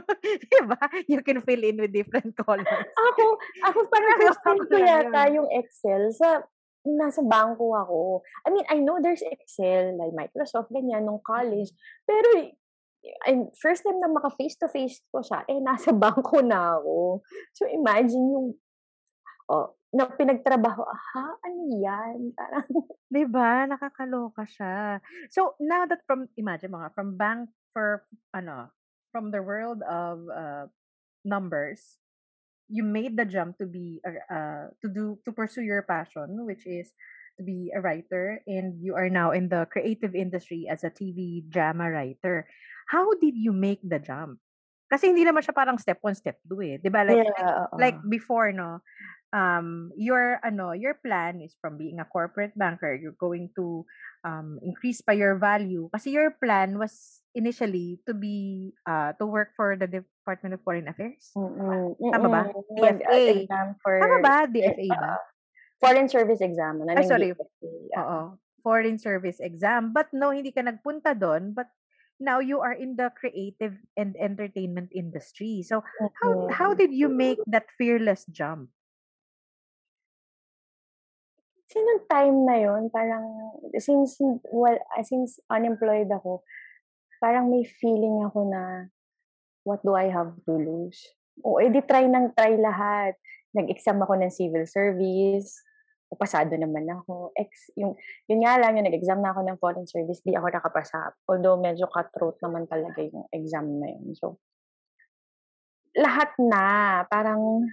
diba? 0.52 0.80
You 1.04 1.20
can 1.20 1.44
fill 1.44 1.62
in 1.62 1.76
with 1.76 1.92
different 1.92 2.32
colors. 2.32 2.64
Ako, 3.12 3.24
ako 3.68 3.78
parang 3.92 4.18
first 4.24 4.40
time 4.40 4.60
ko 4.64 4.76
yata 4.80 5.28
yun. 5.28 5.44
yung 5.44 5.48
Excel 5.52 6.08
sa 6.16 6.48
nasa 6.88 7.20
bangko 7.20 7.76
ako. 7.76 8.00
I 8.46 8.56
mean, 8.56 8.64
I 8.72 8.80
know 8.80 8.96
there's 9.02 9.20
Excel, 9.20 10.00
like 10.00 10.16
Microsoft, 10.16 10.72
ganyan, 10.72 11.04
nung 11.04 11.20
college. 11.20 11.68
Pero, 12.08 12.56
and 13.26 13.48
first 13.58 13.84
time 13.84 14.00
na 14.00 14.10
maka 14.10 14.34
face-to-face 14.34 15.02
ko 15.10 15.22
siya, 15.22 15.46
eh, 15.46 15.60
nasa 15.62 15.94
bangko 16.02 16.42
na 16.42 16.78
ako. 16.78 17.22
So, 17.54 17.66
imagine 17.70 18.24
yung, 18.32 18.48
oh, 19.50 19.74
na 19.94 20.04
pinagtrabaho, 20.04 20.84
ha, 20.84 21.24
ano 21.40 21.62
yan? 21.80 22.36
Parang, 22.36 22.68
Diba? 23.14 23.64
Nakakaloka 23.64 24.44
siya. 24.44 25.00
So, 25.32 25.56
now 25.60 25.88
that 25.88 26.04
from, 26.04 26.28
imagine 26.36 26.72
mga, 26.72 26.92
from 26.92 27.16
bank 27.16 27.48
for, 27.72 28.04
ano, 28.34 28.68
from 29.12 29.32
the 29.32 29.40
world 29.40 29.80
of 29.88 30.28
uh, 30.28 30.66
numbers, 31.24 31.96
you 32.68 32.84
made 32.84 33.16
the 33.16 33.24
jump 33.24 33.56
to 33.56 33.64
be, 33.64 34.00
uh, 34.04 34.68
to 34.84 34.88
do, 34.92 35.16
to 35.24 35.32
pursue 35.32 35.64
your 35.64 35.80
passion, 35.80 36.44
which 36.44 36.68
is 36.68 36.92
to 37.38 37.42
be 37.46 37.72
a 37.72 37.80
writer, 37.80 38.42
and 38.46 38.76
you 38.82 38.94
are 38.94 39.08
now 39.08 39.30
in 39.30 39.48
the 39.48 39.66
creative 39.70 40.14
industry 40.14 40.66
as 40.68 40.84
a 40.84 40.90
TV 40.90 41.48
drama 41.48 41.88
writer. 41.88 42.46
How 42.88 43.12
did 43.20 43.36
you 43.36 43.52
make 43.52 43.84
the 43.84 44.00
jump? 44.00 44.40
Kasi 44.88 45.12
hindi 45.12 45.22
naman 45.22 45.44
siya 45.44 45.52
parang 45.52 45.76
step 45.76 46.00
one, 46.00 46.16
step 46.16 46.40
two 46.48 46.64
eh. 46.64 46.80
Diba? 46.80 47.04
Like, 47.04 47.28
yeah, 47.28 47.68
oo. 47.68 47.76
like 47.76 48.00
before 48.08 48.50
no 48.56 48.80
um 49.36 49.92
your 49.92 50.40
ano 50.40 50.72
your 50.72 50.96
plan 51.04 51.44
is 51.44 51.52
from 51.60 51.76
being 51.76 52.00
a 52.00 52.08
corporate 52.08 52.56
banker 52.56 52.96
you're 52.96 53.12
going 53.20 53.52
to 53.52 53.84
um 54.24 54.56
increase 54.64 55.04
pa 55.04 55.12
your 55.12 55.36
value 55.36 55.84
kasi 55.92 56.16
your 56.16 56.32
plan 56.40 56.80
was 56.80 57.20
initially 57.36 58.00
to 58.08 58.16
be 58.16 58.72
uh 58.88 59.12
to 59.20 59.28
work 59.28 59.52
for 59.52 59.76
the 59.76 59.84
Department 59.84 60.56
of 60.56 60.64
Foreign 60.64 60.88
Affairs 60.88 61.28
Mm-mm, 61.36 61.92
Tama 62.08 62.28
ba? 62.32 62.42
mm-mm. 62.48 63.04
DFA. 63.04 63.44
Exam 63.44 63.76
for, 63.84 64.00
tama 64.00 64.18
ba 64.24 64.48
DFA 64.48 64.88
ba 64.96 65.20
uh, 65.20 65.20
Foreign 65.76 66.08
Service 66.08 66.40
Exam. 66.40 66.80
Ano 66.88 67.04
sorry. 67.04 67.36
DFA, 67.36 67.68
yeah. 67.92 68.00
oo 68.00 68.40
foreign 68.62 68.98
service 68.98 69.38
exam 69.40 69.94
but 69.94 70.10
no 70.12 70.28
hindi 70.34 70.50
ka 70.52 70.60
nagpunta 70.60 71.14
doon 71.16 71.54
but 71.54 71.70
now 72.18 72.38
you 72.38 72.60
are 72.60 72.74
in 72.74 72.98
the 72.98 73.10
creative 73.14 73.78
and 73.96 74.14
entertainment 74.18 74.90
industry 74.94 75.62
so 75.62 75.82
how 76.22 76.30
Mm-mm. 76.34 76.50
how 76.52 76.74
did 76.74 76.92
you 76.92 77.08
make 77.08 77.38
that 77.46 77.70
fearless 77.74 78.26
jump 78.30 78.70
Sinong 81.68 82.08
time 82.08 82.48
na 82.48 82.56
yon 82.56 82.88
parang, 82.88 83.52
since, 83.76 84.16
well, 84.48 84.80
ah, 84.96 85.04
since 85.04 85.36
unemployed 85.52 86.08
ako, 86.08 86.40
parang 87.20 87.52
may 87.52 87.60
feeling 87.60 88.24
ako 88.24 88.48
na, 88.48 88.88
what 89.68 89.84
do 89.84 89.92
I 89.92 90.08
have 90.08 90.32
to 90.48 90.56
lose? 90.56 90.96
O, 91.44 91.60
edi 91.60 91.84
try 91.84 92.08
ng 92.08 92.32
try 92.32 92.56
lahat. 92.56 93.20
Nag-exam 93.52 94.00
ako 94.00 94.16
ng 94.16 94.32
civil 94.32 94.64
service, 94.64 95.60
pasado 96.16 96.56
naman 96.56 96.88
ako. 96.88 97.36
Ex, 97.36 97.74
yung, 97.76 97.92
yun 98.24 98.40
nga 98.40 98.56
lang, 98.56 98.80
yung 98.80 98.88
nag-exam 98.88 99.20
na 99.20 99.36
ako 99.36 99.44
ng 99.44 99.60
foreign 99.60 99.88
service, 99.90 100.24
di 100.24 100.32
ako 100.32 100.48
nakapasa. 100.48 101.12
Although 101.28 101.60
medyo 101.60 101.84
cutthroat 101.90 102.40
naman 102.40 102.64
talaga 102.64 103.04
yung 103.04 103.28
exam 103.34 103.68
na 103.76 103.92
yun. 103.92 104.16
So, 104.16 104.40
lahat 105.98 106.32
na, 106.40 107.04
parang, 107.12 107.68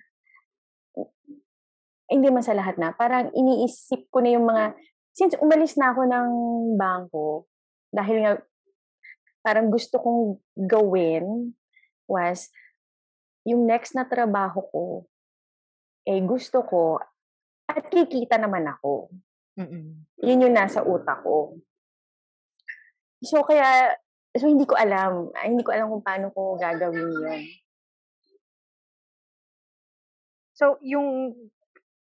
hindi 2.12 2.28
man 2.28 2.44
sa 2.44 2.58
lahat 2.58 2.76
na, 2.76 2.92
parang 2.92 3.32
iniisip 3.32 4.12
ko 4.12 4.20
na 4.20 4.36
yung 4.36 4.50
mga, 4.50 4.76
since 5.16 5.40
umalis 5.40 5.80
na 5.80 5.96
ako 5.96 6.02
ng 6.04 6.30
bangko, 6.76 7.48
dahil 7.96 8.18
nga, 8.20 8.32
parang 9.46 9.72
gusto 9.72 10.02
kong 10.02 10.42
gawin 10.58 11.56
was, 12.10 12.52
yung 13.46 13.64
next 13.70 13.94
na 13.94 14.10
trabaho 14.10 14.60
ko, 14.74 14.86
eh 16.06 16.20
gusto 16.26 16.66
ko, 16.66 17.00
at 17.66 17.90
kikita 17.90 18.38
naman 18.38 18.66
ako. 18.70 19.10
Mm. 19.58 20.06
Yun 20.22 20.44
yung 20.46 20.56
nasa 20.56 20.86
utak 20.86 21.24
ko. 21.26 21.58
So, 23.24 23.42
kaya, 23.42 23.96
so 24.38 24.46
hindi 24.46 24.68
ko 24.68 24.78
alam. 24.78 25.34
Ay, 25.34 25.56
hindi 25.56 25.66
ko 25.66 25.74
alam 25.74 25.90
kung 25.90 26.06
paano 26.06 26.30
ko 26.30 26.60
gagawin 26.60 27.10
yun. 27.10 27.42
So, 30.56 30.80
yung, 30.86 31.36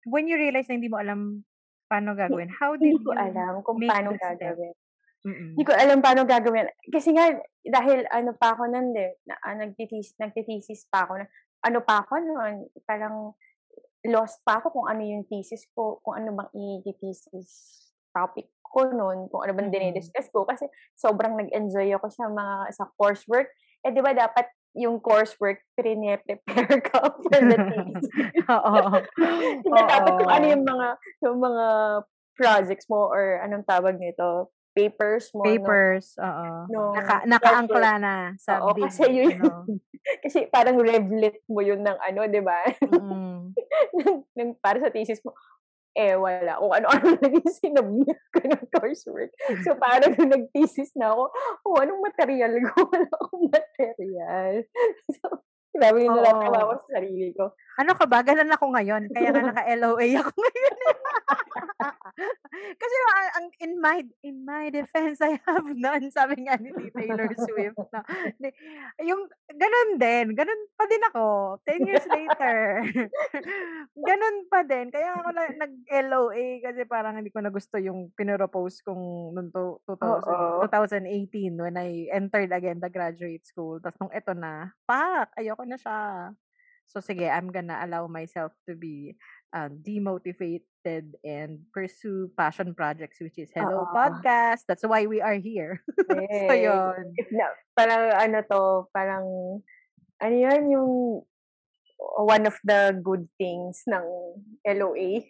when 0.04 0.28
you 0.28 0.36
realize 0.36 0.68
na 0.68 0.76
hindi 0.76 0.92
mo 0.92 1.00
alam 1.00 1.46
paano 1.88 2.16
gagawin, 2.16 2.48
how 2.52 2.72
did 2.76 2.96
Hindi 2.96 3.04
ko 3.04 3.12
alam 3.12 3.60
kung 3.60 3.78
paano 3.84 4.16
gagawin. 4.16 4.74
Mm-mm. 5.22 5.54
Hindi 5.54 5.64
ko 5.64 5.72
alam 5.76 6.02
paano 6.02 6.26
gagawin. 6.26 6.66
Kasi 6.90 7.14
nga, 7.14 7.30
dahil 7.62 8.08
ano 8.10 8.34
pa 8.34 8.58
ako 8.58 8.66
nun 8.66 8.90
din, 8.90 9.12
na, 9.28 9.38
ah, 9.38 9.54
nagtitis, 9.54 10.18
nagtitesis 10.18 10.90
pa 10.90 11.06
ako. 11.06 11.22
Na, 11.22 11.26
ano 11.62 11.78
pa 11.86 12.02
ako 12.02 12.14
nun, 12.18 12.54
parang 12.82 13.38
lost 14.06 14.42
pa 14.42 14.58
ako 14.58 14.74
kung 14.74 14.86
ano 14.90 15.02
yung 15.06 15.24
thesis 15.30 15.66
ko, 15.72 16.02
kung 16.02 16.18
ano 16.18 16.34
bang 16.34 16.50
i-thesis 16.82 17.50
topic 18.10 18.50
ko 18.62 18.88
nun, 18.88 19.28
kung 19.28 19.44
ano 19.46 19.52
bang 19.54 19.68
Mm. 19.70 19.74
dinidiscuss 19.74 20.32
ko. 20.32 20.42
Kasi 20.42 20.66
sobrang 20.96 21.36
nag-enjoy 21.38 21.92
ako 21.94 22.08
sa 22.10 22.26
mga, 22.26 22.54
sa 22.72 22.84
coursework. 22.96 23.48
Eh, 23.84 23.92
di 23.92 24.00
ba 24.00 24.10
dapat 24.16 24.48
yung 24.72 24.98
coursework, 25.04 25.60
prepare 25.76 26.24
ka 26.80 27.00
for 27.28 27.40
the 27.44 27.56
thesis. 27.60 28.04
Oo. 28.56 28.74
Dapat 29.68 30.12
kung 30.16 30.32
ano 30.32 30.46
yung 30.48 30.64
mga, 30.64 30.88
yung 31.20 31.38
mga 31.44 31.66
projects 32.32 32.88
mo 32.88 33.12
or 33.12 33.44
anong 33.44 33.68
tawag 33.68 34.00
nito, 34.00 34.48
papers 34.72 35.28
mo. 35.36 35.44
Papers, 35.44 36.16
oo. 36.16 36.48
No, 36.72 36.96
Naka, 36.96 37.28
nakaangkla 37.28 37.92
na 38.00 38.14
sa 38.40 38.64
Oo, 38.64 38.72
big, 38.72 38.88
kasi 38.88 39.04
yun, 39.12 39.36
ano. 39.36 39.68
Kasi 40.22 40.50
parang 40.50 40.78
revlet 40.82 41.38
mo 41.46 41.62
yun 41.62 41.80
ng 41.82 41.98
ano, 41.98 42.20
di 42.26 42.42
ba? 42.42 42.58
Mm. 42.82 43.54
ng, 44.38 44.50
para 44.58 44.82
sa 44.82 44.90
thesis 44.90 45.22
mo, 45.22 45.34
eh, 45.92 46.16
wala. 46.16 46.56
Kung 46.56 46.72
ano-ano 46.72 47.20
naging 47.20 47.52
sinabmit 47.52 48.20
ko 48.32 48.40
ng 48.40 48.64
coursework. 48.72 49.32
So, 49.64 49.76
parang 49.76 50.16
nung 50.16 50.32
nag-thesis 50.32 50.96
na 50.96 51.12
ako, 51.12 51.28
oh, 51.68 51.76
anong 51.80 52.00
material 52.00 52.52
ko? 52.72 52.88
Wala 52.92 53.08
akong 53.08 53.46
material. 53.52 54.54
So, 55.20 55.44
grabe 55.72 56.04
yung 56.04 56.16
naratawa 56.20 56.68
ko 56.68 56.72
sa 56.84 57.00
sarili 57.00 57.32
ko. 57.32 57.56
Ano 57.80 57.96
ka 57.96 58.04
ba? 58.04 58.20
Ganun 58.20 58.52
ako 58.52 58.64
ngayon. 58.76 59.08
Kaya 59.08 59.32
nga 59.32 59.48
naka-LOA 59.48 60.06
ako 60.20 60.30
ngayon. 60.44 60.76
Kasi 62.52 62.94
ang, 63.00 63.30
ang 63.32 63.46
in 63.64 63.72
my 63.80 63.98
in 64.20 64.36
my 64.44 64.68
defense, 64.68 65.24
I 65.24 65.40
have 65.48 65.64
none. 65.72 66.12
Sabi 66.12 66.44
nga 66.44 66.60
ni 66.60 66.68
Taylor 66.92 67.32
Swift. 67.32 67.80
Na, 67.88 68.04
yung 69.00 69.24
ganun 69.48 69.90
din. 69.96 70.36
Ganun 70.36 70.60
pa 70.76 70.84
din 70.84 71.02
ako. 71.08 71.24
10 71.64 71.88
years 71.88 72.06
later. 72.12 72.84
ganun 74.08 74.36
pa 74.52 74.60
din. 74.68 74.92
Kaya 74.92 75.16
ako 75.16 75.28
na, 75.32 75.44
nag-LOA 75.56 76.60
kasi 76.60 76.84
parang 76.84 77.16
hindi 77.16 77.32
ko 77.32 77.40
na 77.40 77.48
gusto 77.48 77.80
yung 77.80 78.12
pinropose 78.12 78.84
kong 78.84 79.32
noong 79.32 79.50
to- 79.50 79.80
2000, 79.88 80.28
Oo. 80.28 80.68
2018 80.68 81.56
when 81.56 81.76
I 81.80 82.12
entered 82.12 82.52
again 82.52 82.84
the 82.84 82.92
graduate 82.92 83.48
school. 83.48 83.80
Tapos 83.80 83.96
nung 83.96 84.12
eto 84.12 84.36
na, 84.36 84.76
pak, 84.84 85.32
ayoko 85.40 85.61
na 85.64 85.76
siya. 85.78 86.32
So 86.86 87.00
sige, 87.00 87.24
I'm 87.24 87.48
gonna 87.48 87.80
allow 87.80 88.04
myself 88.06 88.52
to 88.68 88.76
be 88.76 89.16
um, 89.56 89.80
demotivated 89.80 91.16
and 91.24 91.64
pursue 91.72 92.28
passion 92.36 92.74
projects 92.76 93.16
which 93.20 93.38
is 93.40 93.48
Hello 93.54 93.88
Oo. 93.88 93.92
Podcast. 93.96 94.68
That's 94.68 94.84
why 94.84 95.08
we 95.08 95.24
are 95.24 95.40
here. 95.40 95.80
so 96.08 96.12
Eh, 96.18 96.68
yun. 96.68 97.16
na, 97.32 97.46
parang 97.72 98.02
ano 98.12 98.38
to, 98.44 98.60
parang, 98.92 99.24
ano 100.20 100.34
yan, 100.36 100.68
yung 100.68 101.24
one 102.18 102.44
of 102.50 102.58
the 102.66 102.92
good 103.00 103.30
things 103.38 103.86
ng 103.86 104.04
LOA. 104.66 105.22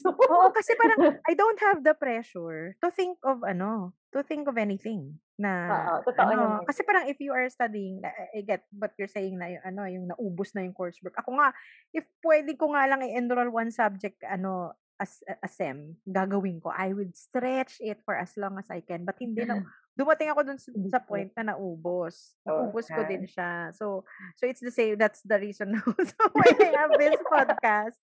so, 0.00 0.08
Oo, 0.32 0.50
kasi 0.50 0.72
parang 0.74 1.20
I 1.28 1.34
don't 1.36 1.60
have 1.60 1.84
the 1.84 1.94
pressure 1.94 2.74
to 2.82 2.88
think 2.90 3.20
of 3.22 3.44
ano, 3.44 3.92
to 4.16 4.24
think 4.24 4.48
of 4.48 4.56
anything 4.56 5.20
na 5.38 5.70
Oo, 5.70 6.02
totoo 6.02 6.26
ano, 6.26 6.42
naman. 6.58 6.66
kasi 6.66 6.82
parang 6.82 7.06
if 7.06 7.18
you 7.22 7.30
are 7.30 7.46
studying, 7.48 8.02
I 8.02 8.38
I 8.38 8.40
get 8.42 8.66
what 8.74 8.92
you're 8.98 9.10
saying 9.10 9.38
na 9.38 9.54
yung 9.54 9.64
ano, 9.64 9.82
yung 9.86 10.06
naubos 10.10 10.50
na 10.52 10.66
yung 10.66 10.74
coursework. 10.74 11.14
Ako 11.14 11.38
nga, 11.38 11.54
if 11.94 12.04
pwede 12.26 12.58
ko 12.58 12.74
nga 12.74 12.90
lang 12.90 13.06
i-enroll 13.06 13.54
one 13.54 13.70
subject 13.70 14.18
ano 14.26 14.74
as 14.98 15.22
a 15.30 15.46
SEM, 15.46 15.94
gagawin 16.10 16.58
ko. 16.58 16.74
I 16.74 16.90
would 16.90 17.14
stretch 17.14 17.78
it 17.78 18.02
for 18.02 18.18
as 18.18 18.34
long 18.34 18.58
as 18.58 18.66
I 18.66 18.82
can. 18.82 19.06
But 19.06 19.22
hindi 19.22 19.46
na, 19.46 19.62
dumating 19.98 20.30
ako 20.30 20.46
dun 20.46 20.60
sa, 20.62 20.70
ko. 21.02 21.10
point 21.10 21.34
na 21.34 21.50
naubos. 21.50 22.38
Oo 22.46 22.70
Naubos 22.70 22.86
ko 22.86 23.02
nga. 23.02 23.10
din 23.10 23.26
siya. 23.26 23.74
So, 23.74 24.06
so 24.38 24.46
it's 24.46 24.62
the 24.62 24.70
same. 24.70 24.94
That's 24.94 25.26
the 25.26 25.42
reason 25.42 25.74
so 26.14 26.14
why 26.30 26.46
I 26.54 26.70
have 26.78 26.94
this 26.94 27.18
podcast. 27.26 27.98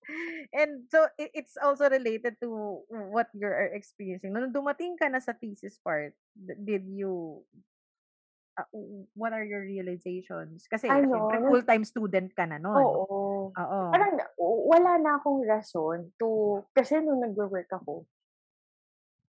And 0.52 0.84
so, 0.92 1.08
it, 1.16 1.32
it's 1.32 1.56
also 1.56 1.88
related 1.88 2.36
to 2.44 2.84
what 3.08 3.32
you're 3.32 3.72
experiencing. 3.72 4.36
Nung 4.36 4.52
dumating 4.52 5.00
ka 5.00 5.08
na 5.08 5.24
sa 5.24 5.32
thesis 5.32 5.80
part, 5.80 6.12
did 6.36 6.84
you, 6.84 7.40
uh, 8.60 8.68
what 9.16 9.32
are 9.32 9.44
your 9.44 9.64
realizations? 9.64 10.68
Kasi, 10.68 10.92
Ano, 10.92 11.08
syempre, 11.16 11.40
nung- 11.40 11.48
full-time 11.48 11.84
student 11.88 12.28
ka 12.36 12.44
na 12.44 12.60
nun. 12.60 12.76
Oo. 12.76 13.48
Oo. 13.56 13.80
Parang 13.88 14.20
wala 14.66 15.00
na 15.00 15.16
akong 15.16 15.40
rason 15.48 16.12
to, 16.20 16.60
kasi 16.76 17.00
nung 17.00 17.24
nagwo-work 17.24 17.72
ako, 17.72 18.04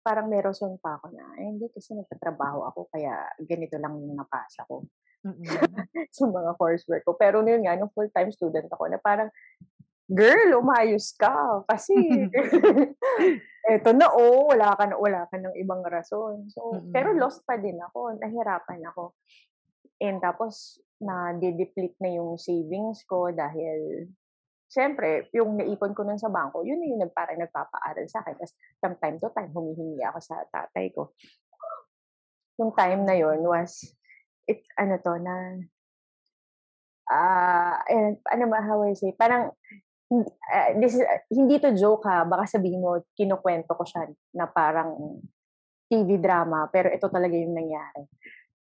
parang 0.07 0.30
may 0.30 0.38
rason 0.38 0.78
pa 0.78 1.02
ako 1.02 1.11
na, 1.11 1.26
eh, 1.42 1.50
hindi 1.50 1.66
kasi 1.74 1.98
nagtatrabaho 1.98 2.62
ako, 2.70 2.86
kaya 2.94 3.26
ganito 3.42 3.74
lang 3.82 3.98
yung 3.98 4.14
napasa 4.14 4.62
ko 4.70 4.86
Mm-mm. 5.26 5.42
sa 6.14 6.24
mga 6.30 6.54
coursework 6.54 7.02
ko. 7.02 7.18
Pero 7.18 7.42
noon 7.42 7.66
nga, 7.66 7.74
nung 7.74 7.90
full-time 7.90 8.30
student 8.30 8.70
ako, 8.70 8.86
na 8.86 9.02
parang, 9.02 9.26
girl, 10.07 10.62
umayos 10.62 11.11
ka. 11.18 11.66
Kasi, 11.66 11.98
eto 13.74 13.90
na, 13.90 14.14
oh, 14.14 14.46
wala 14.54 14.78
ka 14.78 14.84
na, 14.86 14.94
wala 14.94 15.26
ka 15.26 15.36
ng 15.42 15.59
ibang 15.59 15.82
rason. 15.82 16.46
So, 16.54 16.86
pero 16.94 17.11
Mm-mm. 17.11 17.22
lost 17.26 17.42
pa 17.42 17.59
din 17.59 17.82
ako. 17.82 18.22
Nahirapan 18.22 18.86
ako. 18.94 19.18
And 19.98 20.22
tapos, 20.22 20.78
na-deplete 21.02 21.98
na 21.98 22.22
yung 22.22 22.38
savings 22.38 23.02
ko 23.02 23.34
dahil, 23.34 24.07
syempre, 24.67 25.31
yung 25.31 25.57
naipon 25.57 25.95
ko 25.95 26.03
nun 26.03 26.19
sa 26.19 26.31
bangko, 26.31 26.67
yun 26.67 26.83
yung 26.83 27.03
nag, 27.03 27.14
parang 27.14 27.39
nagpapaaral 27.39 28.07
sa 28.11 28.23
akin. 28.23 28.35
Tapos, 28.39 28.55
from 28.83 28.95
time 28.99 29.17
to 29.23 29.29
time, 29.33 29.51
humihingi 29.55 30.03
ako 30.03 30.19
sa 30.23 30.43
tatay 30.51 30.91
ko. 30.93 31.14
Yung 32.59 32.73
time 32.75 33.07
na 33.07 33.14
yun 33.14 33.41
was, 33.47 33.87
it, 34.47 34.67
ano 34.75 34.99
to, 34.99 35.12
na, 35.23 35.35
ah, 37.11 37.79
eh, 37.87 38.19
ano 38.33 38.45
ba, 38.51 38.59
how 38.62 38.83
I 38.83 38.95
say, 38.99 39.14
parang, 39.14 39.55
ah, 40.51 40.71
this 40.79 40.99
is, 40.99 41.03
hindi 41.31 41.62
to 41.62 41.75
joke 41.79 42.07
ha, 42.11 42.27
baka 42.27 42.59
sabihin 42.59 42.83
mo, 42.83 42.99
kinukwento 43.14 43.71
ko 43.75 43.85
siya 43.87 44.11
na 44.35 44.51
parang 44.51 45.23
TV 45.87 46.19
drama, 46.19 46.67
pero 46.67 46.91
ito 46.91 47.07
talaga 47.07 47.35
yung 47.39 47.55
nangyari. 47.55 48.03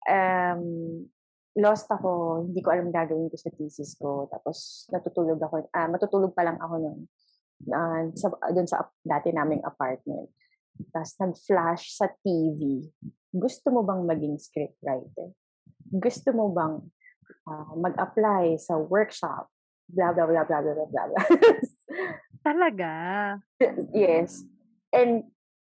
Um, 0.07 0.63
lost 1.57 1.91
ako, 1.91 2.43
hindi 2.47 2.63
ko 2.63 2.71
alam 2.71 2.93
gagawin 2.93 3.27
ko 3.27 3.35
sa 3.35 3.51
thesis 3.51 3.99
ko, 3.99 4.27
tapos 4.31 4.87
natutulog 4.87 5.39
ako, 5.41 5.67
ah, 5.75 5.89
matutulog 5.91 6.31
pa 6.31 6.47
lang 6.47 6.55
ako 6.55 6.75
nun, 6.79 6.99
ah, 7.75 8.07
sa, 8.15 8.31
dun 8.55 8.67
sa 8.67 8.87
dati 9.03 9.35
naming 9.35 9.63
apartment. 9.67 10.31
Tapos 10.95 11.11
nag-flash 11.19 11.91
sa 11.91 12.07
TV, 12.23 12.87
gusto 13.35 13.67
mo 13.75 13.83
bang 13.83 14.01
maging 14.07 14.35
scriptwriter? 14.39 15.35
Gusto 15.91 16.29
mo 16.31 16.55
bang 16.55 16.79
ah, 17.51 17.75
mag-apply 17.75 18.55
sa 18.55 18.79
workshop? 18.79 19.51
Blah, 19.91 20.15
blah, 20.15 20.23
blah, 20.23 20.47
blah, 20.47 20.61
blah, 20.63 20.87
blah, 20.87 20.87
blah. 20.87 21.25
Talaga. 22.47 22.93
yes. 23.91 24.47
And 24.95 25.27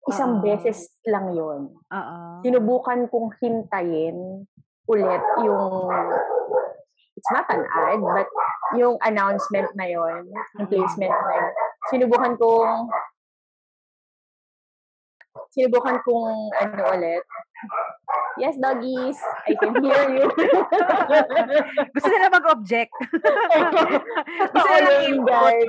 isang 0.09 0.41
Oo. 0.41 0.43
beses 0.43 0.89
lang 1.05 1.37
yon 1.37 1.69
Oo. 1.77 2.19
Sinubukan 2.41 3.13
kong 3.13 3.37
hintayin 3.45 4.49
ulit 4.87 5.23
yung 5.43 5.91
it's 7.17 7.31
not 7.33 7.47
an 7.49 7.65
ad, 7.65 8.01
but 8.01 8.29
yung 8.77 9.01
announcement 9.03 9.67
na 9.75 9.87
yon, 9.89 10.29
yung 10.31 10.69
placement 10.69 11.11
na 11.11 11.33
yun. 11.41 11.53
Sinubukan 11.91 12.35
kong 12.37 12.91
sinubukan 15.53 15.97
kong 16.05 16.39
ano 16.61 16.83
ulit. 16.93 17.25
Yes, 18.37 18.61
doggies. 18.61 19.17
I 19.49 19.57
can 19.57 19.81
hear 19.81 20.05
you. 20.13 20.29
Gusto 21.97 22.09
nila 22.13 22.29
mag-object. 22.29 22.93
Gusto 24.53 24.69
nila 24.77 24.91
yun, 25.09 25.25
input. 25.25 25.33
guys. 25.33 25.69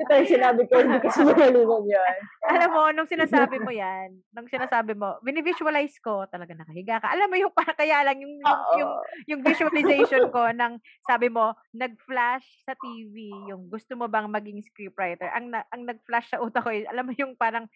Ito 0.00 0.12
yung 0.24 0.30
sinabi 0.32 0.62
ko, 0.64 0.80
hindi 0.80 0.98
kasi 1.04 1.20
marunong 1.28 1.84
yun. 1.84 2.14
Alam 2.48 2.70
mo, 2.72 2.82
nung 2.96 3.08
sinasabi 3.08 3.60
mo 3.60 3.68
yan, 3.68 4.16
nung 4.32 4.48
sinasabi 4.48 4.96
mo, 4.96 5.20
binivisualize 5.20 6.00
ko, 6.00 6.24
talaga 6.24 6.56
nakahiga 6.56 7.04
ka. 7.04 7.12
Alam 7.12 7.28
mo 7.28 7.36
yung 7.36 7.52
para 7.52 7.76
kaya 7.76 8.00
lang 8.00 8.24
yung, 8.24 8.40
yung, 8.40 8.60
yung, 8.80 8.92
yung 9.28 9.40
visualization 9.44 10.32
ko 10.32 10.48
ng 10.56 10.80
sabi 11.04 11.28
mo, 11.28 11.52
nag-flash 11.76 12.48
sa 12.64 12.72
TV, 12.80 13.28
yung 13.52 13.68
gusto 13.68 13.92
mo 13.92 14.08
bang 14.08 14.32
maging 14.32 14.64
scriptwriter. 14.64 15.28
Ang, 15.36 15.52
ang 15.52 15.82
nag-flash 15.84 16.32
sa 16.32 16.40
utak 16.40 16.64
ko, 16.64 16.72
eh, 16.72 16.88
alam 16.88 17.04
mo 17.04 17.12
yung 17.12 17.36
parang 17.36 17.68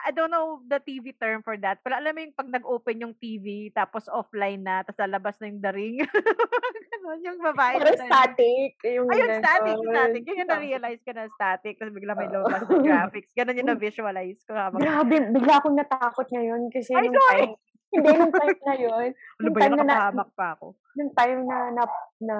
I 0.00 0.10
don't 0.10 0.28
know 0.28 0.64
the 0.64 0.78
TV 0.78 1.12
term 1.14 1.40
for 1.40 1.54
that. 1.58 1.78
Pero 1.80 1.94
alam 1.94 2.10
mo 2.10 2.20
yung 2.20 2.34
pag 2.34 2.48
nag-open 2.48 2.96
yung 2.98 3.14
TV, 3.14 3.70
tapos 3.70 4.08
offline 4.08 4.58
na, 4.58 4.82
tapos 4.82 4.98
lalabas 4.98 5.36
na 5.38 5.46
yung 5.46 5.60
daring. 5.60 6.00
Ganon, 6.92 7.18
yung 7.20 7.38
babae. 7.38 7.76
Na- 7.78 7.98
static. 8.00 8.72
Yung 8.82 9.06
Ayun, 9.06 9.30
static, 9.38 9.74
ganon. 9.74 9.92
static. 9.92 10.22
Yun 10.22 10.40
yung 10.42 10.50
na-realize 10.50 11.00
ko 11.00 11.10
na 11.12 11.26
static. 11.30 11.74
Tapos 11.76 11.92
bigla 11.92 12.12
may 12.12 12.26
lumabas 12.26 12.62
na 12.62 12.78
graphics. 12.78 13.30
Ganon 13.38 13.58
yung 13.58 13.70
na-visualize 13.70 14.40
ko. 14.42 14.52
Habang, 14.52 14.80
Grabe, 14.80 15.14
bigla 15.30 15.54
akong 15.58 15.76
natakot 15.76 16.26
ngayon 16.28 16.66
kasi 16.68 16.90
Ay, 16.92 17.06
nung 17.06 17.18
sorry! 17.20 17.46
time, 17.46 17.54
hindi 17.92 18.10
nung 18.10 18.32
time 18.32 18.60
na 18.64 18.74
yun, 18.74 19.08
ano 19.38 19.48
ba 19.50 19.58
yun? 19.60 19.68
na 19.68 19.76
Nakapahamak 19.78 20.30
pa 20.32 20.46
ako. 20.56 20.66
nung 20.96 21.12
time 21.12 21.40
na 21.44 21.56
na, 21.70 21.82
na, 22.18 22.36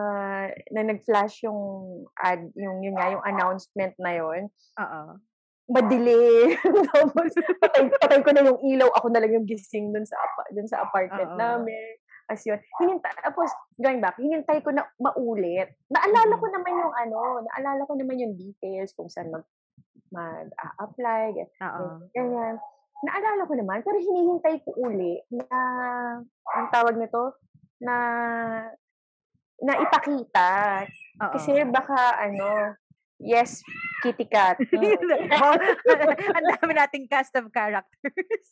na 0.73 0.81
nag-flash 0.83 1.45
yung 1.45 1.61
ad, 2.17 2.49
yung 2.55 2.81
yun 2.81 2.97
nga, 2.97 3.13
yung 3.13 3.21
announcement 3.23 3.93
na 3.99 4.13
yun, 4.17 4.49
Oo. 4.79 5.03
Madilim. 5.73 6.53
Tapos, 6.93 7.33
patay, 7.59 7.89
patay 7.89 8.21
ko 8.21 8.31
na 8.37 8.45
yung 8.45 8.61
ilaw. 8.61 8.93
Ako 9.01 9.09
na 9.09 9.25
lang 9.25 9.33
yung 9.33 9.49
gising 9.49 9.91
dun 9.91 10.05
sa, 10.05 10.21
dun 10.53 10.69
sa 10.69 10.85
apartment 10.85 11.33
Oo. 11.33 11.41
namin. 11.41 11.97
As 12.31 12.45
yun. 12.47 12.61
Hinintay, 12.79 13.13
tapos, 13.19 13.51
going 13.77 13.99
back, 13.99 14.15
hinintay 14.17 14.63
ko 14.63 14.71
na 14.71 14.87
maulit. 14.97 15.75
Naalala 15.91 16.39
ko 16.39 16.47
naman 16.49 16.73
yung 16.79 16.95
ano, 16.95 17.19
naalala 17.51 17.83
ko 17.83 17.93
naman 17.99 18.23
yung 18.23 18.35
details 18.39 18.95
kung 18.95 19.11
saan 19.11 19.35
mag, 19.35 19.45
mag-apply, 20.15 21.35
ganyan. 22.15 22.63
Naalala 23.03 23.43
ko 23.43 23.55
naman, 23.59 23.83
pero 23.83 23.99
hinihintay 23.99 24.63
ko 24.63 24.71
uli 24.79 25.19
na, 25.35 25.59
ang 26.57 26.69
tawag 26.71 26.95
nito, 26.95 27.37
na, 27.83 27.97
na 29.59 29.75
ipakita. 29.83 30.87
Oo. 31.27 31.33
Kasi 31.35 31.67
baka, 31.69 32.23
ano, 32.23 32.79
yes, 33.23 33.63
kitty 34.03 34.27
cat. 34.27 34.59
Wow, 35.33 35.57
Ang 36.37 36.47
dami 36.59 36.73
nating 36.75 37.07
cast 37.09 37.33
of 37.39 37.49
characters. 37.55 38.49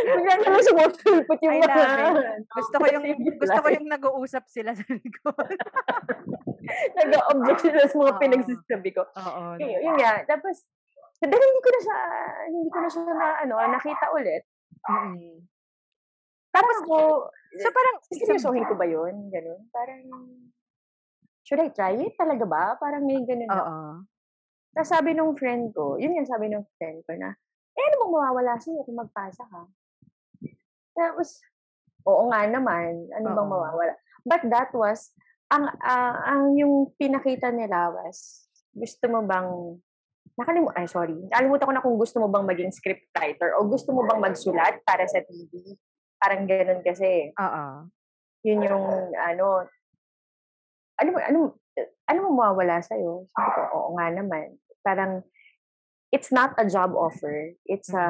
Bigla 0.00 0.34
na 0.40 0.48
lang 0.50 0.64
sumusulpot 0.66 1.38
yung 1.42 1.62
mga. 1.62 1.74
it. 2.18 2.44
Gusto 2.50 2.74
ko 2.76 2.86
yung 2.90 3.04
gusto 3.38 3.58
ko 3.62 3.68
yung 3.70 3.88
nag-uusap 3.88 4.44
sila 4.50 4.74
sa 4.74 4.84
likod. 4.90 5.56
Nag-object 6.98 7.60
sila 7.66 7.82
sa 7.86 7.96
mga 7.96 8.14
Oo. 8.14 8.20
pinagsasabi 8.22 8.90
ko. 8.94 9.02
Oo. 9.06 9.42
Yun, 9.58 9.78
yun 9.80 9.96
nga. 9.98 10.22
Tapos, 10.26 10.66
dahil 11.22 11.42
hindi 11.42 11.62
ko 11.62 11.70
na 11.70 11.80
siya, 11.82 11.98
hindi 12.50 12.70
ko 12.70 12.78
na 12.78 12.88
siya 12.88 13.02
na, 13.06 13.28
ano, 13.46 13.54
nakita 13.58 14.06
ulit. 14.14 14.42
Mm-mm. 14.86 15.44
Tapos 16.50 16.76
ko, 16.86 16.96
So 17.58 17.66
parang 17.74 17.96
seryosohin 18.06 18.66
ko 18.70 18.78
ba 18.78 18.86
yun? 18.86 19.26
Ganun. 19.26 19.66
Parang, 19.74 20.02
should 21.50 21.58
I 21.58 21.74
try 21.74 21.98
it? 21.98 22.14
Talaga 22.14 22.46
ba? 22.46 22.78
Parang 22.78 23.02
may 23.02 23.18
ganun 23.26 23.50
ako. 23.50 23.58
Oo. 23.58 23.82
Tapos 24.70 24.90
sabi 24.94 25.18
nung 25.18 25.34
friend 25.34 25.74
ko, 25.74 25.98
yun 25.98 26.14
yung 26.14 26.30
sabi 26.30 26.46
nung 26.46 26.62
friend 26.78 27.02
ko 27.02 27.18
na, 27.18 27.34
eh, 27.74 27.82
ano 27.90 28.06
bang 28.06 28.12
mawawala 28.14 28.54
sa'yo 28.62 28.86
kung 28.86 29.02
magpasa 29.02 29.42
ka? 29.50 29.66
Tapos, 30.94 31.42
oo 32.06 32.30
nga 32.30 32.46
naman, 32.46 33.10
ano 33.10 33.26
bang 33.34 33.50
Oo. 33.50 33.54
mawawala? 33.58 33.98
But 34.22 34.46
that 34.46 34.70
was, 34.70 35.10
ang, 35.50 35.74
ah, 35.82 36.22
ang 36.22 36.54
yung 36.54 36.94
pinakita 36.94 37.50
nila 37.50 37.90
was, 37.90 38.46
gusto 38.70 39.10
mo 39.10 39.26
bang, 39.26 39.50
nakalimutan, 40.38 40.78
ay 40.78 40.86
sorry, 40.86 41.18
nakalimutan 41.26 41.66
ko 41.66 41.74
na 41.74 41.82
kung 41.82 41.98
gusto 41.98 42.22
mo 42.22 42.30
bang 42.30 42.46
maging 42.46 42.70
scriptwriter 42.70 43.58
o 43.58 43.66
gusto 43.66 43.90
mo 43.90 44.06
bang 44.06 44.22
magsulat 44.22 44.86
para 44.86 45.02
sa 45.10 45.18
TV. 45.18 45.74
Parang 46.14 46.46
ganun 46.46 46.86
kasi 46.86 47.34
Oo. 47.34 47.90
yun 48.46 48.60
yung 48.62 48.86
ano 49.18 49.66
ano 51.00 51.08
mo 51.16 51.18
ano 51.20 51.38
ano 52.06 52.18
mo 52.26 52.30
mawawala 52.36 52.84
sa 52.84 52.94
iyo 52.94 53.26
sabi 53.32 53.48
ko 53.56 53.60
oo 53.72 53.88
nga 53.96 54.06
naman. 54.12 54.60
Parang 54.84 55.24
it's 56.12 56.30
not 56.30 56.52
a 56.60 56.68
job 56.68 56.92
offer. 56.92 57.56
It's 57.64 57.90
a 57.92 58.06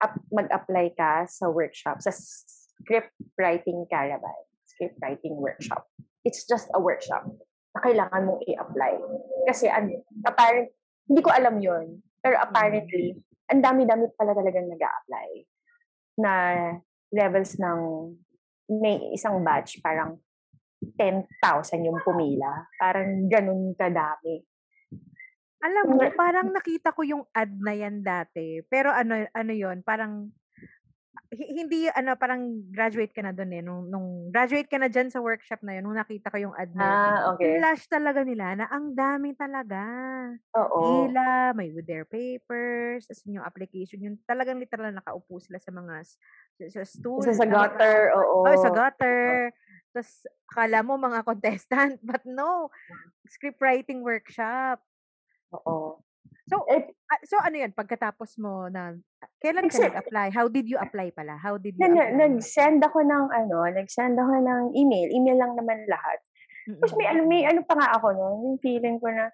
up, 0.00 0.16
mag-apply 0.32 0.96
ka 0.96 1.28
sa 1.28 1.52
workshop 1.52 2.00
sa 2.00 2.10
script 2.10 3.12
writing 3.36 3.84
caravan 3.88 4.40
script 4.64 4.96
writing 5.04 5.36
workshop. 5.36 5.84
It's 6.24 6.48
just 6.48 6.72
a 6.72 6.80
workshop 6.80 7.28
na 7.76 7.84
kailangan 7.84 8.24
mong 8.26 8.42
i-apply. 8.48 8.98
Kasi 9.46 9.68
an, 9.68 9.92
apparent 10.24 10.72
hindi 11.10 11.20
ko 11.26 11.34
alam 11.34 11.58
yun 11.58 11.98
pero 12.22 12.38
apparently 12.38 13.18
ang 13.50 13.58
dami-dami 13.58 14.06
pala 14.14 14.30
talagang 14.30 14.70
nag 14.70 14.78
apply 14.78 15.28
na 16.22 16.32
levels 17.10 17.58
ng 17.58 17.80
may 18.70 19.10
isang 19.10 19.42
batch 19.42 19.82
parang 19.82 20.22
10,000 20.80 21.84
yung 21.84 22.00
pumila. 22.00 22.66
Parang 22.80 23.28
ganun 23.28 23.76
kadami. 23.76 24.40
Alam 25.60 25.84
mo, 25.92 26.02
parang 26.16 26.48
nakita 26.56 26.96
ko 26.96 27.04
yung 27.04 27.24
ad 27.36 27.52
na 27.60 27.76
yan 27.76 28.00
dati. 28.00 28.64
Pero 28.66 28.88
ano 28.88 29.28
ano 29.36 29.52
'yon, 29.52 29.84
parang 29.84 30.32
hi- 31.30 31.52
hindi 31.62 31.86
ano 31.92 32.16
parang 32.18 32.64
graduate 32.72 33.12
ka 33.14 33.22
na 33.22 33.30
doon 33.30 33.52
eh 33.54 33.62
nung, 33.62 33.82
nung 33.86 34.08
graduate 34.34 34.66
ka 34.66 34.78
na 34.80 34.90
diyan 34.90 35.12
sa 35.12 35.22
workshop 35.22 35.62
na 35.62 35.78
yun 35.78 35.86
nung 35.86 35.98
nakita 35.98 36.32
ko 36.32 36.36
yung 36.40 36.54
ad 36.56 36.72
na 36.74 36.82
yun. 36.82 36.98
Ah, 36.98 37.20
okay. 37.34 37.54
Flash 37.60 37.84
talaga 37.86 38.20
nila 38.26 38.56
na 38.58 38.66
ang 38.66 38.96
dami 38.96 39.36
talaga. 39.38 39.82
Oo. 40.58 40.80
Pila, 41.06 41.54
may 41.54 41.70
with 41.70 41.86
their 41.86 42.02
papers, 42.08 43.06
as 43.06 43.22
yung 43.26 43.44
application, 43.44 44.02
yung 44.02 44.18
talagang 44.26 44.58
literal 44.58 44.90
na 44.90 44.98
nakaupo 45.02 45.38
sila 45.38 45.60
sa 45.62 45.70
mga 45.70 45.94
sa, 46.02 46.64
sa 46.66 46.82
stool. 46.82 47.22
Sa 47.22 47.46
mga- 47.46 47.52
gutter, 47.52 47.98
oo. 48.16 48.38
Oh, 48.48 48.56
sa 48.58 48.70
gutter. 48.74 49.54
Tapos, 49.90 50.26
akala 50.50 50.82
mo 50.82 50.94
mga 50.98 51.20
contestant. 51.30 51.98
But 52.02 52.22
no, 52.26 52.70
script 53.26 53.58
writing 53.62 54.02
workshop. 54.02 54.82
Oo. 55.54 56.02
So, 56.50 56.66
Eh, 56.66 56.82
so 57.26 57.38
ano 57.38 57.62
yan, 57.62 57.70
pagkatapos 57.74 58.38
mo 58.42 58.66
na, 58.66 58.94
kailan 59.38 59.70
ka 59.70 59.78
nag-apply? 59.78 60.34
How 60.34 60.50
did 60.50 60.66
you 60.66 60.78
apply 60.82 61.14
pala? 61.14 61.38
How 61.38 61.58
did 61.58 61.78
you 61.78 61.82
na, 61.86 62.10
apply? 62.10 62.18
nag-send 62.26 62.82
ako 62.82 63.06
ng 63.06 63.24
ano, 63.30 63.56
nag-send 63.70 64.18
ako 64.18 64.34
ng 64.42 64.62
email. 64.74 65.08
Email 65.14 65.38
lang 65.38 65.52
naman 65.54 65.86
lahat. 65.86 66.18
Tapos 66.78 66.94
may, 66.98 67.06
ano, 67.06 67.22
may 67.26 67.42
ano 67.46 67.62
pa 67.66 67.74
nga 67.78 67.94
ako 67.98 68.06
no, 68.14 68.26
yung 68.46 68.58
feeling 68.62 68.98
ko 68.98 69.10
na, 69.10 69.30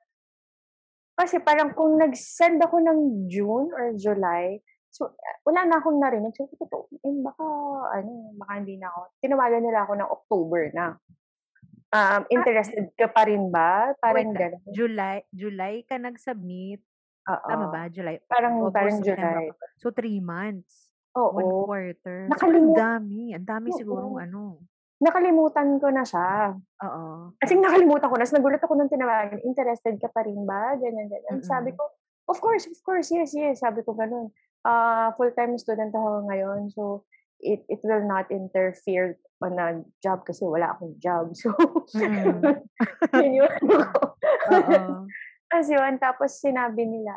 kasi 1.17 1.41
parang 1.41 1.73
kung 1.73 1.97
nag-send 1.97 2.61
ako 2.61 2.77
ng 2.85 3.29
June 3.33 3.73
or 3.73 3.97
July, 3.97 4.61
so 4.97 5.13
ah, 5.13 5.37
wala 5.45 5.69
na 5.69 5.77
akong 5.77 6.01
narinig. 6.01 6.33
So, 6.33 6.49
ito, 6.49 6.89
eh, 7.05 7.17
baka, 7.21 7.45
ano, 8.01 8.33
baka 8.41 8.53
hindi 8.57 8.81
na 8.81 8.89
ako. 8.89 9.01
Tinawagan 9.21 9.63
nila 9.63 9.85
ako 9.85 9.93
ng 9.93 10.09
October 10.09 10.63
na. 10.73 10.87
Um, 11.93 12.23
interested 12.33 12.91
ka 12.97 13.13
pa 13.13 13.29
rin 13.29 13.53
ba? 13.53 13.93
Parang 14.01 14.33
Ah, 14.33 14.33
Wait, 14.33 14.41
gano'n. 14.41 14.73
July, 14.73 15.17
July 15.31 15.75
ka 15.85 16.01
nag-submit. 16.01 16.81
Oo. 17.29 17.47
Tama 17.47 17.67
ba? 17.69 17.87
July. 17.93 18.17
Parang, 18.27 18.59
August, 18.65 18.75
parang 18.75 18.97
September, 19.05 19.21
July. 19.21 19.47
October. 19.53 19.69
So, 19.77 19.87
three 19.93 20.19
months. 20.19 20.89
One 21.17 21.49
Oo. 21.49 21.65
quarter. 21.65 22.29
So, 22.37 22.49
ang 22.49 22.77
dami. 22.77 23.33
Ang 23.37 23.47
dami 23.47 23.69
Oo. 23.73 23.79
sigurong 23.79 24.17
ano. 24.21 24.65
Nakalimutan 24.97 25.77
ko 25.77 25.93
na 25.93 26.05
siya. 26.05 26.57
Oo. 26.57 27.37
Kasi 27.37 27.53
nakalimutan 27.57 28.09
ko 28.09 28.17
na. 28.17 28.25
Tapos 28.25 28.37
nagulat 28.37 28.61
ako 28.65 28.73
nung 28.77 28.93
tinawagan, 28.93 29.41
interested 29.45 29.97
ka 30.01 30.09
pa 30.09 30.25
rin 30.25 30.41
ba? 30.49 30.73
Ganyan, 30.77 31.09
ganyan. 31.09 31.41
Mm-mm. 31.41 31.45
Sabi 31.45 31.77
ko, 31.77 31.85
of 32.29 32.37
course, 32.41 32.65
of 32.65 32.81
course, 32.81 33.13
yes, 33.13 33.33
yes. 33.37 33.61
Sabi 33.61 33.85
ko 33.85 33.93
ganun. 33.93 34.33
Ah, 34.67 35.15
full-time 35.15 35.55
student 35.55 35.95
ako 35.95 36.27
ngayon. 36.27 36.75
So, 36.75 37.07
it 37.39 37.63
it 37.71 37.79
will 37.87 38.03
not 38.03 38.27
interfere 38.35 39.15
on 39.39 39.55
a 39.63 39.87
job 40.03 40.27
kasi 40.27 40.43
wala 40.43 40.75
akong 40.75 40.99
job. 40.99 41.31
So, 41.39 41.55
Mm-mm. 41.95 42.43
yun 43.15 43.47
yung 43.47 43.53
ano. 43.63 45.07
Tapos 45.47 45.71
yun, 45.71 45.95
tapos 46.03 46.31
sinabi 46.43 46.83
nila, 46.83 47.15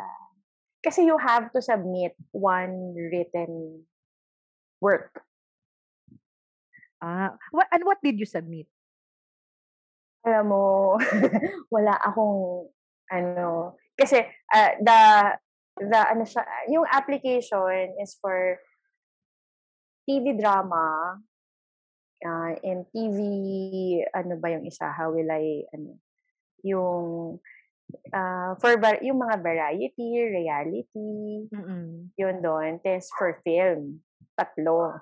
kasi 0.86 1.02
you 1.02 1.18
have 1.18 1.50
to 1.50 1.66
submit 1.66 2.14
one 2.30 2.93
written 2.93 3.82
work. 4.78 5.26
Ah, 7.02 7.34
what, 7.50 7.66
and 7.74 7.82
what 7.89 7.97
did 8.06 8.22
you 8.22 8.30
submit? 8.30 8.70
alam 10.24 10.52
mo, 10.52 10.95
wala 11.74 11.95
akong, 12.04 12.68
ano, 13.12 13.76
kasi, 13.95 14.24
ah, 14.52 14.72
the, 14.80 15.00
the, 15.80 16.00
ano 16.00 16.24
siya, 16.28 16.44
yung 16.68 16.86
application 16.88 17.96
is 18.00 18.16
for 18.20 18.60
TV 20.08 20.36
drama, 20.36 21.18
uh, 22.26 22.52
and 22.64 22.84
TV, 22.92 23.18
ano 24.12 24.36
ba 24.40 24.52
yung 24.52 24.66
isa, 24.68 24.92
how 24.92 25.12
will 25.14 25.30
I, 25.30 25.64
ano, 25.72 25.96
yung, 26.66 27.38
ah, 28.12 28.58
for, 28.60 28.76
var- 28.78 29.04
yung 29.06 29.22
mga 29.22 29.40
variety, 29.40 30.20
reality, 30.28 31.48
Mm-mm. 31.54 32.12
yun 32.18 32.38
doon, 32.44 32.82
test 32.84 33.14
for 33.16 33.40
film, 33.46 34.04
tatlo. 34.36 35.00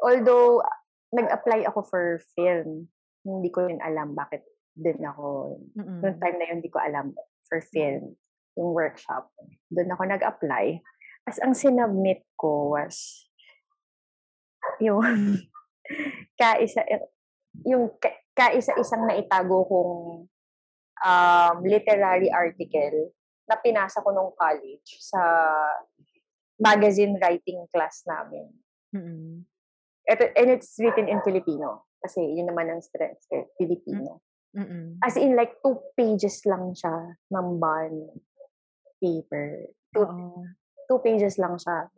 Although, 0.00 0.64
nag-apply 1.12 1.68
ako 1.68 1.80
for 1.86 2.04
film, 2.34 2.88
hindi 3.24 3.48
ko 3.48 3.68
rin 3.68 3.80
alam 3.80 4.12
bakit 4.12 4.44
din 4.74 5.00
ako, 5.00 5.58
Mm-mm. 5.78 6.00
noong 6.02 6.18
time 6.18 6.36
na 6.38 6.46
yun, 6.50 6.58
hindi 6.60 6.72
ko 6.72 6.80
alam 6.82 7.14
for 7.46 7.60
film, 7.60 8.16
yung 8.58 8.70
workshop. 8.74 9.30
Doon 9.70 9.92
ako 9.94 10.02
nag-apply. 10.06 10.82
As 11.24 11.40
ang 11.40 11.56
sinubmit 11.56 12.22
ko 12.36 12.76
was 12.76 13.28
yung 14.78 15.00
kaisa 16.40 16.82
yung 17.64 17.92
ka- 18.00 18.20
kaisa-isang 18.34 19.06
naitago 19.06 19.62
kong 19.68 19.94
um, 21.04 21.56
literary 21.62 22.28
article 22.32 23.14
na 23.46 23.56
pinasa 23.60 24.02
ko 24.02 24.10
nung 24.10 24.32
college 24.34 24.98
sa 24.98 25.20
magazine 26.58 27.14
writing 27.20 27.66
class 27.70 28.02
namin. 28.08 28.48
Mm. 28.94 29.44
Ito, 30.04 30.24
and 30.36 30.50
it's 30.54 30.76
written 30.80 31.08
in 31.08 31.20
Filipino. 31.24 31.88
Kasi 32.00 32.20
yun 32.20 32.48
naman 32.48 32.68
ang 32.68 32.82
strength 32.84 33.24
eh, 33.32 33.48
Filipino. 33.56 34.20
Mm. 34.54 35.00
As 35.02 35.16
in 35.16 35.34
like 35.34 35.58
two 35.64 35.80
pages 35.98 36.44
lang 36.46 36.76
siya 36.76 37.18
ng 37.32 37.58
bond 37.58 38.22
paper. 38.98 39.70
Two, 39.90 40.02
Oo. 40.02 40.44
two 40.86 40.98
pages 41.00 41.38
lang 41.38 41.54
siya. 41.54 41.88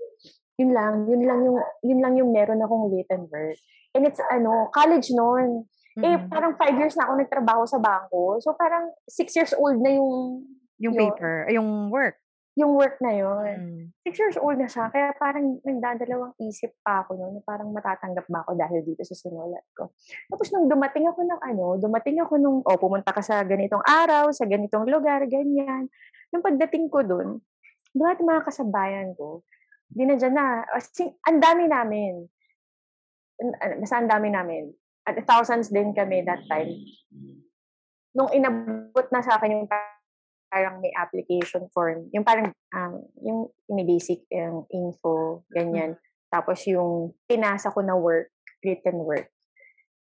Yun 0.57 0.73
lang, 0.73 0.95
yun 1.05 1.23
lang 1.25 1.41
yung 1.45 1.59
yun 1.83 2.01
lang 2.01 2.15
yung 2.17 2.31
meron 2.33 2.61
akong 2.61 2.89
written 2.89 3.29
work. 3.29 3.59
And 3.93 4.05
it's 4.05 4.21
ano, 4.29 4.69
college 4.73 5.13
noon. 5.13 5.65
Eh 5.97 6.13
Mm. 6.13 6.29
parang 6.29 6.53
five 6.61 6.77
years 6.77 6.93
na 6.93 7.09
ako 7.09 7.13
nagtrabaho 7.17 7.65
sa 7.65 7.81
bangko. 7.81 8.37
So 8.41 8.53
parang 8.53 8.93
six 9.09 9.33
years 9.33 9.57
old 9.57 9.81
na 9.81 9.97
yung 9.97 10.45
Yung 10.77 10.93
yun. 10.93 11.09
paper, 11.09 11.49
yung 11.49 11.89
work. 11.89 12.21
Yung 12.57 12.73
work 12.73 12.97
na 13.05 13.13
yun. 13.13 13.57
Mm. 13.61 13.83
Six 14.01 14.15
years 14.17 14.37
old 14.41 14.57
na 14.57 14.65
siya. 14.65 14.89
Kaya 14.89 15.13
parang 15.21 15.61
nagdadalawang 15.61 16.33
isip 16.41 16.73
pa 16.81 17.05
ako 17.05 17.21
noon. 17.21 17.45
Parang 17.45 17.69
matatanggap 17.69 18.25
ba 18.33 18.49
ako 18.49 18.57
dahil 18.57 18.81
dito 18.81 19.05
sa 19.05 19.13
sinulat 19.13 19.63
ko. 19.77 19.93
Tapos 20.33 20.49
nung 20.57 20.65
dumating 20.65 21.05
ako 21.05 21.21
ng 21.21 21.41
ano, 21.45 21.77
dumating 21.77 22.17
ako 22.25 22.41
nung, 22.41 22.59
oh, 22.65 22.79
pumunta 22.81 23.13
ka 23.13 23.21
sa 23.21 23.45
ganitong 23.45 23.85
araw, 23.85 24.33
sa 24.33 24.49
ganitong 24.49 24.89
lugar, 24.89 25.21
ganyan. 25.29 25.93
Nung 26.33 26.41
pagdating 26.41 26.89
ko 26.89 27.05
dun, 27.05 27.45
lahat 27.93 28.25
mga 28.25 28.49
kasabayan 28.49 29.13
ko, 29.13 29.45
di 29.93 30.09
na 30.09 30.17
dyan 30.17 30.33
na. 30.33 30.65
Kasi, 30.65 31.13
ang 31.29 31.39
dami 31.45 31.69
namin. 31.69 32.25
Basta 33.85 34.01
ang 34.01 34.09
dami 34.09 34.33
namin. 34.33 34.73
At 35.05 35.21
thousands 35.29 35.69
din 35.69 35.93
kami 35.93 36.25
that 36.25 36.41
time. 36.49 36.73
Nung 38.17 38.33
inabot 38.33 39.13
na 39.13 39.21
sa 39.21 39.37
akin 39.37 39.61
yung 39.61 39.69
parang 40.51 40.79
may 40.79 40.93
application 40.95 41.67
form, 41.75 42.09
yung 42.15 42.23
parang, 42.23 42.51
um, 42.75 43.03
yung 43.23 43.51
may 43.71 43.85
basic 43.87 44.23
yung 44.31 44.65
info, 44.71 45.43
ganyan. 45.51 45.99
Tapos 46.31 46.63
yung 46.67 47.15
pinasa 47.27 47.71
ko 47.71 47.83
na 47.83 47.99
work, 47.99 48.31
written 48.63 49.03
work, 49.03 49.31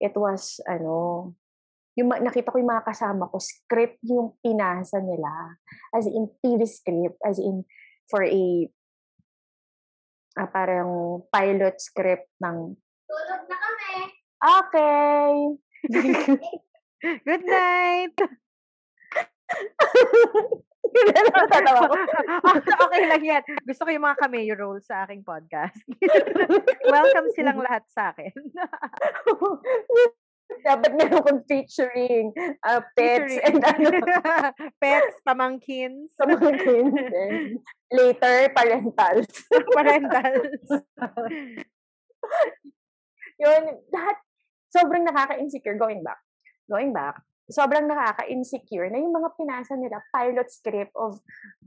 it 0.00 0.14
was, 0.16 0.60
ano, 0.68 1.32
yung 1.94 2.10
nakita 2.10 2.50
ko 2.50 2.58
yung 2.58 2.72
mga 2.74 2.86
kasama 2.86 3.30
ko, 3.30 3.38
script 3.38 4.02
yung 4.04 4.34
pinasa 4.42 4.98
nila. 4.98 5.30
As 5.94 6.10
in, 6.10 6.26
TV 6.42 6.66
script, 6.66 7.18
as 7.22 7.38
in, 7.38 7.62
for 8.10 8.26
a, 8.26 8.44
ah, 10.36 10.50
parang 10.50 11.22
pilot 11.30 11.78
script 11.80 12.28
ng, 12.42 12.74
Tulog 13.04 13.42
na 13.46 13.56
kami. 13.56 13.92
okay, 14.42 15.28
Good 17.28 17.44
night! 17.44 18.40
Natatawa 20.94 21.90
ko. 21.90 21.94
okay 22.86 23.02
lang 23.10 23.22
yan. 23.24 23.42
Gusto 23.66 23.82
ko 23.86 23.90
yung 23.90 24.06
mga 24.06 24.18
cameo 24.20 24.54
roles 24.54 24.86
sa 24.86 25.02
aking 25.06 25.26
podcast. 25.26 25.74
Welcome 26.94 27.34
silang 27.34 27.58
lahat 27.58 27.82
sa 27.90 28.14
akin. 28.14 28.34
Dapat 30.64 30.92
meron 30.94 31.24
kong 31.24 31.42
featuring 31.48 32.30
uh, 32.62 32.84
pets 32.94 33.32
Featuring. 33.40 33.58
and 33.58 33.64
ano, 33.64 33.88
Pets, 34.76 35.16
pamangkins, 35.24 36.12
and 36.20 37.58
Later, 37.90 38.52
parentals. 38.52 39.30
parentals. 39.72 40.68
Yun, 43.40 43.62
lahat, 43.88 44.16
sobrang 44.68 45.08
nakaka-insecure 45.08 45.80
going 45.80 46.04
back. 46.04 46.20
Going 46.70 46.92
back, 46.92 47.18
sobrang 47.50 47.84
nakaka-insecure 47.84 48.88
na 48.88 49.00
yung 49.00 49.12
mga 49.12 49.30
pinasa 49.36 49.76
nila, 49.76 50.00
pilot 50.08 50.48
script 50.48 50.94
of 50.96 51.20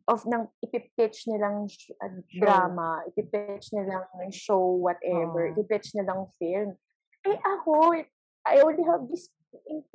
of 0.08 0.24
ng 0.26 0.48
ipipitch 0.64 1.28
nilang 1.28 1.68
sh- 1.68 1.94
uh, 2.00 2.18
drama, 2.32 3.04
ipipitch 3.12 3.76
nilang 3.76 4.08
show, 4.34 4.80
whatever, 4.80 5.52
Oo. 5.52 5.54
ipipitch 5.54 5.94
nilang 5.94 6.32
film. 6.42 6.74
Eh 7.28 7.38
ako, 7.38 7.94
I 8.48 8.64
only 8.64 8.88
have 8.88 9.06
this 9.12 9.30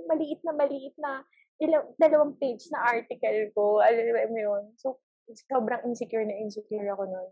maliit 0.07 0.45
na 0.45 0.53
maliit 0.53 0.95
na 1.01 1.25
ilang, 1.59 1.97
dalawang 1.97 2.37
page 2.37 2.69
na 2.71 2.85
article 2.93 3.51
ko. 3.57 3.81
Alam 3.81 4.31
mo 4.31 4.41
yun? 4.41 4.65
So, 4.77 5.01
sobrang 5.49 5.87
insecure 5.89 6.27
na 6.27 6.37
insecure 6.37 6.87
ako 6.93 7.09
nun. 7.09 7.31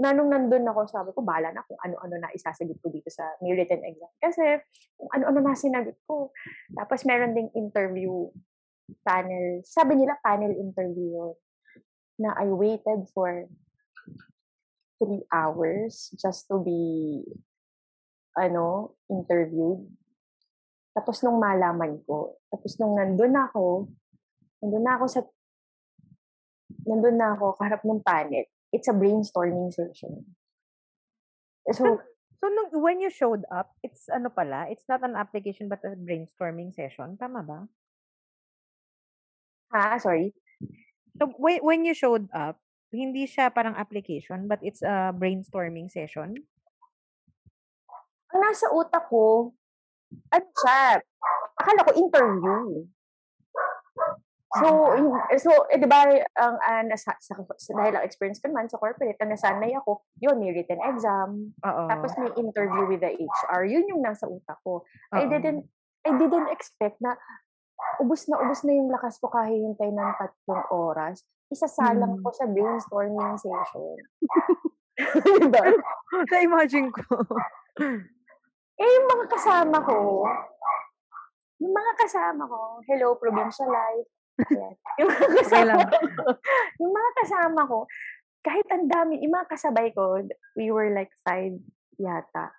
Na 0.00 0.16
nung 0.16 0.32
nandun 0.32 0.64
ako, 0.64 0.88
sabi 0.88 1.10
ko, 1.12 1.20
bahala 1.20 1.52
na 1.52 1.60
kung 1.68 1.76
ano-ano 1.76 2.16
na 2.16 2.32
isasagot 2.32 2.80
ko 2.80 2.88
dito 2.88 3.12
sa 3.12 3.36
may 3.44 3.52
written 3.52 3.84
exam. 3.84 4.08
Kasi, 4.16 4.64
kung 4.96 5.10
ano-ano 5.12 5.38
na 5.44 5.52
sinagot 5.52 6.00
ko. 6.08 6.32
Tapos, 6.72 7.04
meron 7.04 7.36
ding 7.36 7.52
interview 7.52 8.32
panel. 9.04 9.60
Sabi 9.62 10.00
nila, 10.00 10.16
panel 10.24 10.56
interview. 10.56 11.36
Na 12.16 12.32
I 12.36 12.48
waited 12.48 13.12
for 13.12 13.48
three 15.00 15.24
hours 15.32 16.12
just 16.20 16.44
to 16.52 16.60
be 16.60 17.24
ano, 18.36 18.94
interviewed. 19.10 19.88
Tapos 20.94 21.22
nung 21.22 21.38
malaman 21.40 22.02
ko, 22.04 22.38
tapos 22.50 22.76
nung 22.78 22.98
nandun 22.98 23.34
ako, 23.34 23.88
nandun 24.60 24.84
na 24.84 24.94
ako 24.98 25.04
sa, 25.06 25.20
nandun 26.86 27.16
na 27.16 27.34
ako 27.34 27.56
kaharap 27.56 27.82
ng 27.86 28.02
panel, 28.02 28.46
it's 28.72 28.88
a 28.88 28.94
brainstorming 28.94 29.72
session. 29.72 30.36
So, 31.70 32.00
So, 32.40 32.48
nung, 32.48 32.72
when 32.80 33.04
you 33.04 33.12
showed 33.12 33.44
up, 33.52 33.76
it's 33.84 34.08
ano 34.08 34.32
pala, 34.32 34.64
it's 34.72 34.88
not 34.88 35.04
an 35.04 35.12
application 35.12 35.68
but 35.68 35.84
a 35.84 35.92
brainstorming 35.92 36.72
session. 36.72 37.20
Tama 37.20 37.44
ba? 37.44 37.68
ha, 39.70 40.00
sorry. 40.00 40.32
So, 41.20 41.36
when, 41.36 41.60
when 41.60 41.84
you 41.84 41.92
showed 41.92 42.32
up, 42.32 42.56
hindi 42.90 43.28
siya 43.28 43.52
parang 43.54 43.76
application 43.76 44.48
but 44.48 44.58
it's 44.64 44.80
a 44.80 45.12
brainstorming 45.12 45.92
session. 45.92 46.34
Ang 48.32 48.40
nasa 48.40 48.72
utak 48.72 49.12
ko, 49.12 49.52
ano 50.32 50.48
siya, 50.64 51.04
akala 51.60 51.86
ko 51.86 51.92
interview. 51.92 52.88
So, 54.50 54.66
in- 54.98 55.38
so 55.38 55.50
eh, 55.70 55.78
di 55.78 55.86
ba, 55.86 56.10
ang 56.10 56.56
ah, 56.58 56.82
nasa, 56.82 57.14
sa, 57.22 57.38
sa, 57.38 57.70
dahil 57.70 57.94
ang 57.94 58.02
experience 58.02 58.42
ko 58.42 58.50
naman 58.50 58.66
sa 58.66 58.82
corporate, 58.82 59.14
ang 59.22 59.30
nasanay 59.30 59.78
ako, 59.78 60.02
yun, 60.18 60.42
may 60.42 60.50
written 60.50 60.82
exam, 60.82 61.54
Oo. 61.62 61.82
tapos 61.86 62.18
may 62.18 62.34
interview 62.34 62.82
with 62.90 62.98
the 62.98 63.14
HR. 63.14 63.62
Yun 63.70 63.86
yung 63.94 64.02
nasa 64.02 64.26
utak 64.26 64.58
ko. 64.66 64.82
I 65.14 65.22
Oo. 65.22 65.30
didn't, 65.30 65.70
I 66.02 66.10
didn't 66.18 66.50
expect 66.50 66.98
na 66.98 67.14
ubus 68.02 68.26
na 68.26 68.42
ubus 68.42 68.66
na 68.66 68.74
yung 68.74 68.90
lakas 68.90 69.22
ko 69.22 69.30
kahihintay 69.30 69.94
ng 69.94 70.10
tatlong 70.18 70.66
oras. 70.74 71.22
Isasalang 71.46 72.18
Mm. 72.18 72.22
ko 72.26 72.28
sa 72.34 72.46
brainstorming 72.50 73.34
session. 73.38 73.96
diba? 75.46 75.62
Na-imagine 76.30 76.90
ko. 76.90 77.06
Eh, 78.80 78.86
yung 78.86 79.06
mga 79.12 79.26
kasama 79.30 79.76
ko, 79.84 80.26
yung 81.60 81.74
mga 81.74 81.92
kasama 82.00 82.42
ko, 82.48 82.80
hello, 82.88 83.14
provincial 83.14 83.68
life. 83.68 84.08
Yung 85.00 85.08
mga 85.08 85.28
kasama 85.42 85.82
ko, 85.84 85.96
yung 86.80 86.92
mga 86.92 87.10
kasama 87.24 87.60
ko, 87.66 87.78
kahit 88.40 88.66
ang 88.72 88.86
dami, 88.88 89.20
yung 89.20 89.34
mga 89.36 89.48
kasabay 89.52 89.92
ko, 89.92 90.20
we 90.56 90.72
were 90.72 90.88
like 90.92 91.12
five 91.24 91.56
yata. 92.00 92.52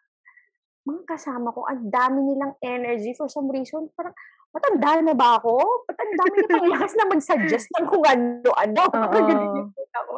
Mga 0.85 1.03
kasama 1.09 1.53
ko, 1.53 1.65
ang 1.65 1.89
dami 1.89 2.25
nilang 2.25 2.53
energy 2.61 3.13
for 3.17 3.29
some 3.29 3.49
reason. 3.49 3.89
Parang, 3.97 4.13
matanda 4.51 5.01
na 5.01 5.15
ba 5.15 5.41
ako? 5.41 5.85
Ba't 5.87 5.97
ang 5.97 6.13
dami 6.17 6.35
na 6.37 6.47
pang 6.49 6.69
lakas 6.69 6.93
na 6.97 7.05
mag-suggest 7.09 7.67
ng 7.73 7.85
kung 7.87 8.05
ano-ano? 8.05 8.81
Parang 8.93 9.25
ganun 9.25 9.57
yung 9.57 9.71
utak 9.73 10.03
ko. 10.05 10.15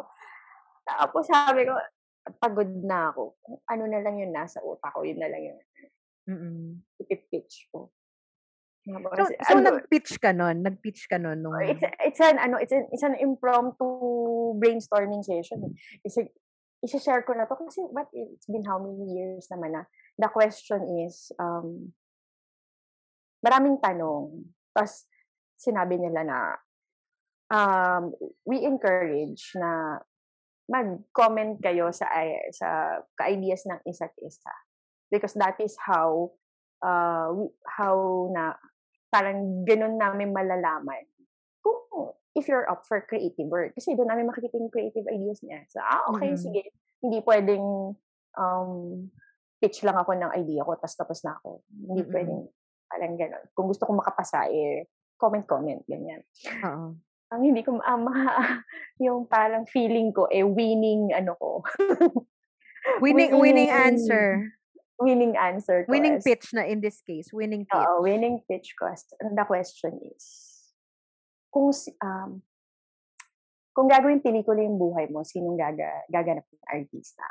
Tapos 0.84 1.22
sabi 1.28 1.64
ko, 1.64 1.72
pagod 2.40 2.70
na 2.84 3.12
ako. 3.12 3.36
Ano 3.68 3.84
na 3.88 4.00
lang 4.00 4.20
yung 4.20 4.32
nasa 4.32 4.60
utak 4.64 4.92
ko, 4.92 5.04
yun 5.04 5.20
na 5.20 5.28
lang 5.28 5.42
yung 5.52 5.60
Mm-mm. 6.24 6.80
ipipitch 7.04 7.68
ko. 7.68 7.92
So, 8.84 9.24
so 9.48 9.52
ano, 9.56 9.80
nag-pitch 9.80 10.20
ka 10.20 10.36
nun? 10.36 10.60
Nag-pitch 10.60 11.08
ka 11.08 11.16
nun 11.16 11.40
nung... 11.40 11.56
it's, 11.64 11.80
it's 12.04 12.20
an 12.20 12.36
ano 12.36 12.60
it's 12.60 12.72
an, 12.72 12.84
it's 12.92 13.00
an 13.00 13.16
impromptu 13.16 13.88
brainstorming 14.60 15.24
session. 15.24 15.72
Kasi 16.04 16.28
i-share 16.84 17.24
ko 17.24 17.32
na 17.32 17.48
to 17.48 17.56
kasi 17.56 17.80
what 17.88 18.12
it's 18.12 18.44
been 18.44 18.68
how 18.68 18.76
many 18.76 19.08
years 19.16 19.48
naman 19.48 19.72
na. 19.72 19.82
The 20.20 20.28
question 20.28 20.84
is 21.08 21.32
um 21.40 21.96
maraming 23.40 23.80
tanong. 23.80 24.52
Tapos 24.76 25.08
sinabi 25.56 25.96
nila 25.96 26.20
na 26.28 26.38
um 27.48 28.12
we 28.44 28.68
encourage 28.68 29.56
na 29.56 30.04
mag-comment 30.68 31.56
kayo 31.60 31.88
sa 31.88 32.04
sa 32.52 33.00
ka-ideas 33.16 33.64
ng 33.64 33.80
isa't 33.88 34.12
isa 34.20 34.52
because 35.08 35.32
that 35.40 35.56
is 35.60 35.72
how 35.80 36.32
uh 36.84 37.32
how 37.64 38.28
na 38.28 38.56
parang 39.14 39.62
ganun 39.62 39.94
namin 39.94 40.34
malalaman 40.34 41.06
kung 41.62 41.78
if 42.34 42.50
you're 42.50 42.66
up 42.66 42.82
for 42.82 42.98
creative 43.06 43.46
work. 43.46 43.70
Kasi 43.78 43.94
doon 43.94 44.10
namin 44.10 44.26
makikita 44.26 44.58
yung 44.58 44.74
creative 44.74 45.06
ideas 45.06 45.38
niya. 45.46 45.62
So, 45.70 45.78
ah, 45.78 46.02
okay, 46.10 46.34
Mhm. 46.34 46.40
sige. 46.42 46.62
Hindi 46.98 47.22
pwedeng 47.22 47.94
um, 48.34 48.70
pitch 49.62 49.86
lang 49.86 49.94
ako 49.94 50.18
ng 50.18 50.34
idea 50.34 50.66
ko, 50.66 50.74
tapos 50.74 50.98
tapos 50.98 51.18
na 51.22 51.38
ako. 51.38 51.62
Hindi 51.70 52.02
Mm-mm. 52.02 52.10
pwedeng 52.10 52.40
parang 52.90 53.14
ganun. 53.14 53.44
Kung 53.54 53.66
gusto 53.70 53.86
ko 53.86 53.94
makapasa, 53.94 54.50
eh, 54.50 54.90
comment-comment, 55.14 55.86
ganyan. 55.86 56.26
Oo. 56.66 56.98
ang 57.32 57.42
hindi 57.42 57.66
ko 57.66 57.74
ma 57.74 57.98
ma 57.98 58.14
yung 59.04 59.26
parang 59.26 59.66
feeling 59.66 60.10
ko, 60.10 60.26
eh, 60.30 60.42
winning 60.46 61.10
ano 61.10 61.34
ko. 61.34 61.62
Winning 63.02 63.40
winning 63.40 63.72
answer. 63.72 64.54
Winning 65.02 65.34
answer 65.34 65.82
ko 65.82 65.90
Winning 65.90 66.22
is 66.22 66.24
pitch 66.24 66.54
na 66.54 66.62
in 66.62 66.78
this 66.78 67.02
case, 67.02 67.34
winning 67.34 67.66
pitch. 67.66 67.82
Oo, 67.82 68.06
winning 68.06 68.38
pitch 68.46 68.78
quest 68.78 69.10
the 69.18 69.44
question 69.46 69.98
is, 70.06 70.22
kung 71.50 71.74
si 71.74 71.90
um, 71.98 72.38
kung 73.74 73.90
gagawing 73.90 74.22
pelikula 74.22 74.62
yung 74.62 74.78
buhay 74.78 75.10
mo, 75.10 75.26
sinong 75.26 75.58
gaga 75.58 76.06
gaganap 76.06 76.46
na 76.46 76.78
artista? 76.78 77.26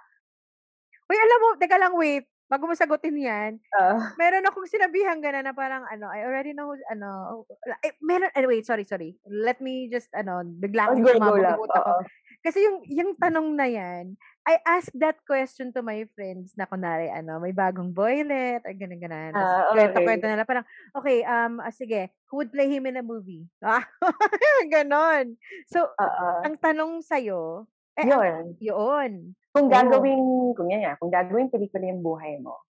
Uy, 1.07 1.16
alam 1.16 1.39
mo, 1.39 1.49
teka 1.55 1.80
lang, 1.80 1.95
wait. 1.95 2.28
Bago 2.51 2.68
mo 2.68 2.76
sagutin 2.76 3.16
yan, 3.18 3.57
Oo. 3.80 3.97
meron 4.20 4.45
akong 4.45 4.68
sinabihang 4.68 5.24
gano'n 5.24 5.47
na 5.47 5.55
parang 5.55 5.88
ano, 5.88 6.11
I 6.11 6.28
already 6.28 6.51
know 6.51 6.76
ano, 6.91 7.41
eh, 7.82 7.95
meron, 8.03 8.30
eh, 8.30 8.45
wait, 8.45 8.68
sorry, 8.68 8.84
sorry. 8.84 9.16
Let 9.26 9.64
me 9.64 9.89
just, 9.89 10.11
ano, 10.14 10.43
bigla 10.45 10.91
akong 10.91 11.01
sumabog. 11.01 12.05
Kasi 12.43 12.61
yung, 12.61 12.84
yung 12.86 13.11
tanong 13.18 13.55
na 13.55 13.66
yan, 13.66 14.20
I 14.43 14.59
asked 14.67 14.91
that 14.99 15.23
question 15.23 15.71
to 15.71 15.79
my 15.79 16.03
friends 16.19 16.51
na 16.59 16.67
kunwari, 16.67 17.07
ano, 17.07 17.39
may 17.39 17.55
bagong 17.55 17.95
boylet, 17.95 18.59
or 18.67 18.73
gano'n, 18.75 18.99
gano'n. 18.99 19.31
Tapos, 19.39 19.55
Ah, 19.55 19.71
okay. 19.71 20.19
nila, 20.19 20.43
parang, 20.43 20.65
okay, 20.91 21.23
um, 21.23 21.63
ah, 21.63 21.71
sige, 21.71 22.11
who 22.27 22.43
would 22.43 22.51
play 22.51 22.67
him 22.67 22.83
in 22.83 22.99
a 22.99 23.05
movie? 23.05 23.47
Ah, 23.63 23.87
ganon. 24.73 25.39
So, 25.71 25.87
Oo. 25.95 26.27
ang 26.43 26.59
tanong 26.59 26.99
sa'yo, 27.07 27.71
eh, 27.95 28.03
ang, 28.03 28.11
Yun. 28.11 28.43
yun. 28.59 29.11
Kung 29.55 29.71
Oo. 29.71 29.71
gagawing, 29.71 30.25
kung 30.59 30.67
yan 30.67 30.83
nga, 30.83 30.99
kung 30.99 31.07
gagawing 31.13 31.47
pelikula 31.47 31.87
yung 31.87 32.03
buhay 32.03 32.35
mo, 32.43 32.67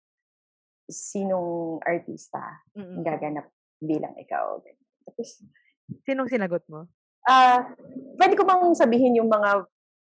sinong 0.92 1.80
artista 1.88 2.60
ang 2.76 3.00
Mm-mm. 3.00 3.00
gaganap 3.00 3.48
bilang 3.80 4.12
ikaw? 4.20 4.60
Tapos, 5.08 5.40
Sinong 6.04 6.28
sinagot 6.28 6.68
mo? 6.68 6.84
ah, 7.24 7.64
pwede 8.20 8.34
ko 8.36 8.42
bang 8.44 8.74
sabihin 8.76 9.16
yung 9.16 9.30
mga, 9.32 9.64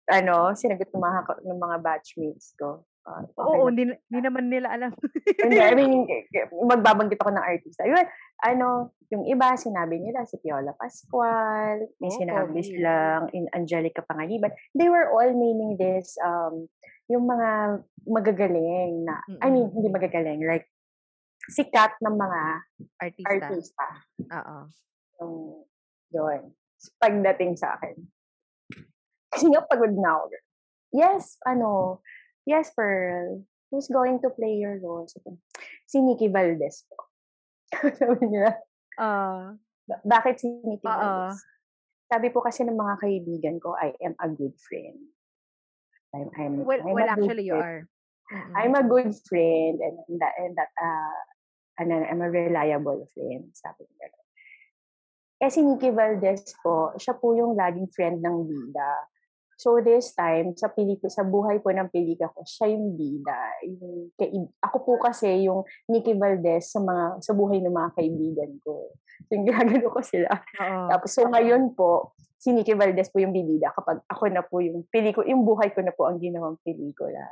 ano, 0.09 0.51
sinagot 0.53 0.89
ng 0.89 0.99
mga, 0.99 1.19
ng 1.45 1.59
mga 1.59 1.77
batchmates 1.79 2.57
ko? 2.57 2.83
Ah, 3.07 3.23
okay 3.23 3.39
Oo, 3.41 3.65
na. 3.65 3.69
hindi, 3.71 3.83
hindi 3.89 4.19
naman 4.21 4.45
nila 4.51 4.67
alam. 4.69 4.91
Hindi, 5.39 5.57
I 5.57 5.73
mean, 5.79 6.05
magbabanggit 6.67 7.17
ako 7.17 7.31
ng 7.31 7.45
artista. 7.47 7.87
Yun, 7.87 8.05
ano, 8.43 8.93
yung 9.09 9.25
iba, 9.25 9.55
sinabi 9.55 9.97
nila 9.97 10.27
si 10.29 10.37
Piola 10.37 10.75
Pascual, 10.75 11.89
may 11.97 12.11
Oh, 12.11 12.19
sinabi 12.19 12.59
pogi. 12.59 12.69
silang 12.69 13.31
in 13.33 13.49
Angelica 13.49 14.03
Panganiban. 14.03 14.53
They 14.77 14.89
were 14.89 15.09
all 15.09 15.25
naming 15.25 15.79
this, 15.79 16.13
um, 16.21 16.69
yung 17.09 17.25
mga 17.25 17.81
magagaling 18.05 19.01
na, 19.07 19.17
I 19.41 19.49
mean, 19.49 19.73
hindi 19.73 19.89
magagaling, 19.89 20.45
like, 20.45 20.69
sikat 21.49 21.97
ng 22.03 22.13
mga 22.13 22.41
Artista. 23.01 23.31
artista. 23.31 23.85
Oo. 24.29 24.57
Yung, 25.17 25.33
yun. 26.13 26.41
Pagdating 26.95 27.57
sa 27.57 27.73
akin. 27.73 27.97
Kasi 29.29 29.45
nga, 29.53 29.61
pagod 29.65 29.93
na 29.93 30.17
ako. 30.19 30.25
Yes, 30.89 31.37
ano, 31.45 32.01
yes, 32.49 32.73
Pearl. 32.73 33.45
Who's 33.69 33.85
going 33.85 34.17
to 34.25 34.33
play 34.33 34.57
your 34.57 34.81
role? 34.81 35.05
Sabi, 35.05 35.37
si 35.85 36.01
Nikki 36.01 36.33
Valdez 36.33 36.81
po. 36.89 36.97
Sabi 38.01 38.25
nila, 38.25 38.57
Ah, 38.99 39.55
"Ba- 39.87 40.03
bakit 40.03 40.41
si 40.41 40.49
Nikki 40.49 40.89
Oo. 40.89 40.97
Valdez? 40.97 41.39
Sabi 42.09 42.27
po 42.33 42.41
kasi 42.41 42.65
ng 42.65 42.73
mga 42.75 42.95
kaibigan 42.99 43.55
ko, 43.61 43.77
I 43.77 43.93
am 44.01 44.17
a 44.17 44.27
good 44.33 44.57
friend. 44.57 44.97
I'm, 46.09 46.29
I'm, 46.33 46.53
well, 46.65 46.81
I'm 46.81 46.97
well, 46.97 47.05
actually, 47.05 47.45
you 47.45 47.53
are. 47.53 47.85
Mm-mm. 48.33 48.53
I'm 48.57 48.73
a 48.73 48.85
good 48.85 49.13
friend 49.29 49.77
and 49.81 49.97
that, 50.21 50.33
and 50.37 50.53
that 50.57 50.69
uh, 50.77 51.21
and 51.81 51.93
I'm 51.93 52.21
a 52.21 52.29
reliable 52.29 53.05
friend. 53.13 53.49
Sabi 53.57 53.89
niya. 53.89 54.09
Eh 55.39 55.49
si 55.49 55.63
Nikki 55.63 55.89
Valdez 55.95 56.43
po, 56.59 56.91
siya 56.99 57.15
po 57.15 57.31
yung 57.33 57.55
laging 57.55 57.87
friend 57.89 58.19
ng 58.19 58.37
bida. 58.43 58.91
So 59.59 59.75
this 59.83 60.15
time, 60.15 60.55
sa 60.55 60.71
pelikula, 60.71 61.11
sa 61.11 61.27
buhay 61.27 61.59
po 61.59 61.67
ng 61.75 61.91
pelikula 61.91 62.31
ko, 62.31 62.47
siya 62.47 62.71
yung 62.71 62.95
bida. 62.95 63.59
Yung, 63.67 64.07
kaib- 64.15 64.55
ako 64.63 64.77
po 64.87 64.93
kasi 65.03 65.51
yung 65.51 65.67
Nikki 65.91 66.15
Valdez 66.15 66.71
sa 66.71 66.79
mga 66.79 67.19
sa 67.19 67.35
buhay 67.35 67.59
ng 67.59 67.75
mga 67.75 67.91
kaibigan 67.91 68.55
ko. 68.63 68.95
So 69.27 69.35
yung 69.35 69.43
ginagano 69.51 69.91
ko 69.91 69.99
sila. 69.99 70.31
Oo. 70.63 70.87
Tapos 70.87 71.11
so 71.11 71.27
ngayon 71.27 71.75
po, 71.75 72.15
si 72.39 72.55
Nikki 72.55 72.71
Valdez 72.71 73.11
po 73.11 73.19
yung 73.19 73.35
bibida 73.35 73.75
kapag 73.75 73.99
ako 74.07 74.31
na 74.31 74.47
po 74.47 74.63
yung 74.63 74.87
pelikula, 74.87 75.27
yung 75.27 75.43
buhay 75.43 75.75
ko 75.75 75.83
na 75.83 75.91
po 75.91 76.07
ang 76.07 76.23
ginawang 76.23 76.55
pelikula. 76.63 77.27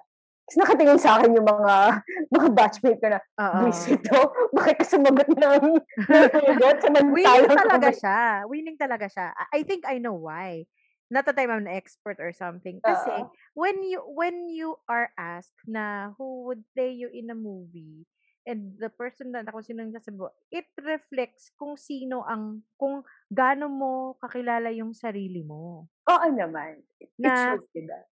Tapos 0.52 0.58
nakatingin 0.64 1.00
sa 1.00 1.20
akin 1.20 1.32
yung 1.32 1.48
mga 1.48 1.76
mga 2.36 2.48
batchmate 2.52 3.00
ko 3.00 3.08
na, 3.08 3.20
Oo. 3.24 3.56
Buisit 3.64 4.04
to, 4.04 4.20
bakit 4.52 4.76
ka 4.80 4.86
sumagot 4.88 5.32
ng 5.32 5.80
ng 5.80 6.80
samantalang 6.84 7.08
Winning 7.16 7.56
talaga 7.56 7.90
siya. 7.96 8.20
Winning 8.52 8.78
talaga 8.80 9.08
siya. 9.08 9.28
I 9.56 9.64
think 9.64 9.88
I 9.88 10.00
know 10.04 10.20
why. 10.20 10.68
Not 11.08 11.26
that 11.26 11.40
I'm 11.40 11.52
an 11.52 11.72
expert 11.72 12.20
or 12.20 12.36
something. 12.36 12.84
Kasi 12.84 13.10
Oo. 13.10 13.32
when 13.56 13.80
you 13.84 14.04
when 14.04 14.52
you 14.52 14.76
are 14.92 15.12
asked 15.16 15.56
na 15.64 16.12
who 16.20 16.44
would 16.52 16.68
play 16.76 16.92
you 16.92 17.08
in 17.08 17.32
a 17.32 17.38
movie 17.38 18.04
and 18.48 18.76
the 18.80 18.92
person 18.92 19.32
na 19.32 19.48
kung 19.48 19.64
sino 19.64 19.84
yung 19.88 19.96
sasabi 19.96 20.20
mo, 20.20 20.30
it 20.52 20.68
reflects 20.80 21.52
kung 21.56 21.80
sino 21.80 22.24
ang 22.28 22.64
kung 22.76 23.04
gaano 23.32 23.72
mo 23.72 23.92
kakilala 24.20 24.72
yung 24.76 24.92
sarili 24.92 25.44
mo. 25.48 25.88
Oo 26.08 26.28
naman. 26.32 26.84
It 27.24 27.36
Na- 27.36 27.36
shows 27.40 27.64
me 27.76 27.88
that. 27.88 28.08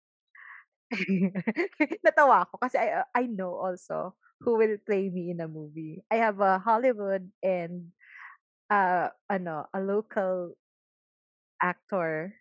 Natawa 2.05 2.43
ako 2.47 2.59
kasi 2.59 2.77
I, 2.79 3.07
I 3.15 3.25
know 3.31 3.55
also 3.55 4.19
who 4.43 4.57
will 4.59 4.79
play 4.83 5.11
me 5.11 5.31
in 5.31 5.41
a 5.41 5.49
movie. 5.49 6.03
I 6.11 6.17
have 6.19 6.41
a 6.41 6.59
Hollywood 6.59 7.31
and 7.43 7.93
uh 8.71 9.11
ano, 9.31 9.69
a 9.75 9.81
local 9.81 10.57
actor 11.63 12.40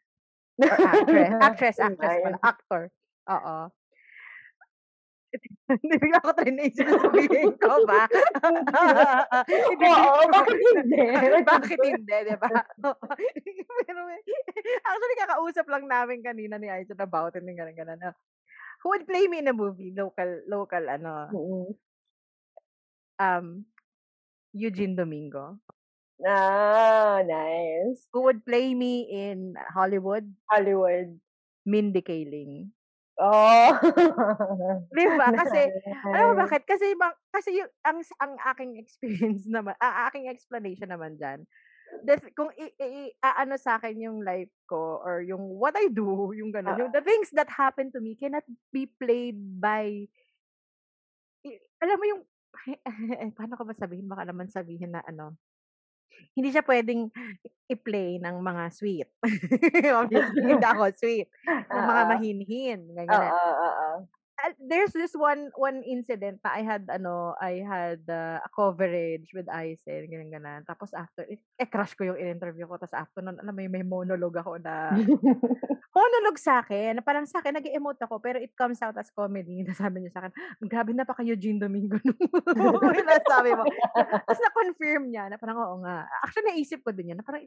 or 0.68 0.76
actress. 0.84 1.32
actress, 1.48 1.78
actress 1.80 2.16
pala. 2.24 2.40
Actor. 2.44 2.84
Oo. 3.30 3.58
Hindi 5.70 5.96
bigla 6.02 6.18
ako 6.26 6.32
try 6.42 6.50
na 6.50 6.66
sabihin 6.74 7.54
ko 7.62 7.86
ba? 7.86 8.10
Oo, 9.94 10.22
bakit 10.34 10.58
hindi? 10.58 11.02
bakit 11.54 11.80
hindi, 11.86 12.16
di 12.26 12.36
ba? 12.42 12.50
Pero 13.86 14.00
actually, 14.82 15.18
kakausap 15.22 15.70
lang 15.70 15.86
namin 15.86 16.26
kanina 16.26 16.58
ni 16.58 16.66
Aizon 16.66 16.98
about 16.98 17.38
it, 17.38 17.46
yung 17.46 17.62
ganun-ganun. 17.62 18.02
na, 18.02 18.18
Who 18.82 18.96
would 18.96 19.06
play 19.06 19.30
me 19.30 19.46
in 19.46 19.52
a 19.52 19.54
movie? 19.54 19.94
Local, 19.94 20.42
local, 20.50 20.82
ano, 20.90 21.30
um, 23.22 23.46
Eugene 24.56 24.98
Domingo. 24.98 25.62
Ah, 26.20 27.24
nice. 27.24 28.04
Who 28.12 28.28
would 28.28 28.44
play 28.44 28.76
me 28.76 29.08
in 29.08 29.56
Hollywood? 29.72 30.28
Hollywood. 30.52 31.16
Mindy 31.64 32.04
Kaling. 32.04 32.76
Oh. 33.20 33.72
Di 34.96 35.06
ba? 35.16 35.32
Kasi, 35.32 35.60
alam 36.12 36.24
mo 36.32 36.34
bakit? 36.40 36.64
Kasi, 36.64 36.96
kasi 37.32 37.50
yung, 37.60 37.72
ang, 37.84 38.00
ang 38.20 38.34
aking 38.56 38.80
experience 38.80 39.44
naman, 39.52 39.76
ang 39.80 40.08
aking 40.08 40.32
explanation 40.32 40.88
naman 40.88 41.20
dyan, 41.20 41.44
the, 42.08 42.16
th- 42.16 42.32
kung 42.36 42.48
i, 42.56 42.72
i, 42.80 42.88
i- 43.12 43.16
aano 43.20 43.60
sa 43.60 43.76
akin 43.76 44.00
yung 44.00 44.24
life 44.24 44.52
ko 44.68 45.04
or 45.04 45.20
yung 45.20 45.52
what 45.60 45.76
I 45.76 45.92
do, 45.92 46.32
yung 46.40 46.52
gano'n, 46.56 46.80
yung 46.80 46.92
the 46.96 47.04
things 47.04 47.28
that 47.36 47.52
happen 47.52 47.92
to 47.92 48.00
me 48.00 48.16
cannot 48.16 48.48
be 48.72 48.88
played 48.88 49.36
by, 49.60 50.08
i- 51.44 51.64
alam 51.84 51.96
mo 52.00 52.06
yung, 52.08 52.22
paano 53.36 53.56
ko 53.60 53.64
ba 53.68 53.76
sabihin? 53.76 54.08
Baka 54.08 54.28
naman 54.28 54.48
sabihin 54.48 54.96
na 54.96 55.04
ano, 55.04 55.36
hindi 56.36 56.50
siya 56.54 56.64
pwedeng 56.66 57.10
i-play 57.70 58.18
ng 58.18 58.36
mga 58.42 58.64
sweet. 58.74 59.10
Obviously, 60.02 60.42
hindi 60.42 60.66
ako 60.74 60.90
sweet. 60.98 61.30
Ng 61.46 61.86
mga 61.86 62.04
mahinhin. 62.10 62.80
Ganyan. 62.98 63.30
oo, 63.30 63.52
oo. 63.54 63.90
uh, 64.02 64.19
there's 64.60 64.94
this 64.94 65.12
one 65.16 65.52
one 65.56 65.84
incident 65.84 66.40
na 66.44 66.52
I 66.56 66.62
had 66.64 66.88
ano 66.88 67.36
I 67.40 67.64
had 67.64 68.04
uh, 68.08 68.40
a 68.40 68.50
coverage 68.52 69.32
with 69.36 69.48
Aisen 69.52 70.08
ganyan 70.08 70.32
ganun. 70.32 70.62
Tapos 70.64 70.96
after 70.96 71.28
eh, 71.28 71.40
eh 71.60 71.68
crush 71.68 71.96
ko 71.96 72.08
yung 72.08 72.20
in-interview 72.20 72.68
ko. 72.68 72.80
Tapos 72.80 72.96
after 72.96 73.20
nun 73.20 73.40
alam 73.40 73.54
mo 73.54 73.62
yung 73.62 73.76
may 73.76 73.86
monologue 73.86 74.40
ako 74.40 74.60
na 74.62 74.96
monologue 75.98 76.40
sa 76.40 76.64
akin. 76.64 77.00
Na 77.00 77.04
parang 77.04 77.28
sa 77.28 77.44
akin 77.44 77.60
nag-emote 77.60 78.02
ako 78.04 78.22
pero 78.24 78.38
it 78.40 78.56
comes 78.56 78.80
out 78.80 78.96
as 78.96 79.12
comedy. 79.12 79.62
Na 79.68 79.76
sabi 79.76 80.04
niya 80.04 80.12
sa 80.16 80.20
akin 80.26 80.32
grabe 80.66 80.92
na 80.96 81.08
pa 81.08 81.16
kayo 81.18 81.36
Eugene 81.36 81.60
Domingo 81.60 82.00
nung 82.04 82.20
sabi 83.32 83.52
mo. 83.54 83.64
Tapos 83.96 84.42
na-confirm 84.42 85.04
niya 85.12 85.32
na 85.32 85.38
parang 85.38 85.60
oo 85.60 85.76
nga. 85.84 86.08
Actually 86.24 86.56
naisip 86.56 86.82
ko 86.82 86.96
din 86.96 87.14
yun 87.14 87.18
na 87.20 87.26
parang 87.26 87.44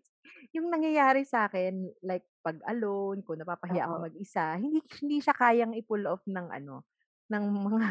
yung 0.53 0.69
nangyayari 0.69 1.25
sa 1.25 1.49
akin 1.49 1.89
like 2.05 2.25
pag 2.43 2.59
alone 2.67 3.23
kung 3.23 3.39
napapahiya 3.39 3.87
ako 3.87 4.03
mag-isa 4.03 4.59
hindi 4.59 4.83
hindi 4.99 5.19
siya 5.19 5.33
kayang 5.33 5.73
i-pull 5.73 6.03
off 6.05 6.23
ng 6.27 6.51
ano 6.51 6.83
ng 7.31 7.45
mga 7.49 7.91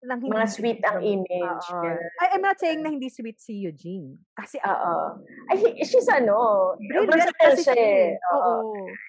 ng 0.00 0.16
Mga 0.16 0.32
hindi 0.32 0.48
sweet 0.48 0.80
ang 0.80 1.00
image. 1.04 1.66
Ganun. 1.68 2.00
I, 2.16 2.32
I'm 2.32 2.40
not 2.40 2.56
saying 2.56 2.80
na 2.80 2.88
hindi 2.88 3.12
sweet 3.12 3.36
si 3.36 3.60
Eugene. 3.60 4.16
Kasi 4.32 4.56
ako, 4.56 5.20
Ay, 5.44 5.56
he- 5.60 5.84
she's 5.84 6.08
ano, 6.08 6.72
brilliant 6.80 7.28
kasi 7.36 7.60
siya 7.60 7.76
siya 7.76 7.76
eh. 7.76 8.16
eh. 8.16 8.32
Oo. 8.32 8.52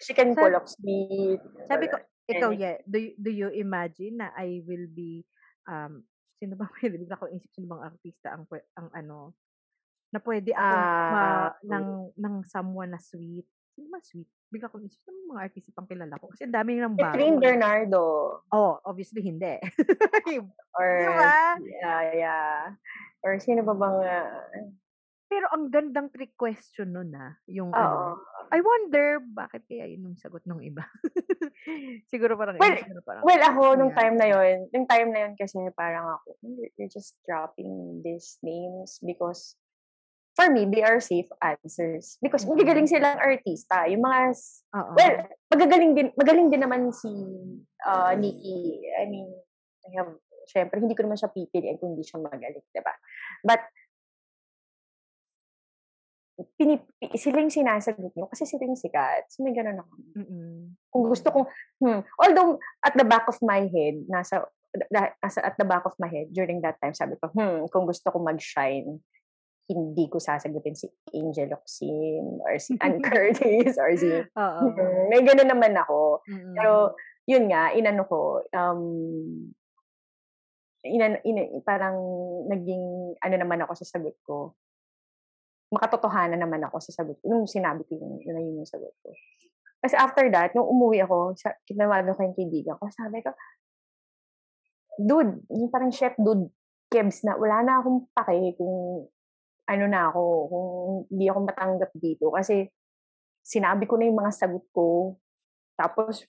She 0.04 0.12
can 0.12 0.36
Sabi- 0.36 0.44
pull 0.44 0.52
off 0.52 0.68
sweet. 0.68 1.39
Sabi 1.64 1.88
ko, 1.88 1.96
ikaw, 2.28 2.52
yeah, 2.52 2.76
do, 2.84 3.00
you- 3.00 3.16
do 3.16 3.32
you 3.32 3.48
imagine 3.56 4.20
na 4.20 4.36
I 4.36 4.60
will 4.68 4.92
be, 4.92 5.24
um, 5.64 6.04
sino 6.36 6.60
ba 6.60 6.68
pwede, 6.76 7.00
bigla 7.00 7.16
ko 7.16 7.32
isip, 7.32 7.48
sino 7.56 7.72
bang 7.72 7.88
artista 7.88 8.36
ang, 8.36 8.44
ang 8.76 8.92
ano, 8.92 9.32
na 10.12 10.20
pwede 10.20 10.52
ako 10.52 10.76
Ah, 10.76 11.56
ng, 11.64 11.88
ng 12.20 12.36
someone 12.44 12.92
na 12.92 13.00
sweet. 13.00 13.48
Sino 13.82 13.89
ba 13.89 13.97
sweet? 14.05 14.29
Bigla 14.53 14.69
ko 14.69 14.77
isip, 14.77 15.01
sino 15.01 15.34
mga 15.34 15.49
artista 15.49 15.73
pang 15.73 15.89
kilala 15.89 16.21
ko? 16.21 16.29
Kasi 16.29 16.45
ang 16.45 16.53
dami 16.53 16.77
ng 16.77 16.93
Catherine 16.93 17.41
bago. 17.41 17.45
Bernardo. 17.49 18.01
Oh, 18.53 18.77
obviously 18.86 19.25
hindi. 19.25 19.57
Or, 20.77 20.89
diba? 21.01 21.34
yeah, 21.65 22.01
yeah. 22.13 22.57
Or 23.25 23.41
sino 23.41 23.65
ba 23.65 23.73
bang, 23.73 23.97
uh, 24.05 24.69
Pero 25.25 25.49
ang 25.49 25.73
gandang 25.73 26.13
trick 26.13 26.38
question 26.38 26.93
nun 26.93 27.09
ah. 27.17 27.34
Yung 27.49 27.73
ano. 27.73 28.21
I 28.53 28.61
wonder, 28.61 29.17
bakit 29.34 29.65
kaya 29.65 29.89
yun 29.89 30.13
yung 30.13 30.17
sagot 30.21 30.45
ng 30.45 30.61
iba? 30.61 30.86
siguro 32.11 32.38
parang, 32.38 32.61
Well, 32.61 32.77
siguro 32.77 33.01
parang, 33.01 33.23
Well, 33.25 33.41
ako, 33.41 33.61
nung 33.82 33.95
yeah. 33.95 33.99
time 34.03 34.15
na 34.19 34.27
yon 34.29 34.69
nung 34.69 34.86
time 34.86 35.09
na 35.09 35.19
yon 35.25 35.34
kasi 35.39 35.57
parang 35.73 36.21
ako, 36.21 36.38
"You're- 36.45 36.69
you're 36.77 36.91
just 36.91 37.17
dropping 37.25 38.03
these 38.05 38.38
names 38.45 39.01
because 39.01 39.57
for 40.42 40.50
me, 40.50 40.66
they 40.66 40.82
are 40.82 40.98
safe 40.98 41.30
answers. 41.38 42.18
Because 42.18 42.42
Mm. 42.42 42.58
magagaling 42.58 42.89
silang 42.89 43.22
artista. 43.22 43.86
Yung 43.86 44.02
mga, 44.02 44.34
Oo. 44.74 44.92
well, 44.98 45.16
magagaling 45.54 45.94
din, 45.94 46.10
magaling 46.18 46.50
din 46.50 46.62
naman 46.66 46.89
si 46.89 47.14
uh, 47.86 48.18
Nikki. 48.18 48.82
I 48.98 49.06
mean, 49.06 49.30
I 49.86 50.02
have, 50.02 50.18
syempre, 50.50 50.82
hindi 50.82 50.98
ko 50.98 51.06
naman 51.06 51.22
siya 51.22 51.30
pipiliin 51.30 51.78
kung 51.78 51.94
hindi 51.94 52.02
siya 52.02 52.18
magaling, 52.18 52.66
di 52.74 52.82
ba? 52.82 52.94
But, 53.46 53.62
pinip, 56.58 56.89
sila 57.14 57.38
yung 57.46 57.54
sinasagot 57.54 58.18
mo 58.18 58.26
kasi 58.26 58.50
sila 58.50 58.66
yung 58.66 58.80
sikat. 58.80 59.30
So, 59.30 59.46
may 59.46 59.54
ganun 59.54 59.78
ako. 59.78 59.94
Mm-mm. 60.18 60.74
Kung 60.89 61.06
gusto 61.06 61.30
kong, 61.30 61.46
hmm, 61.86 62.02
although 62.18 62.58
at 62.82 62.98
the 62.98 63.06
back 63.06 63.30
of 63.30 63.38
my 63.46 63.70
head, 63.70 64.02
nasa, 64.10 64.50
nasa 64.89 65.39
at 65.46 65.54
the 65.62 65.68
back 65.70 65.86
of 65.86 65.94
my 66.02 66.10
head 66.10 66.34
during 66.34 66.66
that 66.66 66.82
time, 66.82 66.98
sabi 66.98 67.14
ko, 67.22 67.30
hmm, 67.30 67.70
kung 67.70 67.86
gusto 67.86 68.10
kong 68.10 68.26
mag-shine, 68.26 69.06
hindi 69.72 70.05
ko 70.11 70.19
sasagutin 70.19 70.76
si 70.76 70.88
Angel 71.15 71.51
Oxin 71.55 72.43
or 72.43 72.59
si 72.59 72.76
Ann 72.84 72.99
Curtis 72.99 73.80
or 73.80 73.91
si, 73.95 74.09
Oo. 74.43 74.61
May 75.11 75.24
ganun 75.24 75.49
naman 75.49 75.74
ako. 75.76 76.22
Mm-mm. 76.28 76.55
Pero, 76.55 76.95
yun 77.26 77.47
nga, 77.47 77.72
inano 77.72 78.03
ko, 78.05 78.43
um, 78.51 78.82
inan, 80.84 81.22
ina, 81.24 81.61
parang 81.63 81.97
naging, 82.49 83.15
ano 83.22 83.36
naman 83.38 83.61
ako 83.63 83.74
sa 83.80 83.88
sagot 83.97 84.17
ko. 84.26 84.57
Makatotohanan 85.72 86.41
naman 86.41 86.61
ako 86.67 86.84
sa 86.84 86.91
sagot 86.91 87.15
ko. 87.22 87.32
Nung 87.32 87.47
sinabi 87.47 87.88
ko 87.88 87.95
yun, 87.95 88.19
yun 88.22 88.38
yun 88.38 88.59
yung 88.61 88.69
sagot 88.69 88.91
ko. 89.01 89.15
Kasi 89.82 89.97
after 89.97 90.30
that, 90.30 90.53
nung 90.53 90.69
umuwi 90.69 91.01
ako, 91.01 91.34
sa, 91.34 91.57
kinawagan 91.65 92.13
ko 92.13 92.22
yung 92.22 92.38
kaibigan 92.38 92.78
ko, 92.78 92.86
sabi 92.93 93.24
ko, 93.26 93.34
dude, 94.99 95.41
yung 95.49 95.72
parang 95.74 95.89
chef 95.89 96.13
dude, 96.19 96.51
kebs 96.91 97.24
na, 97.24 97.39
wala 97.39 97.63
na 97.63 97.80
akong 97.80 98.05
pake 98.11 98.59
kung 98.59 99.07
ano 99.72 99.86
na 99.88 100.11
ako, 100.11 100.24
kung 100.51 100.67
hindi 101.07 101.26
ako 101.32 101.39
matanggap 101.47 101.91
dito. 101.95 102.28
Kasi 102.36 102.67
sinabi 103.41 103.88
ko 103.88 103.95
na 103.95 104.11
yung 104.11 104.19
mga 104.19 104.34
sagot 104.36 104.65
ko. 104.76 105.15
Tapos, 105.80 106.28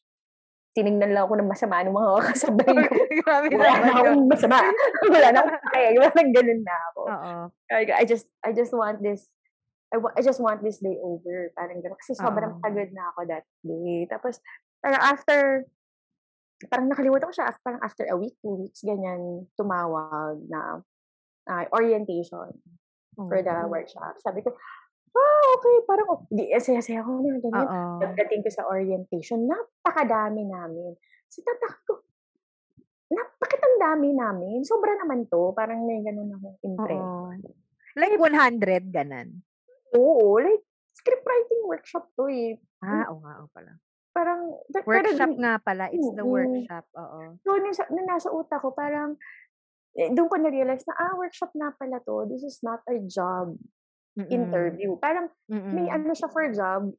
tinignan 0.73 1.13
lang 1.13 1.27
ako 1.29 1.35
ng 1.43 1.51
masama 1.51 1.85
ng 1.85 1.93
mga 1.93 2.11
kasabay 2.33 2.75
ko. 2.87 2.95
Grabe 3.23 3.47
Wala 3.53 3.75
na 3.83 3.93
akong 3.99 4.25
masama. 4.31 4.59
Wala 5.15 5.29
na 5.29 5.39
akong 5.43 5.61
pake. 5.75 5.99
Parang 5.99 6.33
ganun 6.33 6.63
na 6.63 6.77
ako. 6.93 7.01
Like, 7.69 7.91
I 7.93 8.05
just, 8.07 8.27
I 8.47 8.51
just 8.55 8.73
want 8.73 9.03
this, 9.03 9.29
I, 9.93 9.99
wa- 9.99 10.15
I 10.17 10.23
just 10.23 10.41
want 10.41 10.63
this 10.63 10.81
day 10.81 10.97
over. 11.03 11.51
Parang 11.53 11.83
gano'n. 11.83 11.99
Kasi 11.99 12.17
sobrang 12.17 12.57
Oo. 12.57 12.63
pagod 12.63 12.91
na 12.95 13.13
ako 13.13 13.21
that 13.29 13.45
day. 13.67 14.09
Tapos, 14.09 14.41
parang 14.81 15.03
after, 15.03 15.69
parang 16.71 16.89
nakalimutan 16.89 17.29
ko 17.29 17.35
siya, 17.35 17.53
parang 17.61 17.83
after 17.83 18.07
a 18.09 18.17
week, 18.17 18.39
two 18.41 18.55
weeks, 18.65 18.81
ganyan, 18.87 19.45
tumawag 19.59 20.41
na 20.47 20.81
ah, 21.51 21.67
orientation 21.75 22.55
for 23.15 23.39
the 23.39 23.55
Oo. 23.55 23.69
workshop. 23.69 24.17
Sabi 24.19 24.41
ko, 24.41 24.53
ah, 25.13 25.45
okay, 25.55 25.77
parang, 25.85 26.07
oh, 26.09 26.21
di, 26.27 26.49
saya-saya 26.57 27.05
ko 27.05 27.21
na, 27.21 27.37
ganyan. 27.39 27.67
Oo. 27.67 28.01
Pagdating 28.01 28.41
ko 28.43 28.51
sa 28.51 28.65
orientation, 28.67 29.45
napakadami 29.45 30.45
namin. 30.45 30.97
So, 31.29 31.45
tatak 31.45 31.85
ko, 31.85 32.01
na, 33.13 33.21
bakit 33.37 33.61
ang 33.61 33.77
dami 33.79 34.17
namin? 34.17 34.65
Sobra 34.65 34.97
naman 34.97 35.29
to. 35.29 35.53
Parang 35.53 35.85
may 35.85 36.01
ganun 36.01 36.33
akong 36.33 36.57
impression. 36.63 37.37
Oo. 37.37 37.53
Like 37.93 38.17
100, 38.17 38.89
ganan. 38.89 39.45
Oo, 39.93 40.41
like, 40.41 40.65
script 40.97 41.21
writing 41.23 41.69
workshop 41.69 42.09
to 42.17 42.33
eh. 42.33 42.57
Ah, 42.81 43.05
oo 43.13 43.21
nga, 43.21 43.45
oo 43.45 43.49
pala. 43.53 43.77
Parang, 44.13 44.57
pero 44.69 45.09
Workshop 45.09 45.37
dun- 45.37 45.41
nga 45.41 45.57
pala. 45.57 45.89
It's 45.89 46.05
the 46.11 46.21
Mm-mm. 46.21 46.33
workshop. 46.37 46.85
Oo. 46.97 47.37
So, 47.45 47.57
nung, 47.57 47.73
nung 47.93 48.09
nasa 48.09 48.29
utak 48.29 48.61
ko, 48.61 48.73
parang, 48.73 49.17
eh, 49.99 50.11
doon 50.13 50.29
ko 50.29 50.37
na-realize 50.41 50.85
na, 50.89 50.95
ah, 50.97 51.15
workshop 51.17 51.53
na 51.53 51.73
pala 51.77 52.01
to. 52.05 52.25
This 52.29 52.43
is 52.43 52.59
not 52.65 52.81
a 52.89 52.97
job 53.05 53.57
Mm-mm. 54.17 54.29
interview. 54.29 54.97
Parang, 54.97 55.29
may 55.49 55.89
Mm-mm. 55.89 55.97
ano 55.97 56.13
siya 56.13 56.29
for 56.33 56.49
job. 56.53 56.93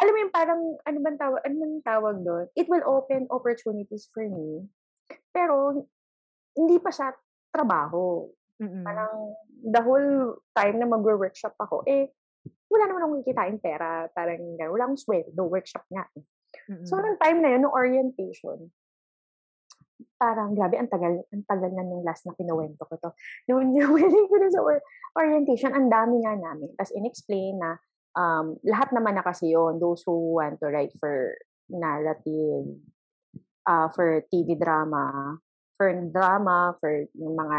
Alam 0.00 0.12
mo 0.12 0.18
yung 0.24 0.34
parang, 0.34 0.60
ano 0.82 0.98
bang 1.04 1.18
tawag, 1.20 1.40
ano 1.44 1.54
bang 1.60 1.76
tawag 1.84 2.16
doon? 2.24 2.46
It 2.56 2.66
will 2.66 2.82
open 2.88 3.28
opportunities 3.28 4.08
for 4.10 4.24
me. 4.24 4.64
Pero, 5.30 5.86
hindi 6.56 6.76
pa 6.80 6.88
siya 6.92 7.12
trabaho. 7.52 8.28
Mm-mm. 8.60 8.84
Parang, 8.84 9.36
the 9.62 9.80
whole 9.84 10.40
time 10.56 10.76
na 10.80 10.88
mag-workshop 10.88 11.54
ako, 11.60 11.84
eh, 11.84 12.10
wala 12.72 12.88
naman 12.88 13.04
akong 13.04 13.20
kikitain 13.22 13.58
pera. 13.60 14.08
Parang, 14.10 14.40
wala 14.56 14.88
akong 14.88 15.00
sweldo. 15.00 15.44
Workshop 15.46 15.84
nga. 15.92 16.08
eh. 16.16 16.24
Mm-mm. 16.72 16.84
So, 16.88 16.96
nung 16.96 17.20
time 17.20 17.44
na 17.44 17.52
yun, 17.52 17.68
nung 17.68 17.76
orientation, 17.76 18.72
parang, 20.22 20.54
grabe, 20.54 20.78
ang 20.78 20.86
tagal, 20.86 21.26
ang 21.34 21.42
tagal 21.50 21.74
na 21.74 21.82
nung 21.82 22.06
last 22.06 22.22
na 22.22 22.38
kinuwento 22.38 22.86
ko 22.86 22.94
to. 22.94 23.10
Nung 23.50 23.74
nung 23.74 23.98
ko 24.30 24.36
sa 24.46 24.62
or- 24.62 24.86
orientation, 25.18 25.74
ang 25.74 25.90
dami 25.90 26.22
nga 26.22 26.38
namin. 26.38 26.70
Tapos, 26.78 26.94
in-explain 26.94 27.58
na, 27.58 27.74
um, 28.14 28.54
lahat 28.62 28.94
naman 28.94 29.18
na 29.18 29.26
kasi 29.26 29.50
yun, 29.50 29.82
those 29.82 30.06
who 30.06 30.38
want 30.38 30.62
to 30.62 30.70
write 30.70 30.94
for 31.02 31.34
narrative, 31.66 32.70
uh, 33.66 33.90
for 33.90 34.22
TV 34.30 34.54
drama, 34.54 35.34
for 35.74 35.90
drama, 35.90 36.78
for 36.78 37.10
yung 37.18 37.34
mga 37.34 37.58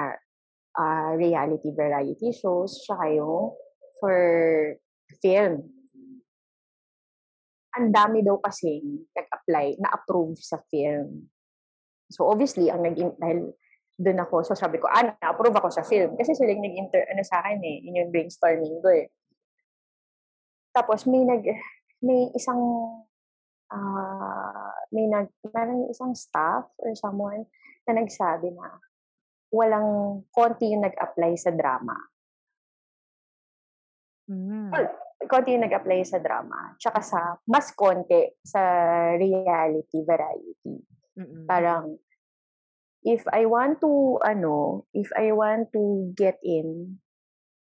uh, 0.79 1.11
reality 1.19 1.67
variety 1.75 2.31
shows, 2.31 2.79
tsaka 2.87 3.11
yung 3.11 3.51
for 3.99 4.19
film. 5.19 5.67
Ang 7.73 7.89
dami 7.89 8.21
daw 8.21 8.37
kasi 8.37 8.79
nag-apply, 9.11 9.81
na-approve 9.81 10.37
sa 10.37 10.61
film. 10.69 11.32
So 12.13 12.29
obviously, 12.29 12.69
ang 12.69 12.85
naging, 12.85 13.17
dahil 13.17 13.57
doon 13.97 14.19
ako, 14.21 14.45
so 14.45 14.53
sabi 14.53 14.77
ko, 14.77 14.85
ah, 14.85 15.01
na-approve 15.01 15.57
ako 15.57 15.73
sa 15.73 15.81
film. 15.81 16.13
Kasi 16.13 16.37
sila 16.37 16.53
yung 16.53 16.65
nag-inter, 16.65 17.09
ano 17.09 17.25
sa 17.25 17.41
akin 17.41 17.57
eh, 17.65 17.81
yun 17.81 17.97
yung 18.05 18.11
brainstorming 18.13 18.77
ko 18.85 18.89
eh. 18.93 19.09
Tapos 20.73 21.09
may 21.09 21.25
nag, 21.25 21.41
may 22.05 22.29
isang, 22.37 22.61
ah, 23.73 24.73
may 24.93 25.09
nag, 25.09 25.33
parang 25.49 25.89
isang 25.89 26.13
staff 26.13 26.69
or 26.77 26.93
someone 26.93 27.49
na 27.89 27.97
nagsabi 27.97 28.53
na 28.53 28.77
walang 29.53 30.21
konti 30.33 30.73
yung 30.73 30.85
nag-apply 30.85 31.33
sa 31.37 31.53
drama. 31.53 31.97
Mm. 34.23 34.71
konti 35.27 35.55
yung 35.55 35.63
nag-apply 35.63 36.03
sa 36.03 36.19
drama. 36.19 36.75
Tsaka 36.81 36.99
sa, 36.99 37.19
mas 37.47 37.71
konti 37.71 38.33
sa 38.43 38.59
reality, 39.15 40.03
variety. 40.03 40.81
Mm-mm. 41.15 41.45
Parang, 41.47 41.95
if 43.03 43.23
I 43.29 43.45
want 43.45 43.79
to, 43.83 44.17
ano, 44.23 44.87
if 44.95 45.11
I 45.13 45.31
want 45.31 45.71
to 45.75 46.11
get 46.15 46.39
in, 46.41 46.97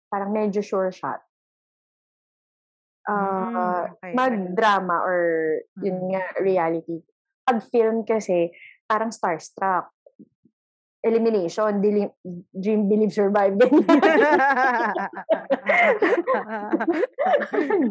parang 0.08 0.32
medyo 0.32 0.60
sure 0.60 0.92
shot. 0.92 1.20
Mm, 3.08 3.56
Ah, 3.56 3.82
okay. 3.90 4.12
mag-drama 4.14 4.96
or 5.02 5.20
yun 5.80 6.06
Mm. 6.06 6.08
nga, 6.14 6.22
reality. 6.38 7.00
Pag 7.42 7.64
film 7.72 8.04
kasi, 8.04 8.52
parang 8.86 9.10
starstruck. 9.10 9.90
Elimination, 11.00 11.80
dili- 11.80 12.12
dream, 12.52 12.84
believe, 12.84 13.10
survive. 13.10 13.56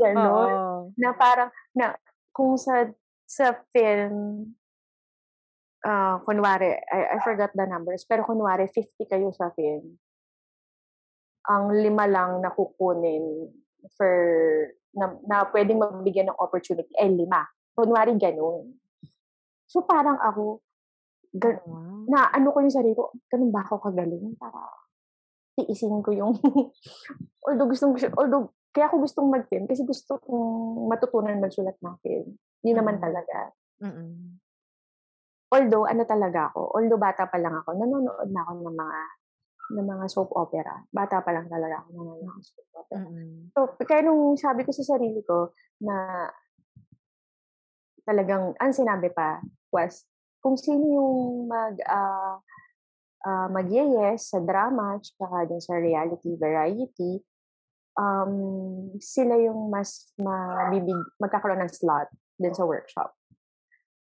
Ganon. 0.01 0.29
Oo. 0.29 0.93
na 0.93 1.09
parang 1.17 1.49
na 1.73 1.97
kung 2.29 2.53
sa 2.53 2.85
sa 3.25 3.57
film 3.73 4.45
ah 5.83 6.19
kunwari 6.23 6.75
I, 6.75 7.15
I 7.15 7.17
forgot 7.23 7.55
the 7.55 7.63
numbers 7.63 8.03
pero 8.03 8.27
kunwari 8.27 8.67
50 8.67 9.07
kayo 9.07 9.31
sa 9.31 9.51
film 9.55 9.95
ang 11.47 11.71
lima 11.71 12.05
lang 12.05 12.43
na 12.43 12.51
kukunin 12.51 13.47
for 13.95 14.11
na, 14.91 15.15
na 15.23 15.47
pwedeng 15.55 15.79
mabigyan 15.79 16.29
ng 16.29 16.41
opportunity 16.41 16.91
ay 16.99 17.09
lima 17.09 17.47
kunwari 17.73 18.11
ganun 18.19 18.75
so 19.69 19.85
parang 19.85 20.19
ako 20.19 20.59
gan, 21.31 21.61
Wow. 21.63 22.09
na 22.09 22.25
ano 22.33 22.49
ko 22.51 22.57
yung 22.65 22.73
sarili 22.73 22.97
ko 22.97 23.13
ganun 23.29 23.53
ba 23.53 23.61
ako 23.63 23.79
kagaling 23.79 24.33
para 24.35 24.65
tiisin 25.55 26.01
ko 26.01 26.09
yung 26.11 26.33
although 27.47 27.69
gustong 27.69 27.93
although 28.17 28.51
kaya 28.69 28.85
ako 28.85 29.01
gustong 29.01 29.29
mag-film 29.33 29.65
kasi 29.65 29.81
gusto 29.81 30.21
kong 30.21 30.85
matutunan 30.89 31.41
magsulat 31.41 31.73
ng 31.81 31.95
film. 32.05 32.37
Yun 32.61 32.77
naman 32.77 33.01
Mm. 33.01 33.03
talaga. 33.03 33.37
Mm-mm. 33.81 34.37
Although, 35.49 35.89
ano 35.89 36.05
talaga 36.05 36.53
ako, 36.53 36.77
although 36.77 37.01
bata 37.01 37.25
pa 37.25 37.37
lang 37.41 37.57
ako, 37.57 37.73
nanonood 37.73 38.29
na 38.29 38.41
ako 38.45 38.51
ng 38.61 38.77
mga 38.77 38.99
ng 39.69 39.85
mga 39.85 40.05
soap 40.09 40.33
opera. 40.33 40.81
Bata 40.89 41.21
pa 41.21 41.29
lang 41.29 41.45
talaga 41.45 41.85
ako 41.85 41.87
nanonood 41.93 42.25
ng 42.25 42.45
soap 42.45 42.69
opera. 42.73 43.01
Mm-mm. 43.01 43.53
So, 43.53 43.59
kaya 43.85 44.01
nung 44.05 44.37
sabi 44.37 44.61
ko 44.65 44.71
sa 44.73 44.85
sarili 44.85 45.21
ko 45.25 45.53
na 45.81 46.29
talagang, 48.05 48.53
ang 48.57 48.73
sinabi 48.73 49.13
pa 49.13 49.41
was, 49.73 50.05
kung 50.41 50.57
sino 50.57 50.85
yung 50.85 51.45
mag, 51.49 51.75
uh, 51.85 52.37
uh, 53.25 53.47
mag-yes 53.51 54.33
sa 54.33 54.39
drama, 54.41 54.97
tsaka 55.01 55.45
din 55.45 55.61
sa 55.61 55.77
reality 55.77 56.33
variety, 56.39 57.19
um, 57.99 58.33
sila 58.97 59.35
yung 59.37 59.67
mas 59.67 60.09
mabibig, 60.15 60.97
magkakaroon 61.19 61.61
ng 61.65 61.73
slot 61.73 62.07
dun 62.39 62.55
sa 62.55 62.63
workshop. 62.63 63.11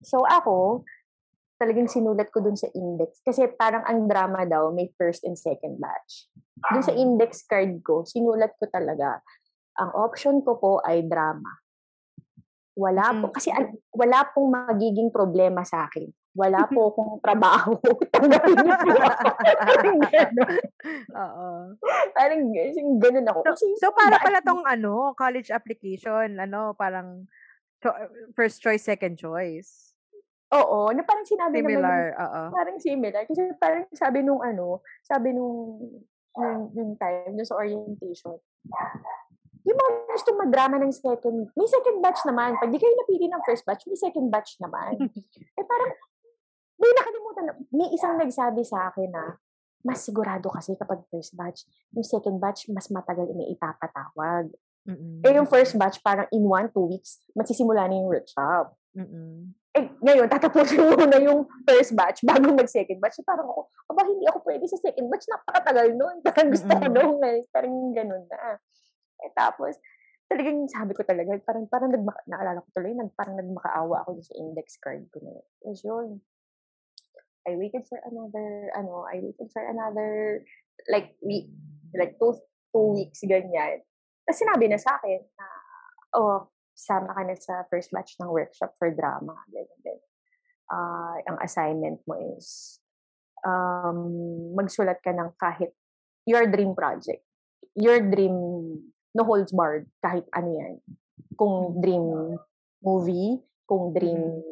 So 0.01 0.25
ako, 0.25 0.83
talagang 1.55 1.87
sinulat 1.87 2.27
ko 2.31 2.43
dun 2.43 2.59
sa 2.59 2.67
index. 2.75 3.23
Kasi 3.23 3.47
parang 3.55 3.83
ang 3.87 4.07
drama 4.07 4.43
daw, 4.43 4.71
may 4.75 4.91
first 4.99 5.23
and 5.23 5.39
second 5.39 5.79
batch. 5.79 6.27
Dun 6.71 6.83
sa 6.83 6.93
index 6.95 7.47
card 7.47 7.79
ko, 7.83 8.03
sinulat 8.03 8.55
ko 8.59 8.67
talaga, 8.67 9.23
ang 9.79 9.91
option 9.95 10.43
ko 10.43 10.59
po 10.59 10.73
ay 10.83 11.03
drama. 11.07 11.51
Wala 12.75 13.15
po, 13.15 13.31
kasi 13.31 13.55
an, 13.55 13.71
wala 13.95 14.27
pong 14.35 14.51
magiging 14.51 15.07
problema 15.11 15.63
sa 15.63 15.87
akin. 15.87 16.11
Wala 16.35 16.67
po 16.67 16.79
akong 16.91 17.23
trabaho. 17.23 17.79
Tanggapin 18.15 18.55
niyo 18.59 18.75
po 18.75 18.91
ako. 18.99 19.27
Oo. 21.15 21.47
Parang 22.11 22.41
ganun 22.99 23.27
ako. 23.31 23.39
So, 23.39 23.51
Kasi, 23.55 23.65
so 23.79 23.95
para 23.95 24.19
pala 24.19 24.43
tong 24.43 24.67
ano, 24.67 25.15
college 25.15 25.55
application, 25.55 26.35
ano, 26.35 26.75
parang 26.75 27.31
first 28.35 28.59
choice, 28.59 28.83
second 28.83 29.15
choice. 29.15 29.94
Oo, 30.55 30.79
na 30.95 31.03
parang 31.03 31.27
sinabi 31.27 31.59
Similar, 31.59 32.15
naman, 32.15 32.23
oo. 32.23 32.41
parang 32.55 32.77
similar. 32.79 33.23
Kasi 33.27 33.41
parang 33.59 33.83
sabi 33.91 34.23
nung 34.23 34.39
ano, 34.39 34.79
sabi 35.03 35.35
nung, 35.35 35.83
yung, 36.35 36.59
yung 36.75 36.91
time, 36.95 37.35
yung 37.35 37.47
sa 37.47 37.59
orientation, 37.59 38.39
yung 39.65 39.77
mga 39.81 39.91
gusto 40.13 40.29
madrama 40.37 40.77
ng 40.77 40.93
second, 40.93 41.49
may 41.57 41.67
second 41.67 41.97
batch 41.99 42.21
naman. 42.29 42.53
Pag 42.61 42.69
di 42.69 42.77
kayo 42.77 42.93
napili 42.93 43.25
ng 43.25 43.41
first 43.43 43.65
batch, 43.65 43.83
may 43.89 43.97
second 43.97 44.29
batch 44.29 44.61
naman. 44.61 44.95
eh 45.59 45.65
parang, 45.65 45.91
may 46.77 46.91
nakalimutan, 46.93 47.43
na- 47.49 47.59
may 47.73 47.89
isang 47.91 48.15
nagsabi 48.15 48.61
sa 48.61 48.93
akin 48.93 49.09
na, 49.09 49.41
mas 49.85 50.01
sigurado 50.01 50.49
kasi 50.53 50.77
kapag 50.77 51.01
first 51.09 51.33
batch, 51.33 51.65
yung 51.93 52.05
second 52.05 52.37
batch, 52.37 52.69
mas 52.69 52.89
matagal 52.93 53.29
na 53.33 53.45
ipapatawag. 53.49 54.53
Mm-mm. 54.85 55.25
Eh 55.25 55.33
yung 55.33 55.49
first 55.49 55.73
batch, 55.77 55.97
parang 56.05 56.29
in 56.29 56.45
one, 56.45 56.69
two 56.69 56.85
weeks, 56.85 57.21
magsisimula 57.33 57.89
na 57.89 57.93
yung 57.97 58.09
workshop. 58.09 58.73
Mm-mm. 58.93 59.49
Eh, 59.75 59.91
ngayon, 59.99 60.31
tatapusin 60.31 60.79
mo 60.79 60.95
na 61.03 61.19
yung 61.19 61.43
first 61.67 61.91
batch 61.99 62.23
bago 62.23 62.47
mag-second 62.55 62.95
batch. 63.03 63.19
Parang 63.27 63.51
ako, 63.51 63.67
aba, 63.91 64.07
hindi 64.07 64.23
ako 64.23 64.39
pwede 64.47 64.63
sa 64.71 64.79
second 64.79 65.11
batch. 65.11 65.27
Napakatagal 65.27 65.87
nun. 65.99 66.15
Parang 66.25 66.47
gusto 66.47 66.71
ko 66.71 66.85
nung, 66.87 67.19
eh, 67.27 67.43
parang 67.51 67.91
ganun 67.91 68.23
na. 68.31 68.55
Eh, 69.19 69.31
tapos, 69.35 69.75
talagang 70.31 70.63
sabi 70.71 70.95
ko 70.95 71.03
talaga, 71.03 71.35
parang, 71.43 71.67
parang 71.67 71.91
nagmaka, 71.91 72.23
naalala 72.23 72.63
ko 72.63 72.69
tuloy, 72.71 72.95
nag, 72.95 73.11
parang 73.19 73.35
nagmakaawa 73.35 74.07
ako 74.07 74.23
sa 74.23 74.33
index 74.39 74.79
card 74.79 75.11
ko 75.11 75.19
na 75.19 75.35
yun. 75.35 75.47
Tapos 75.59 75.81
yun, 75.83 76.07
I 77.43 77.59
waited 77.59 77.83
for 77.91 77.99
another, 78.07 78.71
ano, 78.79 79.03
I 79.11 79.19
waited 79.19 79.51
for 79.51 79.59
another, 79.59 80.39
like, 80.87 81.19
week, 81.19 81.51
like, 81.91 82.15
two, 82.15 82.31
two 82.71 82.87
weeks, 82.95 83.27
ganyan. 83.27 83.83
Tapos 84.23 84.39
sinabi 84.39 84.71
na 84.71 84.79
sa 84.79 84.95
akin 85.03 85.19
na, 85.35 85.47
oh, 86.15 86.47
sama 86.75 87.15
ka 87.15 87.23
na 87.23 87.35
sa 87.39 87.63
first 87.71 87.89
batch 87.95 88.19
ng 88.19 88.27
workshop 88.27 88.75
for 88.75 88.91
drama. 88.91 89.33
Ganyan, 89.47 89.79
ganyan. 89.81 90.11
Ah, 90.67 91.15
ang 91.23 91.37
assignment 91.39 92.03
mo 92.03 92.19
is 92.35 92.77
um, 93.47 93.99
magsulat 94.57 94.99
ka 94.99 95.15
ng 95.15 95.31
kahit 95.39 95.71
your 96.27 96.43
dream 96.51 96.75
project. 96.75 97.23
Your 97.79 98.03
dream, 98.03 98.35
no 99.15 99.23
holds 99.23 99.55
barred, 99.55 99.87
kahit 100.03 100.27
ano 100.35 100.49
yan. 100.51 100.75
Kung 101.39 101.79
dream 101.79 102.35
movie, 102.83 103.39
kung 103.63 103.95
dream 103.95 104.43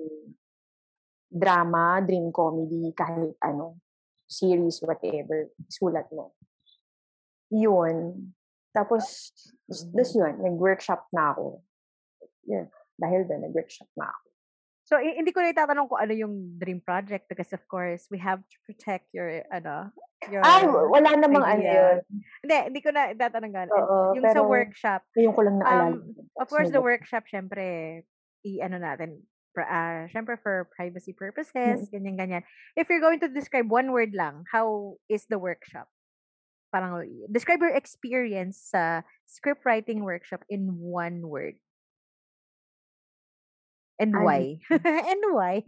drama, 1.34 1.98
dream 2.06 2.30
comedy, 2.30 2.94
kahit 2.94 3.34
ano, 3.42 3.82
series, 4.30 4.80
whatever, 4.86 5.50
sulat 5.66 6.06
mo. 6.14 6.38
Yun. 7.50 8.30
Tapos, 8.70 9.34
tapos 9.66 10.10
yun, 10.14 10.38
nag-workshop 10.42 11.10
na 11.10 11.34
ako. 11.34 11.66
Yun. 12.48 12.68
Dahil 13.00 13.26
doon, 13.26 13.50
nag-workshop 13.50 13.90
na 13.98 14.12
ako. 14.12 14.28
So, 14.84 15.00
hindi 15.00 15.32
ko 15.32 15.40
na 15.40 15.56
itatanong 15.56 15.88
kung 15.88 16.02
ano 16.04 16.14
yung 16.14 16.60
dream 16.60 16.84
project 16.84 17.32
because 17.32 17.56
of 17.56 17.64
course, 17.72 18.04
we 18.12 18.20
have 18.20 18.44
to 18.44 18.58
protect 18.68 19.08
your, 19.16 19.48
ano, 19.48 19.96
your... 20.28 20.44
Ay, 20.44 20.68
wala 20.68 21.16
namang 21.16 21.40
ano 21.40 21.64
yun. 21.64 21.98
Hindi, 22.44 22.58
hindi 22.68 22.82
ko 22.84 22.92
na 22.92 23.16
itatanong 23.16 23.54
ganun. 23.56 23.80
Oo, 23.80 23.98
yung 24.20 24.28
sa 24.28 24.36
pero 24.36 24.42
workshop, 24.44 25.02
Ngayon 25.16 25.34
ko 25.34 25.42
lang 25.48 25.56
naalala. 25.64 25.88
Um, 25.88 25.96
of 26.36 26.48
course, 26.52 26.68
the 26.68 26.84
workshop, 26.84 27.24
syempre, 27.32 27.64
i-ano 28.44 28.76
natin, 28.76 29.24
ah, 29.56 30.04
syempre 30.12 30.36
for 30.36 30.68
privacy 30.76 31.16
purposes, 31.16 31.88
ganyan-ganyan. 31.88 32.44
If 32.76 32.92
you're 32.92 33.04
going 33.04 33.24
to 33.24 33.32
describe 33.32 33.72
one 33.72 33.96
word 33.96 34.12
lang, 34.12 34.44
how 34.52 35.00
is 35.08 35.24
the 35.32 35.40
workshop? 35.40 35.88
Parang, 36.76 37.08
describe 37.32 37.64
your 37.64 37.72
experience 37.72 38.60
sa 38.68 39.08
script 39.32 39.64
writing 39.64 40.04
workshop 40.04 40.44
in 40.52 40.76
one 40.76 41.24
word. 41.24 41.56
And 44.04 44.12
Ano? 44.12 44.28
why? 44.28 44.60
And 45.16 45.24
why? 45.32 45.64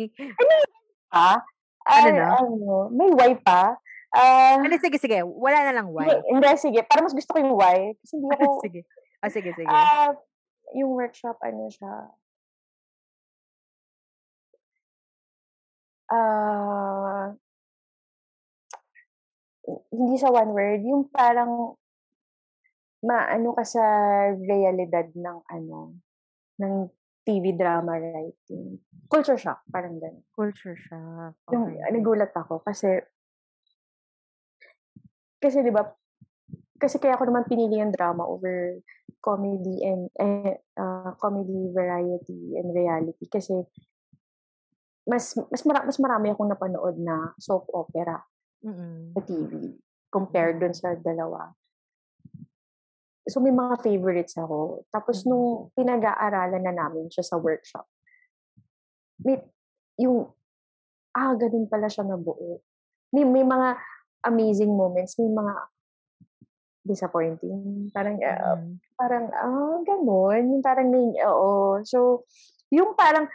Ano 1.15 1.47
Ano 1.87 2.07
na? 2.11 2.27
Ano, 2.43 2.75
may 2.91 3.07
why 3.15 3.31
pa? 3.39 3.79
Ah, 4.11 4.59
Ano, 4.59 4.75
sige, 4.79 4.99
sige. 4.99 5.23
Wala 5.23 5.71
na 5.71 5.75
lang 5.79 5.87
why. 5.87 6.07
hindi, 6.11 6.35
hindi, 6.35 6.51
sige. 6.59 6.79
Para 6.83 7.03
mas 7.03 7.15
gusto 7.15 7.31
ko 7.31 7.39
yung 7.39 7.55
why. 7.55 7.95
Kasi 8.03 8.11
hindi 8.19 8.27
ako, 8.35 8.59
sige. 8.59 8.81
Ah, 9.23 9.31
sige, 9.31 9.49
sige. 9.55 9.71
ah, 9.71 10.11
yung 10.75 10.91
workshop, 10.99 11.39
ano 11.39 11.71
siya, 11.71 12.11
ah, 16.11 17.31
hindi 19.95 20.15
sa 20.19 20.29
one 20.29 20.51
word, 20.53 20.81
yung 20.85 21.07
parang 21.09 21.73
maano 23.01 23.53
ka 23.53 23.63
sa 23.65 23.83
realidad 24.35 25.09
ng 25.13 25.37
ano, 25.47 25.95
ng 26.61 26.73
TV 27.25 27.57
drama 27.57 27.97
writing. 27.97 28.77
Culture 29.09 29.37
shock, 29.37 29.65
parang 29.73 29.97
ganun. 29.97 30.21
Culture 30.31 30.77
shock. 30.77 31.33
Yung 31.49 31.73
Okay. 31.73 31.89
nagulat 31.93 32.31
ako 32.37 32.61
kasi 32.61 33.01
kasi 35.41 35.61
'di 35.61 35.73
ba 35.73 35.85
kasi 36.77 37.01
kaya 37.01 37.17
ako 37.17 37.29
naman 37.29 37.49
pinili 37.49 37.81
yung 37.81 37.93
drama 37.93 38.25
over 38.25 38.77
comedy 39.21 39.81
and 39.81 40.09
eh, 40.21 40.61
ah, 40.77 41.13
comedy 41.17 41.73
variety 41.73 42.57
and 42.57 42.69
reality 42.73 43.25
kasi 43.25 43.65
mas 45.05 45.37
mas 45.37 45.61
mara, 45.65 45.85
mas 45.85 45.97
marami 46.01 46.33
akong 46.33 46.49
napanood 46.49 46.97
na 46.97 47.33
soap 47.37 47.69
opera 47.73 48.21
Mm-mm. 48.65 49.13
sa 49.13 49.21
TV 49.21 49.77
compared 50.09 50.57
dun 50.57 50.73
sa 50.73 50.97
dalawa. 50.97 51.53
So 53.25 53.41
may 53.41 53.49
mga 53.53 53.81
favorites 53.81 54.37
ako. 54.37 54.85
Tapos 54.93 55.25
nung 55.25 55.73
pinag-aaralan 55.73 56.61
na 56.61 56.73
namin 56.73 57.09
siya 57.09 57.25
sa 57.25 57.41
workshop, 57.41 57.89
may, 59.25 59.41
yung, 59.97 60.29
ah, 61.17 61.33
ganun 61.33 61.65
pala 61.65 61.89
siya 61.89 62.05
nabuo. 62.05 62.61
May, 63.09 63.25
may 63.25 63.41
mga 63.41 63.81
amazing 64.29 64.69
moments, 64.77 65.17
may 65.17 65.31
mga 65.31 65.53
disappointing. 66.85 67.89
Parang, 67.89 68.21
ah, 68.21 68.61
Mm. 68.61 68.77
parang, 68.93 69.25
ah, 69.33 69.77
ganun. 69.81 70.43
Yung 70.53 70.63
parang 70.63 70.87
may, 70.93 71.17
oo. 71.25 71.81
So, 71.81 72.29
yung 72.69 72.93
parang, 72.93 73.25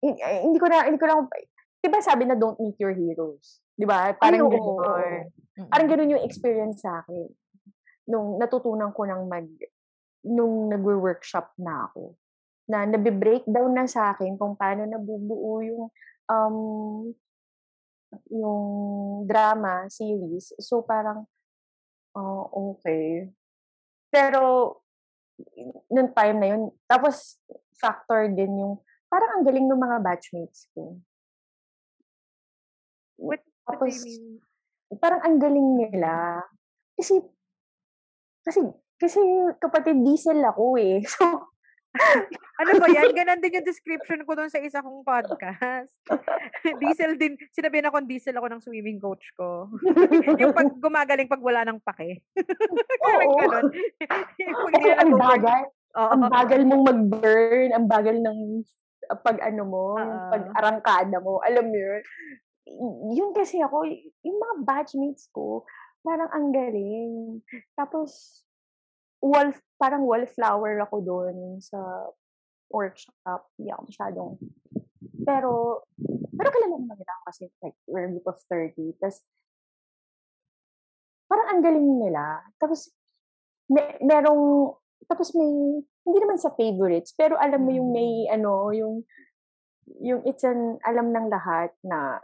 hin- 0.00 0.16
hindi 0.48 0.56
ko 0.56 0.66
na, 0.72 0.88
hindi 0.88 0.96
ko 0.96 1.04
na, 1.04 1.28
di 1.76 1.88
ba 1.92 2.00
sabi 2.00 2.24
na 2.24 2.34
don't 2.34 2.56
meet 2.56 2.80
your 2.80 2.96
heroes? 2.96 3.60
Di 3.76 3.84
ba? 3.84 4.16
Parang 4.16 4.48
oo, 4.48 4.52
ganun. 4.52 5.28
Parang 5.68 5.88
ganun 5.92 6.12
yung 6.16 6.24
experience 6.24 6.80
sa 6.80 7.04
akin. 7.04 7.28
Nung 8.06 8.38
natutunan 8.38 8.94
ko 8.94 9.02
ng 9.06 9.22
mag, 9.26 9.46
nung 10.26 10.70
nag-workshop 10.70 11.54
na 11.58 11.90
ako. 11.90 12.14
Na 12.66 12.82
nabe-breakdown 12.86 13.70
na 13.74 13.86
sa 13.86 14.14
akin 14.14 14.34
kung 14.34 14.58
paano 14.58 14.86
nabubuo 14.86 15.62
yung, 15.62 15.84
um, 16.26 16.56
yung 18.30 18.64
drama 19.26 19.86
series. 19.90 20.50
So 20.58 20.82
parang, 20.82 21.26
oh, 22.14 22.74
okay. 22.74 23.30
Pero, 24.10 24.74
nung 25.92 26.10
time 26.14 26.36
na 26.40 26.48
yun, 26.54 26.62
tapos 26.88 27.38
factor 27.76 28.26
din 28.32 28.56
yung, 28.56 28.74
parang 29.06 29.38
ang 29.38 29.44
galing 29.46 29.66
ng 29.68 29.78
mga 29.78 29.98
batchmates 30.02 30.66
ko. 30.74 30.98
What, 33.16 33.40
what 33.66 33.80
do 33.80 33.86
you 33.86 33.92
Tapos, 33.92 33.96
mean? 34.04 34.40
parang 35.00 35.22
ang 35.24 35.36
galing 35.38 35.68
nila. 35.76 36.40
Kasi, 36.96 37.20
kasi, 38.46 38.62
kasi 38.96 39.18
kapatid 39.58 39.98
diesel 40.06 40.38
ako 40.46 40.78
eh. 40.78 41.02
So, 41.10 41.50
Ano 42.60 42.76
ba 42.80 42.88
yan? 42.92 43.12
Ganon 43.16 43.40
din 43.40 43.56
yung 43.60 43.68
description 43.68 44.20
ko 44.24 44.36
doon 44.36 44.52
sa 44.52 44.60
isa 44.60 44.84
kong 44.84 45.04
podcast. 45.04 45.92
diesel 46.80 47.16
din. 47.16 47.36
Sinabihan 47.52 47.88
ako 47.88 48.04
diesel 48.04 48.36
ako 48.36 48.52
ng 48.52 48.64
swimming 48.64 49.00
coach 49.00 49.32
ko. 49.36 49.68
yung 50.40 50.52
pag 50.52 50.72
gumagaling 50.76 51.28
pag 51.28 51.40
wala 51.40 51.64
ng 51.64 51.80
pake. 51.80 52.24
Parang 53.00 53.28
Oo. 53.28 53.38
ganon. 53.40 53.66
Yung 54.40 54.56
pag 54.60 54.72
kasi 54.76 54.88
na 54.88 54.96
ang 55.00 55.12
bagal, 55.16 55.62
Oo. 55.96 56.10
ang 56.12 56.22
bagal 56.28 56.60
mong 56.64 56.84
mag-burn, 56.84 57.68
ang 57.72 57.86
bagal 57.88 58.16
ng, 58.20 58.38
pag 59.24 59.38
ano 59.40 59.62
mo, 59.64 59.84
yung 59.96 60.16
Oo. 60.16 60.30
pag-arangkada 60.32 61.16
mo, 61.20 61.40
alam 61.44 61.64
mo 61.64 61.76
yun? 61.76 62.02
Yun 63.14 63.30
kasi 63.36 63.60
ako, 63.60 63.88
yung 64.20 64.38
mga 64.40 64.54
batchmates 64.64 65.28
ko, 65.32 65.64
parang 66.06 66.30
ang 66.30 66.54
galing. 66.54 67.42
Tapos, 67.74 68.42
wall, 69.18 69.50
parang 69.74 70.06
wallflower 70.06 70.78
ako 70.86 70.96
doon 71.02 71.58
sa 71.58 71.78
workshop. 72.70 73.50
Hindi 73.58 73.74
ako 73.74 73.82
masyadong, 73.90 74.30
pero, 75.26 75.82
pero 76.30 76.48
kilala 76.54 76.78
naman 76.78 76.94
nila 76.94 77.12
ako 77.18 77.22
kasi 77.26 77.42
like, 77.58 77.76
we're 77.90 78.06
a 78.06 78.12
group 78.14 78.30
of 78.30 78.38
30. 78.46 78.94
Tapos, 79.02 79.26
parang 81.26 81.48
ang 81.50 81.60
galing 81.66 81.88
nila. 82.06 82.46
Tapos, 82.62 82.94
may, 83.66 83.98
merong, 83.98 84.70
tapos 85.10 85.34
may, 85.34 85.82
hindi 85.82 86.18
naman 86.22 86.38
sa 86.38 86.54
favorites, 86.54 87.10
pero 87.18 87.34
alam 87.34 87.66
mo 87.66 87.74
yung 87.74 87.90
may, 87.90 88.30
ano, 88.30 88.70
yung, 88.70 89.02
yung 89.98 90.22
it's 90.22 90.46
an, 90.46 90.78
alam 90.86 91.10
ng 91.10 91.26
lahat 91.26 91.74
na 91.82 92.22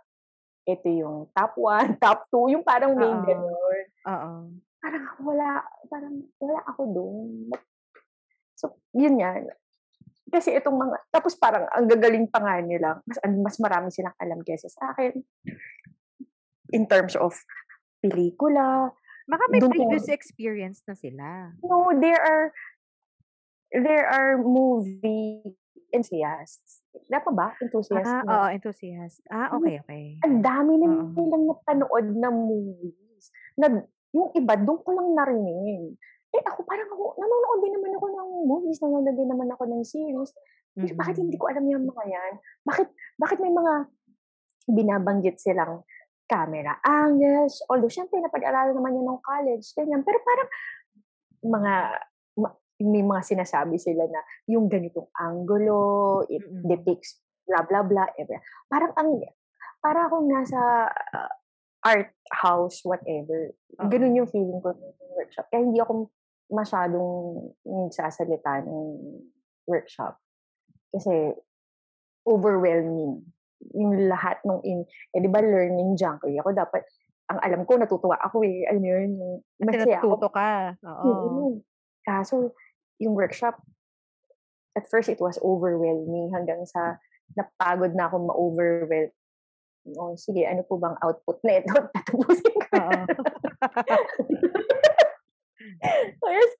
ito 0.62 0.86
yung 0.86 1.26
top 1.34 1.58
1, 1.58 1.98
top 2.02 2.30
2, 2.30 2.54
yung 2.58 2.64
parang 2.64 2.94
may 2.94 3.10
Oo. 3.10 3.18
Oo. 4.08 4.32
Parang 4.82 5.04
ako 5.14 5.20
wala, 5.30 5.48
parang 5.86 6.14
wala 6.42 6.60
ako 6.66 6.82
doon. 6.90 7.30
So, 8.58 8.78
yun 8.94 9.18
yan. 9.18 9.46
Kasi 10.32 10.56
itong 10.56 10.78
mga, 10.80 10.96
tapos 11.12 11.36
parang 11.36 11.68
ang 11.70 11.86
gagaling 11.86 12.26
pa 12.26 12.40
nga 12.40 12.58
nila, 12.64 12.98
mas, 13.04 13.18
mas 13.22 13.56
marami 13.60 13.92
silang 13.92 14.16
alam 14.16 14.40
kesa 14.42 14.66
sa 14.72 14.96
akin. 14.96 15.12
In 16.72 16.88
terms 16.88 17.14
of 17.14 17.36
pelikula, 18.00 18.90
Baka 19.28 19.44
may 19.52 19.60
ko- 19.62 19.70
previous 19.70 20.10
experience 20.10 20.82
na 20.88 20.98
sila. 20.98 21.54
No, 21.62 21.94
there 21.94 22.18
are 22.18 22.50
there 23.70 24.04
are 24.08 24.40
movie 24.40 25.40
enthusiasts. 25.92 26.82
Dapat 27.08 27.32
ba? 27.32 27.54
Enthusiast. 27.60 28.08
Ah, 28.08 28.22
oo, 28.24 28.46
enthusiast. 28.50 29.18
Ah, 29.28 29.48
okay, 29.56 29.80
okay. 29.84 30.04
Ang 30.24 30.40
dami 30.40 30.80
na 30.80 30.86
Oo. 30.90 31.12
nilang 31.16 31.44
napanood 31.48 32.06
na 32.16 32.28
movies. 32.32 32.96
Na, 33.58 33.66
yung 34.12 34.30
iba, 34.36 34.54
doon 34.60 34.80
ko 34.84 34.90
lang 34.92 35.08
narinig. 35.16 35.96
Eh, 36.32 36.42
ako 36.44 36.64
parang 36.64 36.88
ako, 36.88 37.16
nanonood 37.20 37.60
din 37.60 37.74
naman 37.76 37.92
ako 37.96 38.06
ng 38.08 38.30
movies, 38.48 38.80
nanonood 38.80 39.16
din 39.16 39.28
naman 39.28 39.48
ako 39.52 39.62
ng 39.68 39.82
series. 39.84 40.32
Eh, 40.80 40.92
Bakit 40.96 41.20
hindi 41.20 41.36
ko 41.36 41.52
alam 41.52 41.64
yung 41.68 41.84
mga 41.84 42.04
yan? 42.08 42.32
Bakit, 42.64 42.88
bakit 43.20 43.38
may 43.44 43.52
mga 43.52 43.72
binabanggit 44.72 45.36
silang 45.36 45.84
camera 46.24 46.80
angles? 46.80 47.60
Although, 47.68 47.92
syempre, 47.92 48.16
napag-aralan 48.24 48.72
naman 48.72 48.96
yun 48.96 49.08
ng 49.12 49.20
college, 49.20 49.68
ganyan. 49.76 50.00
Pero 50.00 50.24
parang, 50.24 50.48
mga, 51.42 51.72
ma- 52.40 52.58
may 52.80 53.04
mga 53.04 53.22
sinasabi 53.28 53.76
sila 53.76 54.08
na 54.08 54.20
yung 54.48 54.72
ganitong 54.72 55.12
angulo, 55.12 56.24
it 56.32 56.40
depicts 56.64 57.20
blah, 57.44 57.66
blah, 57.66 57.84
blah. 57.84 58.08
eh, 58.16 58.24
Parang 58.70 58.96
ang, 58.96 59.20
para 59.82 60.06
akong 60.06 60.30
nasa 60.30 60.86
uh, 60.88 61.32
art 61.82 62.14
house, 62.30 62.82
whatever. 62.86 63.52
Oo. 63.78 63.88
Ganun 63.90 64.18
yung 64.18 64.30
feeling 64.30 64.62
ko 64.62 64.74
ng 64.74 65.14
workshop. 65.18 65.46
Kaya 65.50 65.66
hindi 65.66 65.82
ako 65.82 66.08
masyadong 66.52 67.10
nagsasalita 67.66 68.62
ng 68.66 68.86
workshop. 69.66 70.18
Kasi 70.94 71.34
overwhelming. 72.26 73.22
Yung 73.74 74.10
lahat 74.10 74.42
ng 74.42 74.60
in, 74.66 74.82
eh 75.14 75.20
di 75.22 75.30
ba 75.30 75.38
learning 75.42 75.94
junkie 75.94 76.38
ako 76.38 76.50
dapat, 76.54 76.82
ang 77.30 77.38
alam 77.38 77.62
ko 77.62 77.78
natutuwa 77.78 78.18
ako 78.18 78.42
eh, 78.42 78.66
alam 78.66 78.82
mo 78.82 78.88
yun, 78.90 79.10
yung 79.16 79.34
masaya 79.62 80.02
ako. 80.02 80.18
natututo 80.18 80.28
ka. 80.34 80.50
Oo. 80.82 81.06
Mm. 81.06 81.52
Kaso, 82.02 82.34
yung 82.98 83.14
workshop, 83.14 83.58
at 84.74 84.84
first 84.90 85.06
it 85.08 85.22
was 85.22 85.38
overwhelming 85.44 86.32
hanggang 86.34 86.66
sa 86.66 86.98
napagod 87.38 87.94
na 87.94 88.10
akong 88.10 88.26
ma-overwhelm. 88.26 89.14
Oh, 89.98 90.14
sige, 90.14 90.46
ano 90.46 90.62
po 90.62 90.78
bang 90.78 90.94
output 91.02 91.42
na 91.42 91.58
ito? 91.58 91.74
Tatapusin 91.94 92.54
ko. 92.54 92.78
Oo. 92.78 93.02
Tapos, 96.22 96.50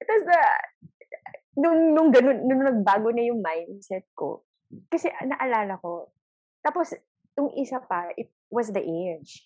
tapos 0.00 0.22
na, 0.24 0.40
nung, 1.60 1.92
nung 1.92 2.08
ganun, 2.08 2.48
nung 2.48 2.64
nagbago 2.64 3.12
na 3.12 3.28
yung 3.28 3.44
mindset 3.44 4.08
ko, 4.16 4.40
kasi 4.88 5.12
naalala 5.24 5.76
ko, 5.84 6.08
tapos, 6.64 6.96
yung 7.36 7.52
isa 7.60 7.76
pa, 7.84 8.08
it 8.16 8.32
was 8.48 8.72
the 8.72 8.80
age. 8.80 9.44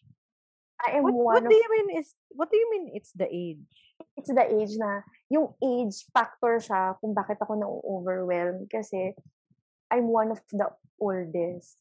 I 0.86 1.02
am 1.02 1.06
What, 1.06 1.14
one 1.14 1.26
what 1.34 1.44
of 1.46 1.50
do 1.50 1.58
you 1.58 1.70
mean 1.70 1.98
is, 1.98 2.14
what 2.30 2.50
do 2.50 2.58
you 2.58 2.68
mean 2.70 2.94
it's 2.94 3.10
the 3.14 3.26
age? 3.26 3.66
it's 4.16 4.30
the 4.30 4.46
age 4.46 4.74
na, 4.78 5.02
yung 5.30 5.54
age 5.62 6.04
factor 6.12 6.58
siya 6.60 6.98
kung 7.00 7.14
bakit 7.14 7.38
ako 7.40 7.56
na-overwhelm 7.56 8.66
kasi 8.68 9.14
I'm 9.88 10.08
one 10.08 10.32
of 10.32 10.40
the 10.52 10.68
oldest. 11.00 11.78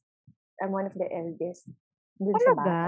I'm 0.61 0.71
one 0.71 0.85
of 0.85 0.95
the 0.95 1.09
eldest. 1.09 1.65
Dun 2.21 2.37
sa 2.37 2.53
bahay. 2.53 2.65
Talaga? 2.69 2.79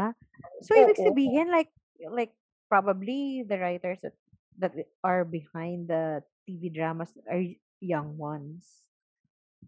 So, 0.62 0.78
ibig 0.78 1.02
sabihin, 1.02 1.50
like, 1.50 1.74
like, 2.14 2.34
probably 2.70 3.42
the 3.42 3.58
writers 3.58 4.06
that, 4.06 4.16
that 4.62 4.74
are 5.02 5.26
behind 5.26 5.90
the 5.90 6.22
TV 6.46 6.70
dramas 6.70 7.10
are 7.26 7.42
young 7.82 8.16
ones. 8.18 8.86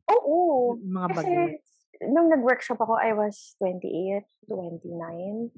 Oo. 0.09 0.77
Mga 0.77 1.07
Kasi, 1.11 1.33
bagets. 1.33 1.71
nung 2.05 2.29
nag-workshop 2.29 2.79
ako, 2.79 2.95
I 2.99 3.17
was 3.17 3.57
28, 3.59 4.25
29. 4.47 5.49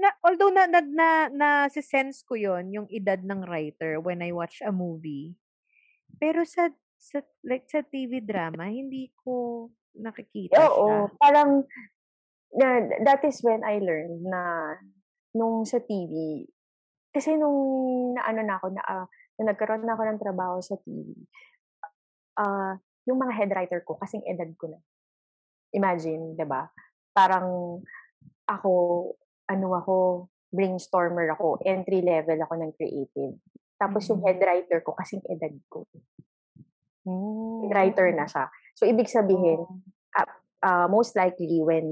Na, 0.00 0.10
although 0.24 0.52
na, 0.52 0.64
na, 0.64 0.80
na, 0.80 1.08
na 1.28 1.48
si 1.68 1.84
sense 1.84 2.24
ko 2.24 2.36
yon 2.36 2.72
yung 2.72 2.88
edad 2.88 3.20
ng 3.20 3.44
writer 3.44 4.00
when 4.00 4.24
I 4.24 4.32
watch 4.32 4.64
a 4.64 4.72
movie. 4.72 5.36
Pero 6.16 6.44
sa, 6.48 6.72
sa 6.96 7.20
like 7.44 7.68
sa 7.68 7.84
TV 7.84 8.24
drama, 8.24 8.68
hindi 8.68 9.12
ko 9.20 9.68
nakikita 9.98 10.56
siya. 10.56 10.70
Oo. 10.72 11.12
Parang, 11.18 11.66
na, 12.54 12.66
that 13.04 13.22
is 13.26 13.42
when 13.44 13.62
I 13.66 13.78
learned 13.82 14.24
na 14.24 14.74
nung 15.36 15.66
sa 15.68 15.78
TV, 15.82 16.46
kasi 17.12 17.36
nung 17.36 17.58
naano 18.16 18.40
na 18.44 18.56
ako, 18.60 18.66
na, 18.74 18.82
ah, 18.86 19.06
na 19.38 19.52
nagkaroon 19.54 19.84
na 19.86 19.94
ako 19.98 20.02
ng 20.08 20.22
trabaho 20.22 20.56
sa 20.62 20.76
TV, 20.82 21.14
ah 22.38 22.78
yung 23.08 23.18
mga 23.18 23.34
head 23.34 23.50
writer 23.56 23.80
ko, 23.82 23.96
kasing 23.98 24.22
edad 24.28 24.48
ko 24.60 24.68
na. 24.70 24.78
Imagine, 25.74 26.36
'di 26.36 26.46
ba 26.48 26.68
Parang 27.16 27.80
ako, 28.48 28.72
ano 29.50 29.68
ako, 29.74 29.96
brainstormer 30.54 31.28
ako, 31.34 31.60
entry 31.66 32.00
level 32.04 32.38
ako 32.40 32.54
ng 32.62 32.72
creative. 32.78 33.34
Tapos 33.80 34.06
yung 34.08 34.22
Mm. 34.22 34.26
head 34.28 34.40
writer 34.44 34.80
ko, 34.86 34.94
kasing 34.96 35.24
edad 35.28 35.52
ko. 35.72 35.84
Oh. 37.08 37.66
Writer 37.68 38.12
na 38.14 38.26
siya. 38.28 38.48
So, 38.78 38.86
ibig 38.86 39.10
sabihin, 39.10 39.58
Oo. 39.58 39.74
uh, 40.62 40.86
most 40.86 41.18
likely 41.18 41.58
when 41.58 41.86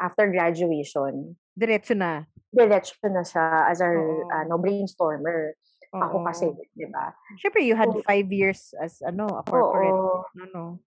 after 0.00 0.24
graduation, 0.32 1.36
Diretso 1.52 1.92
na. 1.92 2.24
diretso 2.48 2.96
na 3.12 3.20
siya 3.20 3.68
as 3.68 3.84
a 3.84 3.92
Oo. 3.92 4.24
ano, 4.32 4.56
brainstormer. 4.56 5.52
Ako 5.92 6.20
Oo. 6.20 6.24
kasi, 6.24 6.48
di 6.72 6.88
ba? 6.88 7.12
Siyempre, 7.36 7.60
you 7.60 7.76
had 7.76 7.92
So- 7.92 8.00
five 8.08 8.28
years 8.32 8.72
as, 8.80 9.04
ano, 9.04 9.28
a 9.36 9.44
corporate, 9.44 9.92
Oo, 9.92 10.24
ano. 10.40 10.80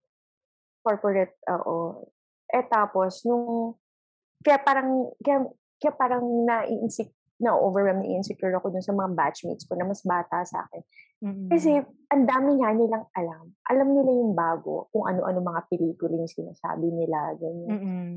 corporate, 0.81 1.37
oo. 1.53 2.09
Eh 2.49 2.65
tapos, 2.65 3.21
nung, 3.21 3.77
kaya 4.41 4.57
parang, 4.57 5.13
kaya, 5.21 5.45
kaya 5.77 5.93
parang 5.93 6.25
naiinsik, 6.49 7.13
na-overwhelm, 7.41 8.05
na-insecure 8.05 8.53
ako 8.53 8.69
dun 8.69 8.85
sa 8.85 8.93
mga 8.93 9.17
batchmates 9.17 9.65
ko 9.65 9.73
na 9.73 9.89
mas 9.89 10.05
bata 10.05 10.45
sa 10.45 10.69
akin. 10.69 10.81
Mm-mm. 11.21 11.49
Kasi, 11.49 11.81
ang 12.13 12.23
dami 12.29 12.61
nga 12.61 12.69
nilang 12.73 13.05
alam. 13.17 13.49
Alam 13.65 13.87
nila 13.97 14.11
yung 14.13 14.33
bago, 14.37 14.89
kung 14.93 15.09
ano-ano 15.09 15.41
mga 15.41 15.61
pelikula 15.69 16.21
yung 16.21 16.29
sinasabi 16.29 16.87
nila, 16.93 17.33
ganyan. 17.41 17.69
Mm-mm. 17.69 18.09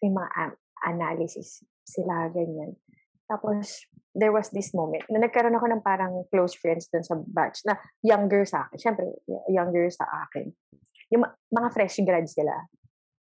may 0.00 0.10
mga 0.16 0.28
a- 0.32 0.60
analysis 0.88 1.60
sila, 1.84 2.32
ganyan. 2.32 2.72
Tapos, 3.28 3.84
there 4.16 4.32
was 4.32 4.50
this 4.50 4.74
moment 4.74 5.04
na 5.06 5.22
nagkaroon 5.22 5.54
ako 5.54 5.66
ng 5.70 5.84
parang 5.84 6.24
close 6.32 6.56
friends 6.56 6.90
dun 6.90 7.04
sa 7.04 7.14
batch 7.30 7.62
na 7.68 7.78
younger 8.02 8.42
sa 8.48 8.66
akin. 8.66 8.78
Siyempre, 8.80 9.06
younger 9.46 9.86
sa 9.92 10.08
akin. 10.26 10.50
Yung 11.14 11.22
mga 11.52 11.68
fresh 11.70 12.00
grad 12.02 12.26
sila. 12.26 12.64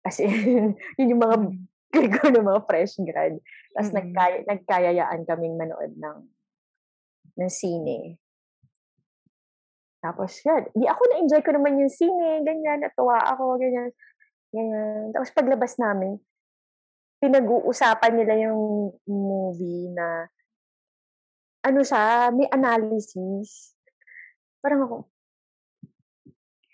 Kasi, 0.01 0.25
yun 0.99 1.11
yung 1.11 1.23
mga 1.23 1.37
Mm. 1.95 2.07
click 2.07 2.13
ko 2.23 2.27
ng 2.31 2.47
mga 2.47 2.63
fresh 2.71 3.03
grad. 3.03 3.35
Tapos, 3.75 3.91
Mm-mm. 3.91 3.99
nagkaya, 3.99 4.39
nagkayayaan 4.47 5.21
kaming 5.27 5.59
manood 5.59 5.91
ng 5.99 6.19
ng 7.35 7.51
sine. 7.51 8.15
Tapos, 9.99 10.39
yan. 10.47 10.71
Di 10.71 10.87
ako 10.87 11.03
na-enjoy 11.11 11.43
ko 11.43 11.51
naman 11.51 11.83
yung 11.83 11.93
sine, 11.93 12.47
ganyan, 12.47 12.81
natuwa 12.81 13.19
ako, 13.27 13.59
ganyan. 13.59 13.91
Ganyan. 14.55 15.11
Tapos, 15.11 15.35
paglabas 15.35 15.77
namin, 15.83 16.17
pinag-uusapan 17.21 18.13
nila 18.17 18.35
yung 18.49 18.95
movie 19.05 19.93
na 19.93 20.31
ano 21.61 21.85
siya, 21.85 22.33
may 22.33 22.49
analysis. 22.49 23.77
Parang 24.65 24.89
ako, 24.89 24.97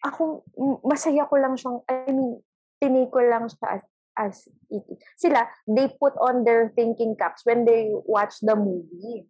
ako, 0.07 0.23
masaya 0.87 1.27
ko 1.27 1.35
lang 1.35 1.59
siyang, 1.59 1.83
I 1.91 2.15
mean, 2.15 2.39
tinake 2.79 3.11
ko 3.11 3.19
lang 3.27 3.51
siya 3.51 3.81
as, 3.81 3.83
as 4.19 4.49
it. 4.71 4.83
Sila, 5.17 5.47
they 5.69 5.89
put 6.01 6.17
on 6.21 6.45
their 6.45 6.73
thinking 6.75 7.17
caps 7.17 7.45
when 7.45 7.65
they 7.65 7.93
watch 7.93 8.41
the 8.43 8.57
movie. 8.57 9.29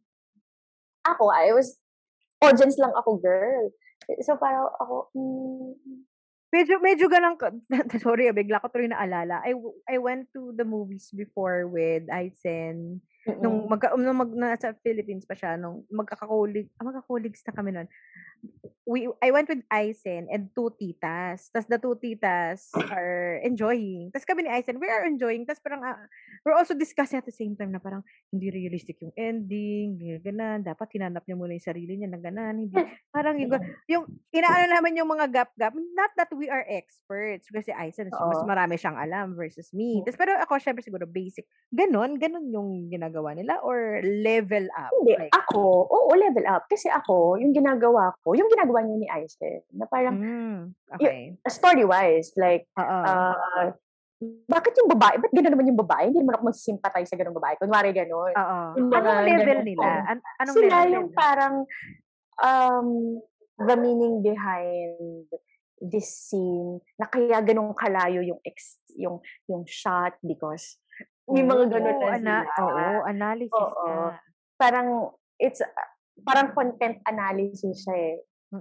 Ako, 1.06 1.30
I 1.30 1.52
was, 1.52 1.78
audience 2.42 2.78
lang 2.78 2.94
ako, 2.94 3.18
girl. 3.18 3.70
So, 4.22 4.38
parang 4.38 4.70
ako, 4.80 5.10
mm, 5.14 6.06
Medyo 6.54 6.78
medyo 6.78 7.10
gano'n 7.10 7.36
ka 7.36 7.50
sorry, 8.04 8.30
ah, 8.30 8.36
bigla 8.36 8.62
ko 8.62 8.70
tuloy 8.70 8.88
naalala. 8.88 9.42
I 9.42 9.52
I 9.90 9.98
went 9.98 10.30
to 10.32 10.54
the 10.54 10.62
movies 10.62 11.10
before 11.10 11.66
with 11.66 12.06
Aizen 12.06 13.02
nung 13.36 13.66
Mm. 13.66 13.68
magka 13.68 13.88
nung 13.94 14.16
mag 14.16 14.30
nasa 14.30 14.74
Philippines 14.80 15.24
pa 15.24 15.34
siya 15.34 15.56
nung 15.56 15.82
magkaka-colleague 15.88 16.70
ah, 16.76 16.84
magka-colleagues 16.84 17.42
na 17.42 17.52
kami 17.52 17.70
nun. 17.72 17.88
We 18.86 19.10
I 19.18 19.34
went 19.34 19.48
with 19.48 19.64
Aizen 19.66 20.28
and 20.30 20.52
2 20.54 20.78
titas. 20.78 21.50
Tas 21.50 21.66
the 21.66 21.80
2 21.80 21.98
titas 21.98 22.70
are 22.92 23.40
enjoying. 23.42 24.12
Tas 24.14 24.22
kami 24.22 24.46
ni 24.46 24.50
Aizen, 24.52 24.78
we 24.78 24.86
are 24.86 25.02
enjoying. 25.02 25.42
Tas 25.42 25.58
parang, 25.58 25.82
ah, 25.82 25.98
we're 26.44 26.54
also 26.54 26.76
discussing 26.76 27.16
at 27.18 27.26
the 27.26 27.34
same 27.34 27.56
time 27.56 27.72
na 27.72 27.80
parang 27.80 28.04
hindi 28.28 28.52
realistic 28.52 29.00
yung 29.00 29.16
ending, 29.16 29.96
ganon. 30.20 30.62
Dapat 30.62 30.86
hinanap 30.94 31.24
niya 31.24 31.34
muna 31.34 31.56
yung 31.56 31.64
sarili 31.64 31.96
niya 31.96 32.12
na 32.12 32.20
ganon, 32.20 32.68
hindi 32.68 32.76
parang 33.10 33.40
yung 33.40 33.50
Mm. 33.50 33.64
yung 33.88 34.04
inaano 34.30 34.66
namin 34.68 35.00
yung 35.00 35.08
mga 35.08 35.26
gap-gap. 35.32 35.72
Not 35.74 36.12
that 36.14 36.30
we 36.36 36.46
are 36.46 36.62
experts 36.68 37.48
kasi 37.48 37.72
Aizen 37.72 38.12
mas 38.12 38.44
marami 38.44 38.76
siyang 38.76 39.00
alam 39.00 39.32
versus 39.34 39.72
me. 39.72 40.04
Tas 40.04 40.14
pero 40.14 40.36
ako 40.36 40.60
siyempre 40.60 40.84
siguro 40.84 41.08
basic. 41.08 41.48
Gano'n, 41.72 42.20
gano'n 42.20 42.46
yung 42.52 42.86
ginagawa 42.86 43.15
nila 43.32 43.60
or 43.64 44.02
level 44.04 44.66
up? 44.76 44.92
Hindi, 44.92 45.16
Like 45.16 45.32
ako, 45.32 45.88
oo, 45.88 46.10
level 46.12 46.44
up. 46.44 46.66
Kasi 46.68 46.90
ako, 46.90 47.40
yung 47.40 47.56
ginagawa 47.56 48.12
ko, 48.20 48.36
yung 48.36 48.50
ginagawa 48.50 48.82
niya 48.84 48.96
ni 49.00 49.08
Aizen, 49.08 49.62
na 49.72 49.86
parang, 49.88 50.16
Hmm, 50.18 50.74
yu 51.00 51.08
okey. 51.08 51.20
story-wise, 51.46 52.34
like, 52.36 52.66
ah, 52.76 53.72
bakit 54.48 54.72
yung 54.80 54.88
babae, 54.88 55.20
ba't 55.20 55.32
gano'n 55.32 55.52
naman 55.52 55.68
yung 55.68 55.80
babae? 55.80 56.08
Hindi 56.08 56.24
naman 56.24 56.40
ako 56.40 56.44
magsi-sympathize 56.48 57.08
sa 57.12 57.20
gano'ng 57.20 57.36
babae. 57.36 57.54
Kunwari 57.60 57.92
gano'n. 57.92 58.32
Oo. 58.32 58.58
Yung 58.80 58.88
Anong 58.92 59.20
level 59.28 59.60
nila? 59.60 59.88
An 60.08 60.18
anong 60.40 60.56
Sila 60.56 60.76
level 60.80 60.92
yung 60.96 61.06
nila? 61.12 61.16
parang, 61.20 61.54
um, 62.40 62.88
the 63.60 63.76
meaning 63.76 64.20
behind 64.24 65.28
this 65.80 66.08
scene 66.32 66.80
na 66.96 67.04
kaya 67.04 67.40
gano'n 67.44 67.76
kalayo 67.76 68.24
yung 68.24 68.40
ex 68.48 68.80
yung 68.96 69.20
yung 69.44 69.68
shot 69.68 70.16
because 70.24 70.80
may 71.26 71.42
mga 71.42 71.64
gano'n 71.68 71.98
Oh, 71.98 72.06
na 72.06 72.14
ana 72.14 72.36
sila. 72.46 72.62
oo, 72.62 72.84
analysis 73.04 73.54
Oo. 73.58 73.86
nga. 73.86 74.18
Parang 74.56 74.88
it's 75.36 75.60
parang 76.22 76.54
content 76.54 77.02
analysis 77.04 77.84
siya, 77.84 77.94
eh. 77.94 78.16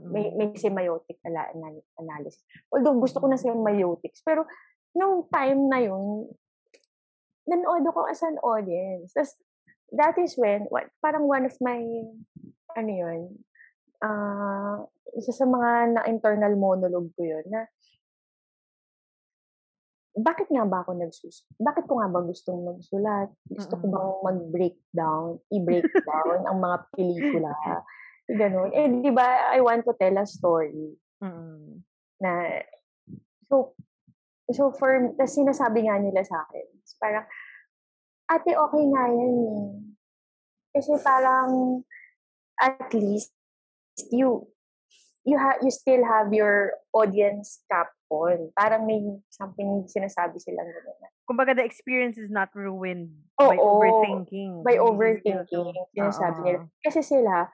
May 0.09 0.33
Mm. 0.33 0.35
may 0.35 0.47
semiotic 0.57 1.21
ala 1.23 1.45
anal 1.53 1.77
analysis. 2.01 2.41
Although 2.73 2.97
gusto 2.97 3.21
ko 3.21 3.29
na 3.29 3.37
semiotics, 3.37 4.25
pero 4.25 4.49
nung 4.97 5.29
time 5.29 5.69
na 5.69 5.79
yun, 5.79 6.25
nanood 7.45 7.85
ako 7.85 8.09
as 8.09 8.19
an 8.25 8.41
audience. 8.41 9.13
Tas 9.13 9.37
that 9.93 10.17
is 10.17 10.33
when 10.35 10.65
what 10.73 10.89
parang 10.99 11.29
one 11.29 11.45
of 11.45 11.53
my 11.61 11.77
ano 12.75 12.91
yun, 12.91 13.21
ah, 14.01 14.81
isa 15.15 15.31
sa 15.31 15.45
mga 15.45 16.01
na-internal 16.01 16.57
monologue 16.57 17.13
ko 17.13 17.21
yun 17.23 17.45
na 17.47 17.69
bakit 20.15 20.47
nga 20.47 20.63
ba 20.63 20.79
ako 20.83 20.95
nagsus 20.95 21.43
bakit 21.59 21.83
ko 21.91 21.99
nga 21.99 22.07
ba 22.07 22.23
gustong 22.23 22.63
magsulat? 22.63 23.29
Gusto 23.51 23.75
ko 23.75 23.85
bang 23.91 24.09
mag-breakdown, 24.23 25.27
i-breakdown 25.51 26.47
ang 26.47 26.57
mga 26.63 26.77
pelikula, 26.95 27.51
gano'n. 28.31 28.71
Eh, 28.71 28.87
'di 28.89 29.11
ba, 29.11 29.51
I 29.51 29.59
want 29.59 29.83
to 29.85 29.93
tell 29.95 30.15
a 30.15 30.25
story 30.25 30.95
Mm. 31.23 31.79
na 32.19 32.59
so 33.47 33.71
so 34.51 34.67
for 34.75 35.15
tas 35.15 35.31
sinasabi 35.31 35.87
nga 35.87 35.95
nila 35.95 36.21
sa'kin, 36.27 36.67
parang, 36.99 37.23
"Ate, 38.27 38.51
okey 38.51 38.83
nga 38.91 39.03
yan, 39.09 39.35
eh. 39.47 39.63
Kasi 40.75 40.91
parang 40.99 41.81
at 42.59 42.91
least 42.91 43.31
you 44.11 44.43
you 45.25 45.35
ha 45.35 45.57
you 45.59 45.73
still 45.73 46.05
have 46.05 46.29
your 46.31 46.77
audience 46.93 47.65
cap 47.67 47.89
on." 48.07 48.53
Parang 48.53 48.85
may 48.85 49.01
something 49.27 49.83
sinasabi 49.89 50.37
silang 50.39 50.69
gano'n 50.69 50.97
na 51.01 51.09
Kumbaga 51.25 51.57
the 51.57 51.65
experience 51.65 52.21
is 52.21 52.29
not 52.29 52.53
ruined 52.53 53.09
by 53.35 53.57
Oo, 53.57 53.81
overthinking. 53.81 54.61
by 54.61 54.77
overthinking, 54.77 55.73
sinasabi 55.91 56.37
nila. 56.45 56.59
Kasi 56.79 57.01
sila 57.01 57.49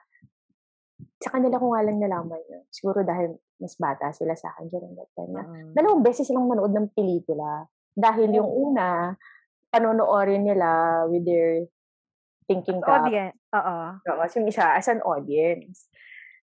sa 1.18 1.30
kanila 1.32 1.56
ko 1.56 1.72
nga 1.72 1.82
lang 1.86 1.96
nalaman 1.98 2.42
yun. 2.52 2.62
Siguro 2.68 3.00
dahil 3.00 3.32
mas 3.56 3.78
bata 3.78 4.10
sila 4.12 4.34
sa'kin 4.36 4.68
during 4.68 4.92
that 4.98 5.08
time 5.16 5.32
na 5.32 5.42
Mm. 5.46 5.72
dalawang 5.72 6.02
beses 6.04 6.28
silang 6.28 6.50
manood 6.50 6.74
ng 6.74 6.90
pelikula. 6.92 7.64
Dahil 7.94 8.28
yung 8.34 8.50
una, 8.50 9.14
panonoorin 9.72 10.44
nila 10.44 11.02
with 11.08 11.24
their 11.24 11.64
thinking 12.44 12.82
cap. 12.82 13.06
audien 13.06 13.32
oo. 13.54 13.78
Tapos 14.04 14.30
yung 14.36 14.50
isa 14.50 14.76
as 14.76 14.90
an 14.90 15.00
audience. 15.00 15.88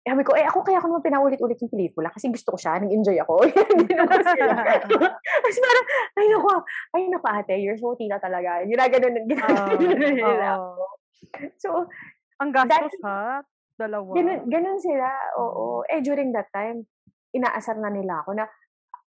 Sabi 0.07 0.23
ko, 0.23 0.39
eh, 0.39 0.47
ako 0.47 0.63
kaya 0.63 0.79
ko 0.79 0.87
naman 0.87 1.03
pinaulit-ulit 1.03 1.59
yung 1.59 1.73
pelikula 1.75 2.15
kasi 2.15 2.31
gusto 2.31 2.55
ko 2.55 2.59
siya, 2.63 2.79
nag-enjoy 2.79 3.19
ako. 3.27 3.43
Tapos 3.99 5.57
parang, 5.67 5.87
ay 6.15 6.27
naku, 6.31 6.49
ay 6.95 7.03
naku 7.11 7.27
ate, 7.27 7.55
you're 7.59 7.75
so 7.75 7.99
tita 7.99 8.23
talaga. 8.23 8.63
Ginaganon, 8.63 9.27
ginaganon 9.27 10.15
nila 10.15 10.55
ako. 10.55 10.63
oo. 10.79 10.87
So, 11.59 11.91
Ang 12.39 12.55
that 12.55 12.71
gastos, 12.71 13.03
ha? 13.03 13.43
Dalawa. 13.75 14.15
Ganun, 14.15 14.47
ganun 14.47 14.79
sila, 14.79 15.11
Mm. 15.11 15.43
oo. 15.43 15.83
Eh, 15.91 15.99
during 16.07 16.31
that 16.31 16.55
time, 16.55 16.87
inaasar 17.35 17.75
na 17.75 17.91
nila 17.91 18.23
ako 18.23 18.39
na, 18.39 18.47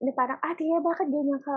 na 0.01 0.11
parang, 0.17 0.41
ate, 0.41 0.65
bakit 0.81 1.13
ganyan 1.13 1.37
ka? 1.45 1.53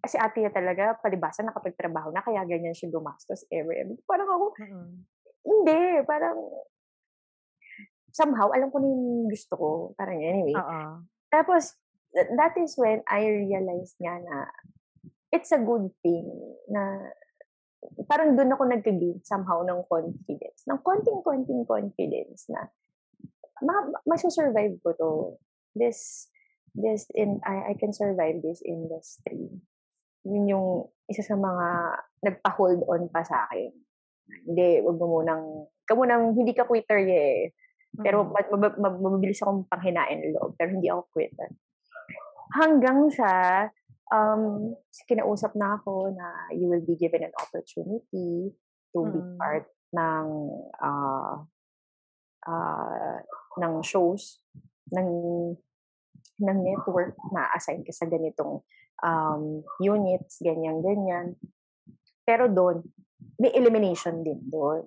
Kasi 0.00 0.16
ate 0.16 0.48
talaga, 0.48 0.96
palibasa 0.98 1.44
nakapagtrabaho 1.44 2.08
na, 2.10 2.24
kaya 2.24 2.48
ganyan 2.48 2.72
siya 2.72 2.88
gumastos 2.88 3.44
every, 3.52 3.76
every. 3.76 4.00
Parang 4.08 4.26
ako, 4.26 4.56
Mm. 4.56 5.04
hindi, 5.44 5.80
parang, 6.08 6.40
somehow, 8.12 8.52
alam 8.52 8.68
ko 8.68 8.78
na 8.78 8.88
yung 8.88 9.26
gusto 9.32 9.54
ko. 9.56 9.68
Parang 9.96 10.20
anyway. 10.20 10.54
Oo. 10.54 11.02
Tapos, 11.32 11.74
th- 12.12 12.30
that 12.36 12.54
is 12.60 12.76
when 12.76 13.00
I 13.08 13.24
realized 13.24 13.96
nga 13.98 14.20
na, 14.20 14.46
it's 15.32 15.50
a 15.50 15.60
good 15.60 15.88
thing 16.04 16.28
na, 16.68 17.10
parang 18.06 18.36
doon 18.36 18.52
ako 18.52 18.68
nag-gain 18.68 19.18
somehow 19.24 19.64
ng 19.64 19.82
confidence. 19.88 20.62
Ng 20.68 20.80
konting-konting 20.84 21.64
confidence 21.64 22.46
na, 22.52 22.68
ma 23.64 23.88
masu-survive 24.04 24.76
ko 24.84 24.92
to. 24.94 25.12
This, 25.72 26.28
this, 26.76 27.08
in, 27.16 27.40
I, 27.48 27.72
I 27.72 27.74
can 27.80 27.96
survive 27.96 28.44
this 28.44 28.60
industry. 28.60 29.48
Yun 30.28 30.52
yung 30.52 30.68
isa 31.08 31.24
sa 31.24 31.34
mga 31.34 31.66
nagpa-hold 32.22 32.84
on 32.86 33.08
pa 33.08 33.24
sa 33.24 33.48
akin. 33.48 33.72
Hindi, 34.46 34.84
wag 34.84 35.00
mo 35.00 35.18
munang, 35.18 35.66
ka 35.88 35.96
munang, 35.96 36.36
hindi 36.36 36.52
ka 36.52 36.68
quitter 36.68 37.02
eh. 37.08 37.50
Pero 38.00 38.24
Mm. 38.24 38.28
ma- 38.32 38.52
mab- 38.56 38.78
mab- 38.80 39.02
mabilis 39.04 39.44
akong 39.44 39.68
panghinain 39.68 40.24
ng 40.24 40.32
loob, 40.40 40.56
pero 40.56 40.72
hindi 40.72 40.88
ako 40.88 41.12
quitter. 41.12 41.52
Hanggang 42.56 43.12
sa, 43.12 43.28
um, 44.08 44.72
kinausap 45.04 45.52
na 45.56 45.76
ako 45.76 46.12
na 46.12 46.52
you 46.56 46.68
will 46.72 46.84
be 46.84 46.96
given 46.96 47.24
an 47.24 47.34
opportunity 47.36 48.52
to 48.92 48.98
be 49.08 49.20
Mm. 49.20 49.36
part 49.36 49.68
ng 49.92 50.26
ah 50.80 51.44
ah, 52.42 53.20
ng 53.60 53.74
shows 53.84 54.40
ng 54.90 55.08
ng 56.42 56.58
network 56.64 57.14
na 57.30 57.46
assign 57.54 57.84
ka 57.86 57.92
sa 57.94 58.08
ganitong 58.08 58.64
um, 59.04 59.62
units, 59.78 60.40
ganyan 60.42 60.80
ganyan. 60.82 61.36
Pero 62.24 62.48
doon, 62.50 62.82
may 63.38 63.52
elimination 63.54 64.24
din 64.26 64.42
doon. 64.48 64.86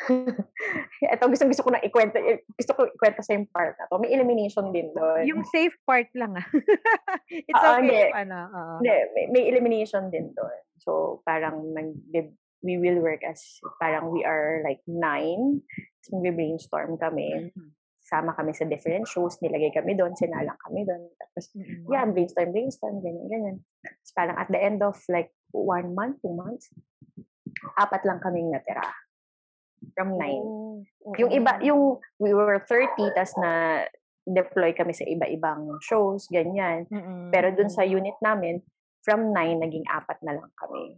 Ito 1.14 1.28
gusto 1.28 1.44
gusto 1.44 1.62
ko 1.66 1.70
na 1.72 1.82
ikwento 1.84 2.16
eh, 2.16 2.44
gusto 2.56 2.72
ko 2.72 2.88
ikwento 2.88 3.20
sa 3.20 3.36
yung 3.36 3.48
part 3.52 3.76
na 3.76 3.88
to. 3.88 4.00
May 4.00 4.12
elimination 4.16 4.72
din 4.72 4.92
doon. 4.96 5.24
Yung 5.28 5.42
safe 5.44 5.76
part 5.84 6.08
lang, 6.16 6.36
ah. 6.40 6.46
It's 7.48 7.52
Oo, 7.52 7.68
okay 7.78 7.84
hindi. 7.84 8.00
ano, 8.16 8.38
oo. 8.48 8.74
Hindi, 8.80 8.96
may, 9.12 9.24
may 9.28 9.44
elimination 9.52 10.08
din 10.08 10.32
doon. 10.32 10.58
So, 10.80 11.20
parang 11.28 11.76
nag, 11.76 11.92
we 12.64 12.76
will 12.80 13.00
work 13.04 13.20
as, 13.24 13.60
parang 13.80 14.08
we 14.12 14.24
are 14.24 14.64
like 14.64 14.80
nine. 14.88 15.60
Tapos 16.00 16.10
magbe-brainstorm 16.16 16.96
kami. 16.96 17.52
Mm. 17.52 17.70
Sama 18.00 18.32
kami 18.34 18.56
sa 18.56 18.64
different 18.64 19.04
shows. 19.06 19.36
Nilagay 19.44 19.72
kami 19.76 19.96
doon. 19.96 20.16
Sinalang 20.16 20.58
kami 20.64 20.88
doon. 20.88 21.08
Tapos, 21.20 21.52
Mm. 21.56 21.84
yeah, 21.88 22.04
brainstorm, 22.08 22.50
brainstorm, 22.52 22.96
ganyan, 23.04 23.28
ganyan. 23.28 23.56
Tapos 23.84 24.12
parang 24.16 24.36
at 24.40 24.48
the 24.48 24.60
end 24.60 24.80
of 24.80 24.96
like 25.12 25.32
one 25.52 25.92
month, 25.92 26.20
two 26.24 26.32
months, 26.32 26.72
apat 27.76 28.04
lang 28.08 28.20
kaming 28.20 28.48
natira. 28.48 28.84
From 29.94 30.16
nine. 30.16 30.44
Oh, 30.44 30.84
Yung 31.16 31.32
iba, 31.32 31.56
yung 31.60 31.96
we 32.18 32.30
were 32.30 32.60
30, 32.62 33.16
tas 33.16 33.32
na 33.36 33.84
deploy 34.22 34.70
kami 34.70 34.92
sa 34.92 35.04
iba-ibang 35.04 35.80
shows, 35.80 36.28
ganyan. 36.28 36.84
Mm, 36.86 37.32
Pero 37.32 37.50
dun 37.50 37.72
sa 37.72 37.82
unit 37.82 38.14
namin, 38.20 38.60
from 39.00 39.32
nine, 39.32 39.58
naging 39.58 39.88
apat 39.88 40.20
na 40.20 40.36
lang 40.36 40.50
kami. 40.54 40.92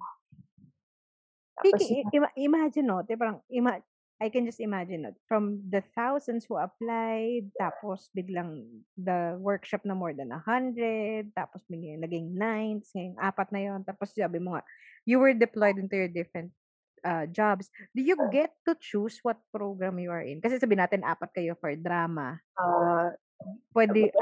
Tapos, 1.55 1.79
Speaking, 1.79 1.91
i- 1.95 2.07
ima- 2.13 2.37
imagine, 2.37 2.87
no? 2.87 3.01
Di 3.01 3.15
parang, 3.15 3.39
ima- 3.47 3.83
I 4.19 4.31
can 4.31 4.47
just 4.47 4.59
imagine, 4.59 5.03
no? 5.03 5.11
From 5.27 5.67
the 5.67 5.83
thousands 5.95 6.47
who 6.47 6.55
applied, 6.55 7.51
tapos 7.59 8.07
biglang 8.11 8.63
the 8.95 9.35
workshop 9.39 9.83
na 9.83 9.99
more 9.99 10.15
than 10.15 10.31
a 10.31 10.39
hundred, 10.39 11.35
tapos 11.35 11.67
biglang 11.67 11.99
naging 11.99 12.31
nine, 12.33 12.79
ngayong 12.85 13.19
apat 13.19 13.51
na 13.51 13.61
yon 13.61 13.83
tapos 13.83 14.15
sabi 14.15 14.39
mo 14.39 14.55
nga, 14.55 14.63
you 15.03 15.19
were 15.19 15.35
deployed 15.35 15.75
into 15.75 15.99
your 15.99 16.07
different 16.07 16.55
uh, 17.05 17.25
jobs. 17.29 17.69
Do 17.93 18.01
you 18.03 18.17
get 18.31 18.55
to 18.67 18.75
choose 18.79 19.19
what 19.23 19.39
program 19.51 19.99
you 19.99 20.11
are 20.11 20.23
in? 20.25 20.41
Kasi 20.41 20.59
sabi 20.59 20.75
natin, 20.75 21.05
apat 21.07 21.31
kayo 21.35 21.55
for 21.59 21.75
drama. 21.77 22.39
ah, 22.59 23.11
Pwede, 23.75 24.15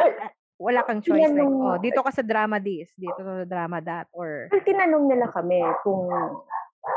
Wala 0.60 0.84
kang 0.84 1.00
choice 1.00 1.24
like, 1.24 1.40
Tinanong 1.40 1.56
oh, 1.56 1.78
dito 1.80 2.04
ka 2.04 2.12
sa 2.12 2.20
drama 2.20 2.60
this, 2.60 2.92
dito 2.92 3.16
sa 3.16 3.48
drama 3.48 3.80
that, 3.80 4.12
or 4.12 4.52
tinanong 4.60 5.08
nila 5.08 5.24
kami 5.32 5.56
kung 5.80 6.04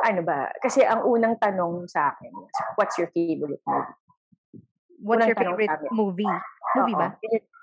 ano 0.03 0.19
ba, 0.19 0.51
kasi 0.59 0.83
ang 0.83 1.07
unang 1.07 1.39
tanong 1.39 1.87
sa 1.87 2.11
akin, 2.11 2.31
what's 2.75 2.99
your 2.99 3.07
favorite 3.15 3.63
movie? 3.63 3.95
what's 5.03 5.23
Unang 5.23 5.29
your 5.31 5.39
favorite 5.39 5.71
sa 5.71 5.79
amin. 5.79 5.91
movie? 5.95 6.35
Movie 6.75 6.95
ba? 6.95 7.07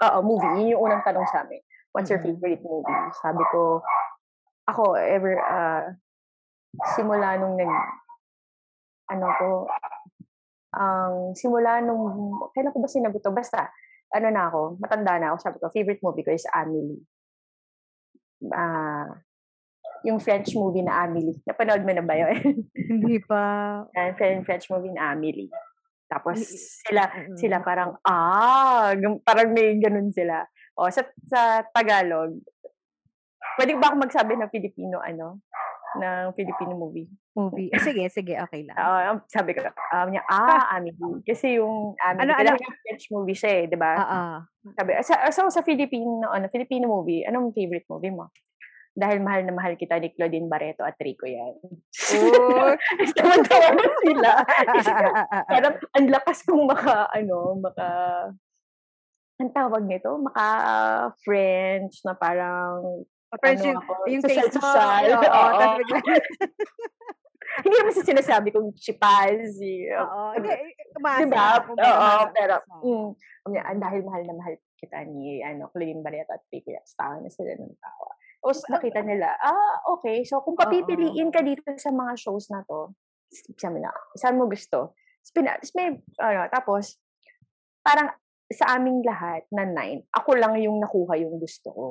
Oo, 0.09 0.19
movie. 0.25 0.53
Yun 0.61 0.73
yung 0.77 0.83
unang 0.89 1.03
tanong 1.05 1.27
sa 1.29 1.45
amin. 1.45 1.61
What's 1.93 2.09
your 2.09 2.21
Mm-mm. 2.21 2.37
favorite 2.41 2.63
movie? 2.65 3.01
Sabi 3.21 3.43
ko, 3.53 3.85
ako, 4.69 4.95
ever, 4.97 5.37
ah, 5.41 5.85
simula 6.95 7.37
nung 7.41 7.57
nag, 7.61 7.73
ano 9.11 9.27
ko, 9.37 9.49
ang 10.71 11.35
simula 11.35 11.83
nung, 11.83 12.31
kailan 12.55 12.71
ko 12.71 12.79
ba 12.79 12.87
sinabi 12.87 13.19
to? 13.19 13.35
Basta, 13.35 13.67
ano 14.15 14.27
na 14.31 14.47
ako, 14.47 14.79
matanda 14.79 15.19
na 15.19 15.35
ako, 15.35 15.37
sabi 15.43 15.57
ko, 15.59 15.67
favorite 15.75 16.03
movie 16.03 16.23
ko 16.23 16.31
is 16.31 16.47
Amelie. 16.55 17.03
Ah, 18.55 19.11
yung 20.07 20.23
French 20.23 20.55
movie 20.57 20.87
na 20.87 21.05
Amelie. 21.05 21.37
Napanood 21.45 21.85
mo 21.85 21.93
na 21.93 22.05
ba 22.07 22.15
yun? 22.17 22.65
Hindi 22.91 23.21
pa. 23.21 23.43
Yan, 23.99 24.17
French, 24.17 24.43
French 24.47 24.67
movie 24.73 24.95
na 24.95 25.13
Amelie. 25.13 25.53
Tapos 26.11 26.43
sila, 26.87 27.07
sila 27.39 27.63
parang, 27.63 27.95
ah, 28.03 28.95
parang 29.23 29.55
may 29.55 29.79
ganun 29.79 30.11
sila. 30.11 30.43
O, 30.75 30.91
sa, 30.91 31.07
sa 31.31 31.63
Tagalog, 31.71 32.35
pwede 33.59 33.79
ba 33.79 33.93
ako 33.93 33.97
magsabi 34.03 34.35
ng 34.35 34.51
Filipino, 34.51 34.99
ano, 34.99 35.39
ng 35.99 36.25
Filipino 36.39 36.75
movie? 36.79 37.09
Movie. 37.35 37.71
Eh, 37.75 37.83
sige, 37.83 38.07
sige, 38.11 38.39
okay 38.39 38.63
lang. 38.67 38.77
Ah, 38.79 39.19
sabi 39.27 39.57
ko, 39.57 39.65
um, 39.67 40.09
niya, 40.11 40.23
ah, 40.31 40.77
Amelie. 40.77 41.23
Kasi 41.27 41.59
yung 41.59 41.99
Amelie, 41.99 42.23
Ano, 42.23 42.33
ano, 42.37 42.51
yung 42.59 42.79
French 42.87 43.07
movie 43.11 43.39
siya 43.39 43.53
eh, 43.59 43.65
di 43.67 43.79
ba? 43.79 43.93
Oo. 43.99 44.23
Sabi, 44.77 44.91
sa, 45.03 45.15
so, 45.35 45.49
sa 45.51 45.63
Filipino, 45.67 46.31
ano, 46.31 46.47
Filipino 46.53 46.87
movie, 46.87 47.27
anong 47.27 47.51
favorite 47.51 47.89
movie 47.91 48.15
mo? 48.15 48.31
Dahil 48.91 49.23
mahal 49.23 49.47
na 49.47 49.55
mahal 49.55 49.79
kita 49.79 50.03
ni 50.03 50.11
Claudine 50.11 50.51
Barreto 50.51 50.83
at 50.83 50.99
Rico 50.99 51.25
yan. 51.25 51.55
Oh. 52.19 52.75
Tawa-tawa 53.17 53.87
sila. 54.03 54.33
Parang 55.47 55.75
ang 55.95 56.07
lakas 56.11 56.43
kong 56.43 56.67
maka, 56.67 57.07
ano, 57.15 57.55
maka, 57.63 57.89
ang 59.41 59.51
tawag 59.57 59.89
nito, 59.89 60.11
maka 60.21 60.47
French 61.25 62.05
na 62.05 62.13
parang 62.13 63.07
French, 63.39 63.63
ano 63.63 63.71
yung, 63.71 63.79
ako, 63.79 63.93
yung 64.11 64.23
social, 64.27 64.47
taste 64.51 64.59
mo. 64.59 64.67
Oo, 64.67 65.23
Oo. 65.23 65.51
tapos 65.55 65.77
bigla. 65.79 65.99
Hindi 67.67 67.77
naman 67.83 67.95
sa 67.95 68.07
sinasabi 68.07 68.49
kong 68.55 68.71
chipazi. 68.79 69.91
Oo. 69.91 70.21
Hindi, 70.39 70.51
umasa. 70.99 71.23
Diba? 71.23 71.47
kumbaga, 71.67 71.91
Oo, 71.91 72.23
pero, 72.35 72.55
mm, 72.83 73.09
um, 73.47 73.79
dahil 73.79 74.01
mahal 74.07 74.23
na 74.27 74.35
mahal 74.39 74.55
kita 74.79 74.99
ni, 75.07 75.43
ano, 75.45 75.69
Claudine 75.71 76.03
Barreto 76.03 76.33
at 76.33 76.47
Pico 76.49 76.73
Yats, 76.73 76.97
tawa 76.97 77.21
na 77.21 77.29
sila 77.29 77.55
ng 77.55 77.75
tawa. 77.79 78.11
Tapos 78.41 78.65
nakita 78.73 79.05
nila, 79.05 79.37
ah, 79.37 79.85
okay, 79.93 80.25
so 80.25 80.41
kung 80.41 80.57
papipiliin 80.57 81.29
ka 81.29 81.45
dito 81.45 81.61
sa 81.77 81.93
mga 81.93 82.17
shows 82.17 82.49
na 82.49 82.65
to, 82.65 82.97
sabi 83.61 83.85
na, 83.85 83.93
saan 84.17 84.41
mo 84.41 84.49
gusto? 84.49 84.97
Tapos 85.21 85.71
may, 85.77 86.01
ano, 86.17 86.49
tapos, 86.49 86.97
parang 87.85 88.09
sa 88.51 88.81
aming 88.81 89.05
lahat 89.05 89.45
na 89.53 89.69
nine, 89.69 90.09
ako 90.11 90.35
lang 90.35 90.57
yung 90.59 90.81
nakuha 90.81 91.21
yung 91.21 91.37
gusto 91.39 91.69
ko. 91.71 91.87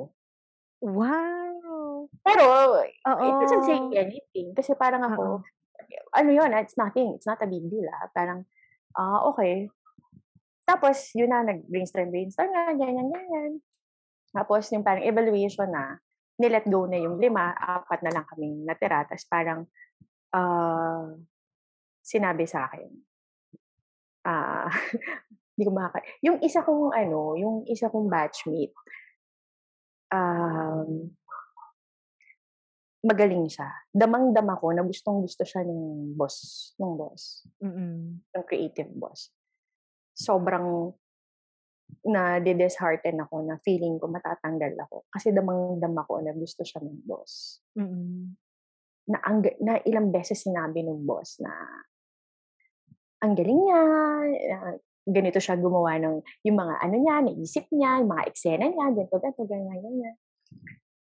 Wow. 0.80 2.08
Pero, 2.24 2.44
Oo. 2.88 3.24
it 3.24 3.34
doesn't 3.44 3.64
say 3.68 3.78
anything. 3.96 4.56
Kasi 4.56 4.72
parang 4.76 5.04
ako, 5.04 5.44
ano 6.16 6.30
yun, 6.32 6.50
it's 6.56 6.76
nothing. 6.76 7.16
It's 7.16 7.28
not 7.28 7.40
a 7.44 7.48
big 7.48 7.68
deal, 7.68 7.86
ah. 7.88 8.08
Parang, 8.12 8.48
ah, 8.96 9.28
okay. 9.28 9.68
Tapos, 10.64 11.12
yun 11.12 11.30
na, 11.30 11.44
nag-brainstorm, 11.44 12.08
brainstorm 12.08 12.50
nga, 12.52 12.72
ganyan, 12.72 13.12
ganyan. 13.12 13.52
Tapos, 14.32 14.70
yung 14.72 14.86
parang 14.86 15.04
evaluation 15.04 15.68
na, 15.68 15.98
nilet 16.40 16.64
go 16.64 16.88
na 16.88 16.96
yung 16.96 17.20
lima, 17.20 17.52
apat 17.52 18.00
na 18.00 18.12
lang 18.16 18.24
kaming 18.32 18.64
natira. 18.64 19.04
Tapos 19.04 19.28
parang, 19.28 19.60
ah, 20.32 21.12
sinabi 22.00 22.48
sa 22.48 22.64
akin, 22.70 22.88
ah, 24.24 24.70
hindi 25.52 25.62
ko 25.68 25.72
makaka... 25.76 26.00
Yung 26.24 26.40
isa 26.40 26.64
kong, 26.64 26.96
ano, 26.96 27.36
yung 27.36 27.68
isa 27.68 27.92
kong 27.92 28.08
batchmate, 28.08 28.72
um, 30.10 31.10
magaling 33.00 33.48
siya. 33.48 33.70
Damang-dama 33.90 34.60
ko 34.60 34.76
na 34.76 34.84
gustong-gusto 34.84 35.42
siya 35.46 35.64
ng 35.64 36.14
boss, 36.14 36.70
ng 36.76 36.92
boss, 37.00 37.48
Mm-mm. 37.64 38.20
ng 38.20 38.44
creative 38.44 38.92
boss. 38.92 39.32
Sobrang 40.12 40.92
na 42.06 42.38
dishearten 42.38 43.18
ako 43.18 43.42
na 43.50 43.58
feeling 43.66 43.98
ko 43.98 44.06
matatanggal 44.06 44.78
ako 44.86 45.10
kasi 45.10 45.34
damang-dama 45.34 46.06
ko 46.06 46.22
na 46.22 46.30
gusto 46.36 46.62
siya 46.62 46.84
ng 46.84 47.02
boss. 47.02 47.64
Mm-mm. 47.74 48.36
Na, 49.10 49.18
ang, 49.26 49.42
na 49.58 49.80
ilang 49.82 50.12
beses 50.14 50.44
sinabi 50.44 50.86
ng 50.86 51.02
boss 51.02 51.42
na 51.42 51.50
ang 53.20 53.36
galing 53.36 53.58
niya, 53.58 53.80
na 54.48 54.58
ganito 55.10 55.38
siya 55.42 55.58
gumawa 55.58 55.98
ng 56.00 56.22
yung 56.46 56.56
mga 56.58 56.74
ano 56.80 56.94
niya, 56.96 57.14
naisip 57.26 57.66
niya, 57.74 58.00
yung 58.02 58.10
mga 58.10 58.24
eksena 58.30 58.66
niya, 58.70 58.86
ganito, 58.94 59.16
ganito, 59.18 59.42
ganyan, 59.46 59.78
ganyan. 59.82 60.16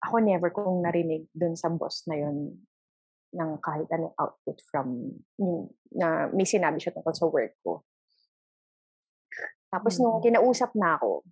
Ako 0.03 0.15
never 0.19 0.51
kong 0.51 0.83
narinig 0.83 1.29
dun 1.31 1.55
sa 1.55 1.71
boss 1.71 2.03
na 2.11 2.19
yun 2.19 2.59
ng 3.33 3.51
kahit 3.63 3.89
anong 3.89 4.13
output 4.19 4.61
from 4.69 5.09
yung, 5.41 5.71
na 5.93 6.29
may 6.29 6.45
sinabi 6.45 6.77
siya 6.77 6.93
tungkol 6.93 7.15
sa 7.15 7.25
work 7.29 7.55
ko. 7.65 7.81
Tapos 9.73 9.97
nung 9.97 10.21
Mm. 10.21 10.25
kinausap 10.29 10.77
na 10.77 11.01
ako, 11.01 11.25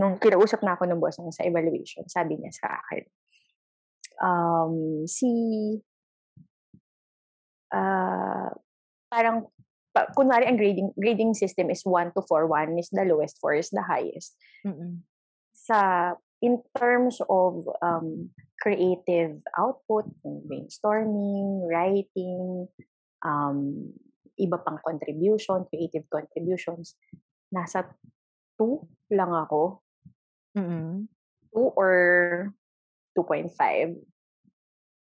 nung 0.00 0.18
kinausap 0.18 0.60
na 0.66 0.74
ako 0.74 0.90
ng 0.90 0.98
boss 0.98 1.22
ng 1.22 1.30
sa 1.30 1.46
evaluation, 1.46 2.02
sabi 2.10 2.34
niya 2.34 2.50
sa 2.50 2.68
akin, 2.82 3.02
um, 4.20 4.74
si, 5.06 5.30
ah, 7.70 8.50
parang, 9.06 9.46
pa, 9.96 10.04
kunwari 10.12 10.44
ang 10.44 10.60
grading, 10.60 10.92
grading 11.00 11.32
system 11.32 11.72
is 11.72 11.80
1 11.80 12.12
to 12.12 12.20
4, 12.20 12.44
1 12.44 12.76
is 12.76 12.92
the 12.92 13.08
lowest, 13.08 13.40
4 13.40 13.56
is 13.56 13.72
the 13.72 13.80
highest. 13.80 14.36
Mm-mm. 14.60 15.00
Sa, 15.56 16.12
in 16.44 16.60
terms 16.76 17.24
of 17.32 17.64
um, 17.80 18.28
creative 18.60 19.40
output, 19.56 20.04
brainstorming, 20.20 21.64
writing, 21.64 22.68
um, 23.24 23.88
iba 24.36 24.60
pang 24.60 24.76
contribution, 24.84 25.64
creative 25.72 26.04
contributions, 26.12 27.00
nasa 27.48 27.88
2 28.60 29.16
lang 29.16 29.32
ako. 29.32 29.80
Mm-mm. 30.52 31.08
2 31.56 31.72
or 31.72 31.94
2.5. 33.16 33.96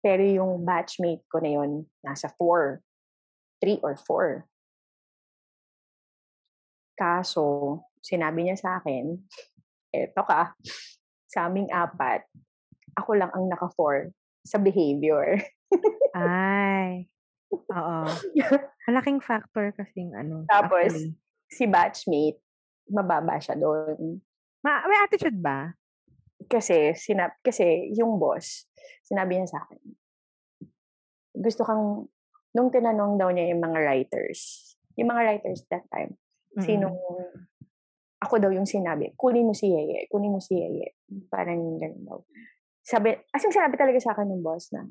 Pero 0.02 0.22
yung 0.26 0.66
batchmate 0.66 1.22
ko 1.30 1.38
na 1.38 1.62
yun, 1.62 1.86
nasa 2.02 2.26
4. 2.34 2.82
3 3.62 3.78
or 3.86 3.94
4. 3.94 4.51
Kaso, 6.92 7.78
sinabi 8.02 8.46
niya 8.46 8.56
sa 8.58 8.70
akin, 8.78 9.16
eto 9.92 10.22
ka, 10.24 10.52
sa 11.28 11.48
aming 11.48 11.68
apat, 11.72 12.24
ako 12.96 13.16
lang 13.16 13.32
ang 13.32 13.48
naka-4 13.48 14.12
sa 14.44 14.60
behavior. 14.60 15.40
Ay. 16.16 17.08
Oo. 17.52 18.04
Malaking 18.88 19.20
factor 19.24 19.72
kasing 19.72 20.12
ano. 20.12 20.44
Tapos, 20.48 20.92
actually. 20.92 21.16
si 21.48 21.64
batchmate, 21.64 22.40
mababa 22.90 23.40
siya 23.40 23.56
doon. 23.56 24.20
Ma- 24.60 24.84
may 24.84 25.00
attitude 25.00 25.40
ba? 25.40 25.72
Kasi, 26.50 26.92
sinab 26.98 27.38
kasi 27.40 27.94
yung 27.94 28.18
boss, 28.18 28.66
sinabi 29.06 29.38
niya 29.38 29.56
sa 29.56 29.60
akin, 29.64 29.80
gusto 31.32 31.62
kang, 31.64 32.10
nung 32.52 32.68
tinanong 32.68 33.16
daw 33.16 33.32
niya 33.32 33.48
yung 33.54 33.62
mga 33.64 33.78
writers, 33.80 34.74
yung 35.00 35.08
mga 35.08 35.22
writers 35.24 35.64
that 35.72 35.86
time, 35.88 36.12
Sinong, 36.60 36.96
ako 38.22 38.34
daw 38.38 38.50
yung 38.52 38.68
sinabi, 38.68 39.16
kunin 39.16 39.48
mo 39.48 39.54
si 39.56 39.72
Yeye, 39.72 40.06
kunin 40.12 40.30
mo 40.30 40.38
si 40.38 40.60
Yeye. 40.60 40.94
Parang 41.32 41.80
ganun 41.80 42.04
daw. 42.04 42.18
Sabi, 42.82 43.14
as 43.14 43.42
in, 43.46 43.54
sinabi 43.54 43.78
talaga 43.78 43.98
sa 44.02 44.12
akin 44.12 44.28
ng 44.28 44.42
boss 44.44 44.70
na, 44.74 44.84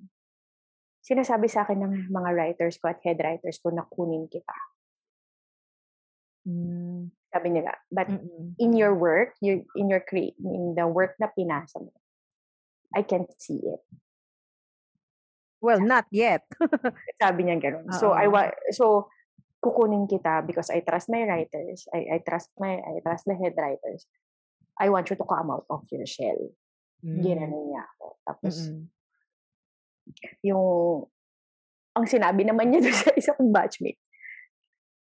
sinasabi 1.03 1.47
sa 1.51 1.63
akin 1.63 1.79
ng 1.81 1.93
mga 2.09 2.29
writers 2.33 2.75
ko 2.79 2.89
at 2.89 3.01
head 3.03 3.19
writers 3.19 3.59
ko 3.59 3.69
na 3.69 3.85
kunin 3.88 4.27
kita. 4.27 4.57
Mm. 6.47 7.13
Sabi 7.31 7.47
nila, 7.53 7.71
but 7.88 8.09
Mm-mm. 8.11 8.57
in 8.59 8.75
your 8.75 8.91
work, 8.91 9.38
your, 9.39 9.63
in 9.77 9.88
your 9.88 10.01
create, 10.03 10.35
in 10.41 10.75
the 10.75 10.83
work 10.83 11.15
na 11.21 11.31
pinasa 11.31 11.79
mo, 11.79 11.93
I 12.91 13.07
can't 13.07 13.29
see 13.39 13.61
it. 13.63 13.79
Well, 15.61 15.79
not 15.79 16.09
yet. 16.11 16.43
Sabi 17.21 17.45
niya 17.45 17.61
gano'n. 17.61 17.93
So, 17.93 18.11
I 18.11 18.25
wa- 18.27 18.57
so, 18.73 19.07
kukunin 19.61 20.09
kita 20.09 20.41
because 20.43 20.73
I 20.73 20.81
trust 20.81 21.07
my 21.13 21.21
writers. 21.23 21.85
I, 21.93 22.17
I 22.17 22.25
trust 22.25 22.49
my, 22.57 22.81
I 22.81 22.97
trust 23.05 23.29
the 23.29 23.38
head 23.38 23.53
writers. 23.53 24.09
I 24.81 24.89
want 24.89 25.13
you 25.13 25.15
to 25.15 25.27
come 25.29 25.53
out 25.53 25.69
of 25.69 25.85
your 25.93 26.09
shell. 26.09 26.49
Mm. 27.05 27.21
Ginanon 27.21 27.63
niya 27.69 27.85
ako. 27.85 28.05
Tapos, 28.25 28.55
Mm-mm. 28.65 28.89
yung, 30.41 30.65
ang 31.93 32.05
sinabi 32.09 32.41
naman 32.41 32.73
niya 32.73 32.81
doon 32.89 32.97
sa 32.97 33.13
isa 33.13 33.38
kong 33.38 33.53
batchmate, 33.53 34.01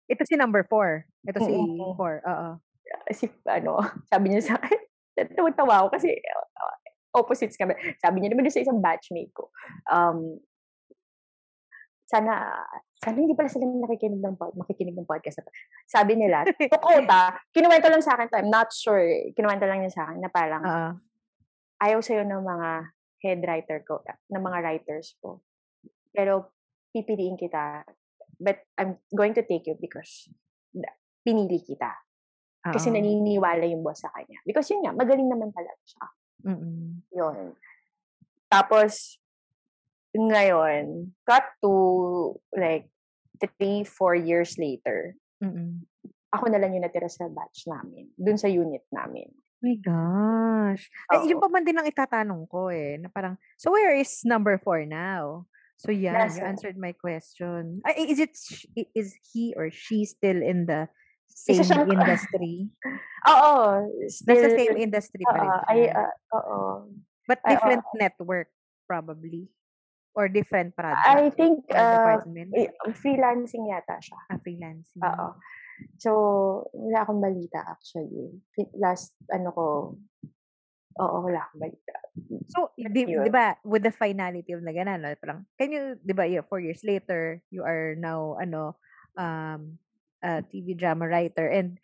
Ito 0.05 0.21
si 0.21 0.37
number 0.37 0.63
four. 0.69 1.03
Ito 1.25 1.39
si 1.41 1.51
Mm-mm. 1.51 1.97
four. 1.97 2.21
Oo. 2.23 2.49
si, 3.09 3.25
ano, 3.49 3.81
sabi 4.05 4.31
niya 4.31 4.53
sa 4.53 4.55
akin, 4.61 4.79
tawa 5.57 5.83
ako 5.83 5.97
kasi 5.97 6.13
uh, 6.13 6.75
opposites 7.17 7.57
kami. 7.57 7.73
Sabi 7.97 8.21
niya 8.21 8.31
naman 8.31 8.47
sa 8.53 8.61
isang 8.61 8.79
batchmate 8.79 9.33
ko, 9.33 9.49
um, 9.89 10.37
sana, 12.05 12.53
sana 13.01 13.17
hindi 13.17 13.33
pala 13.33 13.49
sila 13.49 13.65
nakikinig 13.65 14.21
ng, 14.21 14.37
pod, 14.37 14.53
makikinig 14.53 14.93
ng 14.93 15.09
podcast 15.09 15.41
na 15.41 15.49
to. 15.49 15.53
Sabi 15.89 16.13
nila, 16.13 16.45
Tokota, 16.73 17.33
kinuwento 17.49 17.89
lang 17.89 18.05
sa 18.05 18.13
akin 18.13 18.29
to, 18.29 18.37
I'm 18.37 18.53
not 18.53 18.69
sure, 18.69 19.01
kinuwento 19.33 19.65
lang 19.65 19.81
niya 19.81 19.93
sa 19.93 20.01
akin 20.09 20.21
na 20.21 20.29
parang, 20.29 20.63
uh, 20.63 20.93
ayaw 21.81 21.99
sa'yo 21.99 22.21
ng 22.23 22.43
mga 22.45 22.69
head 23.25 23.41
writer 23.41 23.81
ko, 23.81 24.05
ng 24.05 24.43
mga 24.45 24.57
writers 24.61 25.17
ko. 25.17 25.41
Pero, 26.13 26.53
pipiliin 26.93 27.35
kita, 27.35 27.83
but 28.39 28.63
I'm 28.77 29.01
going 29.11 29.33
to 29.35 29.43
take 29.43 29.65
you 29.65 29.75
because 29.75 30.29
pinili 31.25 31.59
kita. 31.59 31.91
Kasi 32.65 32.89
oo. 32.89 32.95
naniniwala 32.97 33.65
yung 33.69 33.85
boss 33.85 34.05
sa 34.05 34.13
kanya. 34.13 34.41
Because 34.45 34.69
yun 34.73 34.85
nga, 34.85 34.93
magaling 34.93 35.29
naman 35.29 35.53
talaga 35.53 35.81
siya. 35.85 36.05
Mm. 36.45 37.05
Yun. 37.13 37.37
Tapos, 38.49 39.21
ngayon, 40.17 40.83
cut 41.23 41.43
to 41.59 41.73
like 42.51 42.87
three, 43.37 43.83
four 43.83 44.15
years 44.15 44.55
later, 44.55 45.13
Mm. 45.37 45.83
ako 46.31 46.47
na 46.47 46.57
lang 46.57 46.71
yung 46.71 46.83
natira 46.83 47.07
sa 47.07 47.27
batch 47.27 47.67
namin. 47.67 48.07
Dun 48.15 48.39
sa 48.39 48.47
unit 48.47 48.87
namin. 48.89 49.27
My 49.59 49.75
gosh. 49.75 50.87
Ay, 51.09 51.27
yun 51.27 51.39
Oo. 51.39 51.43
pa 51.43 51.49
man 51.49 51.63
din 51.63 51.75
ang 51.75 51.83
itatanong 51.83 52.43
ko 52.45 52.69
eh, 52.69 52.95
na 52.95 53.07
parang, 53.07 53.35
so 53.55 53.71
where 53.71 53.91
is 53.91 54.23
number 54.23 54.55
four 54.57 54.83
now? 54.85 55.43
So 55.75 55.91
you 55.91 56.07
Nasa- 56.07 56.43
answered 56.45 56.79
my 56.79 56.95
question. 56.95 57.83
Ay, 57.83 58.07
is 58.07 58.19
it, 58.19 58.31
is 58.95 59.11
he 59.33 59.51
or 59.59 59.67
she 59.67 60.07
still 60.07 60.39
in 60.39 60.63
the 60.65 60.87
Isa 61.27 61.67
same 61.67 61.67
siyang- 61.67 61.91
industry? 61.99 62.71
Oo. 63.27 63.83
Nasa 64.07 64.23
still- 64.23 64.55
same 64.55 64.77
industry 64.79 65.23
pa 65.27 65.35
rin 65.35 65.51
Oo, 65.51 65.83
ah, 65.91 66.11
oo. 66.39 66.61
But 67.27 67.43
ay, 67.43 67.57
different 67.57 67.83
network, 67.91 68.47
probably. 68.87 69.49
Or 70.15 70.31
different 70.31 70.71
project. 70.75 71.03
I 71.03 71.27
think, 71.29 71.67
uh, 71.75 72.23
freelancing 72.95 73.67
yata 73.67 73.99
siya. 73.99 74.19
Ah, 74.31 74.39
freelancing. 74.39 75.03
Oo. 75.03 75.35
So, 75.99 76.11
wala 76.71 77.03
akong 77.03 77.19
balita 77.19 77.59
actually. 77.67 78.39
Last, 78.79 79.11
ano 79.27 79.51
ko, 79.51 79.65
oo, 81.03 81.17
wala 81.19 81.43
akong 81.43 81.61
balita. 81.67 81.95
So, 82.47 82.71
di, 82.79 83.03
di 83.11 83.31
ba, 83.31 83.59
with 83.67 83.83
the 83.83 83.91
finality 83.91 84.55
of 84.55 84.63
na 84.63 84.71
ganun, 84.71 85.03
no, 85.03 85.11
parang, 85.19 85.43
can 85.59 85.75
you, 85.75 85.99
di 85.99 86.15
ba, 86.15 86.23
yeah, 86.23 86.47
four 86.47 86.63
years 86.63 86.79
later, 86.87 87.43
you 87.51 87.67
are 87.67 87.99
now, 87.99 88.39
ano, 88.39 88.79
um, 89.19 89.75
a 90.23 90.41
TV 90.47 90.73
drama 90.77 91.07
writer. 91.07 91.47
And 91.51 91.77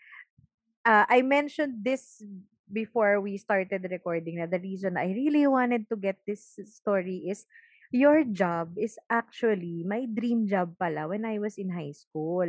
uh, 0.85 1.05
I 1.07 1.21
mentioned 1.21 1.83
this 1.83 2.23
before 2.71 3.19
we 3.19 3.35
started 3.35 3.83
recording 3.91 4.39
na 4.39 4.47
the 4.47 4.59
reason 4.59 4.95
I 4.95 5.11
really 5.11 5.45
wanted 5.45 5.91
to 5.91 5.99
get 5.99 6.23
this 6.23 6.55
story 6.71 7.27
is 7.27 7.45
your 7.91 8.23
job 8.23 8.73
is 8.79 8.95
actually 9.11 9.83
my 9.83 10.07
dream 10.07 10.47
job 10.47 10.73
pala 10.79 11.11
when 11.11 11.27
I 11.27 11.37
was 11.37 11.59
in 11.59 11.69
high 11.69 11.91
school. 11.91 12.47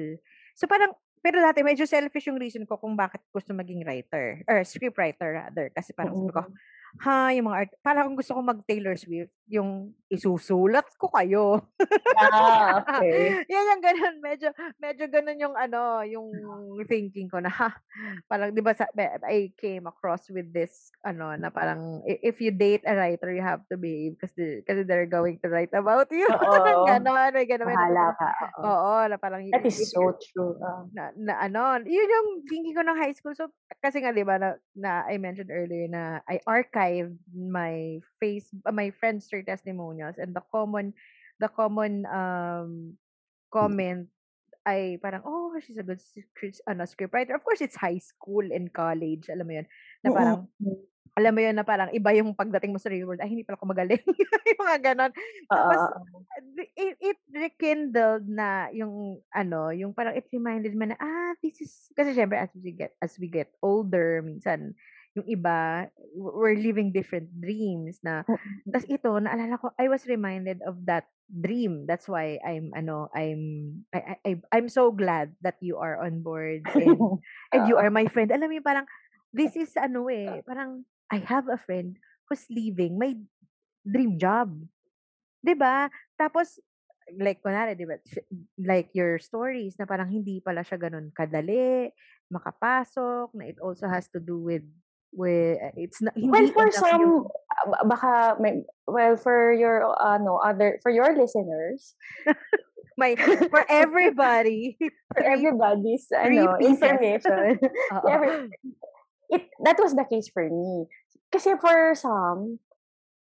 So 0.55 0.71
parang, 0.71 0.95
pero 1.23 1.43
dati 1.43 1.67
medyo 1.67 1.87
selfish 1.87 2.31
yung 2.31 2.39
reason 2.39 2.67
ko 2.67 2.79
kung 2.79 2.95
bakit 2.95 3.23
gusto 3.35 3.51
maging 3.55 3.83
writer, 3.83 4.43
or 4.47 4.63
script 4.63 4.99
writer 4.99 5.35
rather. 5.35 5.71
Kasi 5.75 5.91
parang 5.93 6.15
sabi 6.15 6.31
ko. 6.31 6.43
Ha, 7.01 7.33
yung 7.33 7.49
mga 7.49 7.59
art, 7.65 7.73
parang 7.81 8.13
gusto 8.13 8.37
ko 8.37 8.41
mag 8.45 8.61
Taylor 8.69 8.95
Swift, 9.01 9.33
yung 9.49 9.93
isusulat 10.13 10.85
ko 11.01 11.09
kayo. 11.09 11.65
Ah, 12.21 12.81
okay. 12.85 13.41
Yan 13.53 13.65
yung 13.77 13.83
ganun, 13.85 14.17
medyo, 14.21 14.49
medyo 14.77 15.05
ganun 15.09 15.41
yung 15.41 15.57
ano, 15.57 16.05
yung 16.05 16.29
thinking 16.85 17.33
ko 17.33 17.41
na, 17.41 17.49
ha, 17.49 17.73
parang, 18.29 18.53
di 18.53 18.61
ba, 18.61 18.77
sa, 18.77 18.85
I 19.25 19.53
came 19.57 19.89
across 19.89 20.29
with 20.29 20.53
this, 20.53 20.93
ano, 21.01 21.33
na 21.37 21.49
parang, 21.49 22.05
if 22.05 22.41
you 22.45 22.53
date 22.53 22.85
a 22.85 22.93
writer, 22.93 23.33
you 23.33 23.41
have 23.45 23.65
to 23.73 23.81
behave 23.81 24.17
kasi, 24.21 24.61
kasi 24.69 24.85
they're 24.85 25.09
going 25.09 25.41
to 25.41 25.49
write 25.49 25.73
about 25.73 26.13
you. 26.13 26.29
Oo. 26.33 26.85
ganon. 26.85 27.33
may 27.33 27.49
Bahala 27.49 28.13
natutunan- 28.13 28.17
ka. 28.21 28.31
Oo. 28.61 28.69
Oo, 28.69 28.95
na 29.09 29.17
parang, 29.17 29.41
That 29.49 29.65
is 29.65 29.81
so 29.89 30.13
true. 30.21 30.57
Ah. 30.61 30.85
na, 30.93 31.03
na 31.17 31.33
ano, 31.49 31.85
yun 31.89 32.09
yung 32.09 32.29
thinking 32.49 32.77
ko 32.77 32.85
ng 32.85 33.01
high 33.01 33.17
school. 33.17 33.33
So, 33.37 33.49
kasi 33.81 34.01
nga, 34.05 34.13
di 34.13 34.25
ba, 34.25 34.37
na, 34.37 34.57
na 34.77 35.05
I 35.09 35.17
mentioned 35.17 35.49
earlier 35.53 35.89
na 35.89 36.21
I 36.29 36.41
archived 36.83 37.19
my 37.35 38.01
face, 38.19 38.49
uh, 38.67 38.73
my 38.73 38.93
Friendster 39.03 39.45
testimonials 39.45 40.17
and 40.19 40.35
the 40.35 40.43
common, 40.51 40.95
the 41.41 41.49
common 41.49 42.07
um 42.07 42.95
comment 43.53 44.09
ay 44.63 44.95
parang, 45.03 45.27
oh, 45.27 45.51
she's 45.59 45.79
a 45.79 45.83
good 45.83 45.99
script, 45.99 46.63
ano, 46.71 46.87
scriptwriter. 46.87 47.35
Of 47.35 47.43
course, 47.43 47.59
it's 47.59 47.75
high 47.75 47.99
school 47.99 48.47
and 48.47 48.71
college, 48.71 49.27
alam 49.27 49.43
mo 49.43 49.59
yun, 49.59 49.67
na 50.07 50.09
parang, 50.15 50.47
alam 51.19 51.33
mo 51.35 51.41
yun 51.43 51.57
na 51.59 51.67
parang 51.67 51.91
iba 51.91 52.15
yung 52.15 52.31
pagdating 52.31 52.71
mo 52.71 52.79
sa 52.79 52.87
real 52.87 53.11
world, 53.11 53.19
ay, 53.19 53.27
hindi 53.27 53.43
pala 53.43 53.59
ako 53.59 53.67
magaling. 53.67 53.99
yung 54.55 54.63
mga 54.63 54.79
ganon. 54.95 55.13
Tapos, 55.51 55.81
Oo. 55.83 56.23
it, 56.79 56.95
it 57.03 57.19
rekindled 57.35 58.31
na 58.31 58.71
yung 58.71 59.19
ano, 59.35 59.75
yung 59.75 59.91
parang 59.99 60.15
it 60.15 60.31
reminded 60.31 60.79
me 60.79 60.95
na 60.95 60.99
ah, 61.03 61.35
this 61.43 61.59
is 61.59 61.91
kasi 61.99 62.15
syempre 62.15 62.39
as 62.39 62.55
we 62.55 62.71
get 62.71 62.95
as 63.03 63.19
we 63.19 63.27
get 63.27 63.51
older, 63.67 64.23
minsan 64.23 64.79
yung 65.13 65.29
iba 65.29 65.89
we're 66.17 66.57
living 66.57 66.89
different 66.89 67.29
dreams 67.37 68.01
na 68.01 68.25
tas 68.69 68.89
ito 68.89 69.13
naalala 69.21 69.61
ko 69.61 69.69
I 69.77 69.93
was 69.93 70.09
reminded 70.09 70.65
of 70.65 70.89
that 70.89 71.09
dream. 71.33 71.89
That's 71.89 72.05
why 72.05 72.37
I'm 72.45 72.77
ano, 72.77 73.09
I'm 73.17 73.41
I, 73.97 74.21
I 74.21 74.31
I'm 74.53 74.69
so 74.69 74.93
glad 74.93 75.33
that 75.41 75.57
you 75.65 75.81
are 75.81 75.97
on 76.05 76.21
board 76.21 76.69
and 76.77 77.01
and 77.53 77.63
you 77.65 77.81
are 77.81 77.89
my 77.89 78.05
friend. 78.13 78.29
Alam 78.29 78.53
mo 78.53 78.55
yung 78.61 78.69
parang 78.69 78.87
this 79.33 79.57
is 79.57 79.73
ano 79.81 80.13
eh, 80.13 80.45
parang 80.45 80.85
I 81.09 81.25
have 81.25 81.49
a 81.49 81.57
friend 81.57 81.97
who's 82.29 82.45
leaving 82.53 83.01
my 83.01 83.17
dream 83.81 84.21
job. 84.21 84.53
'Di 85.41 85.57
ba? 85.57 85.89
Tapos 86.21 86.61
like 87.17 87.41
kunwari, 87.41 87.73
'di 87.75 87.89
ba? 87.89 87.97
Like 88.61 88.93
your 88.93 89.17
stories 89.17 89.81
na 89.81 89.89
parang 89.89 90.13
hindi 90.13 90.45
pala 90.45 90.61
siya 90.61 90.77
ganun 90.77 91.11
kadali 91.17 91.91
makapasok, 92.29 93.37
na 93.37 93.45
it 93.49 93.61
also 93.61 93.85
has 93.89 94.09
to 94.09 94.21
do 94.21 94.41
with 94.41 94.65
with 95.13 95.61
it's 95.77 96.01
not 96.01 96.17
hindi 96.17 96.33
Well, 96.33 96.49
for 96.53 96.69
some, 96.73 97.01
yung- 97.01 97.29
baka, 97.87 98.37
may, 98.41 98.65
well, 98.89 99.17
for 99.17 99.53
your, 99.53 99.85
ano, 100.01 100.41
other, 100.41 100.81
for 100.83 100.91
your 100.91 101.13
listeners, 101.15 101.95
my 102.99 103.17
for 103.49 103.65
everybody 103.73 104.77
for 105.13 105.23
everybody's, 105.25 106.09
ano, 106.13 106.57
information, 106.61 107.61
every- 108.09 108.53
it, 109.33 109.49
that 109.65 109.77
was 109.81 109.97
the 109.97 110.05
case 110.09 110.29
for 110.33 110.45
me. 110.49 110.89
Kasi 111.33 111.57
for 111.57 111.97
some, 111.97 112.61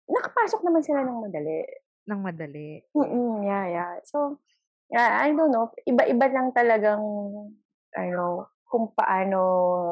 nakapasok 0.08 0.60
naman 0.68 0.84
sila 0.84 1.08
ng 1.08 1.20
madali. 1.24 1.64
ng 2.04 2.20
madali. 2.20 2.84
Mm, 2.92 3.48
yeah, 3.48 3.66
yeah. 3.72 3.92
So, 4.04 4.40
yeah, 4.92 5.24
I 5.24 5.32
don't 5.32 5.52
know. 5.52 5.72
Iba-iba 5.88 6.28
lang 6.28 6.52
talagang, 6.52 7.00
ano, 7.96 8.52
kung 8.74 8.90
paano, 8.98 9.40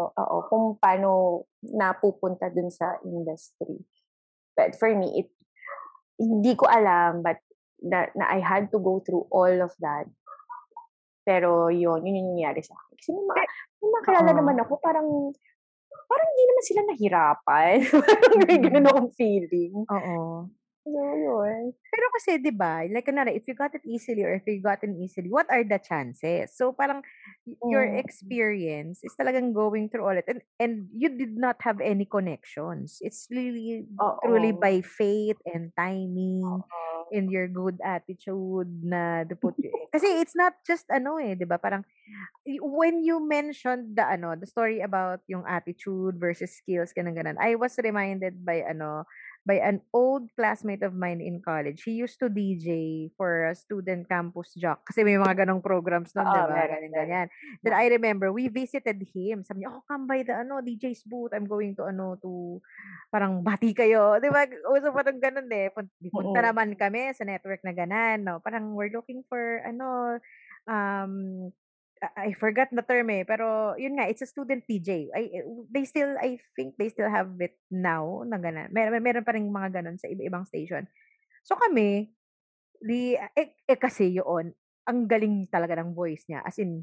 oo, 0.09 0.37
kung 0.49 0.81
paano 0.81 1.45
napupunta 1.61 2.49
dun 2.49 2.73
sa 2.73 2.97
industry. 3.05 3.77
But 4.57 4.73
for 4.81 4.89
me, 4.97 5.21
it, 5.21 5.29
hindi 6.17 6.57
ko 6.57 6.65
alam, 6.65 7.21
but 7.21 7.37
that, 7.85 8.17
na 8.17 8.25
I 8.25 8.41
had 8.41 8.73
to 8.73 8.81
go 8.81 8.97
through 9.05 9.29
all 9.29 9.53
of 9.61 9.69
that. 9.85 10.09
Pero 11.21 11.69
yun, 11.69 12.01
yun 12.01 12.17
yung 12.17 12.29
nangyari 12.33 12.65
sa 12.65 12.73
akin. 12.73 12.95
Kasi 12.97 13.09
may 13.13 13.25
mga, 13.29 13.41
may 13.85 13.89
mga 13.93 14.05
kilala 14.09 14.31
naman 14.33 14.57
ako, 14.65 14.73
parang, 14.81 15.07
parang 16.09 16.27
hindi 16.33 16.43
naman 16.49 16.63
sila 16.65 16.81
nahirapan. 16.89 17.75
parang 18.01 18.41
may 18.49 18.57
ganun 18.57 18.89
akong 18.89 19.11
feeling. 19.13 19.85
Oo. 19.85 20.49
So, 20.85 20.91
yun. 21.15 21.73
Pero 21.91 22.05
kasi 22.15 22.39
'di 22.39 22.55
ba, 22.55 22.87
like 22.87 23.03
kunwari, 23.03 23.35
if 23.35 23.43
you 23.51 23.55
got 23.55 23.75
it 23.75 23.83
easily 23.83 24.23
or 24.23 24.31
if 24.39 24.47
you 24.47 24.63
got 24.63 24.79
it 24.79 24.95
easily, 24.95 25.27
what 25.27 25.43
are 25.51 25.61
the 25.67 25.75
chances? 25.77 26.55
So 26.55 26.71
parang 26.71 27.03
y- 27.43 27.59
your 27.67 27.83
Mm. 27.83 27.91
experience 27.91 29.03
is 29.03 29.11
talagang 29.19 29.51
going 29.51 29.91
through 29.91 30.07
all 30.07 30.15
it 30.15 30.23
and 30.31 30.39
and 30.55 30.87
you 30.95 31.11
did 31.11 31.35
not 31.35 31.59
have 31.67 31.83
any 31.83 32.07
connections. 32.07 32.97
It's 33.03 33.27
really 33.27 33.91
truly 34.23 34.55
Oo. 34.55 34.55
by 34.55 34.79
fate 34.79 35.43
and 35.43 35.75
timing 35.75 36.63
Oo. 36.63 37.11
and 37.11 37.27
your 37.27 37.51
good 37.51 37.75
attitude 37.83 38.71
na 38.87 39.27
to 39.27 39.35
put 39.35 39.59
you 39.59 39.75
kasi 39.91 40.07
it's 40.23 40.31
not 40.39 40.55
just 40.63 40.87
ano 40.87 41.19
eh, 41.19 41.35
'di 41.35 41.43
ba? 41.43 41.59
Parang 41.59 41.83
when 42.61 43.03
you 43.03 43.21
mentioned 43.21 43.95
the 43.97 44.05
ano, 44.05 44.33
the 44.35 44.47
story 44.49 44.81
about 44.81 45.21
yung 45.29 45.45
attitude 45.45 46.17
versus 46.17 46.57
skills 46.57 46.93
ganun 46.97 47.13
ganun. 47.17 47.37
I 47.39 47.55
was 47.55 47.77
reminded 47.81 48.41
by 48.45 48.65
ano 48.65 49.05
by 49.41 49.57
an 49.57 49.81
old 49.89 50.29
classmate 50.37 50.85
of 50.85 50.93
mine 50.93 51.17
in 51.17 51.41
college. 51.41 51.81
He 51.81 51.97
used 51.97 52.21
to 52.21 52.29
DJ 52.29 53.09
for 53.17 53.49
a 53.49 53.55
student 53.57 54.05
campus 54.05 54.53
jock. 54.53 54.85
Kasi 54.85 55.01
may 55.01 55.17
mga 55.17 55.45
ganong 55.45 55.65
programs 55.65 56.13
nun, 56.13 56.29
Oo, 56.29 56.33
di 56.33 56.41
ba? 56.45 56.53
meron, 56.53 56.69
Ganyan, 56.69 56.93
ganyan. 56.93 57.27
Then 57.65 57.73
I 57.73 57.89
remember, 57.89 58.29
we 58.29 58.53
visited 58.53 59.01
him. 59.01 59.41
Sabi 59.41 59.65
niya, 59.65 59.73
oh, 59.73 59.81
come 59.89 60.05
by 60.05 60.21
the 60.21 60.45
ano, 60.45 60.61
DJ's 60.61 61.01
booth. 61.09 61.33
I'm 61.33 61.49
going 61.49 61.73
to 61.81 61.89
ano, 61.89 62.21
to, 62.21 62.61
parang 63.09 63.41
bati 63.41 63.73
kayo. 63.73 64.21
Di 64.21 64.29
ba? 64.29 64.45
Uso 64.69 64.93
pa 64.93 65.01
nung 65.01 65.17
ganun 65.17 65.49
eh. 65.49 65.73
Punta 66.13 66.39
Oo. 66.41 66.45
naman 66.45 66.77
kami 66.77 67.09
sa 67.17 67.25
network 67.25 67.65
na 67.65 67.73
ganan. 67.73 68.21
No? 68.21 68.37
Parang 68.45 68.77
we're 68.77 68.93
looking 68.93 69.25
for, 69.25 69.65
ano, 69.65 70.21
um, 70.69 71.49
I 72.01 72.33
forgot 72.33 72.73
the 72.73 72.81
term 72.81 73.13
eh, 73.13 73.21
pero 73.21 73.77
yun 73.77 73.93
nga, 73.93 74.09
it's 74.09 74.25
a 74.25 74.29
student 74.29 74.65
PJ. 74.65 75.13
I, 75.13 75.45
they 75.69 75.85
still, 75.85 76.17
I 76.17 76.41
think 76.57 76.73
they 76.81 76.89
still 76.89 77.09
have 77.09 77.29
it 77.37 77.61
now 77.69 78.25
na 78.25 78.41
ganun. 78.41 78.73
Mer 78.73 78.89
meron 78.97 79.21
pa 79.21 79.37
rin 79.37 79.53
mga 79.53 79.81
ganun 79.81 80.01
sa 80.01 80.09
iba-ibang 80.09 80.49
station. 80.49 80.89
So 81.45 81.53
kami, 81.61 82.09
di, 82.81 83.13
eh, 83.13 83.53
eh 83.53 83.77
kasi 83.77 84.17
yun, 84.17 84.49
ang 84.89 84.99
galing 85.05 85.45
talaga 85.45 85.77
ng 85.77 85.93
voice 85.93 86.25
niya. 86.25 86.41
As 86.41 86.57
in, 86.57 86.81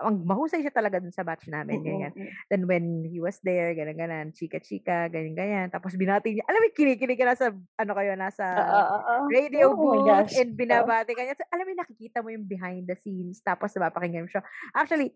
ang 0.00 0.24
mahusay 0.24 0.64
siya 0.64 0.72
talaga 0.72 0.96
dun 0.98 1.12
sa 1.12 1.22
batch 1.22 1.46
namin, 1.52 1.84
ganyan. 1.84 2.12
Then 2.48 2.64
when 2.64 3.04
he 3.04 3.20
was 3.20 3.36
there, 3.44 3.76
ganyan, 3.76 4.00
ganyan, 4.00 4.26
chika-chika, 4.32 5.12
ganyan, 5.12 5.36
ganyan. 5.36 5.68
Tapos 5.68 5.92
binati 5.94 6.34
niya, 6.34 6.44
alam 6.48 6.60
mo, 6.64 6.72
kinikinig 6.72 7.20
ka 7.20 7.28
nasa, 7.28 7.52
ano 7.52 7.92
kayo, 7.92 8.16
nasa 8.16 8.44
uh, 8.44 9.28
radio 9.28 9.70
oh 9.72 9.76
booth 9.76 10.32
and 10.40 10.56
binabati 10.56 11.12
ka 11.12 11.22
niya. 11.22 11.36
So, 11.36 11.44
alam 11.52 11.68
mo, 11.68 11.72
nakikita 11.76 12.24
mo 12.24 12.32
yung 12.32 12.48
behind 12.48 12.88
the 12.88 12.96
scenes, 12.96 13.44
tapos 13.44 13.76
napapakinggan 13.76 14.24
mo 14.24 14.30
siya. 14.32 14.42
Actually, 14.72 15.12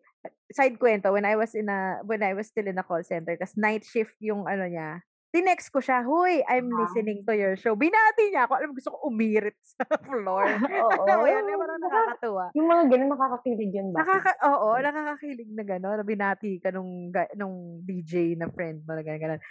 side 0.53 0.77
kwento, 0.77 1.09
when 1.11 1.25
I 1.25 1.35
was 1.41 1.57
in 1.57 1.73
a, 1.73 2.05
when 2.05 2.21
I 2.21 2.37
was 2.37 2.53
still 2.53 2.69
in 2.69 2.77
a 2.77 2.85
call 2.85 3.01
center, 3.01 3.35
tas 3.41 3.57
night 3.57 3.89
shift 3.89 4.21
yung, 4.21 4.45
ano 4.45 4.69
niya, 4.69 5.01
tinext 5.35 5.75
ko 5.75 5.83
siya, 5.83 6.07
Huy, 6.07 6.47
I'm 6.47 6.71
Ah. 6.71 6.87
listening 6.87 7.27
to 7.27 7.35
your 7.35 7.59
show. 7.59 7.75
Binati 7.75 8.31
niya 8.31 8.47
ako. 8.47 8.55
Alam 8.55 8.69
mo, 8.71 8.79
gusto 8.79 8.95
ko 8.95 8.99
umirit 9.05 9.59
sa 9.75 9.83
floor. 9.99 10.47
Oo. 10.63 11.03
Mo 11.03 11.27
yun, 11.27 11.43
yung 11.45 11.59
parang 11.59 11.77
Naka- 11.77 11.91
nakakatuwa. 11.91 12.45
Yung 12.55 12.69
mga 12.71 12.85
ganun, 12.87 13.11
nakakakilig 13.11 13.73
yun 13.75 13.89
ba? 13.91 13.99
Nakaka 14.01 14.31
oo, 14.47 14.69
nakakakilig 14.79 15.51
na 15.51 15.65
gano'n, 15.67 15.99
na 15.99 16.07
binati 16.07 16.63
ka 16.63 16.71
nung 16.71 17.11
nung 17.35 17.83
DJ 17.83 18.39
na 18.39 18.47
friend 18.47 18.87
mo 18.87 18.95
na 18.95 19.03
gano'n. 19.03 19.43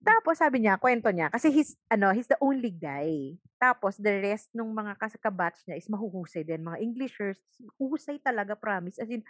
Tapos 0.00 0.38
sabi 0.38 0.62
niya, 0.62 0.78
kwento 0.78 1.10
niya, 1.10 1.28
kasi 1.28 1.50
he's, 1.50 1.74
ano, 1.86 2.14
he's 2.14 2.30
the 2.30 2.38
only 2.38 2.70
guy. 2.70 3.10
Tapos 3.58 3.98
the 3.98 4.22
rest 4.22 4.54
nung 4.54 4.70
mga 4.70 4.94
kabatch 5.18 5.66
niya 5.66 5.76
is 5.76 5.90
mahuhusay 5.90 6.46
din. 6.46 6.62
Mga 6.62 6.78
Englishers, 6.78 7.42
husay 7.76 8.16
talaga, 8.16 8.54
promise. 8.54 8.96
As 8.96 9.10
in, 9.10 9.20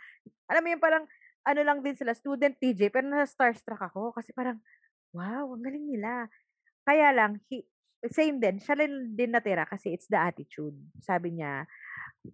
alam 0.46 0.60
mo 0.60 0.68
yun, 0.68 0.78
parang, 0.78 1.08
ano 1.42 1.60
lang 1.62 1.80
din 1.80 1.94
sila, 1.94 2.12
student 2.12 2.54
DJ, 2.54 2.90
pero 2.90 3.06
nasa 3.06 3.24
starstruck 3.24 3.80
ako. 3.80 4.12
Kasi 4.12 4.30
parang, 4.30 4.60
wow, 5.16 5.48
ang 5.56 5.64
galing 5.64 5.86
nila. 5.88 6.28
Kaya 6.86 7.10
lang, 7.16 7.40
he, 7.50 7.64
same 8.12 8.38
din, 8.38 8.60
siya 8.62 8.76
rin 8.78 9.16
din 9.16 9.32
natira 9.34 9.66
kasi 9.66 9.90
it's 9.96 10.06
the 10.12 10.20
attitude. 10.20 10.76
Sabi 11.02 11.40
niya, 11.40 11.66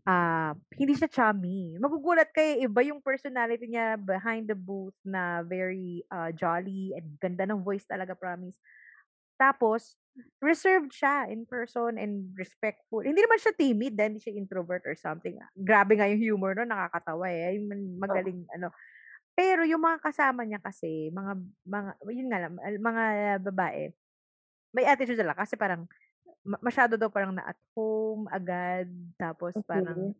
ah 0.08 0.52
hindi 0.76 0.94
siya 0.98 1.08
chummy. 1.10 1.76
Magugulat 1.80 2.32
kayo, 2.34 2.64
iba 2.66 2.80
yung 2.84 3.00
personality 3.04 3.68
niya 3.70 3.96
behind 4.00 4.48
the 4.50 4.56
booth 4.58 4.96
na 5.06 5.44
very 5.46 6.04
ah, 6.12 6.32
jolly 6.34 6.92
and 6.96 7.16
ganda 7.22 7.46
ng 7.48 7.64
voice 7.64 7.86
talaga, 7.88 8.16
promise. 8.18 8.58
Tapos, 9.40 9.96
reserved 10.38 10.92
siya 10.92 11.26
in 11.32 11.48
person 11.48 11.96
and 11.98 12.30
respectful. 12.36 13.02
Hindi 13.02 13.24
naman 13.24 13.40
siya 13.40 13.54
timid, 13.56 13.96
dahil 13.98 14.14
hindi 14.16 14.22
siya 14.22 14.38
introvert 14.38 14.84
or 14.86 14.94
something. 14.94 15.40
Grabe 15.56 15.98
nga 15.98 16.06
yung 16.06 16.20
humor 16.22 16.54
no, 16.54 16.68
nakakatawa 16.68 17.26
eh. 17.32 17.58
Yung 17.58 17.68
magaling, 17.98 18.44
ano. 18.54 18.70
Pero 19.32 19.64
yung 19.64 19.80
mga 19.80 19.98
kasama 20.04 20.44
niya 20.44 20.60
kasi, 20.60 21.08
mga, 21.12 21.32
mga, 21.64 21.90
yun 22.12 22.28
nga 22.28 22.40
lang, 22.42 22.52
mga 22.60 23.04
babae, 23.52 23.92
may 24.72 24.84
attitude 24.88 25.20
sila 25.20 25.36
kasi 25.36 25.56
parang, 25.56 25.88
ma- 26.44 26.60
masyado 26.60 26.96
daw 27.00 27.08
parang 27.12 27.32
na 27.36 27.44
at 27.48 27.58
home 27.76 28.28
agad, 28.32 28.88
tapos 29.16 29.56
parang, 29.64 30.12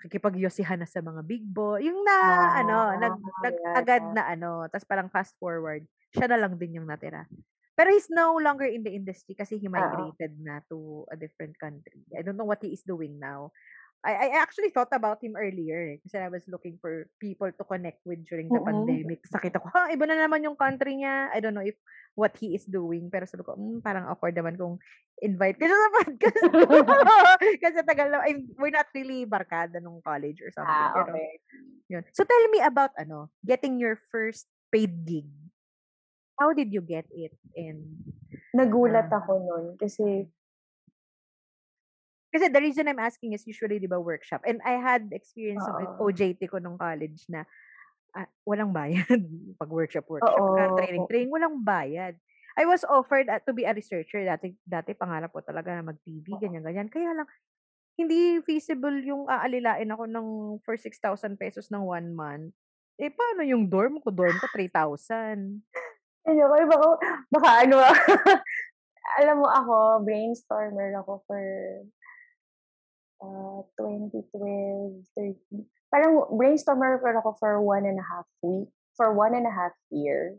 kikipagyosihan 0.00 0.80
na 0.80 0.88
sa 0.88 1.04
mga 1.04 1.20
big 1.28 1.44
boy. 1.44 1.84
Yung 1.84 2.00
na, 2.00 2.16
ano, 2.56 2.96
nag, 2.96 3.14
Ah, 3.20 3.42
nag 3.44 3.56
yeah, 3.60 3.76
agad 3.76 4.04
na 4.16 4.24
ano, 4.32 4.64
tapos 4.72 4.88
parang 4.88 5.12
fast 5.12 5.36
forward, 5.36 5.84
siya 6.16 6.24
na 6.24 6.40
lang 6.40 6.56
din 6.56 6.80
yung 6.80 6.88
natira. 6.88 7.28
Pero 7.76 7.92
he's 7.92 8.08
no 8.12 8.36
longer 8.36 8.68
in 8.68 8.84
the 8.84 8.92
industry 8.92 9.32
kasi 9.36 9.56
he 9.56 9.68
migrated 9.68 10.36
na 10.40 10.60
to 10.68 11.04
a 11.12 11.16
different 11.16 11.56
country. 11.56 12.00
I 12.12 12.20
don't 12.24 12.36
know 12.36 12.48
what 12.48 12.60
he 12.60 12.72
is 12.72 12.84
doing 12.84 13.16
now. 13.20 13.52
I, 14.00 14.32
I 14.32 14.40
actually 14.40 14.72
thought 14.72 14.88
about 14.96 15.20
him 15.20 15.36
earlier 15.36 15.92
eh, 15.92 15.96
kasi 16.00 16.16
I 16.16 16.32
was 16.32 16.40
looking 16.48 16.80
for 16.80 17.04
people 17.20 17.52
to 17.52 17.64
connect 17.68 18.00
with 18.08 18.24
during 18.24 18.48
the 18.48 18.56
Mm. 18.56 18.64
pandemic. 18.64 19.20
Tapos 19.28 19.34
nakita 19.36 19.60
ko, 19.60 19.68
ha, 19.68 19.92
iba 19.92 20.08
na 20.08 20.16
naman 20.16 20.40
yung 20.40 20.56
country 20.56 20.96
niya. 20.96 21.28
I 21.28 21.44
don't 21.44 21.52
know 21.52 21.64
if 21.64 21.76
what 22.16 22.32
he 22.40 22.56
is 22.56 22.64
doing. 22.64 23.12
Pero 23.12 23.28
sabi 23.28 23.44
ko, 23.44 23.60
hmm, 23.60 23.84
parang 23.84 24.08
awkward 24.08 24.32
naman 24.32 24.56
kung 24.56 24.80
invite 25.20 25.60
ka 25.60 25.68
sa 25.68 25.92
podcast. 26.00 26.40
kasi 27.64 27.76
tagal 27.84 28.08
na, 28.08 28.24
I- 28.24 28.48
we're 28.56 28.72
not 28.72 28.88
really 28.96 29.28
barkada 29.28 29.84
nung 29.84 30.00
college 30.00 30.40
or 30.40 30.48
something. 30.48 30.72
Ah, 30.72 30.96
pero, 30.96 31.12
okay. 31.12 31.30
yun. 31.92 32.02
So 32.16 32.24
tell 32.24 32.44
me 32.48 32.64
about 32.64 32.96
ano, 32.96 33.28
getting 33.44 33.76
your 33.76 34.00
first 34.08 34.48
paid 34.72 35.04
gig. 35.04 35.28
How 36.40 36.56
did 36.56 36.72
you 36.72 36.80
get 36.80 37.04
it? 37.12 37.36
And 37.52 38.00
Nagulat 38.56 39.12
Ah. 39.12 39.20
ako 39.20 39.44
nun 39.44 39.64
kasi 39.76 40.24
kasi 42.30 42.46
the 42.46 42.62
reason 42.62 42.86
I'm 42.86 43.02
asking 43.02 43.34
is 43.34 43.42
usually 43.42 43.82
'di 43.82 43.90
ba 43.90 43.98
workshop. 43.98 44.46
And 44.46 44.62
I 44.62 44.78
had 44.78 45.10
experience 45.10 45.66
sa 45.66 45.74
Oo. 45.74 46.10
OJT 46.10 46.46
ko 46.46 46.62
nung 46.62 46.78
college 46.78 47.26
na 47.26 47.42
ah, 48.14 48.26
walang 48.46 48.70
bayad 48.70 49.06
pag 49.60 49.70
workshop 49.70 50.06
workshop 50.06 50.38
Oo. 50.38 50.54
ka, 50.54 50.64
training 50.78 51.04
training 51.10 51.32
walang 51.34 51.62
bayad. 51.62 52.14
I 52.54 52.66
was 52.66 52.86
offered 52.86 53.26
ah, 53.30 53.42
to 53.42 53.52
be 53.54 53.66
a 53.66 53.74
researcher 53.74 54.22
dati 54.22 54.54
dati 54.62 54.94
pangarap 54.94 55.34
ko 55.34 55.42
talaga 55.42 55.74
na 55.74 55.90
mag-TV 55.90 56.38
ganyan 56.38 56.62
ganyan. 56.62 56.88
Kaya 56.90 57.14
lang 57.14 57.26
hindi 57.98 58.40
feasible 58.46 59.04
yung 59.04 59.28
aalilain 59.28 59.90
ako 59.92 60.04
ng 60.08 60.28
for 60.64 60.72
6,000 60.78 61.36
pesos 61.36 61.68
ng 61.68 61.84
one 61.84 62.08
month. 62.16 62.54
Eh 62.96 63.12
paano 63.12 63.44
yung 63.44 63.68
dorm 63.68 64.00
ko? 64.00 64.08
Dorm 64.08 64.36
ko 64.40 64.46
3,000. 64.56 65.60
Ano 66.28 66.42
ko, 66.52 66.54
baka, 66.68 66.86
baka 67.32 67.50
ano, 67.64 67.76
alam 69.20 69.36
mo 69.40 69.48
ako, 69.48 70.04
brainstormer 70.04 70.92
ako 71.00 71.24
for 71.24 71.42
uh, 73.20 73.60
2012, 73.78 75.04
13. 75.16 75.64
Parang 75.92 76.26
brainstormer 76.34 76.98
ako 77.00 77.36
for 77.38 77.60
one 77.60 77.84
and 77.84 78.00
a 78.00 78.06
half 78.06 78.26
week, 78.42 78.68
for 78.96 79.12
one 79.12 79.36
and 79.36 79.46
a 79.46 79.54
half 79.54 79.76
year. 79.92 80.36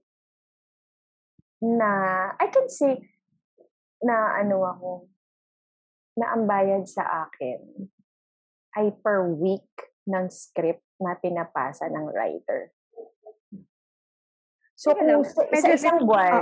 Na, 1.62 2.34
I 2.42 2.48
can 2.50 2.68
say, 2.68 3.06
na 4.02 4.42
ano 4.42 4.66
ako, 4.66 4.92
na 6.18 6.34
ang 6.34 6.50
bayad 6.50 6.90
sa 6.90 7.30
akin 7.30 7.88
ay 8.76 8.92
per 9.04 9.28
week 9.30 9.70
ng 10.08 10.32
script 10.32 10.84
na 10.98 11.14
pinapasa 11.20 11.88
ng 11.92 12.06
writer. 12.10 12.72
So, 14.82 14.98
kung 14.98 15.22
sa, 15.22 15.46
sa 15.46 15.70
isang 15.78 16.10
buwan, 16.10 16.42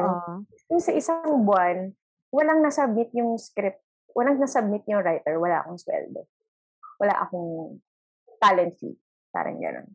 yung 0.72 0.80
sa 0.80 0.96
isang 0.96 1.44
buwan, 1.44 1.92
walang 2.32 2.64
nasubmit 2.64 3.12
yung 3.12 3.36
script, 3.36 3.84
walang 4.14 4.38
nasubmit 4.42 4.84
yung 4.90 5.02
writer, 5.04 5.36
wala 5.38 5.62
akong 5.64 5.80
sweldo. 5.80 6.26
Wala 7.00 7.16
akong 7.24 7.80
talent 8.40 8.76
fee. 8.80 8.98
Parang 9.30 9.58
gano'n. 9.62 9.88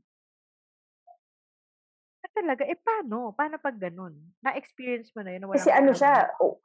Ah, 2.25 2.33
talaga? 2.33 2.63
Eh, 2.65 2.79
paano? 2.79 3.35
Paano 3.35 3.59
pag 3.59 3.77
ganun? 3.77 4.15
Na-experience 4.41 5.11
mo 5.13 5.27
na 5.27 5.35
yun? 5.35 5.41
na 5.45 5.49
walang 5.51 5.59
Kasi 5.61 5.71
ano 5.75 5.91
siya, 5.93 6.15
oo. 6.41 6.57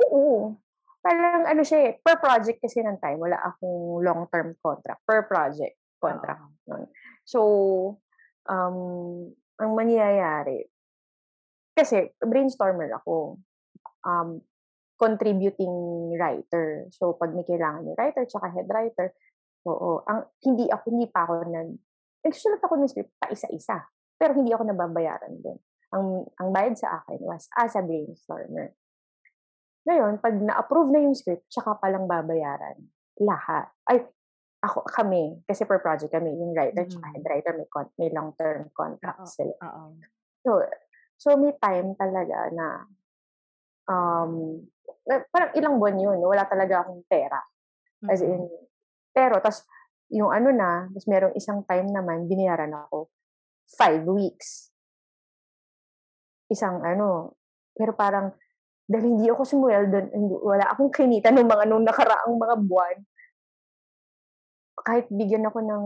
oo. 0.00 0.56
Parang 1.00 1.48
ano 1.48 1.62
siya 1.64 1.78
eh, 1.88 1.92
per 2.00 2.20
project 2.20 2.60
kasi 2.60 2.84
ng 2.84 3.00
time, 3.00 3.20
wala 3.20 3.40
akong 3.40 4.04
long-term 4.04 4.56
contract. 4.60 5.00
Per 5.08 5.24
project 5.24 5.76
contract. 6.00 6.44
Nun. 6.68 6.88
So, 7.24 7.40
um, 8.48 8.76
ang 9.60 9.72
mangyayari, 9.76 10.68
kasi 11.76 12.12
brainstormer 12.20 12.92
ako. 13.00 13.40
Um, 14.04 14.44
contributing 15.00 15.72
writer. 16.20 16.84
So, 16.92 17.16
pag 17.16 17.32
may 17.32 17.48
kailangan 17.48 17.88
yung 17.88 17.96
writer 17.96 18.28
tsaka 18.28 18.52
head 18.52 18.68
writer, 18.68 19.16
oo, 19.64 20.04
ang, 20.04 20.28
hindi 20.44 20.68
ako, 20.68 20.84
hindi 20.92 21.08
pa 21.08 21.24
ako 21.24 21.48
nag, 21.48 21.70
nagsusulat 22.20 22.60
ako 22.60 22.74
ng 22.76 22.90
script 22.92 23.12
pa 23.16 23.32
isa-isa. 23.32 23.80
Pero 24.20 24.36
hindi 24.36 24.52
ako 24.52 24.68
nababayaran 24.68 25.40
din. 25.40 25.56
Ang, 25.96 26.28
ang 26.36 26.48
bayad 26.52 26.76
sa 26.76 27.00
akin 27.00 27.24
was 27.24 27.48
as 27.56 27.72
a 27.72 27.80
brainstormer. 27.80 28.76
Ngayon, 29.88 30.20
pag 30.20 30.36
na-approve 30.36 30.92
na 30.92 31.00
yung 31.00 31.16
script, 31.16 31.48
tsaka 31.48 31.80
palang 31.80 32.04
babayaran. 32.04 32.76
Lahat. 33.16 33.72
Ay, 33.88 34.04
ako, 34.60 34.84
kami, 34.84 35.40
kasi 35.48 35.64
per 35.64 35.80
project 35.80 36.12
kami, 36.12 36.36
yung 36.36 36.52
writer 36.52 36.84
tsaka 36.84 37.08
Mhm. 37.08 37.12
head 37.16 37.24
writer, 37.24 37.52
may, 37.56 37.68
con- 37.72 37.94
may 37.96 38.12
long-term 38.12 38.68
contract 38.76 39.24
Oo. 39.24 39.32
sila. 39.32 39.56
Oo. 39.64 39.96
So, 40.44 40.50
so 41.16 41.32
may 41.40 41.56
time 41.56 41.96
talaga 41.96 42.52
na 42.52 42.84
um, 43.88 44.60
parang 45.32 45.50
ilang 45.56 45.74
buwan 45.80 45.96
yun, 46.00 46.18
wala 46.22 46.44
talaga 46.48 46.84
akong 46.86 47.02
pera. 47.08 47.40
As 48.08 48.20
in, 48.24 48.48
pero, 49.14 49.38
tas 49.44 49.64
yung 50.10 50.30
ano 50.32 50.50
na, 50.54 50.88
tas 50.94 51.06
merong 51.10 51.34
isang 51.38 51.62
time 51.68 51.90
naman, 51.92 52.26
binayaran 52.30 52.72
ako 52.74 53.10
five 53.78 54.02
weeks. 54.06 54.70
Isang 56.50 56.82
ano, 56.82 57.38
pero 57.78 57.94
parang, 57.94 58.34
dahil 58.90 59.06
hindi 59.18 59.30
ako 59.30 59.42
sumweldo, 59.46 60.10
wala 60.42 60.66
akong 60.74 60.90
kinita 60.90 61.30
nung 61.30 61.46
mga 61.46 61.64
nung 61.70 61.86
nakaraang 61.86 62.34
mga 62.34 62.56
buwan. 62.66 62.96
Kahit 64.78 65.10
bigyan 65.10 65.46
ako 65.48 65.58
ng, 65.66 65.84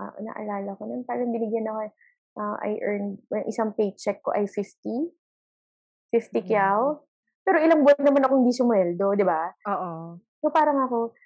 ah, 0.00 0.12
naalala 0.20 0.76
ko 0.76 0.82
nun, 0.88 1.02
parang 1.08 1.32
binigyan 1.32 1.68
ako, 1.68 1.80
ah, 2.40 2.56
I 2.62 2.78
earned, 2.84 3.18
yung 3.32 3.46
isang 3.48 3.70
paycheck 3.74 4.20
ko 4.22 4.32
ay 4.36 4.46
50. 4.46 5.12
50 6.12 6.44
Mhm. 6.44 7.07
Pero 7.48 7.64
ilang 7.64 7.80
buwan 7.80 8.04
naman 8.04 8.24
ako 8.28 8.32
hindi 8.44 8.52
sumweldo, 8.52 9.16
di 9.16 9.24
ba? 9.24 9.48
Oo. 9.72 10.20
So 10.44 10.52
parang 10.52 10.84
ako, 10.84 11.16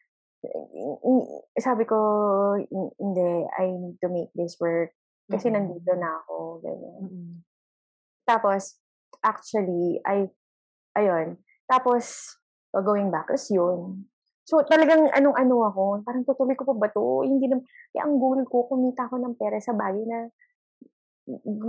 sabi 1.59 1.83
ko, 1.83 1.99
hindi, 3.03 3.27
I 3.59 3.75
need 3.75 3.99
to 3.99 4.07
make 4.07 4.31
this 4.39 4.55
work. 4.63 4.95
Kasi 5.27 5.51
Mm. 5.51 5.55
nandito 5.59 5.93
na 5.99 6.23
ako, 6.23 6.63
ganyan. 6.63 7.03
Mm. 7.11 7.35
Tapos, 8.23 8.79
actually, 9.19 9.99
I, 10.07 10.31
ayun. 10.95 11.43
Tapos, 11.67 12.39
uh, 12.71 12.83
going 12.87 13.11
back, 13.11 13.31
is 13.35 13.51
yun. 13.51 14.07
So, 14.47 14.63
talagang 14.67 15.11
anong-ano 15.11 15.67
ako, 15.75 15.83
parang 16.07 16.23
tutuloy 16.23 16.55
ko 16.55 16.67
pa 16.71 16.75
ba 16.75 16.89
to? 16.91 17.27
Hindi 17.27 17.51
na, 17.51 17.59
eh, 17.95 18.03
ang 18.03 18.19
goal 18.19 18.47
ko, 18.47 18.71
kumita 18.71 19.11
ako 19.11 19.19
ng 19.19 19.35
pera 19.39 19.59
sa 19.59 19.75
bagay 19.75 20.07
na 20.07 20.31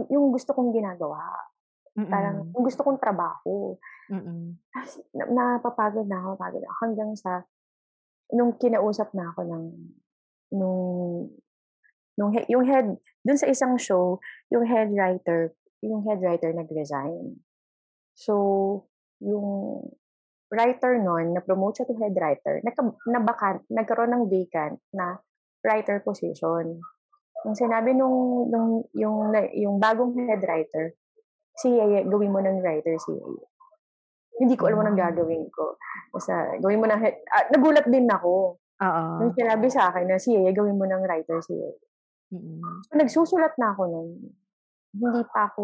yung 0.10 0.34
gusto 0.34 0.54
kong 0.54 0.74
ginagawa. 0.74 1.22
Parang, 1.94 2.50
Mm. 2.50 2.58
yung 2.58 2.66
gusto 2.66 2.82
kong 2.82 2.98
trabaho. 2.98 3.78
Mm. 4.10 4.58
Na, 5.14 5.24
napapagod 5.30 6.10
na 6.10 6.26
ako, 6.26 6.32
pagod 6.42 6.62
na 6.62 6.70
ako. 6.70 6.80
Hanggang 6.90 7.12
sa, 7.14 7.46
nung 8.34 8.58
kinausap 8.58 9.14
na 9.14 9.30
ako 9.30 9.46
ng, 9.46 9.66
nung, 10.58 10.82
nung, 12.18 12.32
yung 12.50 12.66
head, 12.66 12.98
dun 13.22 13.38
sa 13.38 13.46
isang 13.46 13.78
show, 13.78 14.18
yung 14.50 14.66
head 14.66 14.90
writer, 14.90 15.54
yung 15.86 16.02
head 16.10 16.18
writer 16.22 16.50
nag-resign. 16.50 17.38
So, 18.18 18.34
yung 19.22 19.82
writer 20.50 20.98
nun, 20.98 21.34
na-promote 21.38 21.82
siya 21.82 21.90
to 21.90 21.98
head 21.98 22.18
writer, 22.18 22.62
nagka, 22.66 22.82
nabakan, 23.10 23.62
nagkaroon 23.70 24.14
ng 24.18 24.26
vacant 24.30 24.82
na 24.94 25.18
writer 25.62 26.02
position. 26.02 26.82
Yung 27.46 27.58
sinabi 27.58 27.94
nung, 27.98 28.50
nung 28.50 28.86
yung, 28.94 29.34
yung 29.54 29.76
bagong 29.78 30.14
head 30.26 30.42
writer, 30.46 30.94
si 31.58 31.70
Yeye, 31.70 32.06
gawin 32.10 32.34
mo 32.34 32.40
ng 32.42 32.62
writer 32.62 32.98
si 32.98 33.14
Yeye. 33.14 33.46
Hindi 34.34 34.58
ko 34.58 34.66
alam 34.66 34.82
anong 34.82 34.98
Mm. 34.98 35.04
gagawin 35.06 35.44
ko. 35.54 35.78
Basta, 36.10 36.58
gawin 36.58 36.82
mo 36.82 36.90
head, 36.90 37.22
ah, 37.30 37.46
nagulat 37.54 37.86
din 37.86 38.10
ako. 38.10 38.58
Oo. 38.58 39.04
Nung 39.22 39.34
sinabi 39.38 39.70
sa 39.70 39.94
akin 39.94 40.10
na 40.10 40.18
si 40.18 40.34
Yeye, 40.34 40.50
gawin 40.52 40.78
mo 40.78 40.90
ng 40.90 41.06
writer 41.06 41.38
si 41.46 41.54
Yeye. 41.54 41.78
Mm. 42.34 42.82
So, 42.90 42.98
nagsusulat 42.98 43.54
na 43.62 43.78
ako 43.78 43.82
nun. 43.94 44.10
Hindi 44.94 45.22
pa 45.30 45.50
ako, 45.54 45.64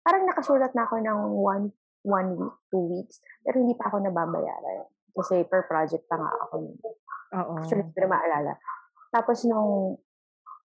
parang 0.00 0.24
nakasulat 0.24 0.72
na 0.72 0.88
ako 0.88 0.94
ng 1.04 1.18
one, 1.36 1.64
one 2.04 2.30
week, 2.36 2.56
two 2.72 2.84
weeks, 2.88 3.20
pero 3.44 3.60
hindi 3.60 3.76
pa 3.76 3.92
ako 3.92 4.00
nababayaran. 4.00 4.88
Kasi 5.12 5.44
per 5.44 5.68
project 5.68 6.08
pa 6.08 6.16
nga 6.16 6.32
ako. 6.48 6.54
nun. 6.64 6.76
Oo. 7.32 7.52
Actually, 7.60 7.84
hindi 7.84 8.00
na 8.00 8.08
maalala. 8.08 8.52
Tapos 9.12 9.44
nung 9.44 10.00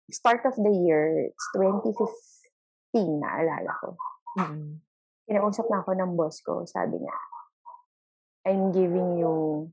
start 0.10 0.42
of 0.50 0.58
the 0.58 0.74
year, 0.74 1.30
it's 1.30 1.46
2015, 1.54 3.22
naalala 3.22 3.72
ko. 3.82 3.94
Mm. 4.38 4.80
Kinausap 5.28 5.68
na 5.68 5.84
ako 5.84 5.92
ng 5.96 6.12
boss 6.16 6.40
ko. 6.44 6.64
Sabi 6.68 7.00
niya, 7.00 7.18
I'm 8.48 8.74
giving 8.74 9.22
you, 9.22 9.68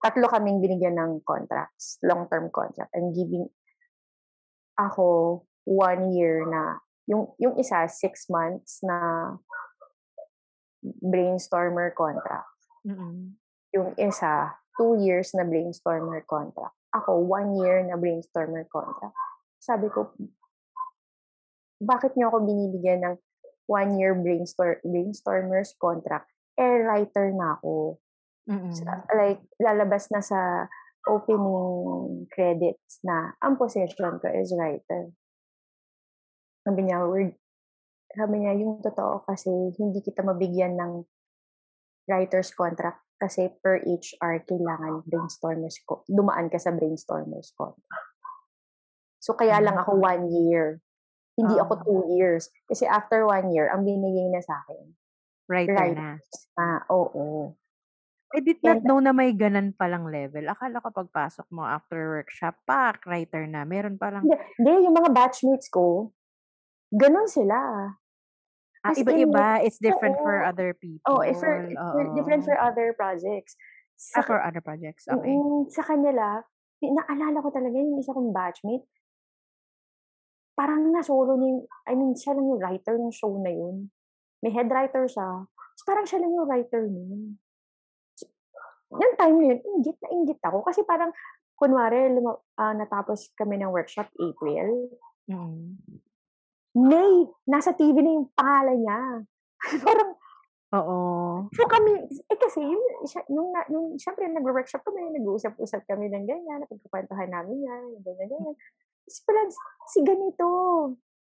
tatlo 0.00 0.26
kaming 0.30 0.62
binigyan 0.62 0.96
ng 0.96 1.12
contracts, 1.26 1.98
long-term 2.02 2.48
contract. 2.54 2.90
I'm 2.94 3.12
giving 3.12 3.50
ako 4.78 5.42
one 5.66 6.14
year 6.14 6.46
na, 6.46 6.80
yung, 7.10 7.34
yung 7.36 7.58
isa, 7.58 7.84
six 7.90 8.30
months 8.30 8.80
na 8.80 9.36
brainstormer 10.82 11.92
contract. 11.92 12.48
Mm. 12.86 13.36
Yung 13.74 13.90
isa, 13.98 14.56
two 14.78 15.02
years 15.02 15.34
na 15.34 15.42
brainstormer 15.44 16.22
contract. 16.24 16.72
Ako, 16.94 17.20
one 17.20 17.58
year 17.60 17.84
na 17.84 18.00
brainstormer 18.00 18.64
contract. 18.70 19.12
Sabi 19.60 19.92
ko, 19.92 20.14
bakit 21.82 22.16
niyo 22.16 22.32
ako 22.32 22.46
binibigyan 22.46 23.04
ng 23.04 23.16
one 23.68 24.00
year 24.00 24.16
brainstorm 24.16 24.80
brainstormers 24.82 25.76
contract? 25.76 26.32
Eh, 26.58 26.82
writer 26.82 27.30
na 27.30 27.60
ako. 27.60 28.00
Mm. 28.48 28.72
Sa- 28.74 29.06
like, 29.14 29.44
lalabas 29.60 30.08
na 30.10 30.24
sa 30.24 30.66
opening 31.06 32.26
credits 32.32 32.98
na 33.04 33.36
ang 33.38 33.54
position 33.60 34.18
ko 34.18 34.26
is 34.32 34.50
writer. 34.56 35.12
Sabi 36.66 36.80
niya, 36.84 37.06
we're, 37.06 37.32
sabi 38.12 38.44
niya, 38.44 38.58
yung 38.58 38.82
totoo 38.82 39.22
kasi 39.24 39.52
hindi 39.78 40.02
kita 40.02 40.26
mabigyan 40.26 40.74
ng 40.76 41.06
writer's 42.08 42.50
contract 42.52 43.04
kasi 43.20 43.52
per 43.60 43.82
HR 43.82 44.46
kailangan 44.46 45.04
brainstormers 45.04 45.80
ko. 45.84 46.06
Dumaan 46.08 46.48
ka 46.48 46.56
sa 46.56 46.72
brainstormers 46.72 47.52
contract. 47.52 48.08
So, 49.18 49.34
kaya 49.34 49.58
lang 49.58 49.74
ako 49.74 49.98
one 49.98 50.30
year. 50.30 50.78
Hindi 51.38 51.54
ako 51.62 51.72
Oo. 51.78 51.82
two 51.86 52.02
years. 52.18 52.50
Kasi 52.66 52.82
after 52.82 53.22
one 53.22 53.54
year, 53.54 53.70
ang 53.70 53.86
binigay 53.86 54.26
na 54.26 54.42
sa 54.42 54.58
akin, 54.66 54.90
Writer 55.46 55.72
Right. 55.78 55.96
na. 55.96 56.10
ah, 56.58 56.82
oo. 56.90 57.54
I 58.28 58.44
did 58.44 58.60
not 58.60 58.84
know 58.84 59.00
na 59.00 59.16
may 59.16 59.32
ganan 59.32 59.72
palang 59.72 60.04
level. 60.04 60.44
Akala 60.52 60.84
ko 60.84 60.92
pagpasok 60.92 61.48
mo 61.48 61.64
after 61.64 62.20
workshop, 62.20 62.60
pak, 62.68 63.00
writer 63.08 63.48
na. 63.48 63.64
Meron 63.64 63.96
palang, 63.96 64.28
Hindi, 64.28 64.84
yung 64.84 64.92
mga 64.92 65.16
batchmates 65.16 65.72
ko, 65.72 66.12
ganun 66.92 67.24
sila. 67.24 67.56
ah, 68.84 68.92
as 68.92 69.00
in, 69.00 69.08
iba-iba. 69.08 69.64
It's 69.64 69.80
different 69.80 70.20
for 70.20 70.44
oo. 70.44 70.44
other 70.44 70.76
people. 70.76 71.08
Oh, 71.08 71.24
eh, 71.24 71.32
for, 71.32 71.72
for 71.72 72.04
different 72.12 72.44
for 72.44 72.60
other 72.60 72.92
projects. 72.92 73.56
Ah, 74.12 74.20
Sa, 74.20 74.28
for 74.28 74.38
other 74.44 74.60
projects. 74.60 75.08
Okay. 75.08 75.32
Mm, 75.32 75.72
sa 75.72 75.82
kanila, 75.88 76.44
naalala 76.84 77.38
ko 77.40 77.48
talaga 77.50 77.74
yung 77.74 77.96
isa 77.98 78.12
kong 78.12 78.30
batchmate, 78.30 78.84
parang 80.58 80.90
na-solo 80.90 81.38
niya 81.38 81.62
I 81.86 81.94
mean, 81.94 82.18
siya 82.18 82.34
lang 82.34 82.50
yung 82.50 82.58
writer 82.58 82.98
ng 82.98 83.14
show 83.14 83.30
na 83.38 83.54
yun. 83.54 83.94
May 84.42 84.50
head 84.50 84.66
writer 84.66 85.06
siya. 85.06 85.46
Tapos 85.46 85.84
parang 85.86 86.06
siya 86.10 86.18
lang 86.18 86.34
yung 86.34 86.50
writer 86.50 86.82
nun. 86.90 87.38
Yung 88.90 89.14
time 89.14 89.36
na 89.38 89.46
yun, 89.54 89.60
inggit 89.62 89.98
na 90.02 90.08
inggit 90.10 90.40
ako. 90.42 90.66
Kasi 90.66 90.82
parang, 90.82 91.14
kunwari, 91.54 92.10
luma, 92.10 92.42
ah, 92.58 92.74
natapos 92.74 93.30
kami 93.38 93.62
ng 93.62 93.70
workshop 93.70 94.10
April. 94.18 94.90
Mm. 95.30 95.78
May, 96.74 97.10
nasa 97.46 97.74
TV 97.78 97.94
na 98.02 98.18
yung 98.18 98.28
pangalan 98.34 98.78
niya. 98.82 99.02
parang, 99.86 100.10
Oo. 100.68 100.98
So 101.56 101.64
kami, 101.64 101.96
eh 102.12 102.36
kasi 102.36 102.60
yung, 102.60 103.48
na- 103.56 103.68
yung 103.72 103.96
syempre 103.96 104.28
nag-workshop 104.28 104.84
kami, 104.84 105.16
nag-uusap-usap 105.16 105.88
kami 105.88 106.12
ng 106.12 106.28
ganyan, 106.28 106.60
napagkukwentuhan 106.60 107.32
namin 107.32 107.64
yan, 107.64 107.84
ganyan, 108.04 108.28
ganyan. 108.28 108.56
Tapos 109.08 109.24
pala, 109.24 109.40
si 109.88 110.04
ganito, 110.04 110.48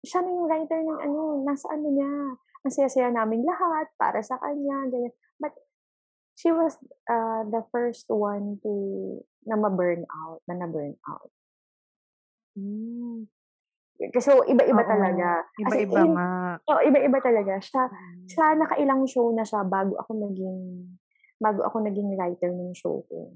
siya 0.06 0.22
na 0.22 0.30
yung 0.30 0.46
writer 0.46 0.78
ng 0.86 1.00
ano, 1.02 1.42
nasa 1.42 1.66
ano 1.74 1.90
niya, 1.90 2.10
ang 2.62 2.70
saya-saya 2.70 3.10
namin 3.10 3.42
lahat, 3.42 3.90
para 3.98 4.22
sa 4.22 4.38
kanya, 4.38 4.86
ganyan. 4.86 5.10
But, 5.42 5.58
she 6.38 6.54
was 6.54 6.78
uh, 7.10 7.42
the 7.50 7.66
first 7.74 8.06
one 8.06 8.62
to, 8.62 8.70
na 9.42 9.58
ma-burn 9.58 10.06
out, 10.06 10.46
na 10.46 10.62
na-burn 10.62 10.94
out. 11.10 11.34
Mm. 12.54 13.26
Kasi 14.14 14.30
so, 14.30 14.46
iba-iba 14.46 14.82
Oo. 14.82 14.90
talaga. 14.90 15.42
Iba-iba 15.58 16.00
in- 16.06 16.14
nga. 16.14 16.30
Oo, 16.70 16.80
iba-iba 16.86 17.18
talaga. 17.18 17.58
Siya, 17.58 17.82
Mm. 17.90 18.26
siya 18.30 18.46
nakailang 18.58 19.02
show 19.10 19.30
na 19.34 19.42
siya 19.42 19.66
bago 19.66 19.98
ako 19.98 20.22
naging 20.22 20.58
bago 21.42 21.66
ako 21.66 21.82
naging 21.82 22.14
writer 22.14 22.54
ng 22.54 22.70
show 22.70 23.02
ko. 23.10 23.34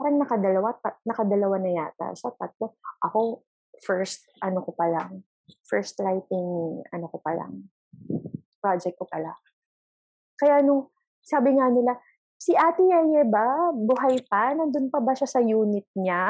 Parang 0.00 0.16
nakadalawa, 0.16 0.72
ta- 0.80 0.96
nakadalawa 1.04 1.60
na 1.60 1.70
yata. 1.76 2.16
Siya 2.16 2.32
tatlo. 2.40 2.72
Ako, 3.04 3.44
first, 3.82 4.28
ano 4.38 4.62
ko 4.62 4.70
pa 4.70 4.86
lang. 4.86 5.24
First 5.66 5.98
writing, 6.00 6.82
ano 6.92 7.06
ko 7.08 7.18
pa 7.18 7.34
lang. 7.34 7.68
Project 8.60 8.96
ko 8.96 9.04
pala. 9.08 9.34
Kaya 10.36 10.60
nung, 10.60 10.90
sabi 11.20 11.56
nga 11.56 11.68
nila, 11.68 11.96
si 12.34 12.52
Ate 12.52 12.84
Yeye 12.84 13.24
ba, 13.24 13.72
buhay 13.72 14.20
pa? 14.28 14.52
Nandun 14.52 14.92
pa 14.92 15.00
ba 15.00 15.16
siya 15.16 15.28
sa 15.28 15.40
unit 15.40 15.86
niya? 15.96 16.28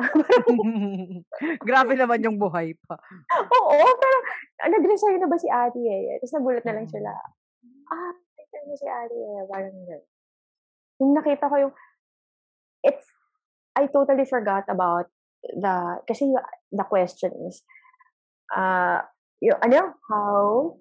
Grabe 1.66 1.94
naman 1.98 2.22
yung 2.22 2.38
buhay 2.38 2.74
pa. 2.86 2.94
Oo, 3.38 3.78
pero 3.98 4.16
ah, 4.62 4.70
nag-resign 4.70 5.18
na 5.18 5.26
ba 5.26 5.38
si 5.38 5.50
Ate 5.50 5.78
Yeye? 5.78 6.22
Tapos 6.22 6.34
nagulat 6.34 6.64
na 6.64 6.74
lang 6.78 6.86
Mm. 6.86 6.94
sila. 6.94 7.10
Ah, 7.90 8.12
resign 8.38 8.64
na 8.70 8.76
si 8.78 8.86
Ate 8.86 9.14
Yeye. 9.14 9.42
Parang 9.50 9.74
gano'n. 9.74 10.02
Nung 11.02 11.14
nakita 11.18 11.50
ko 11.50 11.56
yung, 11.58 11.74
it's, 12.86 13.06
I 13.74 13.90
totally 13.90 14.22
forgot 14.22 14.70
about 14.70 15.10
the, 15.52 16.00
kasi 16.08 16.32
the 16.72 16.84
question 16.84 17.32
is, 17.48 17.62
uh, 18.54 19.04
yung, 19.40 19.58
ano, 19.60 19.92
how, 20.08 20.76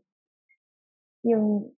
yung, 1.23 1.73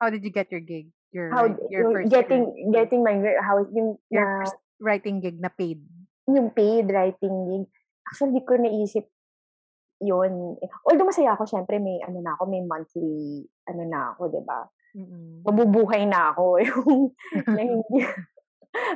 How 0.00 0.10
did 0.10 0.24
you 0.24 0.30
get 0.30 0.52
your 0.52 0.60
gig? 0.60 0.90
Your, 1.12 1.30
how, 1.30 1.46
your 1.70 1.92
first 1.94 2.10
getting, 2.10 2.52
your, 2.58 2.72
getting 2.74 3.04
my, 3.04 3.16
how, 3.40 3.64
yung, 3.72 3.96
your 4.10 4.26
na, 4.26 4.44
first 4.44 4.58
writing 4.80 5.20
gig 5.20 5.40
na 5.40 5.48
paid. 5.48 5.80
yung 6.28 6.50
paid 6.50 6.88
writing 6.90 7.36
gig. 7.48 7.64
Actually, 8.08 8.40
di 8.40 8.44
ko 8.44 8.56
naisip 8.56 9.06
yun. 10.04 10.58
Although 10.84 11.08
masaya 11.08 11.36
ako, 11.36 11.48
syempre 11.48 11.78
may 11.80 12.00
ano 12.04 12.20
na 12.20 12.36
ako, 12.36 12.42
may 12.50 12.62
monthly 12.64 13.46
ano 13.68 13.82
na 13.86 14.12
ako, 14.12 14.22
'di 14.28 14.42
ba? 14.44 14.60
Mm-mm. 14.94 15.42
Mabubuhay 15.42 16.06
na 16.06 16.30
ako 16.34 16.44
yung 16.68 17.12
na 17.56 17.62
hindi 17.62 17.98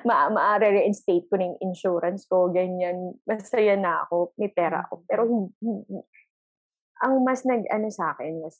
ma 0.09 0.29
ma-reinstate 0.31 1.27
ko 1.31 1.39
ng 1.39 1.59
insurance 1.63 2.27
ko, 2.27 2.51
ganyan. 2.51 3.15
Masaya 3.25 3.79
na 3.79 4.05
ako, 4.07 4.35
may 4.39 4.51
pera 4.51 4.85
ako. 4.87 5.07
Pero 5.07 5.23
hindi, 5.27 5.53
hindi- 5.63 6.07
ang 6.99 7.23
mas 7.23 7.47
nag 7.47 7.63
ano 7.71 7.87
sa 7.95 8.11
akin 8.11 8.43
mas 8.43 8.59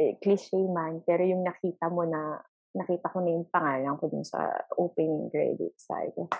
eh, 0.00 0.16
cliche 0.22 0.56
man, 0.56 1.04
pero 1.04 1.20
yung 1.26 1.44
nakita 1.44 1.90
mo 1.92 2.06
na 2.08 2.40
nakita 2.72 3.10
ko 3.10 3.18
na 3.20 3.34
yung 3.34 3.48
pangalan 3.50 3.98
ko 3.98 4.06
dun 4.06 4.24
sa 4.24 4.46
opening 4.78 5.28
credits. 5.28 5.84
Sabi 5.84 6.14
ko, 6.14 6.30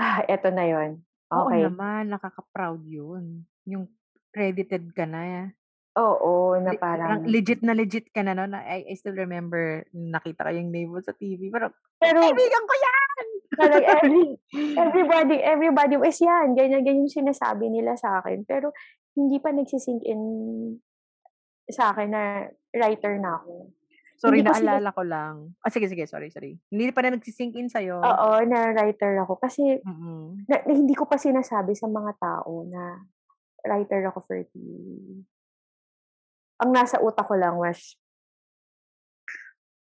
Ah, 0.00 0.24
eto 0.28 0.48
na. 0.48 0.64
Oo 0.64 0.96
Okay. 1.30 1.62
naman, 1.68 2.08
nakaka-proud 2.10 2.82
yun. 2.88 3.44
Yung 3.68 3.84
credited 4.32 4.90
ka 4.96 5.04
na. 5.04 5.52
Oo, 5.98 6.54
na 6.62 6.70
Le 6.70 6.78
parang 6.78 7.18
parang 7.18 7.26
legit 7.26 7.60
na 7.66 7.74
legit 7.74 8.06
ka 8.14 8.22
na 8.22 8.30
nun. 8.30 8.54
I 8.54 8.86
I 8.86 8.94
still 8.94 9.18
remember 9.18 9.82
nakita 9.90 10.46
ko 10.46 10.50
yung 10.54 10.70
name 10.70 10.94
mo 10.94 11.02
sa 11.02 11.10
TV 11.10 11.50
parang, 11.50 11.74
Pero 11.98 12.22
"Kaibigan 12.22 12.64
ko 12.64 12.74
yan!" 12.78 13.26
parang 13.58 13.82
every 13.82 14.24
everybody 14.86 15.36
everybody 15.42 15.96
was 15.98 16.14
yan, 16.22 16.54
ganyan, 16.54 16.86
ganyan 16.86 17.10
sinasabi 17.10 17.66
nila 17.66 17.98
sa'kin. 17.98 18.46
Pero 18.46 18.70
hindi 19.18 19.42
pa 19.42 19.50
nagsi-sink 19.50 20.06
in 20.06 20.22
sa'kin 21.66 22.14
na 22.14 22.46
writer 22.70 23.18
na 23.18 23.42
ako. 23.42 23.74
Sorry, 24.20 24.44
Hindi 24.44 24.52
ko 24.52 24.54
sinas 24.54 24.68
naalala 24.68 24.90
ko 24.92 25.02
lang. 25.02 25.34
Ah, 25.64 25.72
sige, 25.72 25.88
sige. 25.88 26.04
Sorry, 26.04 26.28
sorry. 26.28 26.52
Hindi 26.68 26.92
pa 26.92 27.00
na 27.00 27.16
nagsi-sink 27.16 27.56
in 27.56 27.72
sa'yo? 27.72 28.04
Oo, 28.04 28.30
na 28.44 28.68
writer 28.76 29.16
ako 29.24 29.40
kasi 29.40 29.80
na 30.46 30.60
na 30.60 30.72
hindi 30.76 30.92
ko 30.92 31.08
pa 31.08 31.16
sinasabi 31.16 31.72
sa 31.72 31.88
mga 31.88 32.20
tao 32.20 32.68
na 32.68 33.00
writer 33.64 34.04
ako 34.12 34.18
for 34.28 34.38
TV. 34.44 35.24
Ang 36.60 36.70
nasa 36.76 37.00
utak 37.00 37.24
ko 37.24 37.34
lang 37.40 37.56
was 37.56 37.96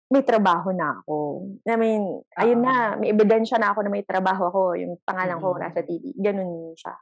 may 0.08 0.24
trabaho 0.24 0.72
na 0.72 1.04
ako. 1.04 1.44
I 1.68 1.76
mean, 1.76 2.24
ayun 2.40 2.64
Oo. 2.64 2.66
na, 2.66 2.96
may 2.96 3.12
ebidensya 3.12 3.60
na 3.60 3.76
ako 3.76 3.84
na 3.84 3.92
may 3.92 4.08
trabaho 4.08 4.48
ako, 4.48 4.62
yung 4.80 4.96
pangalan 5.04 5.36
ko 5.44 5.52
nasa 5.60 5.84
TV, 5.84 6.16
gano'n 6.16 6.72
siya. 6.80 6.96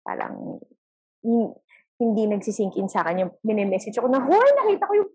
Parang 0.00 0.56
hin 1.20 1.52
hindi 1.96 2.28
nagsi-sink 2.28 2.76
in 2.76 2.88
sa'kin 2.88 3.24
yung 3.24 3.32
mini-message 3.44 3.96
ako 4.00 4.08
na, 4.08 4.20
"Hoy, 4.20 4.50
nakita 4.56 4.84
ko 4.88 4.92
yung 4.96 5.10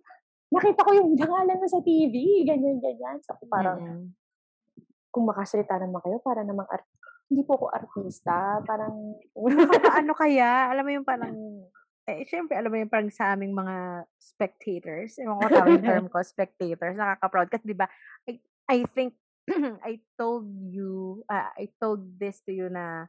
nakita 0.54 0.82
ko 0.86 0.92
yung 0.98 1.10
pangalan 1.18 1.58
mo 1.62 1.66
sa 1.70 1.82
TV," 1.82 2.14
ganyan, 2.46 2.78
ganyan. 2.78 3.18
Ko 3.26 3.46
parang, 3.50 3.78
Mm. 3.82 4.06
kung 5.10 5.26
makasalita 5.26 5.78
naman 5.82 6.02
kayo 6.02 6.22
para 6.22 6.46
namang 6.46 6.70
art 6.70 6.86
hindi 7.32 7.42
po 7.48 7.56
ako 7.58 7.66
artista, 7.72 8.60
parang 8.68 9.16
Nakakaano 9.34 10.14
kaya, 10.14 10.68
alam 10.70 10.84
mo 10.84 10.92
yung 10.94 11.08
parang 11.08 11.32
eh, 12.10 12.26
siyempre 12.28 12.58
alam 12.58 12.72
mo 12.74 12.78
yung 12.82 12.92
parang 12.92 13.12
sa 13.14 13.34
aming 13.36 13.54
mga 13.56 14.08
spectators, 14.20 15.18
ewan 15.22 15.38
ko 15.38 15.48
tama 15.54 15.74
yung 15.78 15.86
term 15.88 16.06
ko, 16.12 16.20
spectators, 16.26 16.98
nakaka-proud 16.98 17.50
kasi 17.54 17.64
'di 17.70 17.78
ba, 17.78 17.88
I 18.30 18.42
I 18.70 18.80
think 18.90 19.18
I 19.86 20.02
told 20.18 20.48
you, 20.72 21.24
ah, 21.30 21.52
I 21.58 21.70
told 21.82 22.18
this 22.22 22.42
to 22.48 22.54
you 22.54 22.70
na 22.70 23.08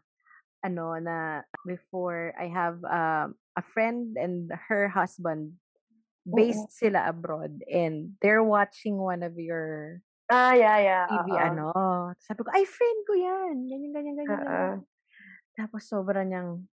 ano, 0.64 0.96
na 1.00 1.42
before 1.66 2.34
I 2.38 2.48
have, 2.52 2.82
um, 2.86 3.36
a 3.58 3.62
friend 3.64 4.16
and 4.18 4.50
her 4.70 4.88
husband, 4.90 5.58
Oo. 6.32 6.66
based 6.66 6.72
sila 6.72 7.08
abroad 7.10 7.62
and 7.70 8.16
they're 8.22 8.44
watching 8.44 8.98
one 9.00 9.22
of 9.24 9.36
your 9.38 10.02
Ah, 10.30 10.54
yeah, 10.54 10.78
yeah, 10.78 11.06
TV 11.06 11.34
oo. 11.34 11.48
ano, 11.48 11.70
sabi 12.22 12.40
ko, 12.46 12.50
"Ay 12.54 12.64
friend 12.66 13.00
ko 13.08 13.12
yan, 13.18 13.56
ganyan, 13.68 13.92
ganyan, 13.94 14.16
ganyan, 14.18 14.40
ganyan." 14.42 14.76
Oo. 14.76 14.84
Tapos 15.58 15.82
sobra 15.90 16.22
niyang 16.26 16.66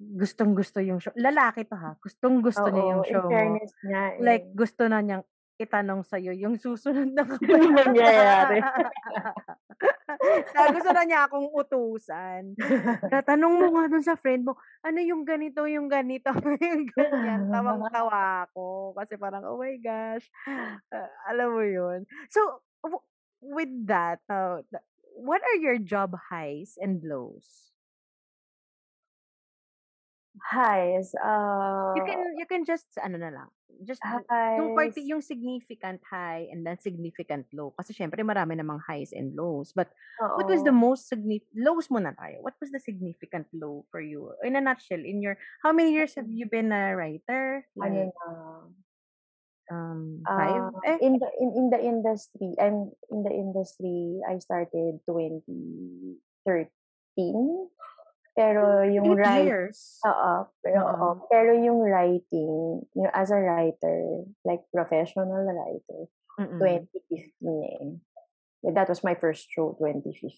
gustong-gusto 0.00 0.78
yung 0.84 1.00
show 1.00 1.12
lalaki 1.16 1.64
'to 1.64 1.76
ha, 1.76 1.96
gustong-gusto 2.00 2.68
niya 2.72 2.84
Oo, 2.84 2.96
yung 2.96 3.04
in 3.04 3.20
show 3.20 3.26
fairness 3.28 3.72
Like 4.20 4.44
eh. 4.44 4.56
gusto 4.56 4.88
na 4.88 5.00
niyang 5.04 5.24
itanong 5.60 6.04
sa'yo 6.04 6.32
yung 6.36 6.56
susunod 6.60 7.12
na 7.16 7.24
Anong 7.44 7.74
mangyayari? 7.76 8.60
Kaya 10.54 10.68
gusto 10.76 10.90
na 10.92 11.04
niya 11.06 11.26
akong 11.28 11.48
utusan. 11.52 12.56
"Tatanong 13.12 13.54
mo 13.60 13.66
nga 13.76 13.84
dun 13.92 14.04
sa 14.04 14.16
friend 14.18 14.46
mo, 14.48 14.56
ano 14.84 14.98
yung 15.02 15.22
ganito, 15.28 15.64
yung 15.68 15.88
ganito, 15.90 16.32
yung 16.64 16.86
ganyan." 16.92 17.46
Tawang-tawa 17.52 18.48
ako 18.50 18.94
kasi 18.98 19.16
parang, 19.20 19.44
oh 19.48 19.58
my 19.60 19.76
gosh, 19.82 20.26
ah, 20.94 21.10
alam 21.30 21.54
mo 21.56 21.62
yun. 21.66 22.04
So, 22.32 22.62
w 22.84 22.98
with 23.42 23.72
that, 23.90 24.22
uh, 24.30 24.62
what 25.18 25.42
are 25.44 25.58
your 25.60 25.78
job 25.78 26.16
highs 26.32 26.76
and 26.80 27.04
lows? 27.04 27.75
Highs, 30.36 31.16
You 31.96 32.04
can 32.04 32.20
you 32.36 32.46
can 32.46 32.62
just 32.68 32.86
ano 33.00 33.16
na 33.16 33.32
lang, 33.32 33.48
just 33.88 34.04
yung 34.04 34.76
parti 34.76 35.00
highs 35.00 35.08
yung 35.08 35.22
significant 35.24 36.00
high 36.04 36.44
and 36.52 36.60
then 36.64 36.76
significant 36.76 37.48
low. 37.56 37.72
Kasi 37.72 37.96
siyempre 37.96 38.20
marami 38.20 38.52
namang 38.56 38.84
highs 38.84 39.16
and 39.16 39.32
lows. 39.32 39.72
But 39.72 39.88
what 40.36 40.44
was 40.48 40.60
the 40.60 40.76
most 40.76 41.08
signif 41.08 41.40
lows 41.56 41.88
muna 41.88 42.12
tayo. 42.16 42.44
What 42.44 42.56
was 42.60 42.68
the 42.68 42.80
significant 42.80 43.48
low 43.56 43.88
for 43.88 44.00
you? 44.04 44.32
In 44.44 44.56
a 44.56 44.62
nutshell, 44.62 45.00
in 45.00 45.24
your 45.24 45.40
how 45.64 45.72
many 45.72 45.92
years 45.96 46.14
have 46.20 46.28
you 46.28 46.44
been 46.48 46.68
a 46.72 46.92
writer? 46.96 47.64
Ano 47.80 47.80
Like 47.80 48.12
na 48.12 48.28
um, 49.72 50.20
5? 50.24 50.28
ah, 50.30 50.70
Eh? 50.86 50.98
in 51.00 51.18
the 51.18 51.28
in 51.40 51.48
in 51.56 51.66
the 51.72 51.80
industry 51.80 52.54
I'm 52.60 52.92
in 53.10 53.24
the 53.24 53.32
industry, 53.32 54.20
I 54.28 54.38
started 54.38 55.00
2013. 55.08 56.16
Pero 58.36 58.84
yung 58.84 59.16
8 59.16 59.18
write 59.18 59.48
years? 59.48 59.96
oo, 60.04 60.32
pero. 60.60 60.78
Oo. 60.84 61.08
Pero 61.32 61.56
yung 61.56 61.80
writing, 61.80 62.84
yung 62.92 63.10
as 63.16 63.32
a 63.32 63.40
writer, 63.40 64.28
like 64.44 64.62
professional 64.70 65.42
writer, 65.48 66.06
Mm. 66.36 66.60
2015 66.60 67.32
eh. 67.64 67.96
That 68.76 68.92
was 68.92 69.00
my 69.00 69.16
first 69.16 69.48
show, 69.48 69.72
2015. 69.80 70.36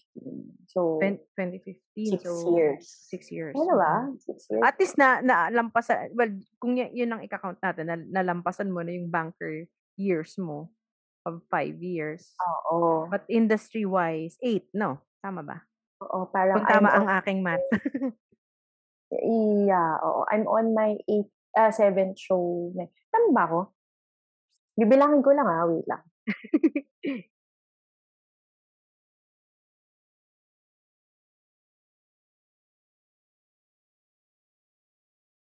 So, 0.71 0.95
Twen 1.01 1.19
2015, 1.35 2.15
6 2.15 2.23
so 2.23 2.55
years. 2.55 2.87
6 3.11 3.27
years, 3.35 3.51
Ano 3.57 3.75
ba? 3.75 4.07
6 4.15 4.47
years. 4.47 4.63
At 4.63 4.79
least 4.79 4.95
na 4.95 5.19
nalampasan 5.19 6.15
well, 6.15 6.31
kung 6.61 6.79
yu 6.79 6.87
yun 6.93 7.11
ang 7.11 7.25
ika-count 7.25 7.59
natin 7.59 7.91
na 7.91 7.99
nalampasan 7.99 8.71
mo 8.71 8.79
na 8.79 8.95
yung 8.95 9.11
banker 9.11 9.67
years 9.99 10.39
mo 10.39 10.71
of 11.27 11.43
5 11.51 11.83
years. 11.83 12.31
Oo. 12.71 13.11
But 13.11 13.27
industry-wise, 13.27 14.39
8, 14.39 14.71
no? 14.71 15.03
Tama 15.19 15.43
ba? 15.43 15.67
Oo, 15.99 16.31
parang 16.31 16.63
Kung 16.63 16.67
I'm 16.67 16.73
tama 16.79 16.89
on 16.89 16.95
ang 16.95 17.07
aking 17.19 17.39
math. 17.43 17.63
Yeah, 19.09 19.97
oo. 20.05 20.21
I'm 20.29 20.45
on 20.45 20.77
my 20.77 20.93
8 21.09 21.25
ah, 21.57 21.73
7th 21.73 22.13
show 22.13 22.69
na 22.77 22.85
tama 23.09 23.33
ba 23.33 23.43
ako? 23.49 23.59
Bibilangin 24.77 25.25
ko 25.25 25.33
lang, 25.33 25.49
ah, 25.49 25.65
wait 25.65 25.85
lang. 25.89 26.03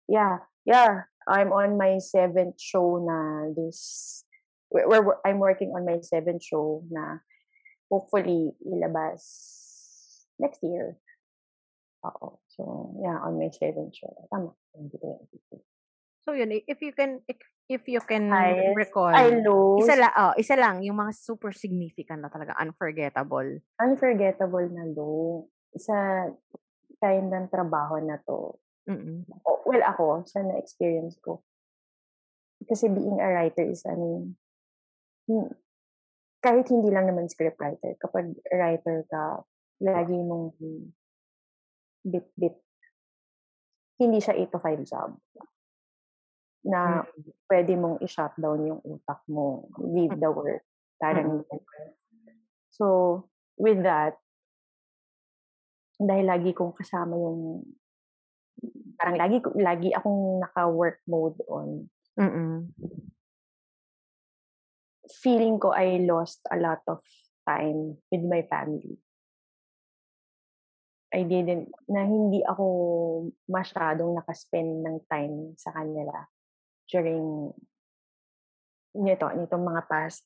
Yeah, 0.08 0.40
yeah. 0.64 1.04
I'm 1.28 1.52
on 1.52 1.76
my 1.76 2.00
7th 2.00 2.56
show 2.56 3.04
na 3.04 3.52
this 3.52 4.24
we're 4.72 4.88
we're 4.88 5.20
I'm 5.28 5.44
working 5.44 5.76
on 5.76 5.84
my 5.84 6.00
7th 6.00 6.40
show 6.40 6.88
na 6.88 7.20
hopefully 7.92 8.56
ilabas 8.64 9.20
next 10.39 10.61
year. 10.64 10.97
Oo. 12.05 12.39
So, 12.53 12.93
yeah, 13.01 13.18
on 13.22 13.38
my 13.38 13.49
7th 13.49 13.93
show. 13.93 14.14
Tama, 14.30 14.53
2022. 14.77 15.61
So 16.27 16.35
yun, 16.35 16.51
i 16.51 16.59
if 16.68 16.84
you 16.84 16.91
can 16.91 17.23
if 17.72 17.88
you 17.88 18.03
can 18.03 18.27
Highs, 18.27 18.76
recall, 18.76 19.15
ay 19.15 19.39
lows. 19.47 19.88
isa 19.88 19.95
la 19.95 20.11
oh, 20.11 20.34
isa 20.35 20.59
lang 20.59 20.84
yung 20.84 20.99
mga 20.99 21.15
super 21.15 21.55
significant 21.55 22.19
na 22.19 22.27
talaga, 22.27 22.51
unforgettable. 22.59 23.64
Unforgettable 23.80 24.68
na 24.68 24.91
low 24.91 25.47
sa 25.80 26.27
kind 26.99 27.31
ng 27.31 27.47
trabaho 27.47 28.03
na 28.03 28.19
'to. 28.19 28.59
Mm. 28.91 29.23
O 29.47 29.64
well, 29.72 29.84
ako 29.88 30.27
sa 30.27 30.43
na-experience 30.43 31.15
ko. 31.23 31.47
Kasi 32.68 32.91
being 32.91 33.23
a 33.23 33.27
writer 33.31 33.64
is 33.64 33.88
ano, 33.88 34.27
hmm, 35.31 35.47
kahit 36.43 36.68
hindi 36.68 36.91
lang 36.91 37.07
naman 37.07 37.31
scriptwriter, 37.31 37.95
kapag 38.03 38.35
writer 38.51 39.07
ka, 39.07 39.47
lagi 39.82 40.18
mong 40.18 40.54
bit-bit. 42.08 42.56
Hindi 43.98 44.18
siya 44.22 44.38
8 44.38 44.49
to 44.54 44.60
5 44.62 44.82
job. 44.86 45.18
Na 46.68 47.02
Mm. 47.02 47.34
puwede 47.48 47.74
mong 47.80 47.98
i-shutdown 48.04 48.60
yung 48.68 48.82
utak 48.84 49.24
mo 49.32 49.72
with 49.78 50.14
the 50.20 50.30
work, 50.30 50.66
parang 50.99 51.41
Mm. 51.41 51.48
gano'n. 51.48 51.91
So, 52.74 52.86
with 53.58 53.82
that 53.82 54.20
dahil 55.98 56.30
lagi 56.30 56.54
kong 56.54 56.78
kasama 56.78 57.18
yung 57.18 57.66
parang 58.98 59.18
lagi 59.18 59.41
lagi 59.58 59.90
akong 59.94 60.41
naka-work 60.41 61.02
mode 61.10 61.38
on. 61.49 61.90
Mm. 62.18 62.74
Feeling 65.22 65.58
ko 65.58 65.74
I 65.74 66.02
lost 66.06 66.45
a 66.54 66.58
lot 66.58 66.86
of 66.86 67.02
time 67.45 68.02
with 68.14 68.26
my 68.26 68.45
family. 68.45 68.98
I 71.16 71.24
didn't 71.24 71.72
na 71.88 72.04
hindi 72.04 72.44
ako 72.44 72.66
masyadong 73.48 74.12
naka-spend 74.20 74.84
ng 74.84 74.98
time 75.08 75.56
sa 75.56 75.72
kanila 75.72 76.28
during 76.92 77.54
nito, 78.96 79.26
nitong 79.32 79.64
mga 79.70 79.82
past 79.92 80.24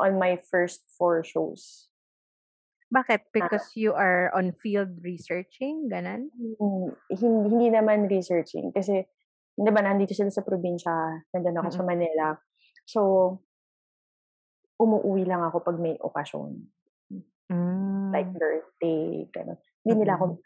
on 0.00 0.18
my 0.18 0.36
first 0.50 0.82
4 0.98 1.22
shows. 1.24 1.88
Bakit? 2.88 3.28
Because 3.36 3.76
you 3.76 3.92
are 3.92 4.32
on 4.32 4.56
field 4.56 5.04
researching, 5.04 5.92
gano'n? 5.92 6.32
Hmm, 6.32 6.88
hin 7.12 7.34
hindi 7.44 7.68
naman 7.68 8.08
researching 8.08 8.72
kasi 8.72 9.04
'di 9.58 9.70
ba 9.74 9.82
nandito 9.84 10.16
sila 10.16 10.32
sa 10.32 10.40
probinsya, 10.46 11.20
nandiyan 11.34 11.60
ako 11.60 11.68
sa 11.74 11.84
Mm. 11.84 11.90
Manila. 11.92 12.26
So, 12.88 13.00
umuuwi 14.80 15.22
lang 15.28 15.42
ako 15.44 15.56
'pag 15.66 15.76
may 15.82 15.94
okasyon. 16.00 16.50
Like 18.12 18.30
Mm. 18.30 18.38
birthday, 18.38 19.24
gano'n. 19.32 19.58
Hindi 19.84 19.94
nila 20.04 20.14
ako 20.20 20.24
Mm. 20.26 20.38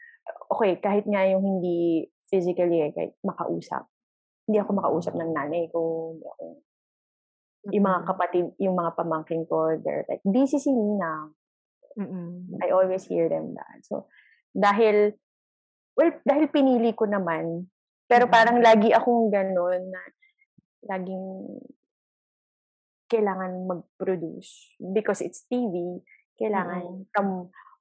okey, 0.54 0.72
kahit 0.82 1.04
nga 1.08 1.22
yung 1.28 1.42
hindi 1.44 2.06
physically, 2.30 2.80
eh, 2.86 2.92
kahit 2.94 3.12
makausap. 3.26 3.86
Hindi 4.48 4.58
ako 4.62 4.70
makausap 4.78 5.14
ng 5.18 5.32
nanay 5.34 5.66
ko, 5.72 6.14
hindi 6.16 6.26
ako 6.28 6.44
yung 7.72 7.86
mga 7.88 8.00
Mm. 8.02 8.06
kapatid, 8.06 8.46
yung 8.60 8.76
mga 8.76 8.92
pamangkin 8.98 9.42
ko, 9.48 9.72
they're 9.80 10.04
like, 10.10 10.20
"Busy 10.26 10.58
si 10.60 10.68
Ninang." 10.74 11.32
Mm. 11.96 12.58
I 12.62 12.70
always 12.74 13.04
hear 13.08 13.28
them 13.28 13.54
that. 13.56 13.84
So, 13.86 14.08
dahil 14.52 15.16
well, 15.96 16.12
dahil 16.24 16.48
pinili 16.52 16.92
ko 16.96 17.06
naman, 17.08 17.68
pero 18.08 18.26
Mm. 18.26 18.32
parang 18.32 18.58
lagi 18.62 18.92
akong 18.94 19.30
gano'n 19.32 19.82
na 19.92 20.02
laging 20.90 21.26
kailangan 23.10 23.66
mag-produce 23.68 24.72
because 24.94 25.20
it's 25.20 25.44
TV, 25.50 26.00
kailangan 26.42 26.82
Mm. 26.82 27.06
kam 27.14 27.26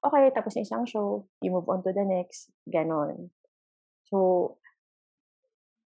okey 0.06 0.30
tapos 0.34 0.54
na 0.54 0.62
isang 0.66 0.84
show, 0.86 1.26
you 1.42 1.50
move 1.50 1.66
on 1.70 1.82
to 1.82 1.90
the 1.90 2.02
next, 2.06 2.50
gano'n. 2.70 3.30
So, 4.10 4.58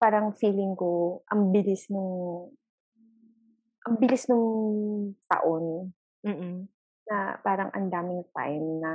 parang 0.01 0.33
feeling 0.35 0.75
ko 0.75 1.23
ang 1.31 1.53
bilis 1.55 1.87
nung 1.93 2.51
ang 3.83 3.95
bilis 3.99 4.27
nung 4.31 4.47
taon 5.27 5.93
Mm. 6.23 6.71
na 7.11 7.35
parang 7.43 7.69
ang 7.75 7.91
daming 7.91 8.23
time 8.31 8.79
na 8.79 8.91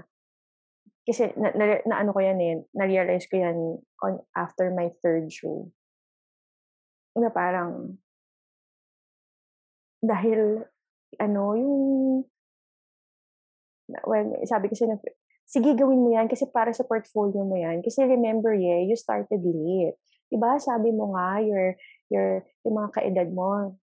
kasi 1.08 1.32
na 1.40 1.52
na 1.56 1.80
naano 1.88 2.12
ko 2.12 2.20
yan, 2.20 2.40
eh, 2.44 2.56
na-realize 2.76 3.32
ko 3.32 3.40
yan 3.40 3.80
on 4.04 4.20
after 4.36 4.68
my 4.76 4.91
3rd 4.99 5.32
show. 5.32 5.72
Na 7.16 7.32
parang 7.32 7.95
dahil 10.04 10.68
ano, 11.18 11.44
yung 11.58 11.78
well, 14.08 14.28
sabi 14.44 14.68
kasi 14.72 14.88
sige 15.48 15.72
gawin 15.80 16.04
mo 16.04 16.12
yan 16.12 16.28
kasi 16.28 16.44
para 16.52 16.76
sa 16.76 16.84
portfolio 16.84 17.48
mo 17.48 17.56
yan. 17.56 17.80
Kasi 17.80 18.04
remember, 18.04 18.52
yeah, 18.52 18.84
you 18.84 19.00
started 19.00 19.42
late. 19.44 19.96
'Di 20.28 20.38
ba 20.38 20.60
sabi 20.60 20.92
mo 20.92 21.16
nga 21.16 21.40
your 21.40 21.80
your 22.12 22.44
yung 22.68 22.76
mga 22.84 22.90
kaedad 23.00 23.30
mo, 23.32 23.80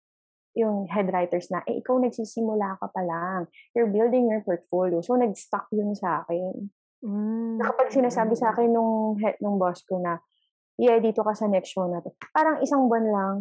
yung 0.59 0.85
head 0.91 1.09
writers 1.09 1.49
na, 1.49 1.65
eh, 1.65 1.81
ikaw 1.81 1.97
nagsisimula 1.97 2.77
ka 2.77 2.87
pa 2.93 3.03
lang. 3.03 3.49
You're 3.73 3.89
building 3.89 4.29
your 4.29 4.45
portfolio. 4.45 5.01
So, 5.01 5.17
nag-stuck 5.17 5.71
yun 5.73 5.97
sa'kin. 5.97 6.69
Hmm, 7.03 7.57
Na 7.59 7.73
kapag 7.73 7.91
sinasabi 7.91 8.37
mm. 8.37 8.41
sa'kin 8.43 8.71
nung 8.71 9.19
he 9.19 9.35
nung 9.43 9.59
boss 9.59 9.83
ko 9.83 9.99
na, 9.99 10.23
"Yeah, 10.79 11.03
dito 11.03 11.27
ka 11.27 11.35
sa 11.35 11.51
next 11.51 11.75
show 11.75 11.89
na 11.91 11.99
'to." 11.99 12.15
Parang 12.31 12.63
isang 12.63 12.87
buwan 12.87 13.07
lang, 13.11 13.35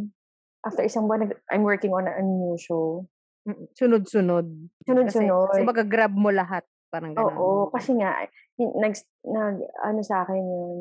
after 0.65 0.81
isang 0.81 1.05
buwan 1.05 1.29
I'm 1.51 1.61
working 1.61 1.93
on 1.93 2.09
a 2.09 2.21
new 2.25 2.57
show. 2.57 3.05
Mm, 3.47 3.65
sunod-sunod. 3.73 4.45
Kasi 4.85 4.85
Sunod-sunod. 4.85 5.49
kumbaga 5.57 5.81
grab 5.81 6.13
mo 6.13 6.29
lahat, 6.29 6.61
parang 6.93 7.17
gano'n. 7.17 7.33
Oo, 7.33 7.73
kasi 7.73 7.97
nga 7.97 8.29
yung 8.61 8.77
nags 8.77 9.01
nag-ano 9.25 10.01
sa'kin 10.05 10.45
yun, 10.45 10.77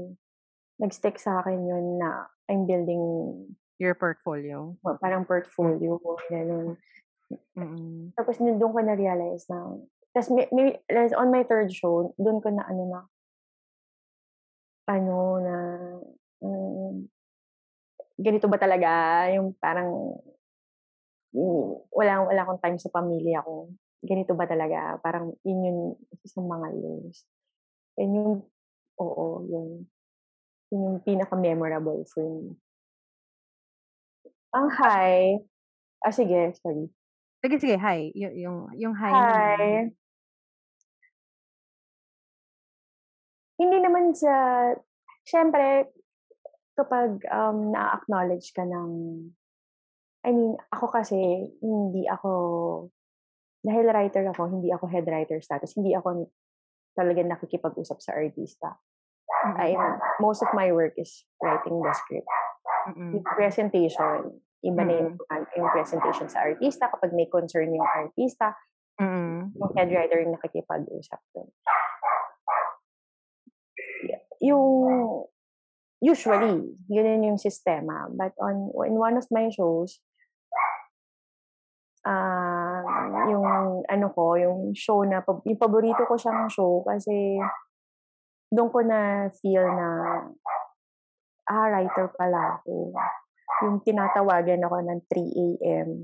nag-stick 0.77 1.17
sa'kin 1.17 1.65
yun 1.65 1.97
na 1.97 2.29
I'm 2.53 2.69
building 2.69 3.01
Your 3.81 3.97
portfolio. 3.97 4.77
o 4.85 4.89
parang 5.01 5.25
portfolio, 5.25 5.97
gano'n. 6.29 6.77
Mm. 7.57 8.13
Tapos 8.13 8.37
dun 8.37 8.61
dun 8.61 8.75
ko 8.77 8.81
na-realize 8.85 9.49
na 9.49 9.81
tas 10.13 10.29
may 10.29 10.45
may 10.53 10.75
on 11.17 11.31
my 11.33 11.47
3rd 11.49 11.71
show, 11.73 12.13
dun 12.21 12.43
ko 12.45 12.53
na 12.53 12.67
ano 12.69 12.83
na 12.93 13.01
ano 14.89 15.17
na, 15.39 15.57
hmm, 16.43 17.07
ganito 18.19 18.51
ba 18.51 18.59
talaga 18.59 18.91
yung 19.33 19.55
parang 19.57 20.19
wala 21.95 22.27
wala 22.27 22.41
akong 22.43 22.63
time 22.63 22.79
sa 22.79 22.91
pamilya 22.91 23.43
ko. 23.47 23.71
Ganito 24.03 24.33
ba 24.35 24.49
talaga? 24.49 24.99
Parang 25.05 25.37
yun 25.45 25.61
yung 25.67 25.81
isa 26.11 26.27
sa 26.27 26.41
mga 26.41 26.69
lows. 26.75 27.19
Yun 28.01 28.13
yung 28.17 28.33
oo, 28.99 29.27
yun. 29.47 29.71
Yun 30.71 30.81
yung 30.87 30.99
pinaka-memorable 31.05 32.03
for 32.11 32.25
me. 32.25 32.57
Ang 34.51 34.67
high 34.75 35.39
ah, 36.05 36.13
sige, 36.13 36.53
sorry. 36.59 36.89
Sige, 37.41 37.57
sige, 37.61 37.77
high. 37.77 38.13
Yu 38.17 38.29
yung 38.37 38.69
yung 38.77 38.95
mo. 38.97 39.01
High 39.01 39.93
Hindi 43.61 43.77
naman 43.85 44.17
sa 44.17 44.33
siyempre 45.29 45.93
kapag, 46.81 47.21
um, 47.29 47.77
naa-acknowledge 47.77 48.57
ka 48.57 48.65
ng 48.65 48.91
I 50.21 50.31
mean, 50.37 50.57
ako 50.69 50.87
kasi 50.93 51.17
hindi 51.65 52.05
ako 52.05 52.31
dahil 53.65 53.93
writer 53.93 54.25
ako, 54.33 54.49
hindi 54.53 54.73
ako 54.73 54.89
head 54.89 55.05
writer 55.09 55.41
status, 55.41 55.77
hindi 55.77 55.93
ako 55.93 56.29
talagang 56.97 57.29
nakikipag-usap 57.29 57.99
sa 58.01 58.17
artista. 58.17 58.77
I 59.57 59.73
Mm. 59.73 59.81
am 59.81 59.93
most 60.21 60.45
of 60.45 60.53
my 60.53 60.69
work 60.73 60.93
is 61.01 61.25
writing 61.41 61.81
the 61.81 61.93
script. 61.97 62.29
Mm. 62.93 63.21
Yung 63.21 63.25
presentation, 63.25 64.41
iba 64.65 64.83
na 64.85 64.93
yung 64.97 65.17
yung 65.57 65.71
presentation 65.73 66.29
sa 66.29 66.45
artista 66.45 66.93
kapag 66.93 67.17
may 67.17 67.29
concern 67.29 67.73
yung 67.73 67.85
artista, 67.85 68.57
Mm. 69.01 69.57
yung 69.57 69.73
head 69.77 69.89
writer 69.93 70.21
yung 70.21 70.37
nakikipag-usap 70.37 71.21
dun. 71.33 71.49
Ya 74.05 74.21
yung 74.41 74.65
usually, 76.01 76.77
ganun 76.89 77.29
yung 77.33 77.41
sistema. 77.41 78.09
But 78.09 78.33
on 78.41 78.73
in 78.89 78.97
one 78.97 79.21
of 79.21 79.29
my 79.29 79.53
shows 79.53 80.01
ah, 82.11 82.83
yung 83.31 83.47
ano 83.87 84.07
ko, 84.11 84.35
yung 84.35 84.75
show 84.75 85.07
na 85.07 85.23
yung 85.47 85.61
paborito 85.61 86.03
ko 86.05 86.19
siyang 86.19 86.51
show 86.51 86.83
kasi 86.83 87.39
dun 88.51 88.67
ko 88.75 88.83
na-feel 88.83 89.63
na, 89.63 89.89
ah, 91.47 91.67
writer 91.71 92.11
pala 92.19 92.59
ako. 92.59 92.91
Yung 93.63 93.79
tinatawagan 93.87 94.67
ako 94.67 94.77
ng 94.83 95.01
3 95.07 95.31
AM. 95.39 96.03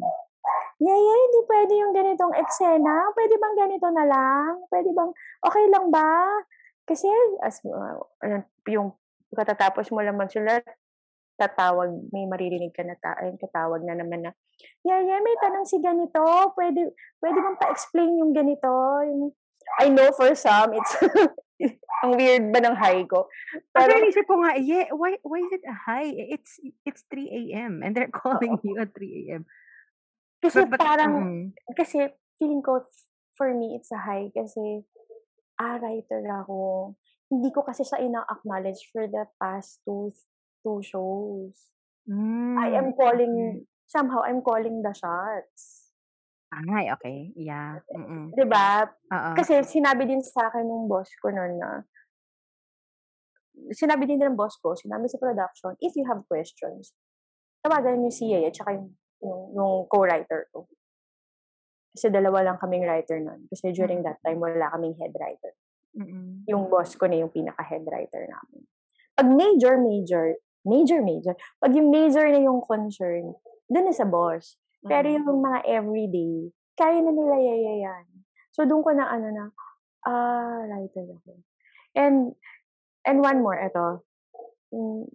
"Yaya, 0.78 1.12
hindi 1.26 1.40
puwede 1.48 1.74
yung 1.80 1.92
ganitong 1.96 2.36
eksena, 2.36 3.10
puwede 3.16 3.34
bang 3.40 3.56
ganito 3.56 3.88
na 3.90 4.04
lang? 4.04 4.62
Puwede 4.68 4.92
bang 4.92 5.10
okey 5.48 5.66
lang 5.72 5.88
ba?" 5.90 6.44
Kasi 6.86 7.08
as 7.42 7.58
uh, 7.66 7.98
yung 8.70 8.94
katatapos 9.34 9.90
mo 9.90 10.04
lang 10.04 10.20
magsulat, 10.20 10.62
tatawag 11.36 11.92
may 12.10 12.24
maririnig 12.24 12.72
ka 12.72 12.82
na 12.82 12.96
ta 12.96 13.12
ay 13.20 13.36
tatawag 13.36 13.84
na 13.84 13.92
naman 13.92 14.24
na, 14.24 14.32
"Yaya, 14.82 15.20
may 15.20 15.36
tanong 15.40 15.68
si 15.68 15.76
ganito, 15.84 16.24
puwede 16.56 16.96
puwede 17.20 17.38
bang 17.38 17.60
pa-explain 17.60 18.20
yung 18.20 18.32
ganito?" 18.32 18.68
Yung 19.04 19.36
I 19.80 19.92
know 19.92 20.10
for 20.16 20.32
some 20.32 20.72
it's 20.72 20.92
ang 22.04 22.12
weird 22.16 22.52
ba 22.52 22.60
ng 22.60 22.76
high 22.76 23.04
ko, 23.08 23.28
pero 23.72 23.88
Actually, 23.88 24.12
inisip 24.12 24.24
ko 24.28 24.34
nga, 24.44 24.52
yeah, 24.60 24.88
why 24.92 25.16
why 25.24 25.40
is 25.40 25.52
it 25.52 25.64
a 25.64 25.76
high? 25.76 26.08
It's 26.12 26.60
it's 26.84 27.02
3 27.08 27.28
AM 27.32 27.80
and 27.80 27.96
they're 27.96 28.12
calling 28.12 28.60
Oo. 28.60 28.64
you 28.64 28.74
at 28.76 28.92
3 28.92 29.32
AM. 29.32 29.42
Kasi 30.44 30.68
But 30.68 30.76
but 30.76 30.80
parang 30.84 31.12
mm. 31.16 31.44
kasi 31.72 32.12
feeling 32.36 32.60
ko 32.60 32.84
for 33.40 33.52
me 33.56 33.76
it's 33.76 33.88
a 33.92 34.00
high 34.00 34.28
kasi, 34.32 34.84
ah, 35.56 35.80
writer 35.80 36.20
ako. 36.28 36.92
Hindi 37.32 37.50
ko 37.50 37.64
kasi 37.64 37.82
siya 37.82 38.04
ina-acknowledge 38.04 38.92
for 38.92 39.08
the 39.08 39.26
past 39.40 39.82
2 39.88 40.12
2 40.66 40.82
shows. 40.82 41.70
I 42.56 42.68
Hmm, 42.68 42.82
am 42.82 42.92
calling 42.94 43.36
okey. 43.36 43.66
somehow 43.86 44.22
I'm 44.22 44.42
calling 44.42 44.82
the 44.82 44.94
shots. 44.94 45.92
Ay, 46.52 46.90
okey. 46.94 47.32
Yeah, 47.36 47.80
mm. 47.94 48.34
'Di 48.34 48.44
ba? 48.48 48.86
Oo. 49.12 49.34
Kasi 49.36 49.60
sinabi 49.66 50.08
din 50.08 50.22
sa'kin 50.24 50.64
nung 50.66 50.88
boss 50.90 51.10
ko 51.20 51.28
nun 51.30 51.60
na 51.60 51.84
sinabi 53.74 54.04
din 54.06 54.20
ng 54.22 54.36
boss 54.38 54.54
ko, 54.62 54.74
sinabi 54.76 55.06
sa 55.10 55.18
production, 55.18 55.72
"If 55.82 55.92
you 55.98 56.04
have 56.10 56.22
questions, 56.30 56.94
tawagan 57.64 58.00
niyo 58.02 58.12
si 58.14 58.24
Yaya 58.32 58.50
tsaka 58.54 58.70
yung 58.76 58.88
yung 59.24 59.42
yung 59.56 59.72
co-writer 59.92 60.48
ko." 60.52 60.68
Kasi 61.94 62.12
dalawa 62.12 62.42
lang 62.44 62.58
kaming 62.60 62.84
writer 62.88 63.18
nun. 63.22 63.46
Kasi 63.52 63.70
during 63.72 64.02
Mm. 64.02 64.06
that 64.06 64.18
time 64.24 64.40
wala 64.42 64.68
kaming 64.74 64.96
head 64.98 65.14
writer. 65.16 65.52
Mm. 65.94 66.48
Yung 66.48 66.70
boss 66.72 66.94
ko 66.96 67.06
na 67.10 67.20
yung 67.22 67.32
pinaka-head 67.34 67.84
writer 67.88 68.24
namin. 68.28 68.62
'Pag 69.16 69.28
major, 69.32 69.74
major, 69.80 70.36
major, 70.66 71.00
major, 71.00 71.38
'pag 71.62 71.72
yung 71.72 71.88
major 71.94 72.26
na 72.26 72.42
yung 72.42 72.60
concern, 72.60 73.32
dun 73.70 73.86
na 73.86 73.94
sa 73.94 74.04
boss. 74.06 74.58
Pero 74.86 75.06
Mm. 75.10 75.14
yung 75.22 75.40
mga 75.42 75.60
everyday, 75.66 76.50
kaya 76.76 76.98
na 77.00 77.10
nila 77.10 77.38
Yaya 77.38 77.74
yan. 77.90 78.04
So 78.52 78.66
dun 78.66 78.82
ko 78.82 78.90
na 78.92 79.06
ano 79.08 79.30
na, 79.30 79.44
ah, 80.06 80.62
writer 80.66 81.06
ako. 81.06 81.40
And 81.96 82.34
and 83.06 83.22
one 83.22 83.40
more, 83.40 83.56
eto, 83.56 84.02
yung 84.74 85.08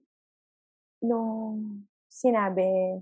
nung 1.01 1.83
sinabi 2.11 3.01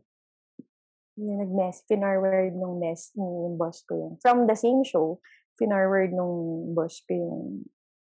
na 1.19 1.33
nag-mess 1.43 1.83
finorward 1.89 2.55
nung 2.55 2.79
mess 2.79 3.11
nung 3.17 3.59
boss 3.59 3.83
ko 3.83 3.95
yun. 3.97 4.13
From 4.23 4.47
the 4.47 4.55
same 4.55 4.83
show, 4.87 5.19
finorward 5.59 6.15
nung 6.15 6.71
boss 6.71 7.03
ko 7.03 7.11
yung 7.15 7.39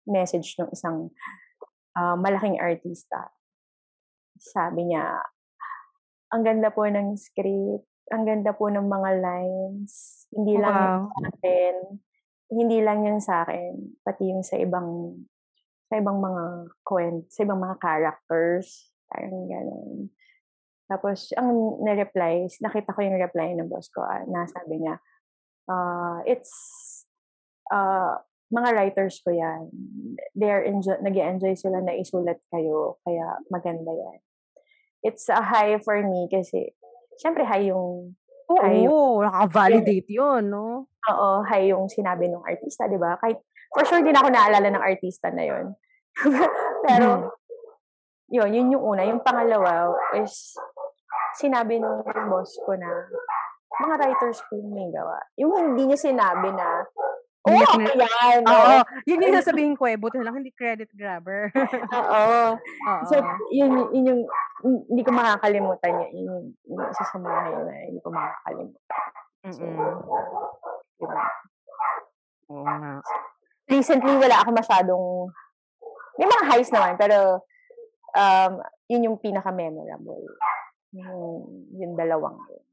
message 0.06 0.54
nung 0.58 0.70
isang, 0.70 1.10
ah, 1.98 2.14
malaking 2.14 2.60
artista. 2.62 3.32
Sabi 4.38 4.90
niya, 4.90 5.22
"Ang 6.34 6.42
ganda 6.46 6.70
po 6.72 6.86
ng 6.88 7.14
script, 7.18 7.86
ang 8.12 8.24
ganda 8.24 8.52
po 8.56 8.68
ng 8.72 8.86
mga 8.88 9.10
lines, 9.20 10.24
hindi 10.32 10.56
lang 10.58 10.88
Wow. 10.96 11.12
sa'tin, 11.12 11.76
hindi 12.52 12.78
lang 12.80 13.04
yun 13.04 13.20
sa 13.20 13.44
akin, 13.44 14.00
pati 14.04 14.32
yung 14.32 14.44
sa 14.46 14.56
ibang 14.60 15.12
sa 15.88 15.96
ibang 16.00 16.20
mga 16.20 16.44
kwent, 16.84 17.28
sa 17.32 17.44
ibang 17.48 17.60
mga 17.64 17.76
characters, 17.80 18.92
parang 19.08 19.48
gano'n. 19.48 20.12
Tapos, 20.88 21.32
ang 21.36 21.80
na-reply, 21.84 22.48
nakita 22.60 22.92
ko 22.96 23.00
yung 23.04 23.20
reply 23.20 23.56
ng 23.56 23.68
boss 23.68 23.88
ko, 23.92 24.04
ah, 24.04 24.24
nasabi 24.28 24.80
niya, 24.84 25.00
uh, 25.68 26.20
it's, 26.28 26.52
uh, 27.72 28.20
mga 28.52 28.70
writers 28.76 29.20
ko 29.24 29.32
yan. 29.32 29.68
They're 30.36 30.64
enjoy, 30.64 31.00
nag 31.04 31.16
enjoy 31.16 31.56
sila 31.56 31.80
na 31.84 31.96
isulat 31.96 32.40
kayo, 32.52 33.00
kaya 33.04 33.40
maganda 33.52 33.92
yan. 33.92 34.20
It's 35.02 35.30
a 35.30 35.38
high 35.38 35.78
for 35.82 35.98
me 36.02 36.26
kasi, 36.26 36.74
syempre 37.18 37.46
high 37.46 37.70
yung 37.70 38.18
Oo, 38.48 38.64
high 38.64 38.80
yung, 38.88 39.28
naka-validate 39.28 40.08
yun, 40.08 40.48
no? 40.48 40.88
Oo, 40.88 41.28
high 41.44 41.68
yung 41.68 41.84
sinabi 41.92 42.32
ng 42.32 42.40
artista, 42.48 42.88
di 42.88 42.96
ba? 42.96 43.20
Kahit, 43.20 43.36
for 43.76 43.84
sure, 43.84 44.00
din 44.00 44.16
ako 44.16 44.32
naalala 44.32 44.72
ng 44.72 44.80
artista 44.80 45.28
na 45.28 45.44
yun. 45.44 45.76
Pero, 46.88 47.06
hmm. 47.12 47.28
yun, 48.32 48.50
yun 48.56 48.72
yung 48.72 48.84
una. 48.96 49.04
Yung 49.04 49.20
pangalawa 49.20 49.92
is, 50.16 50.56
sinabi 51.36 51.76
ng 51.76 52.08
boss 52.32 52.56
ko 52.64 52.72
na, 52.72 52.88
mga 53.78 53.94
writers 54.00 54.40
yung 54.56 54.72
may 54.72 54.88
gawa. 54.88 55.20
Yung 55.36 55.52
hindi 55.52 55.92
niya 55.92 56.00
sinabi 56.00 56.48
na, 56.48 56.88
Oo, 57.46 57.54
oh, 57.54 57.78
yan. 57.94 58.42
Oo. 58.42 58.76
Yun 59.06 59.22
yung 59.24 59.38
sasabihin 59.38 59.74
ko 59.78 59.86
eh. 59.86 59.94
Buti 59.94 60.18
lang, 60.18 60.42
hindi 60.42 60.50
credit 60.50 60.90
grabber. 60.92 61.54
Oo. 61.94 62.58
So, 63.06 63.14
yun, 63.54 63.88
yun 63.94 64.04
yung, 64.10 64.22
hindi 64.90 65.02
ko 65.06 65.10
makakalimutan 65.14 66.02
yun. 66.02 66.10
Yun 66.12 66.26
yung, 66.26 66.44
isa 66.90 67.04
sa 67.06 67.16
mga 67.16 67.62
na 67.62 67.74
hindi 67.86 68.00
ko 68.02 68.10
makakalimutan. 68.10 69.02
So, 69.54 69.64
diba? 70.98 71.24
Oo 72.50 72.64
nga. 72.66 72.94
Recently, 73.68 74.14
wala 74.18 74.36
ako 74.42 74.50
masyadong, 74.52 75.04
may 76.18 76.26
mga 76.26 76.44
highs 76.50 76.70
naman, 76.74 76.98
pero 76.98 77.46
um, 78.18 78.52
yun 78.90 79.06
yung 79.06 79.16
pinaka-memorable. 79.22 80.26
Yung, 80.96 81.20
yung 81.76 81.92
dalawang 81.94 82.36
yun. 82.50 82.64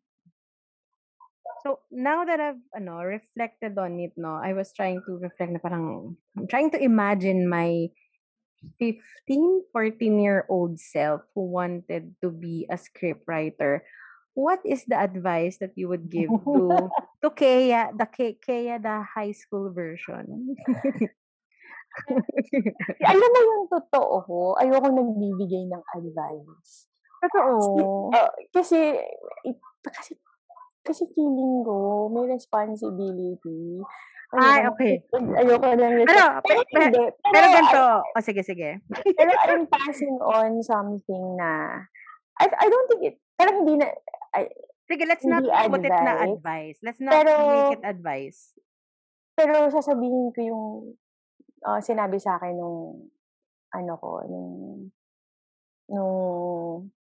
So, 1.65 1.81
now 1.89 2.21
that 2.29 2.37
I've 2.37 2.61
ano, 2.77 3.01
reflected 3.01 3.73
on 3.81 3.97
it, 3.97 4.13
no, 4.21 4.37
I 4.37 4.53
was 4.53 4.69
trying 4.69 5.01
to 5.09 5.17
reflect 5.17 5.49
na 5.49 5.57
parang, 5.57 6.13
I'm 6.37 6.45
trying 6.45 6.69
to 6.77 6.79
imagine 6.79 7.49
my 7.49 7.89
15, 8.77 9.73
14-year-old 9.73 10.77
self 10.77 11.25
who 11.33 11.49
wanted 11.49 12.13
to 12.21 12.29
be 12.29 12.69
a 12.69 12.77
scriptwriter. 12.77 13.81
What 14.37 14.61
is 14.61 14.85
the 14.85 14.93
advice 14.93 15.57
that 15.57 15.73
you 15.73 15.89
would 15.89 16.05
give 16.05 16.29
to 16.29 16.93
to 17.25 17.33
Kea, 17.33 17.97
the 17.97 18.05
Ke, 18.13 18.37
Kea, 18.37 18.77
the 18.77 19.01
high 19.01 19.33
school 19.33 19.73
version? 19.73 20.53
Alam 23.09 23.25
mo 23.25 23.39
yung 23.41 23.65
totoo, 23.73 24.53
ayoko 24.61 24.93
nagbibigay 24.93 25.65
ng 25.65 25.81
advice. 25.97 26.93
Totoo. 27.25 28.13
Uh, 28.13 28.29
kasi, 28.53 29.01
kasi 29.81 30.13
kasi 30.85 31.09
feeling 31.17 31.65
ko, 31.65 32.07
may 32.13 32.29
responsibility. 32.29 33.81
Ay, 34.35 34.69
okay. 34.69 34.93
Ayoko 35.13 35.69
rin. 35.73 36.05
Ano, 36.05 36.41
pero, 36.41 36.59
pero, 36.69 36.99
pero 37.23 37.45
ganito. 37.49 37.83
O, 38.13 38.17
oh, 38.17 38.23
sige, 38.23 38.41
sige. 38.45 38.81
pero 39.17 39.31
I'm 39.49 39.65
passing 39.65 40.17
on 40.21 40.61
something 40.61 41.25
na, 41.37 41.81
I, 42.37 42.45
I 42.45 42.67
don't 42.69 42.87
think 42.89 43.01
it, 43.09 43.15
parang 43.33 43.63
hindi 43.65 43.81
na, 43.81 43.89
I, 44.35 44.49
sige, 44.85 45.03
let's 45.07 45.25
not 45.25 45.45
advice. 45.45 45.71
put 45.71 45.85
it 45.85 45.93
na 45.93 46.13
advice. 46.21 46.77
Let's 46.83 47.01
not 47.01 47.13
pero, 47.15 47.33
make 47.49 47.73
it 47.79 47.85
advice. 47.85 48.39
Pero 49.35 49.53
sasabihin 49.71 50.31
ko 50.35 50.39
yung 50.41 50.65
uh, 51.65 51.79
sinabi 51.81 52.19
sa 52.19 52.37
akin 52.37 52.59
nung, 52.59 53.09
ano 53.73 53.93
ko, 53.99 54.21
nung, 54.27 54.53
nung 55.91 56.17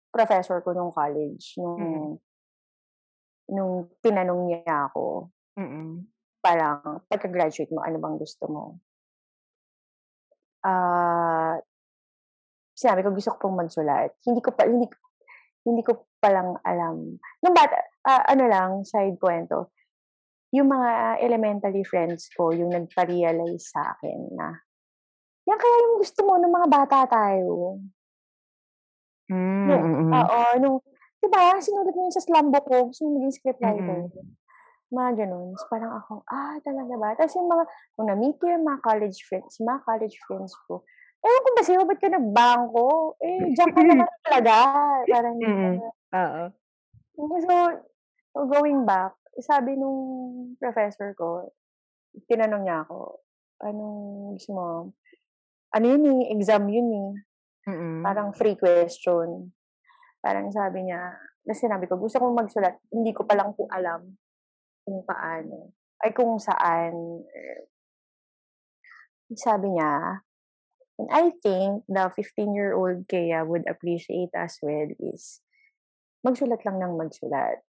professor 0.09 0.59
ko 0.65 0.73
nung 0.73 0.91
college, 0.91 1.55
nung, 1.55 1.79
mm 1.79 2.28
nung 3.49 3.89
tinanong 3.99 4.41
niya 4.47 4.89
ako, 4.89 5.29
mm. 5.57 6.05
parang 6.39 7.03
pagka-graduate 7.09 7.73
mo, 7.73 7.81
ano 7.83 7.97
bang 7.97 8.17
gusto 8.17 8.45
mo? 8.47 8.63
Ah, 10.63 11.55
uh, 11.55 11.55
sinabi 12.79 13.03
ko 13.03 13.11
gusto 13.11 13.35
ko 13.35 13.47
pong 13.47 13.59
magsulat. 13.59 14.15
Hindi 14.23 14.39
ko 14.39 14.55
pa 14.55 14.63
hindi 14.63 14.87
hindi 15.67 15.83
ko 15.83 16.07
pa 16.23 16.31
lang 16.31 16.55
alam. 16.63 17.19
Nung 17.43 17.55
bata, 17.55 17.75
uh, 18.07 18.23
ano 18.31 18.43
lang, 18.47 18.69
side 18.87 19.19
kwento, 19.19 19.75
yung 20.55 20.71
mga 20.71 21.19
elementary 21.19 21.83
friends 21.83 22.31
ko, 22.31 22.55
yung 22.55 22.71
nagpa-realize 22.71 23.69
sa 23.69 23.93
akin 23.93 24.19
na, 24.33 24.55
yan 25.45 25.59
kaya 25.59 25.75
yung 25.83 25.97
gusto 25.99 26.19
mo 26.23 26.39
ng 26.39 26.53
mga 26.55 26.67
bata 26.71 26.97
tayo. 27.05 27.83
Mm, 29.29 29.65
nung, 29.67 29.85
Oo, 30.15 30.39
nung, 30.57 30.77
Diba, 31.19 31.59
sinulat 31.59 31.95
mo 31.95 32.01
yun 32.07 32.15
sa 32.15 32.23
slumbook 32.23 32.65
ko, 32.65 32.75
gusto 32.87 33.01
mo 33.03 33.19
maging 33.19 33.35
scriptwriter. 33.35 33.99
Mm-hmm. 34.07 34.27
Mga 34.89 35.11
ganun. 35.19 35.47
So, 35.59 35.67
parang 35.67 35.93
ako, 35.99 36.23
ah, 36.31 36.55
talaga 36.63 36.93
ba? 36.95 37.09
Tapos 37.19 37.35
yung 37.35 37.51
mga, 37.51 37.63
kung 37.93 38.07
na-meet 38.07 38.35
ko 38.39 38.45
yung 38.47 38.65
mga 38.65 38.79
college 38.81 39.19
friends, 39.27 39.59
mga 39.59 39.79
college 39.83 40.15
friends 40.23 40.55
ko, 40.65 40.87
ewan 41.19 41.43
ko 41.43 41.49
ba 41.51 41.63
sa'yo, 41.67 41.81
ba't 41.83 41.99
ka 41.99 42.07
nagbangko? 42.07 42.87
Eh, 43.19 43.51
diyan 43.51 43.71
ka 43.75 43.81
naman 43.83 44.07
talaga. 44.25 44.55
Parang, 45.11 45.35
mm-hmm. 45.35 45.75
Oo. 46.15 46.43
So, 47.19 47.21
so, 47.43 47.53
going 48.47 48.87
back, 48.87 49.13
sabi 49.43 49.75
nung 49.75 49.99
professor 50.55 51.11
ko, 51.19 51.51
tinanong 52.31 52.63
niya 52.63 52.87
ako, 52.87 53.19
anong 53.59 53.99
gusto 54.39 54.51
mo? 54.55 54.67
Ano 55.75 55.85
yun 55.85 56.23
eh, 56.23 56.33
exam 56.33 56.63
yun 56.71 56.89
eh. 56.89 57.11
Mm-hmm. 57.69 58.01
Parang 58.07 58.31
free 58.31 58.55
question. 58.55 59.51
Parang 60.19 60.51
sabi 60.51 60.87
niya, 60.87 61.15
na 61.47 61.53
sinabi 61.55 61.87
ko, 61.87 61.95
gusto 61.95 62.19
kong 62.19 62.35
magsulat, 62.35 62.75
hindi 62.91 63.15
ko 63.15 63.23
pa 63.23 63.33
lang 63.33 63.55
po 63.55 63.65
alam 63.71 64.05
kung 64.83 65.01
paano. 65.01 65.73
Ay 65.99 66.13
kung 66.13 66.37
saan. 66.37 67.23
Sabi 69.33 69.73
niya, 69.73 70.25
and 70.97 71.09
I 71.13 71.31
think 71.41 71.85
the 71.85 72.09
15-year-old 72.11 73.05
Kaya 73.05 73.45
would 73.45 73.69
appreciate 73.69 74.33
as 74.33 74.57
well 74.61 74.89
is 74.99 75.41
magsulat 76.25 76.65
lang 76.65 76.81
ng 76.81 76.97
magsulat. 76.97 77.61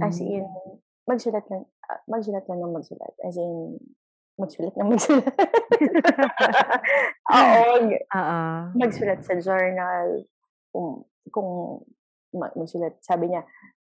As 0.00 0.16
in, 0.24 0.48
hmm. 0.48 0.80
magsulat 1.04 1.44
lang, 1.52 1.68
uh, 1.68 2.00
magsulat 2.08 2.48
lang 2.48 2.64
ng 2.64 2.72
magsulat. 2.72 3.12
As 3.20 3.36
in, 3.36 3.76
magsulat 4.40 4.72
ng 4.72 4.88
magsulat. 4.88 5.28
Oo. 7.36 7.92
Oo. 7.92 8.40
Magsulat 8.72 9.20
sa 9.20 9.36
journal, 9.36 10.24
kung, 10.72 11.04
kung 11.28 11.80
magsulat, 12.32 12.96
sabi 13.04 13.30
niya, 13.30 13.44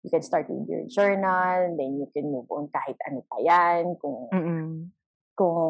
you 0.02 0.10
can 0.10 0.24
start 0.24 0.50
with 0.50 0.66
your 0.66 0.82
journal, 0.90 1.76
then 1.78 2.00
you 2.00 2.08
can 2.10 2.26
move 2.26 2.48
on 2.50 2.66
kahit 2.72 2.98
ano 3.06 3.22
pa 3.28 3.38
yan, 3.38 3.94
kung, 4.02 4.26
Mm-mm. 4.34 4.90
kung 5.38 5.62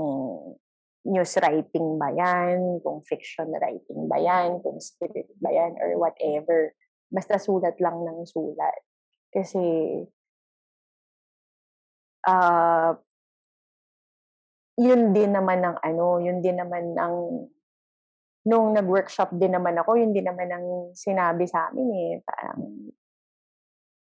news 1.02 1.34
writing 1.42 1.98
ba 1.98 2.14
yan, 2.14 2.78
kung 2.80 3.02
fiction 3.04 3.50
writing 3.58 4.06
ba 4.06 4.16
yan, 4.22 4.62
kung 4.62 4.78
spirit 4.78 5.28
ba 5.42 5.50
yan, 5.50 5.74
or 5.82 5.98
whatever. 5.98 6.72
Basta 7.12 7.36
sulat 7.36 7.76
lang 7.82 8.06
ng 8.06 8.22
sulat. 8.24 8.80
Kasi, 9.34 9.60
uh, 12.24 12.92
yun 14.78 15.12
din 15.12 15.34
naman 15.34 15.60
ng 15.60 15.76
ano, 15.82 16.22
yun 16.22 16.40
din 16.40 16.56
naman 16.56 16.96
ng 16.96 17.14
nung 18.42 18.74
nag-workshop 18.74 19.38
din 19.38 19.54
naman 19.54 19.78
ako, 19.78 19.94
yun 19.98 20.10
din 20.10 20.26
naman 20.26 20.50
ang 20.50 20.66
sinabi 20.98 21.46
sa 21.46 21.70
amin 21.70 21.88
eh. 21.94 22.12
Parang, 22.26 22.60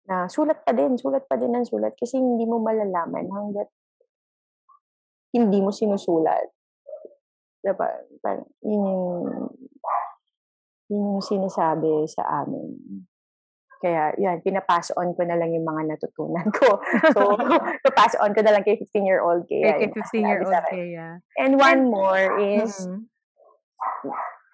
na 0.07 0.27
sulat 0.31 0.63
pa 0.63 0.71
din, 0.75 0.99
sulat 0.99 1.27
pa 1.27 1.35
din 1.39 1.55
ng 1.55 1.67
sulat 1.67 1.95
kasi 1.99 2.19
hindi 2.19 2.47
mo 2.47 2.63
malalaman 2.63 3.27
hanggat 3.27 3.71
hindi 5.35 5.59
mo 5.63 5.71
sinusulat. 5.71 6.47
Diba? 7.63 7.91
Parang, 8.23 8.47
yun 8.63 8.83
yung, 8.83 9.07
yun 10.91 11.03
yung 11.15 11.23
sinasabi 11.23 12.07
sa 12.07 12.43
amin. 12.43 13.03
Kaya, 13.77 14.15
yan, 14.17 14.41
pinapass 14.41 14.91
on 14.97 15.13
ko 15.13 15.23
na 15.23 15.37
lang 15.37 15.53
yung 15.53 15.67
mga 15.67 15.95
natutunan 15.95 16.49
ko. 16.51 16.81
So, 17.15 17.37
pass 17.93 18.17
on 18.19 18.33
ko 18.33 18.41
na 18.43 18.59
lang 18.59 18.65
kay 18.65 18.79
15-year-old 18.81 19.47
Kaya. 19.47 19.83
Kay 19.83 19.91
15-year-old 19.93 20.65
Kaya. 20.71 21.21
And 21.37 21.61
one 21.61 21.91
more 21.91 22.41
is, 22.41 22.87
mm-hmm 22.87 23.15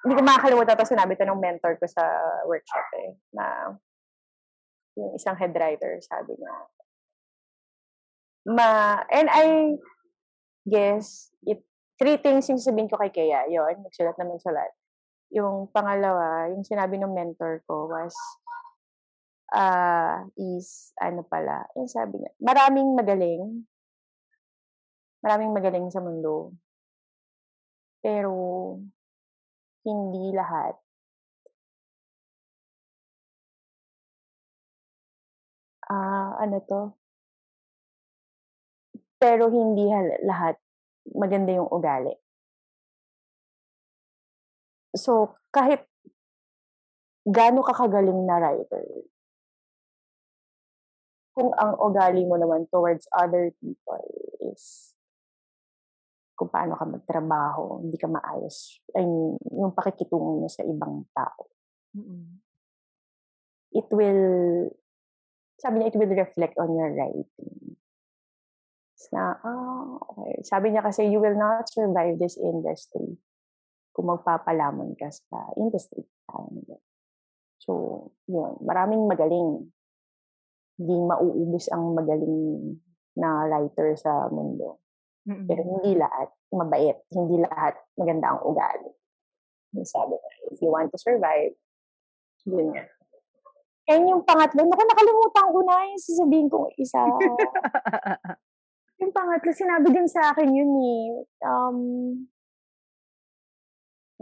hindi 0.03 0.19
ko 0.19 0.23
makakalimutan 0.27 0.75
to 0.75 0.87
sinabi 0.87 1.15
to 1.15 1.23
ng 1.23 1.39
mentor 1.39 1.79
ko 1.79 1.87
sa 1.87 2.03
workshop 2.51 2.87
eh, 2.99 3.15
na 3.31 3.77
yung 4.99 5.15
isang 5.15 5.39
head 5.39 5.55
writer, 5.55 5.97
sabi 6.03 6.37
niya, 6.37 6.55
ma, 8.51 8.99
and 9.09 9.29
I 9.31 9.79
guess, 10.67 11.31
it, 11.47 11.63
three 11.97 12.19
things 12.19 12.51
yung 12.51 12.59
sabihin 12.59 12.91
ko 12.91 12.99
kay 12.99 13.15
Kaya, 13.15 13.47
yon 13.49 13.81
nagsulat 13.87 14.19
naman 14.19 14.43
sulat. 14.43 14.69
Yung 15.33 15.71
pangalawa, 15.73 16.51
yung 16.53 16.67
sinabi 16.67 16.99
ng 17.01 17.15
mentor 17.15 17.63
ko 17.65 17.89
was, 17.89 18.13
uh, 19.55 20.27
is, 20.37 20.93
ano 21.01 21.25
pala, 21.25 21.65
yung 21.79 21.89
sabi 21.89 22.21
niya, 22.21 22.33
maraming 22.43 22.93
magaling, 22.93 23.65
maraming 25.23 25.55
magaling 25.55 25.89
sa 25.89 26.03
mundo. 26.03 26.53
Pero, 28.03 28.35
hindi 29.85 30.35
lahat. 30.35 30.75
Ah, 35.89 36.35
ano 36.43 36.59
'to? 36.67 36.81
Pero 39.23 39.51
hindi 39.51 39.87
lahat 40.27 40.59
maganda 41.15 41.53
yung 41.55 41.71
ugali. 41.71 42.15
So, 44.95 45.37
kahit 45.55 45.89
gaano 47.27 47.63
ka 47.63 47.75
kagaling 47.75 48.27
na 48.27 48.37
writer 48.43 48.83
kung 51.33 51.53
ang 51.57 51.81
ugali 51.81 52.29
mo 52.29 52.37
naman 52.37 52.69
towards 52.69 53.09
other 53.17 53.53
people 53.57 54.05
is 54.45 54.92
kung 56.33 56.51
paano 56.51 56.75
ka 56.75 56.85
magtrabaho, 56.89 57.85
hindi 57.85 57.97
ka 58.01 58.09
maayos, 58.09 58.81
I 58.97 59.05
mean, 59.05 59.37
yung 59.53 59.77
pakikitungo 59.77 60.43
mo 60.43 60.49
sa 60.49 60.65
ibang 60.65 61.07
tao. 61.13 61.49
Mm. 61.93 62.41
It 63.73 63.89
will, 63.93 64.25
sabi 65.61 65.75
niya, 65.81 65.89
it 65.93 65.97
will 65.97 66.13
reflect 66.13 66.57
on 66.61 66.77
your 66.77 66.93
writing. 66.93 67.77
Na, 69.13 69.37
ah, 69.45 70.01
okay. 70.01 70.41
Sabi 70.41 70.73
niya 70.73 70.81
kasi, 70.81 71.05
you 71.13 71.21
will 71.21 71.37
not 71.37 71.69
survive 71.69 72.17
this 72.17 72.41
industry 72.41 73.21
kung 73.93 74.09
magpapalamon 74.09 74.97
ka 74.97 75.13
sa 75.13 75.53
industry. 75.61 76.09
So, 77.63 78.11
yun. 78.27 78.59
Maraming 78.65 79.07
magaling. 79.07 79.71
Hindi 80.81 80.97
mauubos 80.99 81.71
ang 81.71 81.95
magaling 81.95 82.81
na 83.15 83.47
writer 83.47 83.95
sa 83.95 84.27
mundo. 84.33 84.82
Mm. 85.23 85.47
Pero 85.47 85.61
hindi 85.63 85.93
lahat 85.99 86.29
mabait. 86.51 86.99
Hindi 87.15 87.37
lahat 87.43 87.75
maganda 87.95 88.35
ang 88.35 88.41
ugali. 88.43 88.91
Yung 89.73 89.89
sabi 89.89 90.19
niya, 90.19 90.33
if 90.53 90.59
you 90.61 90.69
want 90.69 90.91
to 90.93 90.99
survive, 90.99 91.55
yun 92.45 92.75
nga. 92.75 92.85
And 93.91 94.07
yung 94.07 94.23
pangatlo, 94.23 94.63
naku, 94.63 94.83
nakalimutan 94.87 95.47
ko 95.51 95.59
na 95.67 95.75
yung 95.91 96.03
sasabihin 96.03 96.49
kong 96.51 96.71
isa. 96.79 97.03
yung 99.03 99.13
pangatlo, 99.15 99.51
sinabi 99.51 99.89
din 99.91 100.07
sa 100.07 100.31
akin 100.31 100.49
yun 100.55 100.73
eh. 100.79 101.07
Um, 101.43 101.79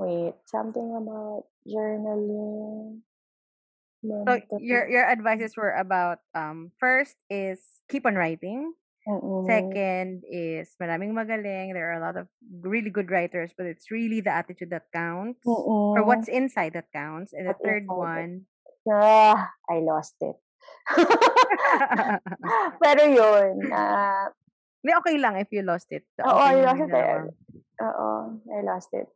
wait, 0.00 0.36
something 0.48 0.96
about 0.96 1.44
journaling. 1.68 3.04
So, 4.00 4.40
your 4.64 4.88
your 4.88 5.04
advices 5.04 5.60
were 5.60 5.76
about 5.76 6.24
um 6.32 6.72
first 6.80 7.20
is 7.28 7.60
keep 7.92 8.08
on 8.08 8.16
writing. 8.16 8.72
Mm-mm. 9.08 9.46
Second 9.48 10.22
is 10.28 10.68
maraming 10.76 11.16
magaling. 11.16 11.72
There 11.72 11.88
are 11.92 11.98
a 11.98 12.04
lot 12.04 12.16
of 12.20 12.28
really 12.60 12.90
good 12.90 13.10
writers, 13.10 13.52
but 13.56 13.64
it's 13.66 13.90
really 13.90 14.20
the 14.20 14.30
attitude 14.30 14.70
that 14.70 14.92
counts. 14.92 15.40
Or 15.46 15.96
Mm-mm. 16.00 16.06
what's 16.06 16.28
inside 16.28 16.74
that 16.74 16.92
counts. 16.92 17.32
And 17.32 17.48
the 17.48 17.56
What's 17.56 17.64
third 17.64 17.84
inside 17.88 17.96
one, 17.96 18.32
Ah, 18.88 19.52
I 19.68 19.80
lost 19.84 20.16
it. 20.20 20.36
Pero 22.82 23.02
yun, 23.04 23.68
ah, 23.72 24.32
Hindi, 24.80 24.92
okay 24.96 25.16
lang 25.20 25.36
if 25.36 25.52
you 25.52 25.60
lost 25.60 25.92
it. 25.92 26.08
Oo, 26.24 26.40
I 26.40 26.56
lost 26.64 26.80
it. 26.80 26.88
dalawa. 26.88 27.28
Oo, 27.84 28.08
I 28.48 28.60
lost 28.64 28.90
it. 28.96 29.08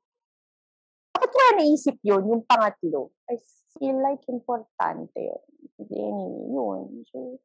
Bakit 1.16 1.30
ko 1.32 1.38
naisip 1.56 1.96
yun, 2.04 2.28
yung 2.28 2.44
pangatlo? 2.44 3.16
I 3.32 3.40
feel 3.80 3.96
like 4.04 4.20
importante 4.28 5.16
yun. 5.16 5.40
Anyway, 5.80 6.36
yun. 6.52 6.84
So, 7.08 7.40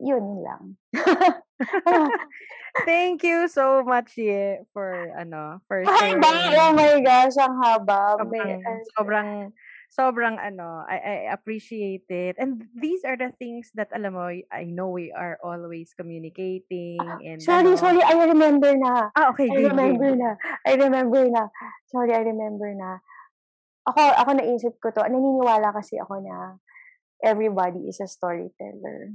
yun 0.00 0.42
lang. 0.42 0.76
Thank 2.88 3.22
you 3.22 3.46
so 3.46 3.86
much, 3.86 4.18
Ye, 4.18 4.66
for 4.74 5.14
ano, 5.14 5.62
for 5.70 5.86
ba? 5.86 5.94
Oh 5.94 6.74
sharing. 6.74 6.74
my 6.74 6.94
gosh, 6.98 7.38
ang 7.38 7.54
haba. 7.62 8.18
Sobrang, 8.18 8.50
sobrang, 8.98 9.28
sobrang 9.94 10.36
ano, 10.42 10.82
I, 10.90 10.98
I 10.98 11.16
appreciate 11.30 12.10
it. 12.10 12.34
And 12.34 12.66
these 12.74 13.06
are 13.06 13.14
the 13.14 13.30
things 13.38 13.70
that, 13.78 13.94
alam 13.94 14.18
mo, 14.18 14.26
I 14.26 14.66
know 14.66 14.90
we 14.90 15.14
are 15.14 15.38
always 15.38 15.94
communicating 15.94 16.98
and 17.22 17.38
sorry, 17.38 17.78
ano. 17.78 17.78
sorry, 17.78 18.02
I 18.02 18.18
remember 18.26 18.74
na. 18.74 19.14
Ah, 19.14 19.30
okay, 19.30 19.46
I 19.46 19.54
game, 19.54 19.70
remember 19.70 20.10
na. 20.18 20.34
I 20.66 20.74
remember 20.74 21.22
na. 21.30 21.46
Sorry, 21.86 22.10
I 22.10 22.26
remember 22.26 22.74
na. 22.74 22.98
Ako, 23.86 24.02
ako 24.18 24.30
naisip 24.34 24.74
ko 24.82 24.90
to. 24.90 25.06
Naniniwala 25.06 25.70
kasi 25.70 26.02
ako 26.02 26.18
na 26.18 26.58
everybody 27.22 27.86
is 27.86 28.02
a 28.02 28.08
storyteller. 28.10 29.14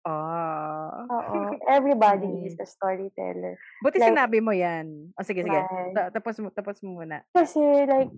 Oh. 0.00 0.88
Oo. 1.12 1.36
Everybody 1.76 2.48
is 2.48 2.56
Mm. 2.56 2.64
a 2.64 2.66
storyteller. 2.66 3.54
Buti 3.84 4.00
Like- 4.00 4.08
sinabi 4.16 4.38
mo 4.40 4.52
yan. 4.52 5.12
O 5.12 5.22
sige, 5.22 5.44
sige. 5.44 5.60
Ta- 5.92 6.08
tapos 6.08 6.40
mo, 6.40 6.48
tapos 6.48 6.80
mo 6.80 7.04
muna. 7.04 7.20
Kasi 7.36 7.60
like, 7.84 8.08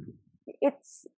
it's, 0.63 1.11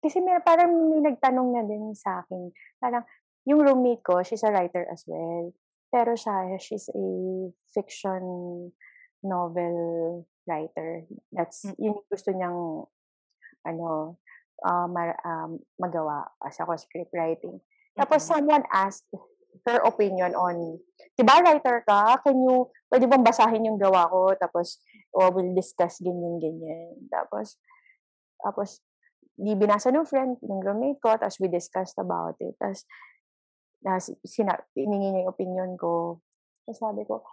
kasi 0.00 0.24
may, 0.24 0.40
parang 0.40 0.72
may 0.88 1.04
nagtanong 1.04 1.52
na 1.52 1.62
din 1.62 1.92
sa 1.92 2.24
akin. 2.24 2.48
Parang, 2.80 3.04
yung 3.44 3.60
roommate 3.60 4.00
ko, 4.00 4.24
she's 4.24 4.44
a 4.44 4.48
writer 4.48 4.88
as 4.88 5.04
well. 5.04 5.52
Pero 5.92 6.16
siya, 6.16 6.56
she's 6.56 6.88
a 6.88 7.04
fiction 7.76 8.22
novel 9.20 9.76
writer. 10.48 11.04
That's, 11.36 11.68
Mm. 11.68 11.76
yun 11.76 11.94
yung 12.00 12.08
gusto 12.08 12.32
niyang, 12.32 12.58
ano, 13.68 14.16
uh, 14.64 14.88
mar- 14.88 15.20
um, 15.20 15.60
magawa 15.76 16.32
as 16.40 16.56
ako 16.56 16.80
script 16.80 17.12
writing. 17.12 17.60
Tapos 17.92 18.24
Mm-mm. 18.24 18.30
someone 18.32 18.64
asked 18.72 19.04
her 19.66 19.80
opinion 19.84 20.32
on, 20.34 20.80
di 21.16 21.22
ba 21.22 21.40
writer 21.42 21.84
ka? 21.84 22.20
Can 22.24 22.40
you, 22.40 22.68
pwede 22.88 23.06
bang 23.10 23.24
basahin 23.24 23.66
yung 23.66 23.78
gawa 23.80 24.08
ko? 24.08 24.32
Tapos, 24.38 24.80
oh, 25.14 25.30
we'll 25.30 25.54
discuss 25.54 26.00
ganyan, 26.00 26.40
ganyan. 26.40 26.96
Tapos, 27.12 27.60
tapos, 28.40 28.80
di 29.36 29.52
binasa 29.56 29.92
ng 29.92 30.08
friend, 30.08 30.36
ng 30.40 30.60
roommate 30.64 31.00
ko, 31.00 31.16
tapos 31.16 31.40
we 31.40 31.48
discussed 31.48 31.96
about 32.00 32.36
it. 32.40 32.56
Tapos, 32.60 32.84
na, 33.84 33.96
sina, 34.00 34.60
iningi 34.76 35.08
niya 35.12 35.24
yung 35.24 35.32
opinion 35.32 35.70
ko. 35.80 36.20
Tapos 36.64 36.78
sabi 36.80 37.02
ko, 37.08 37.24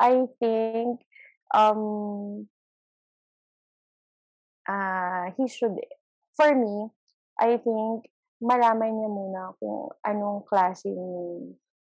I 0.00 0.24
think, 0.40 1.04
um, 1.52 2.48
ah 4.64 5.28
he 5.36 5.44
should, 5.48 5.76
for 6.36 6.56
me, 6.56 6.88
I 7.36 7.60
think, 7.60 8.08
malaman 8.40 8.90
niya 8.96 9.10
muna 9.12 9.42
kung 9.60 9.92
anong 10.04 10.40
klaseng 10.48 11.00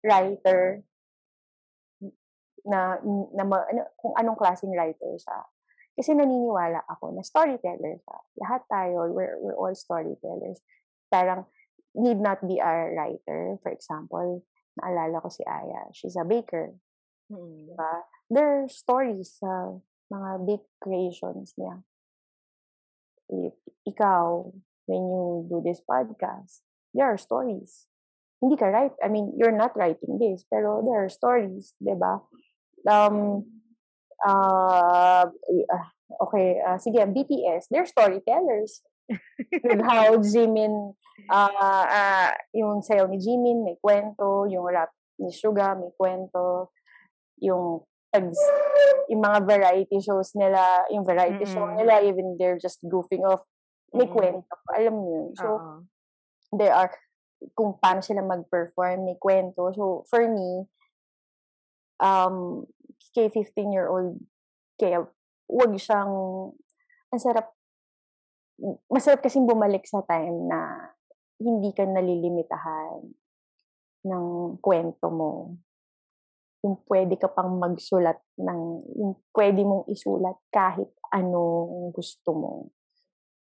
writer 0.07 0.83
na, 2.67 2.99
na, 3.35 3.45
ma- 3.47 3.67
ano, 3.67 3.83
kung 3.99 4.15
anong 4.15 4.39
klaseng 4.39 4.75
writer 4.75 5.15
siya. 5.19 5.39
Kasi 5.97 6.13
naniniwala 6.13 6.87
ako 6.87 7.15
na 7.15 7.23
storyteller 7.25 7.99
siya. 7.99 8.19
Lahat 8.43 8.63
tayo, 8.69 9.11
we're, 9.11 9.39
we're 9.43 9.59
all 9.59 9.75
storytellers. 9.75 10.61
Parang, 11.09 11.47
need 11.97 12.21
not 12.21 12.45
be 12.45 12.61
a 12.61 12.93
writer. 12.93 13.57
For 13.65 13.73
example, 13.73 14.45
naalala 14.77 15.25
ko 15.25 15.33
si 15.33 15.43
Aya. 15.49 15.89
She's 15.97 16.21
a 16.21 16.29
baker. 16.29 16.77
Mm. 17.33 17.73
Diba? 17.73 17.93
There 18.29 18.63
are 18.63 18.69
stories 18.69 19.41
sa 19.41 19.81
mga 20.13 20.31
bake 20.45 20.69
creations 20.79 21.57
niya. 21.57 21.81
If, 23.33 23.57
ikaw, 23.89 24.53
when 24.87 25.03
you 25.07 25.47
do 25.51 25.63
this 25.63 25.83
podcast, 25.83 26.63
there 26.95 27.07
are 27.07 27.19
stories. 27.19 27.87
Hindi 28.41 28.57
ka 28.57 28.67
write. 28.67 28.97
I 29.03 29.09
mean, 29.09 29.35
you're 29.37 29.55
not 29.55 29.77
writing 29.77 30.19
this, 30.19 30.45
pero 30.49 30.83
there 30.83 31.05
are 31.05 31.11
stories, 31.11 31.75
di 31.83 31.95
ba? 31.95 32.23
Um, 32.87 33.45
uh, 34.23 35.27
okay, 36.23 36.63
uh, 36.63 36.79
sige, 36.79 37.03
BTS, 37.03 37.69
they're 37.71 37.89
storytellers. 37.89 38.83
With 39.63 39.87
how 39.87 40.19
Jimin, 40.19 40.95
uh, 41.31 41.55
uh, 41.55 42.31
yung 42.51 42.83
sayaw 42.83 43.07
ni 43.07 43.23
Jimin, 43.23 43.63
may 43.63 43.79
kwento, 43.79 44.51
yung 44.51 44.67
rap 44.67 44.91
ni 45.23 45.31
Suga, 45.31 45.79
may 45.79 45.95
kwento, 45.95 46.75
yung 47.39 47.87
tags, 48.11 48.39
yung 49.07 49.23
mga 49.23 49.47
variety 49.47 49.99
shows 50.03 50.35
nila, 50.35 50.91
yung 50.91 51.07
variety 51.07 51.47
show 51.47 51.65
Mm-mm. 51.65 51.79
nila, 51.79 52.03
even 52.03 52.35
they're 52.35 52.59
just 52.59 52.83
goofing 52.83 53.23
off, 53.23 53.47
may 53.95 54.09
Mm-mm. 54.09 54.15
kwento. 54.15 54.55
Alam 54.75 54.95
mo 54.95 55.05
yun. 55.07 55.29
So, 55.37 55.47
Oo. 55.47 55.75
there 56.57 56.75
are, 56.75 56.91
kung 57.55 57.79
paano 57.79 58.03
sila 58.03 58.25
mag-perform, 58.25 59.07
may 59.07 59.19
kwento. 59.21 59.71
So, 59.77 60.03
for 60.11 60.25
me, 60.27 60.67
um, 62.01 62.67
kay 63.15 63.31
15-year-old, 63.31 64.19
kaya 64.77 65.07
wag 65.47 65.73
siyang, 65.79 66.13
ang 67.13 67.21
sarap, 67.23 67.55
masarap 68.91 69.21
kasing 69.23 69.47
bumalik 69.47 69.85
sa 69.85 70.03
time 70.05 70.49
na 70.49 70.91
hindi 71.41 71.71
ka 71.77 71.85
nalilimitahan 71.85 73.05
ng 74.07 74.27
kwento 74.61 75.07
mo. 75.13 75.57
Yung 76.65 76.81
pwede 76.89 77.21
ka 77.21 77.29
pang 77.31 77.61
magsulat 77.61 78.17
ng, 78.41 78.61
yung 78.97 79.13
pwede 79.37 79.61
mong 79.63 79.87
isulat 79.93 80.37
kahit 80.49 80.89
anong 81.13 81.93
gusto 81.93 82.31
mo. 82.33 82.53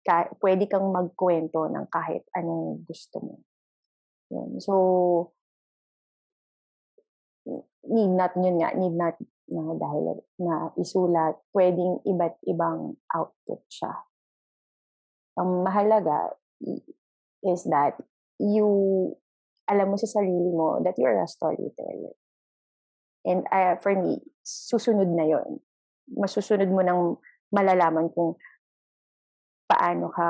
Ka, 0.02 0.34
pwede 0.42 0.66
kang 0.66 0.90
magkwento 0.90 1.70
ng 1.70 1.86
kahit 1.94 2.26
anong 2.34 2.82
gusto 2.90 3.18
mo. 3.22 3.36
Yun. 4.34 4.58
So, 4.58 4.74
need 7.86 8.14
not 8.14 8.34
yun 8.38 8.58
nga, 8.62 8.74
need 8.74 8.96
not 8.98 9.18
na 9.52 9.76
dahil 9.76 10.24
na 10.40 10.72
isulat, 10.80 11.36
pwedeng 11.52 12.00
iba't 12.08 12.40
ibang 12.48 12.96
output 13.12 13.62
siya. 13.68 13.92
Ang 15.36 15.68
mahalaga 15.68 16.40
is 17.44 17.68
that 17.68 18.00
you 18.40 18.68
alam 19.68 19.92
mo 19.92 19.98
sa 20.00 20.08
sarili 20.08 20.52
mo 20.52 20.80
that 20.84 20.96
you're 20.96 21.20
a 21.20 21.28
storyteller. 21.28 22.16
And 23.24 23.46
uh, 23.54 23.78
for 23.80 23.94
me, 23.94 24.20
susunod 24.42 25.08
na 25.14 25.30
yon. 25.30 25.62
Masusunod 26.12 26.68
mo 26.68 26.82
nang 26.82 27.22
malalaman 27.54 28.10
kung 28.12 28.36
paano 29.72 30.12
ka 30.12 30.28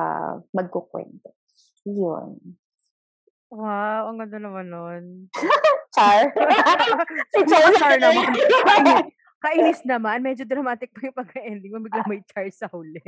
magkukwento. 0.53 1.33
Yun. 1.89 2.37
Wow, 3.51 4.13
ang 4.13 4.17
ganda 4.21 4.37
naman 4.39 4.69
nun. 4.69 5.03
Char? 5.97 6.31
si 7.35 7.39
Char, 7.49 7.67
Char 7.75 7.97
naman. 7.99 8.31
Kainis, 9.43 9.81
naman. 9.83 10.21
Medyo 10.21 10.45
dramatic 10.45 10.93
pa 10.93 11.09
yung 11.09 11.17
pagka-ending 11.17 11.73
mo. 11.73 11.81
Bigla 11.81 12.05
may 12.05 12.21
Char 12.29 12.47
sa 12.53 12.69
huli. 12.69 13.01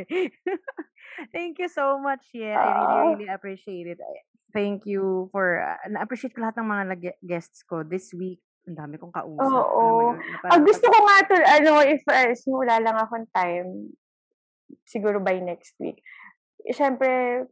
Thank 1.30 1.62
you 1.62 1.70
so 1.70 2.02
much, 2.02 2.26
yeah. 2.34 2.58
I 2.58 2.66
really, 2.66 2.98
really 3.16 3.30
appreciate 3.30 3.86
it. 3.86 4.02
Thank 4.50 4.90
you 4.90 5.30
for, 5.30 5.62
uh, 5.62 5.80
na-appreciate 5.88 6.34
ko 6.34 6.42
lahat 6.42 6.58
ng 6.58 6.68
mga 6.68 6.84
guests 7.22 7.62
ko 7.64 7.86
this 7.86 8.12
week. 8.18 8.42
Ang 8.66 8.76
dami 8.82 8.98
kong 8.98 9.14
kausap. 9.14 9.46
Oo. 9.46 10.18
Ang 10.50 10.64
gusto 10.66 10.90
ko 10.90 10.98
nga 11.06 11.18
to, 11.30 11.36
ano, 11.38 11.72
if 11.86 12.02
uh, 12.10 12.34
simula 12.34 12.82
lang 12.82 12.98
akong 12.98 13.30
time, 13.30 13.94
siguro 14.90 15.22
by 15.22 15.38
next 15.40 15.78
week. 15.80 16.02
Siyempre, 16.72 17.44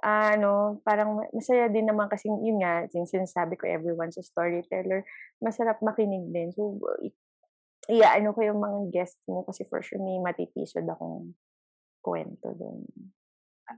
ano, 0.00 0.80
parang 0.84 1.20
masaya 1.32 1.68
din 1.68 1.88
naman 1.88 2.08
kasi 2.08 2.28
yun 2.28 2.60
nga, 2.60 2.88
since 2.88 3.12
sinasabi 3.12 3.56
ko 3.60 3.68
everyone's 3.68 4.16
a 4.16 4.24
storyteller, 4.24 5.04
masarap 5.44 5.80
makinig 5.84 6.28
din. 6.32 6.52
So, 6.56 6.80
iya, 7.88 8.16
ano 8.16 8.32
ko 8.32 8.40
yung 8.44 8.60
mga 8.60 8.80
guests 8.92 9.20
mo 9.28 9.44
kasi 9.44 9.68
for 9.68 9.84
sure 9.84 10.00
may 10.00 10.20
matitisod 10.20 10.88
akong 10.88 11.36
kwento 12.00 12.56
doon. 12.56 12.84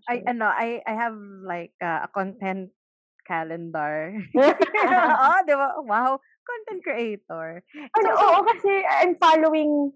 I, 0.09 0.25
ano, 0.25 0.49
I, 0.49 0.81
I 0.87 0.95
have 0.97 1.19
like 1.45 1.77
uh, 1.83 2.07
a 2.07 2.09
content 2.09 2.73
calendar. 3.27 4.17
oh, 5.27 5.39
di 5.45 5.55
ba? 5.55 5.69
Wow, 5.85 6.23
content 6.43 6.81
creator. 6.81 7.61
Ano, 7.99 8.09
so, 8.09 8.19
oo, 8.19 8.39
kasi 8.47 8.73
I'm 8.89 9.15
following 9.21 9.93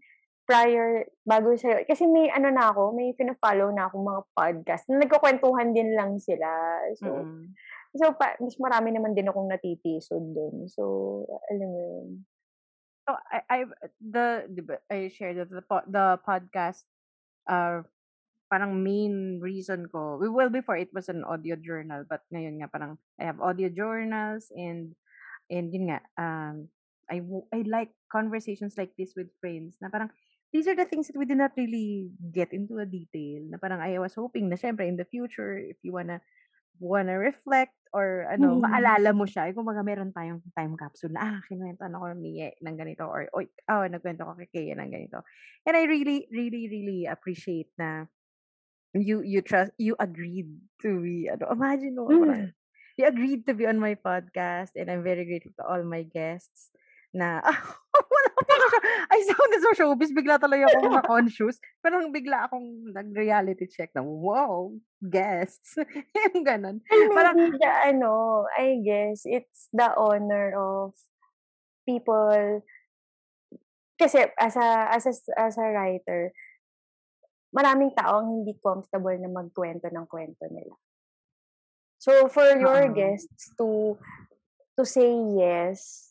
prior, 0.46 1.02
bago 1.26 1.58
sa'yo, 1.58 1.82
kasi 1.90 2.06
may 2.06 2.30
ano 2.30 2.54
na 2.54 2.70
ako, 2.70 2.94
may 2.94 3.10
pina-follow 3.18 3.74
na 3.74 3.90
akong 3.90 4.06
mga 4.06 4.22
podcast 4.30 4.84
na 4.86 5.02
nagkukwentuhan 5.02 5.74
din 5.74 5.92
lang 5.92 6.22
sila. 6.22 6.46
So, 7.02 7.10
mm-hmm. 7.10 7.50
so 7.98 8.14
pa, 8.14 8.38
mas 8.38 8.54
marami 8.62 8.94
naman 8.94 9.12
din 9.12 9.26
akong 9.26 9.50
natitisod 9.50 10.22
doon. 10.32 10.70
So, 10.70 10.82
alam 11.50 11.68
mo 11.68 11.80
yun. 11.82 12.08
So, 13.06 13.18
I, 13.26 13.38
I, 13.50 13.58
the, 13.98 14.26
I 14.86 15.10
shared 15.10 15.42
the, 15.42 15.62
the 15.90 16.06
podcast, 16.22 16.86
uh, 17.50 17.82
parang 18.46 18.78
main 18.86 19.42
reason 19.42 19.90
ko, 19.90 20.22
well, 20.22 20.50
before 20.50 20.78
it 20.78 20.94
was 20.94 21.10
an 21.10 21.26
audio 21.26 21.58
journal, 21.58 22.06
but 22.06 22.22
ngayon 22.30 22.62
nga 22.62 22.70
parang 22.70 22.94
I 23.18 23.26
have 23.26 23.42
audio 23.42 23.66
journals 23.66 24.54
and, 24.54 24.94
and 25.50 25.74
yun 25.74 25.90
nga, 25.90 25.98
um, 26.14 26.70
I, 27.10 27.22
I 27.50 27.66
like 27.66 27.90
conversations 28.10 28.74
like 28.78 28.94
this 28.98 29.14
with 29.18 29.30
friends 29.42 29.78
na 29.82 29.90
parang 29.90 30.10
these 30.56 30.64
are 30.72 30.74
the 30.74 30.88
things 30.88 31.12
that 31.12 31.20
we 31.20 31.28
did 31.28 31.36
not 31.36 31.52
really 31.52 32.08
get 32.32 32.56
into 32.56 32.80
a 32.80 32.88
detail. 32.88 33.44
Na 33.52 33.60
parang 33.60 33.84
I 33.84 34.00
was 34.00 34.16
hoping 34.16 34.48
na 34.48 34.56
syempre 34.56 34.88
in 34.88 34.96
the 34.96 35.04
future, 35.04 35.60
if 35.60 35.76
you 35.84 35.92
wanna 35.92 36.24
wanna 36.80 37.20
reflect 37.20 37.76
or 37.92 38.24
ano, 38.32 38.56
mm. 38.56 38.64
maalala 38.64 39.12
mo 39.12 39.28
siya. 39.28 39.52
Kung 39.52 39.68
mga 39.68 39.84
meron 39.84 40.16
tayong 40.16 40.40
time 40.56 40.80
capsule 40.80 41.12
na, 41.12 41.20
ah, 41.20 41.38
kinuwento 41.44 41.84
ako 41.84 42.16
ni 42.16 42.40
Mie 42.40 42.56
ng 42.60 42.76
ganito 42.76 43.04
or, 43.04 43.28
oy, 43.36 43.48
oh, 43.68 43.84
nagkwento 43.84 44.24
ko 44.24 44.32
kay 44.36 44.48
Kaya 44.48 44.80
ng 44.80 44.92
ganito. 44.92 45.20
And 45.68 45.76
I 45.76 45.84
really, 45.84 46.24
really, 46.32 46.68
really 46.72 47.00
appreciate 47.04 47.72
na 47.76 48.08
you, 48.96 49.20
you 49.20 49.44
trust, 49.44 49.76
you 49.76 49.96
agreed 50.00 50.48
to 50.84 51.00
be, 51.00 51.28
ano, 51.28 51.52
imagine 51.56 51.96
mo, 51.96 52.08
mm. 52.08 52.52
you 52.96 53.04
agreed 53.04 53.44
to 53.44 53.52
be 53.52 53.68
on 53.68 53.80
my 53.80 53.96
podcast 53.96 54.72
and 54.76 54.88
I'm 54.88 55.04
very 55.04 55.24
grateful 55.24 55.52
to 55.60 55.64
all 55.68 55.84
my 55.84 56.04
guests 56.04 56.72
na, 57.12 57.40
wala 58.12 58.30
pa 58.34 58.42
siya. 58.44 58.80
I 59.10 59.18
sounded 59.24 59.60
so 59.62 59.72
showbiz. 59.76 60.12
Bigla 60.12 60.36
talaga 60.40 60.70
akong 60.70 60.94
na-conscious. 60.98 61.56
Pero 61.80 62.02
bigla 62.12 62.46
akong 62.46 62.92
nag-reality 62.92 63.66
check 63.68 63.90
na, 63.96 64.04
wow, 64.04 64.72
guests. 65.00 65.76
yung 66.34 66.44
ganun. 66.44 66.80
Parang, 67.12 67.36
the, 67.36 67.70
ano, 67.88 68.44
I 68.54 68.80
guess, 68.84 69.24
it's 69.24 69.68
the 69.72 69.90
honor 69.96 70.54
of 70.56 70.92
people 71.86 72.62
kasi 73.96 74.28
as 74.36 74.54
a, 74.60 74.92
as 74.92 75.08
a, 75.08 75.12
as 75.40 75.56
a 75.56 75.66
writer, 75.72 76.28
maraming 77.56 77.96
tao 77.96 78.20
ang 78.20 78.28
hindi 78.28 78.52
comfortable 78.60 79.16
na 79.16 79.32
magkwento 79.32 79.88
ng 79.88 80.04
kwento 80.04 80.44
nila. 80.52 80.76
So 81.96 82.28
for 82.28 82.44
your 82.44 82.92
uh-huh. 82.92 82.92
guests 82.92 83.56
to 83.56 83.96
to 84.76 84.84
say 84.84 85.08
yes 85.40 86.05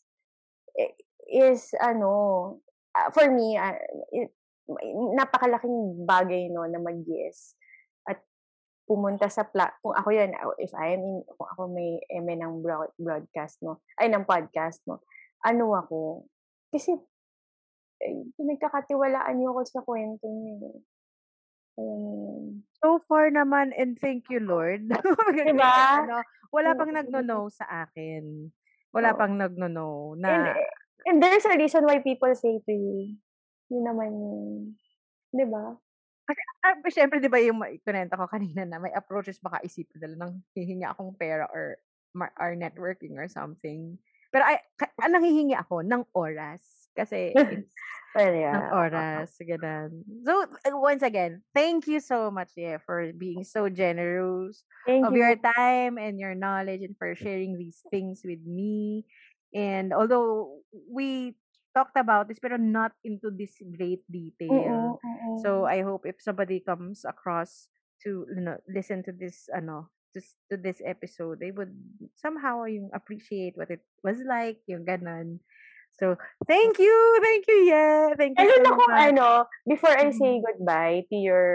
is 1.30 1.74
ano, 1.78 2.60
uh, 2.94 3.08
for 3.10 3.26
me, 3.30 3.58
uh, 3.58 3.76
it, 4.14 4.30
napakalaking 5.14 6.02
bagay 6.02 6.50
no 6.50 6.66
na 6.66 6.82
mag-yes 6.82 7.54
at 8.02 8.18
pumunta 8.82 9.30
sa 9.30 9.46
pla 9.46 9.70
kung 9.78 9.94
ako 9.94 10.10
yan 10.10 10.34
if 10.58 10.74
I 10.74 10.98
am 10.98 11.02
in 11.06 11.16
kung 11.22 11.48
ako 11.54 11.62
may 11.70 12.02
eme 12.10 12.34
ng 12.34 12.66
broad, 12.66 12.90
broadcast 12.98 13.62
mo 13.62 13.78
ay 14.02 14.10
ng 14.10 14.26
podcast 14.26 14.82
mo 14.90 15.06
ano 15.46 15.70
ako 15.70 16.26
kasi 16.74 16.98
eh, 18.02 18.26
nagkakatiwalaan 18.42 19.38
niyo 19.38 19.54
ako 19.54 19.60
sa 19.70 19.86
kwento 19.86 20.26
niyo 20.26 20.82
Um, 21.76 22.64
so 22.80 22.96
far 23.04 23.28
naman, 23.28 23.76
and 23.76 24.00
thank 24.00 24.32
you, 24.32 24.40
Lord. 24.40 24.88
diba? 25.36 25.76
ano, 26.08 26.24
wala 26.48 26.72
pang 26.72 26.88
nagno-no 26.88 27.52
sa 27.52 27.84
akin. 27.84 28.48
Wala 28.96 29.12
oh. 29.12 29.16
pang 29.20 29.36
nagno-no 29.36 30.16
na... 30.16 30.56
And, 30.56 30.56
and 31.06 31.22
there's 31.22 31.46
a 31.46 31.54
reason 31.54 31.86
why 31.86 32.02
people 32.02 32.34
say 32.34 32.58
to 32.58 32.74
you, 32.74 33.16
yun 33.70 33.82
naman 33.86 34.10
yun. 34.10 34.74
Di 35.30 35.46
ba? 35.46 35.78
Kasi, 36.26 36.40
uh, 36.66 36.90
syempre, 36.90 37.22
di 37.22 37.30
ba 37.30 37.38
yung 37.38 37.62
kunenta 37.86 38.18
ko 38.18 38.26
kanina 38.26 38.66
na 38.66 38.82
may 38.82 38.90
approaches 38.90 39.38
baka 39.38 39.62
isipin 39.62 40.02
nila 40.02 40.26
nang 40.26 40.42
hihingi 40.58 40.82
akong 40.82 41.14
pera 41.14 41.46
or, 41.54 41.78
or 42.18 42.50
networking 42.58 43.14
or 43.14 43.30
something. 43.30 43.94
Pero 44.34 44.42
ay, 44.42 44.58
ka, 44.74 44.90
nanghihingi 45.06 45.54
ako 45.54 45.86
ng 45.86 46.02
oras. 46.10 46.90
Kasi 46.98 47.30
it's 47.38 47.70
well, 48.16 48.34
yeah. 48.34 48.58
ng 48.58 48.68
oras. 48.74 49.30
Ganun. 49.38 50.02
So, 50.26 50.50
once 50.82 51.06
again, 51.06 51.46
thank 51.54 51.86
you 51.86 52.02
so 52.02 52.34
much, 52.34 52.50
yeah, 52.58 52.82
for 52.82 53.12
being 53.14 53.46
so 53.46 53.70
generous 53.70 54.66
thank 54.82 55.06
of 55.06 55.14
you. 55.14 55.22
your 55.22 55.36
time 55.38 56.00
and 56.00 56.18
your 56.18 56.34
knowledge 56.34 56.82
and 56.82 56.96
for 56.98 57.14
sharing 57.14 57.54
these 57.54 57.78
things 57.92 58.26
with 58.26 58.42
me. 58.42 59.06
And 59.54 59.92
although 59.92 60.62
we 60.90 61.36
talked 61.76 62.00
about 62.00 62.28
this, 62.28 62.40
pero 62.40 62.56
not 62.56 62.96
into 63.04 63.28
this 63.28 63.60
great 63.76 64.00
detail. 64.08 64.96
Uh-uh, 65.04 65.36
So, 65.44 65.68
I 65.68 65.84
hope 65.84 66.08
if 66.08 66.16
somebody 66.24 66.64
comes 66.64 67.04
across 67.04 67.68
to 68.08 68.24
you 68.32 68.40
know, 68.40 68.56
listen 68.64 69.04
to 69.04 69.12
this, 69.12 69.52
ano, 69.52 69.92
to, 70.16 70.20
to 70.48 70.56
this 70.56 70.80
episode, 70.80 71.40
they 71.40 71.52
would 71.52 71.76
somehow 72.16 72.64
yung 72.64 72.88
appreciate 72.96 73.60
what 73.60 73.68
it 73.68 73.84
was 74.00 74.24
like, 74.24 74.64
yung 74.64 74.88
ganon. 74.88 75.44
So, 75.96 76.20
thank 76.44 76.76
you! 76.76 76.96
Thank 77.24 77.48
you, 77.48 77.58
yeah! 77.72 78.12
Thank 78.20 78.36
you 78.36 78.44
Ayun 78.44 78.68
so 78.68 78.72
ako, 78.76 78.84
much. 78.84 79.00
ano, 79.00 79.28
before 79.64 79.96
I 79.96 80.12
say 80.12 80.36
mm-hmm. 80.36 80.44
goodbye 80.44 81.08
to 81.08 81.16
your, 81.16 81.48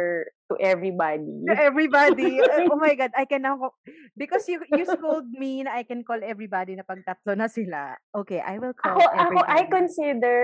to 0.49 0.57
everybody. 0.57 1.45
To 1.45 1.53
everybody. 1.53 2.41
oh 2.73 2.81
my 2.81 2.97
God, 2.97 3.13
I 3.13 3.29
can 3.29 3.45
now, 3.45 3.77
because 4.17 4.49
you 4.49 4.65
you 4.73 4.89
scold 4.89 5.29
me 5.29 5.61
na 5.61 5.77
I 5.77 5.85
can 5.85 6.01
call 6.01 6.17
everybody 6.25 6.73
na 6.73 6.81
pag 6.81 7.05
tatlo 7.05 7.37
na 7.37 7.53
sila. 7.53 7.93
Okay, 8.17 8.41
I 8.41 8.57
will 8.57 8.73
call 8.73 8.97
ako, 8.97 9.05
everybody. 9.13 9.45
Ako, 9.45 9.57
I 9.61 9.61
consider 9.69 10.37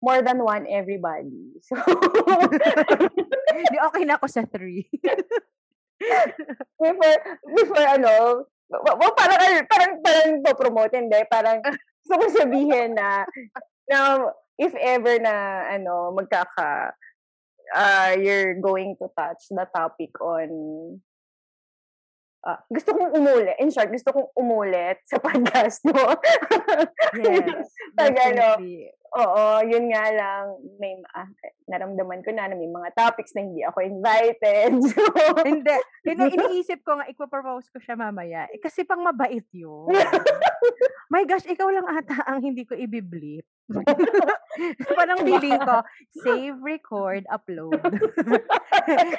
more 0.00 0.24
than 0.24 0.40
one 0.40 0.64
everybody. 0.64 1.52
So, 1.68 1.76
Di 3.72 3.78
okay 3.92 4.08
na 4.08 4.16
ako 4.16 4.32
sa 4.32 4.48
three. 4.48 4.88
before, 6.80 7.18
before 7.52 7.84
ano, 7.84 8.48
well, 8.72 9.12
parang, 9.12 9.68
parang, 9.68 9.92
parang 10.00 10.30
po 10.40 10.50
promote, 10.56 10.96
hindi, 10.96 11.20
parang, 11.28 11.60
gusto 12.02 12.14
ko 12.18 12.26
sabihin 12.34 12.98
na, 12.98 13.22
na 13.86 13.98
if 14.58 14.74
ever 14.74 15.22
na, 15.22 15.70
ano, 15.70 16.10
magkaka, 16.10 16.92
uh, 17.70 18.12
you're 18.18 18.58
going 18.58 18.98
to 18.98 19.06
touch 19.14 19.46
the 19.50 19.66
topic 19.70 20.10
on 20.20 20.50
uh, 22.42 22.58
gusto 22.68 22.92
kong 22.94 23.14
umulit. 23.14 23.56
In 23.62 23.70
short, 23.70 23.90
gusto 23.94 24.10
kong 24.10 24.28
umulit 24.34 24.98
sa 25.06 25.22
podcast 25.24 25.80
mo. 25.86 26.18
yes. 27.16 27.70
Pag 27.94 28.14
ano, 28.18 28.58
Oo, 29.12 29.60
yun 29.68 29.92
nga 29.92 30.08
lang, 30.08 30.56
may 30.80 30.96
ah, 31.12 31.28
naramdaman 31.68 32.24
ko 32.24 32.32
na 32.32 32.48
na 32.48 32.56
may 32.56 32.68
mga 32.72 32.96
topics 32.96 33.36
na 33.36 33.44
hindi 33.44 33.60
ako 33.60 33.84
invited. 33.84 34.72
So, 34.88 35.04
Hindi. 35.52 35.76
Yun 36.08 36.16
ang 36.16 36.32
iniisip 36.32 36.80
ko 36.80 36.96
nga, 36.96 37.04
ipo-propose 37.12 37.68
ko 37.68 37.76
siya 37.76 37.92
mamaya. 37.92 38.48
Eh, 38.48 38.56
kasi 38.56 38.88
pang 38.88 39.04
mabait 39.04 39.44
yun. 39.52 39.92
My 41.12 41.28
gosh, 41.28 41.44
ikaw 41.44 41.68
lang 41.68 41.84
ata 41.92 42.24
ang 42.24 42.40
hindi 42.40 42.64
ko 42.64 42.72
ibiblip. 42.72 43.44
Parang 44.96 45.20
feeling 45.20 45.60
ko, 45.60 45.84
save, 46.24 46.56
record, 46.64 47.28
upload. 47.28 47.76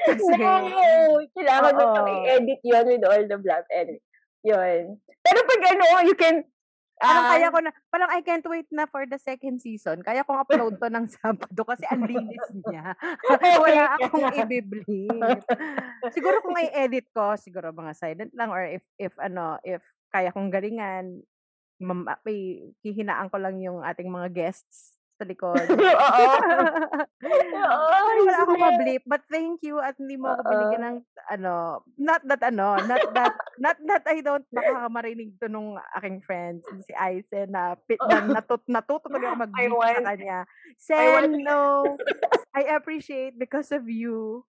kasi, 0.09 0.33
no, 0.41 1.21
kailangan 1.37 1.73
mo 1.77 1.85
pang 1.93 2.09
i-edit 2.09 2.61
yun 2.65 2.85
with 2.97 3.05
all 3.05 3.23
the 3.29 3.37
bluff. 3.37 3.65
Anyway, 3.69 4.01
yun. 4.41 4.97
Pero 5.21 5.39
pag 5.45 5.61
ano, 5.69 5.85
you 6.01 6.17
can, 6.17 6.41
parang 7.03 7.25
ah, 7.27 7.31
kaya 7.35 7.47
ko 7.51 7.59
na, 7.59 7.71
parang 7.91 8.09
I 8.09 8.21
can't 8.23 8.47
wait 8.47 8.69
na 8.71 8.87
for 8.87 9.03
the 9.03 9.19
second 9.19 9.59
season. 9.59 9.99
Kaya 9.99 10.23
kong 10.23 10.39
upload 10.39 10.79
to 10.79 10.87
ng 10.87 11.07
Sabado 11.13 11.61
kasi 11.67 11.83
ang 11.91 12.07
linis 12.07 12.47
niya. 12.63 12.95
Wala 13.63 13.83
akong 13.99 14.31
ibiblip. 14.31 15.43
siguro 16.15 16.39
kung 16.39 16.55
i-edit 16.55 17.11
ko, 17.11 17.35
siguro 17.35 17.75
mga 17.75 17.93
silent 17.93 18.31
lang 18.31 18.49
or 18.49 18.63
if, 18.63 18.83
if 18.95 19.13
ano, 19.19 19.59
if 19.67 19.83
kaya 20.09 20.31
kong 20.31 20.47
galingan, 20.47 21.21
mam, 21.83 22.07
may 22.23 22.63
hihinaan 22.81 23.27
ko 23.27 23.37
lang 23.37 23.59
yung 23.59 23.83
ating 23.83 24.07
mga 24.07 24.31
guests 24.31 24.92
sa 25.23 25.29
likod. 25.31 25.65
Oo. 25.71 26.23
Oo, 27.63 27.95
wala 28.27 28.39
akong 28.43 28.59
mablip. 28.59 29.03
But 29.07 29.23
thank 29.31 29.63
you 29.63 29.79
at 29.79 29.95
hindi 29.95 30.19
mo 30.19 30.35
ako 30.35 30.43
binigyan 30.51 30.83
ng 30.83 30.97
ano, 31.31 31.79
not 31.95 32.19
that 32.27 32.43
ano, 32.43 32.75
not 32.83 32.99
that, 33.15 33.33
not 33.55 33.79
that 33.87 34.03
I 34.11 34.19
don't 34.19 34.43
baka 34.51 34.91
marinig 34.91 35.39
to 35.39 35.47
nung 35.47 35.79
aking 35.95 36.19
friends, 36.27 36.67
si 36.83 36.91
Aisen 36.91 37.55
na, 37.55 37.79
pit, 37.87 38.03
na 38.03 38.19
natut, 38.43 38.59
natuto 38.67 39.07
talaga 39.07 39.31
ako 39.31 39.35
I 39.39 39.43
mag-beat 39.47 39.71
sa 39.79 40.03
kanya. 40.03 40.39
Sen, 40.75 41.23
no, 41.47 41.95
I 42.51 42.75
appreciate 42.75 43.39
because 43.39 43.71
of 43.71 43.87
you. 43.87 44.43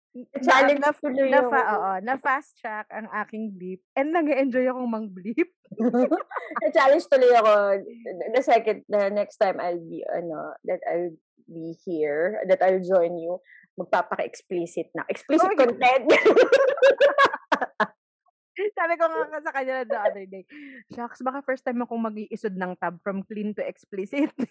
Challenge 0.43 0.83
na, 0.83 0.91
tuloy 0.91 1.31
na, 1.31 1.47
fa, 1.47 1.61
oo, 1.71 1.93
na 2.03 2.19
fast 2.19 2.59
track 2.59 2.91
ang 2.91 3.07
aking 3.15 3.55
blip 3.55 3.79
and 3.95 4.11
nag-enjoy 4.11 4.67
akong 4.67 4.91
mang-blip. 4.91 5.55
Na-challenge 6.67 7.07
tuloy 7.07 7.31
ako. 7.39 7.79
The 8.35 8.43
second, 8.43 8.83
the 8.91 9.07
next 9.15 9.39
time 9.39 9.63
I'll 9.63 9.79
be, 9.79 10.03
ano, 10.03 10.59
that 10.67 10.83
I'll 10.83 11.15
be 11.47 11.79
here, 11.87 12.43
that 12.51 12.59
I'll 12.59 12.83
join 12.83 13.23
you, 13.23 13.39
magpapaka-explicit 13.79 14.91
na. 14.99 15.07
Explicit 15.07 15.47
Oh, 15.47 15.55
content. 15.55 16.11
Sabi 18.77 18.95
ko 18.99 19.09
nga 19.09 19.41
sa 19.41 19.55
kanya 19.55 19.87
the 19.87 19.97
other 19.97 20.27
day, 20.27 20.45
shucks, 20.91 21.23
baka 21.23 21.41
first 21.47 21.63
time 21.63 21.81
akong 21.87 22.03
mag-iisod 22.03 22.59
ng 22.59 22.75
tab 22.83 22.99
from 23.01 23.23
clean 23.23 23.55
to 23.55 23.63
explicit. 23.63 24.35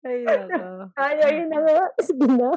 Ay, 0.00 0.24
nako. 0.26 0.90
Ano, 0.96 1.24
yun 1.28 1.48
na 1.52 1.58
nga. 1.60 1.78
Sige 2.08 2.26
na. 2.26 2.56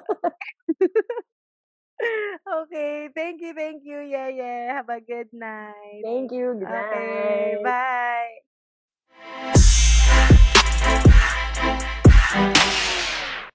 okay. 2.63 3.09
Thank 3.11 3.41
you, 3.43 3.51
thank 3.53 3.83
you, 3.83 3.99
yeah, 3.99 4.29
yeah. 4.31 4.79
Have 4.79 4.89
a 4.89 4.99
good 5.03 5.29
night. 5.35 6.03
Thank 6.03 6.31
you. 6.31 6.55
Good 6.55 6.71
night. 6.71 6.91
Okay, 6.91 7.59
bye. 7.63 8.43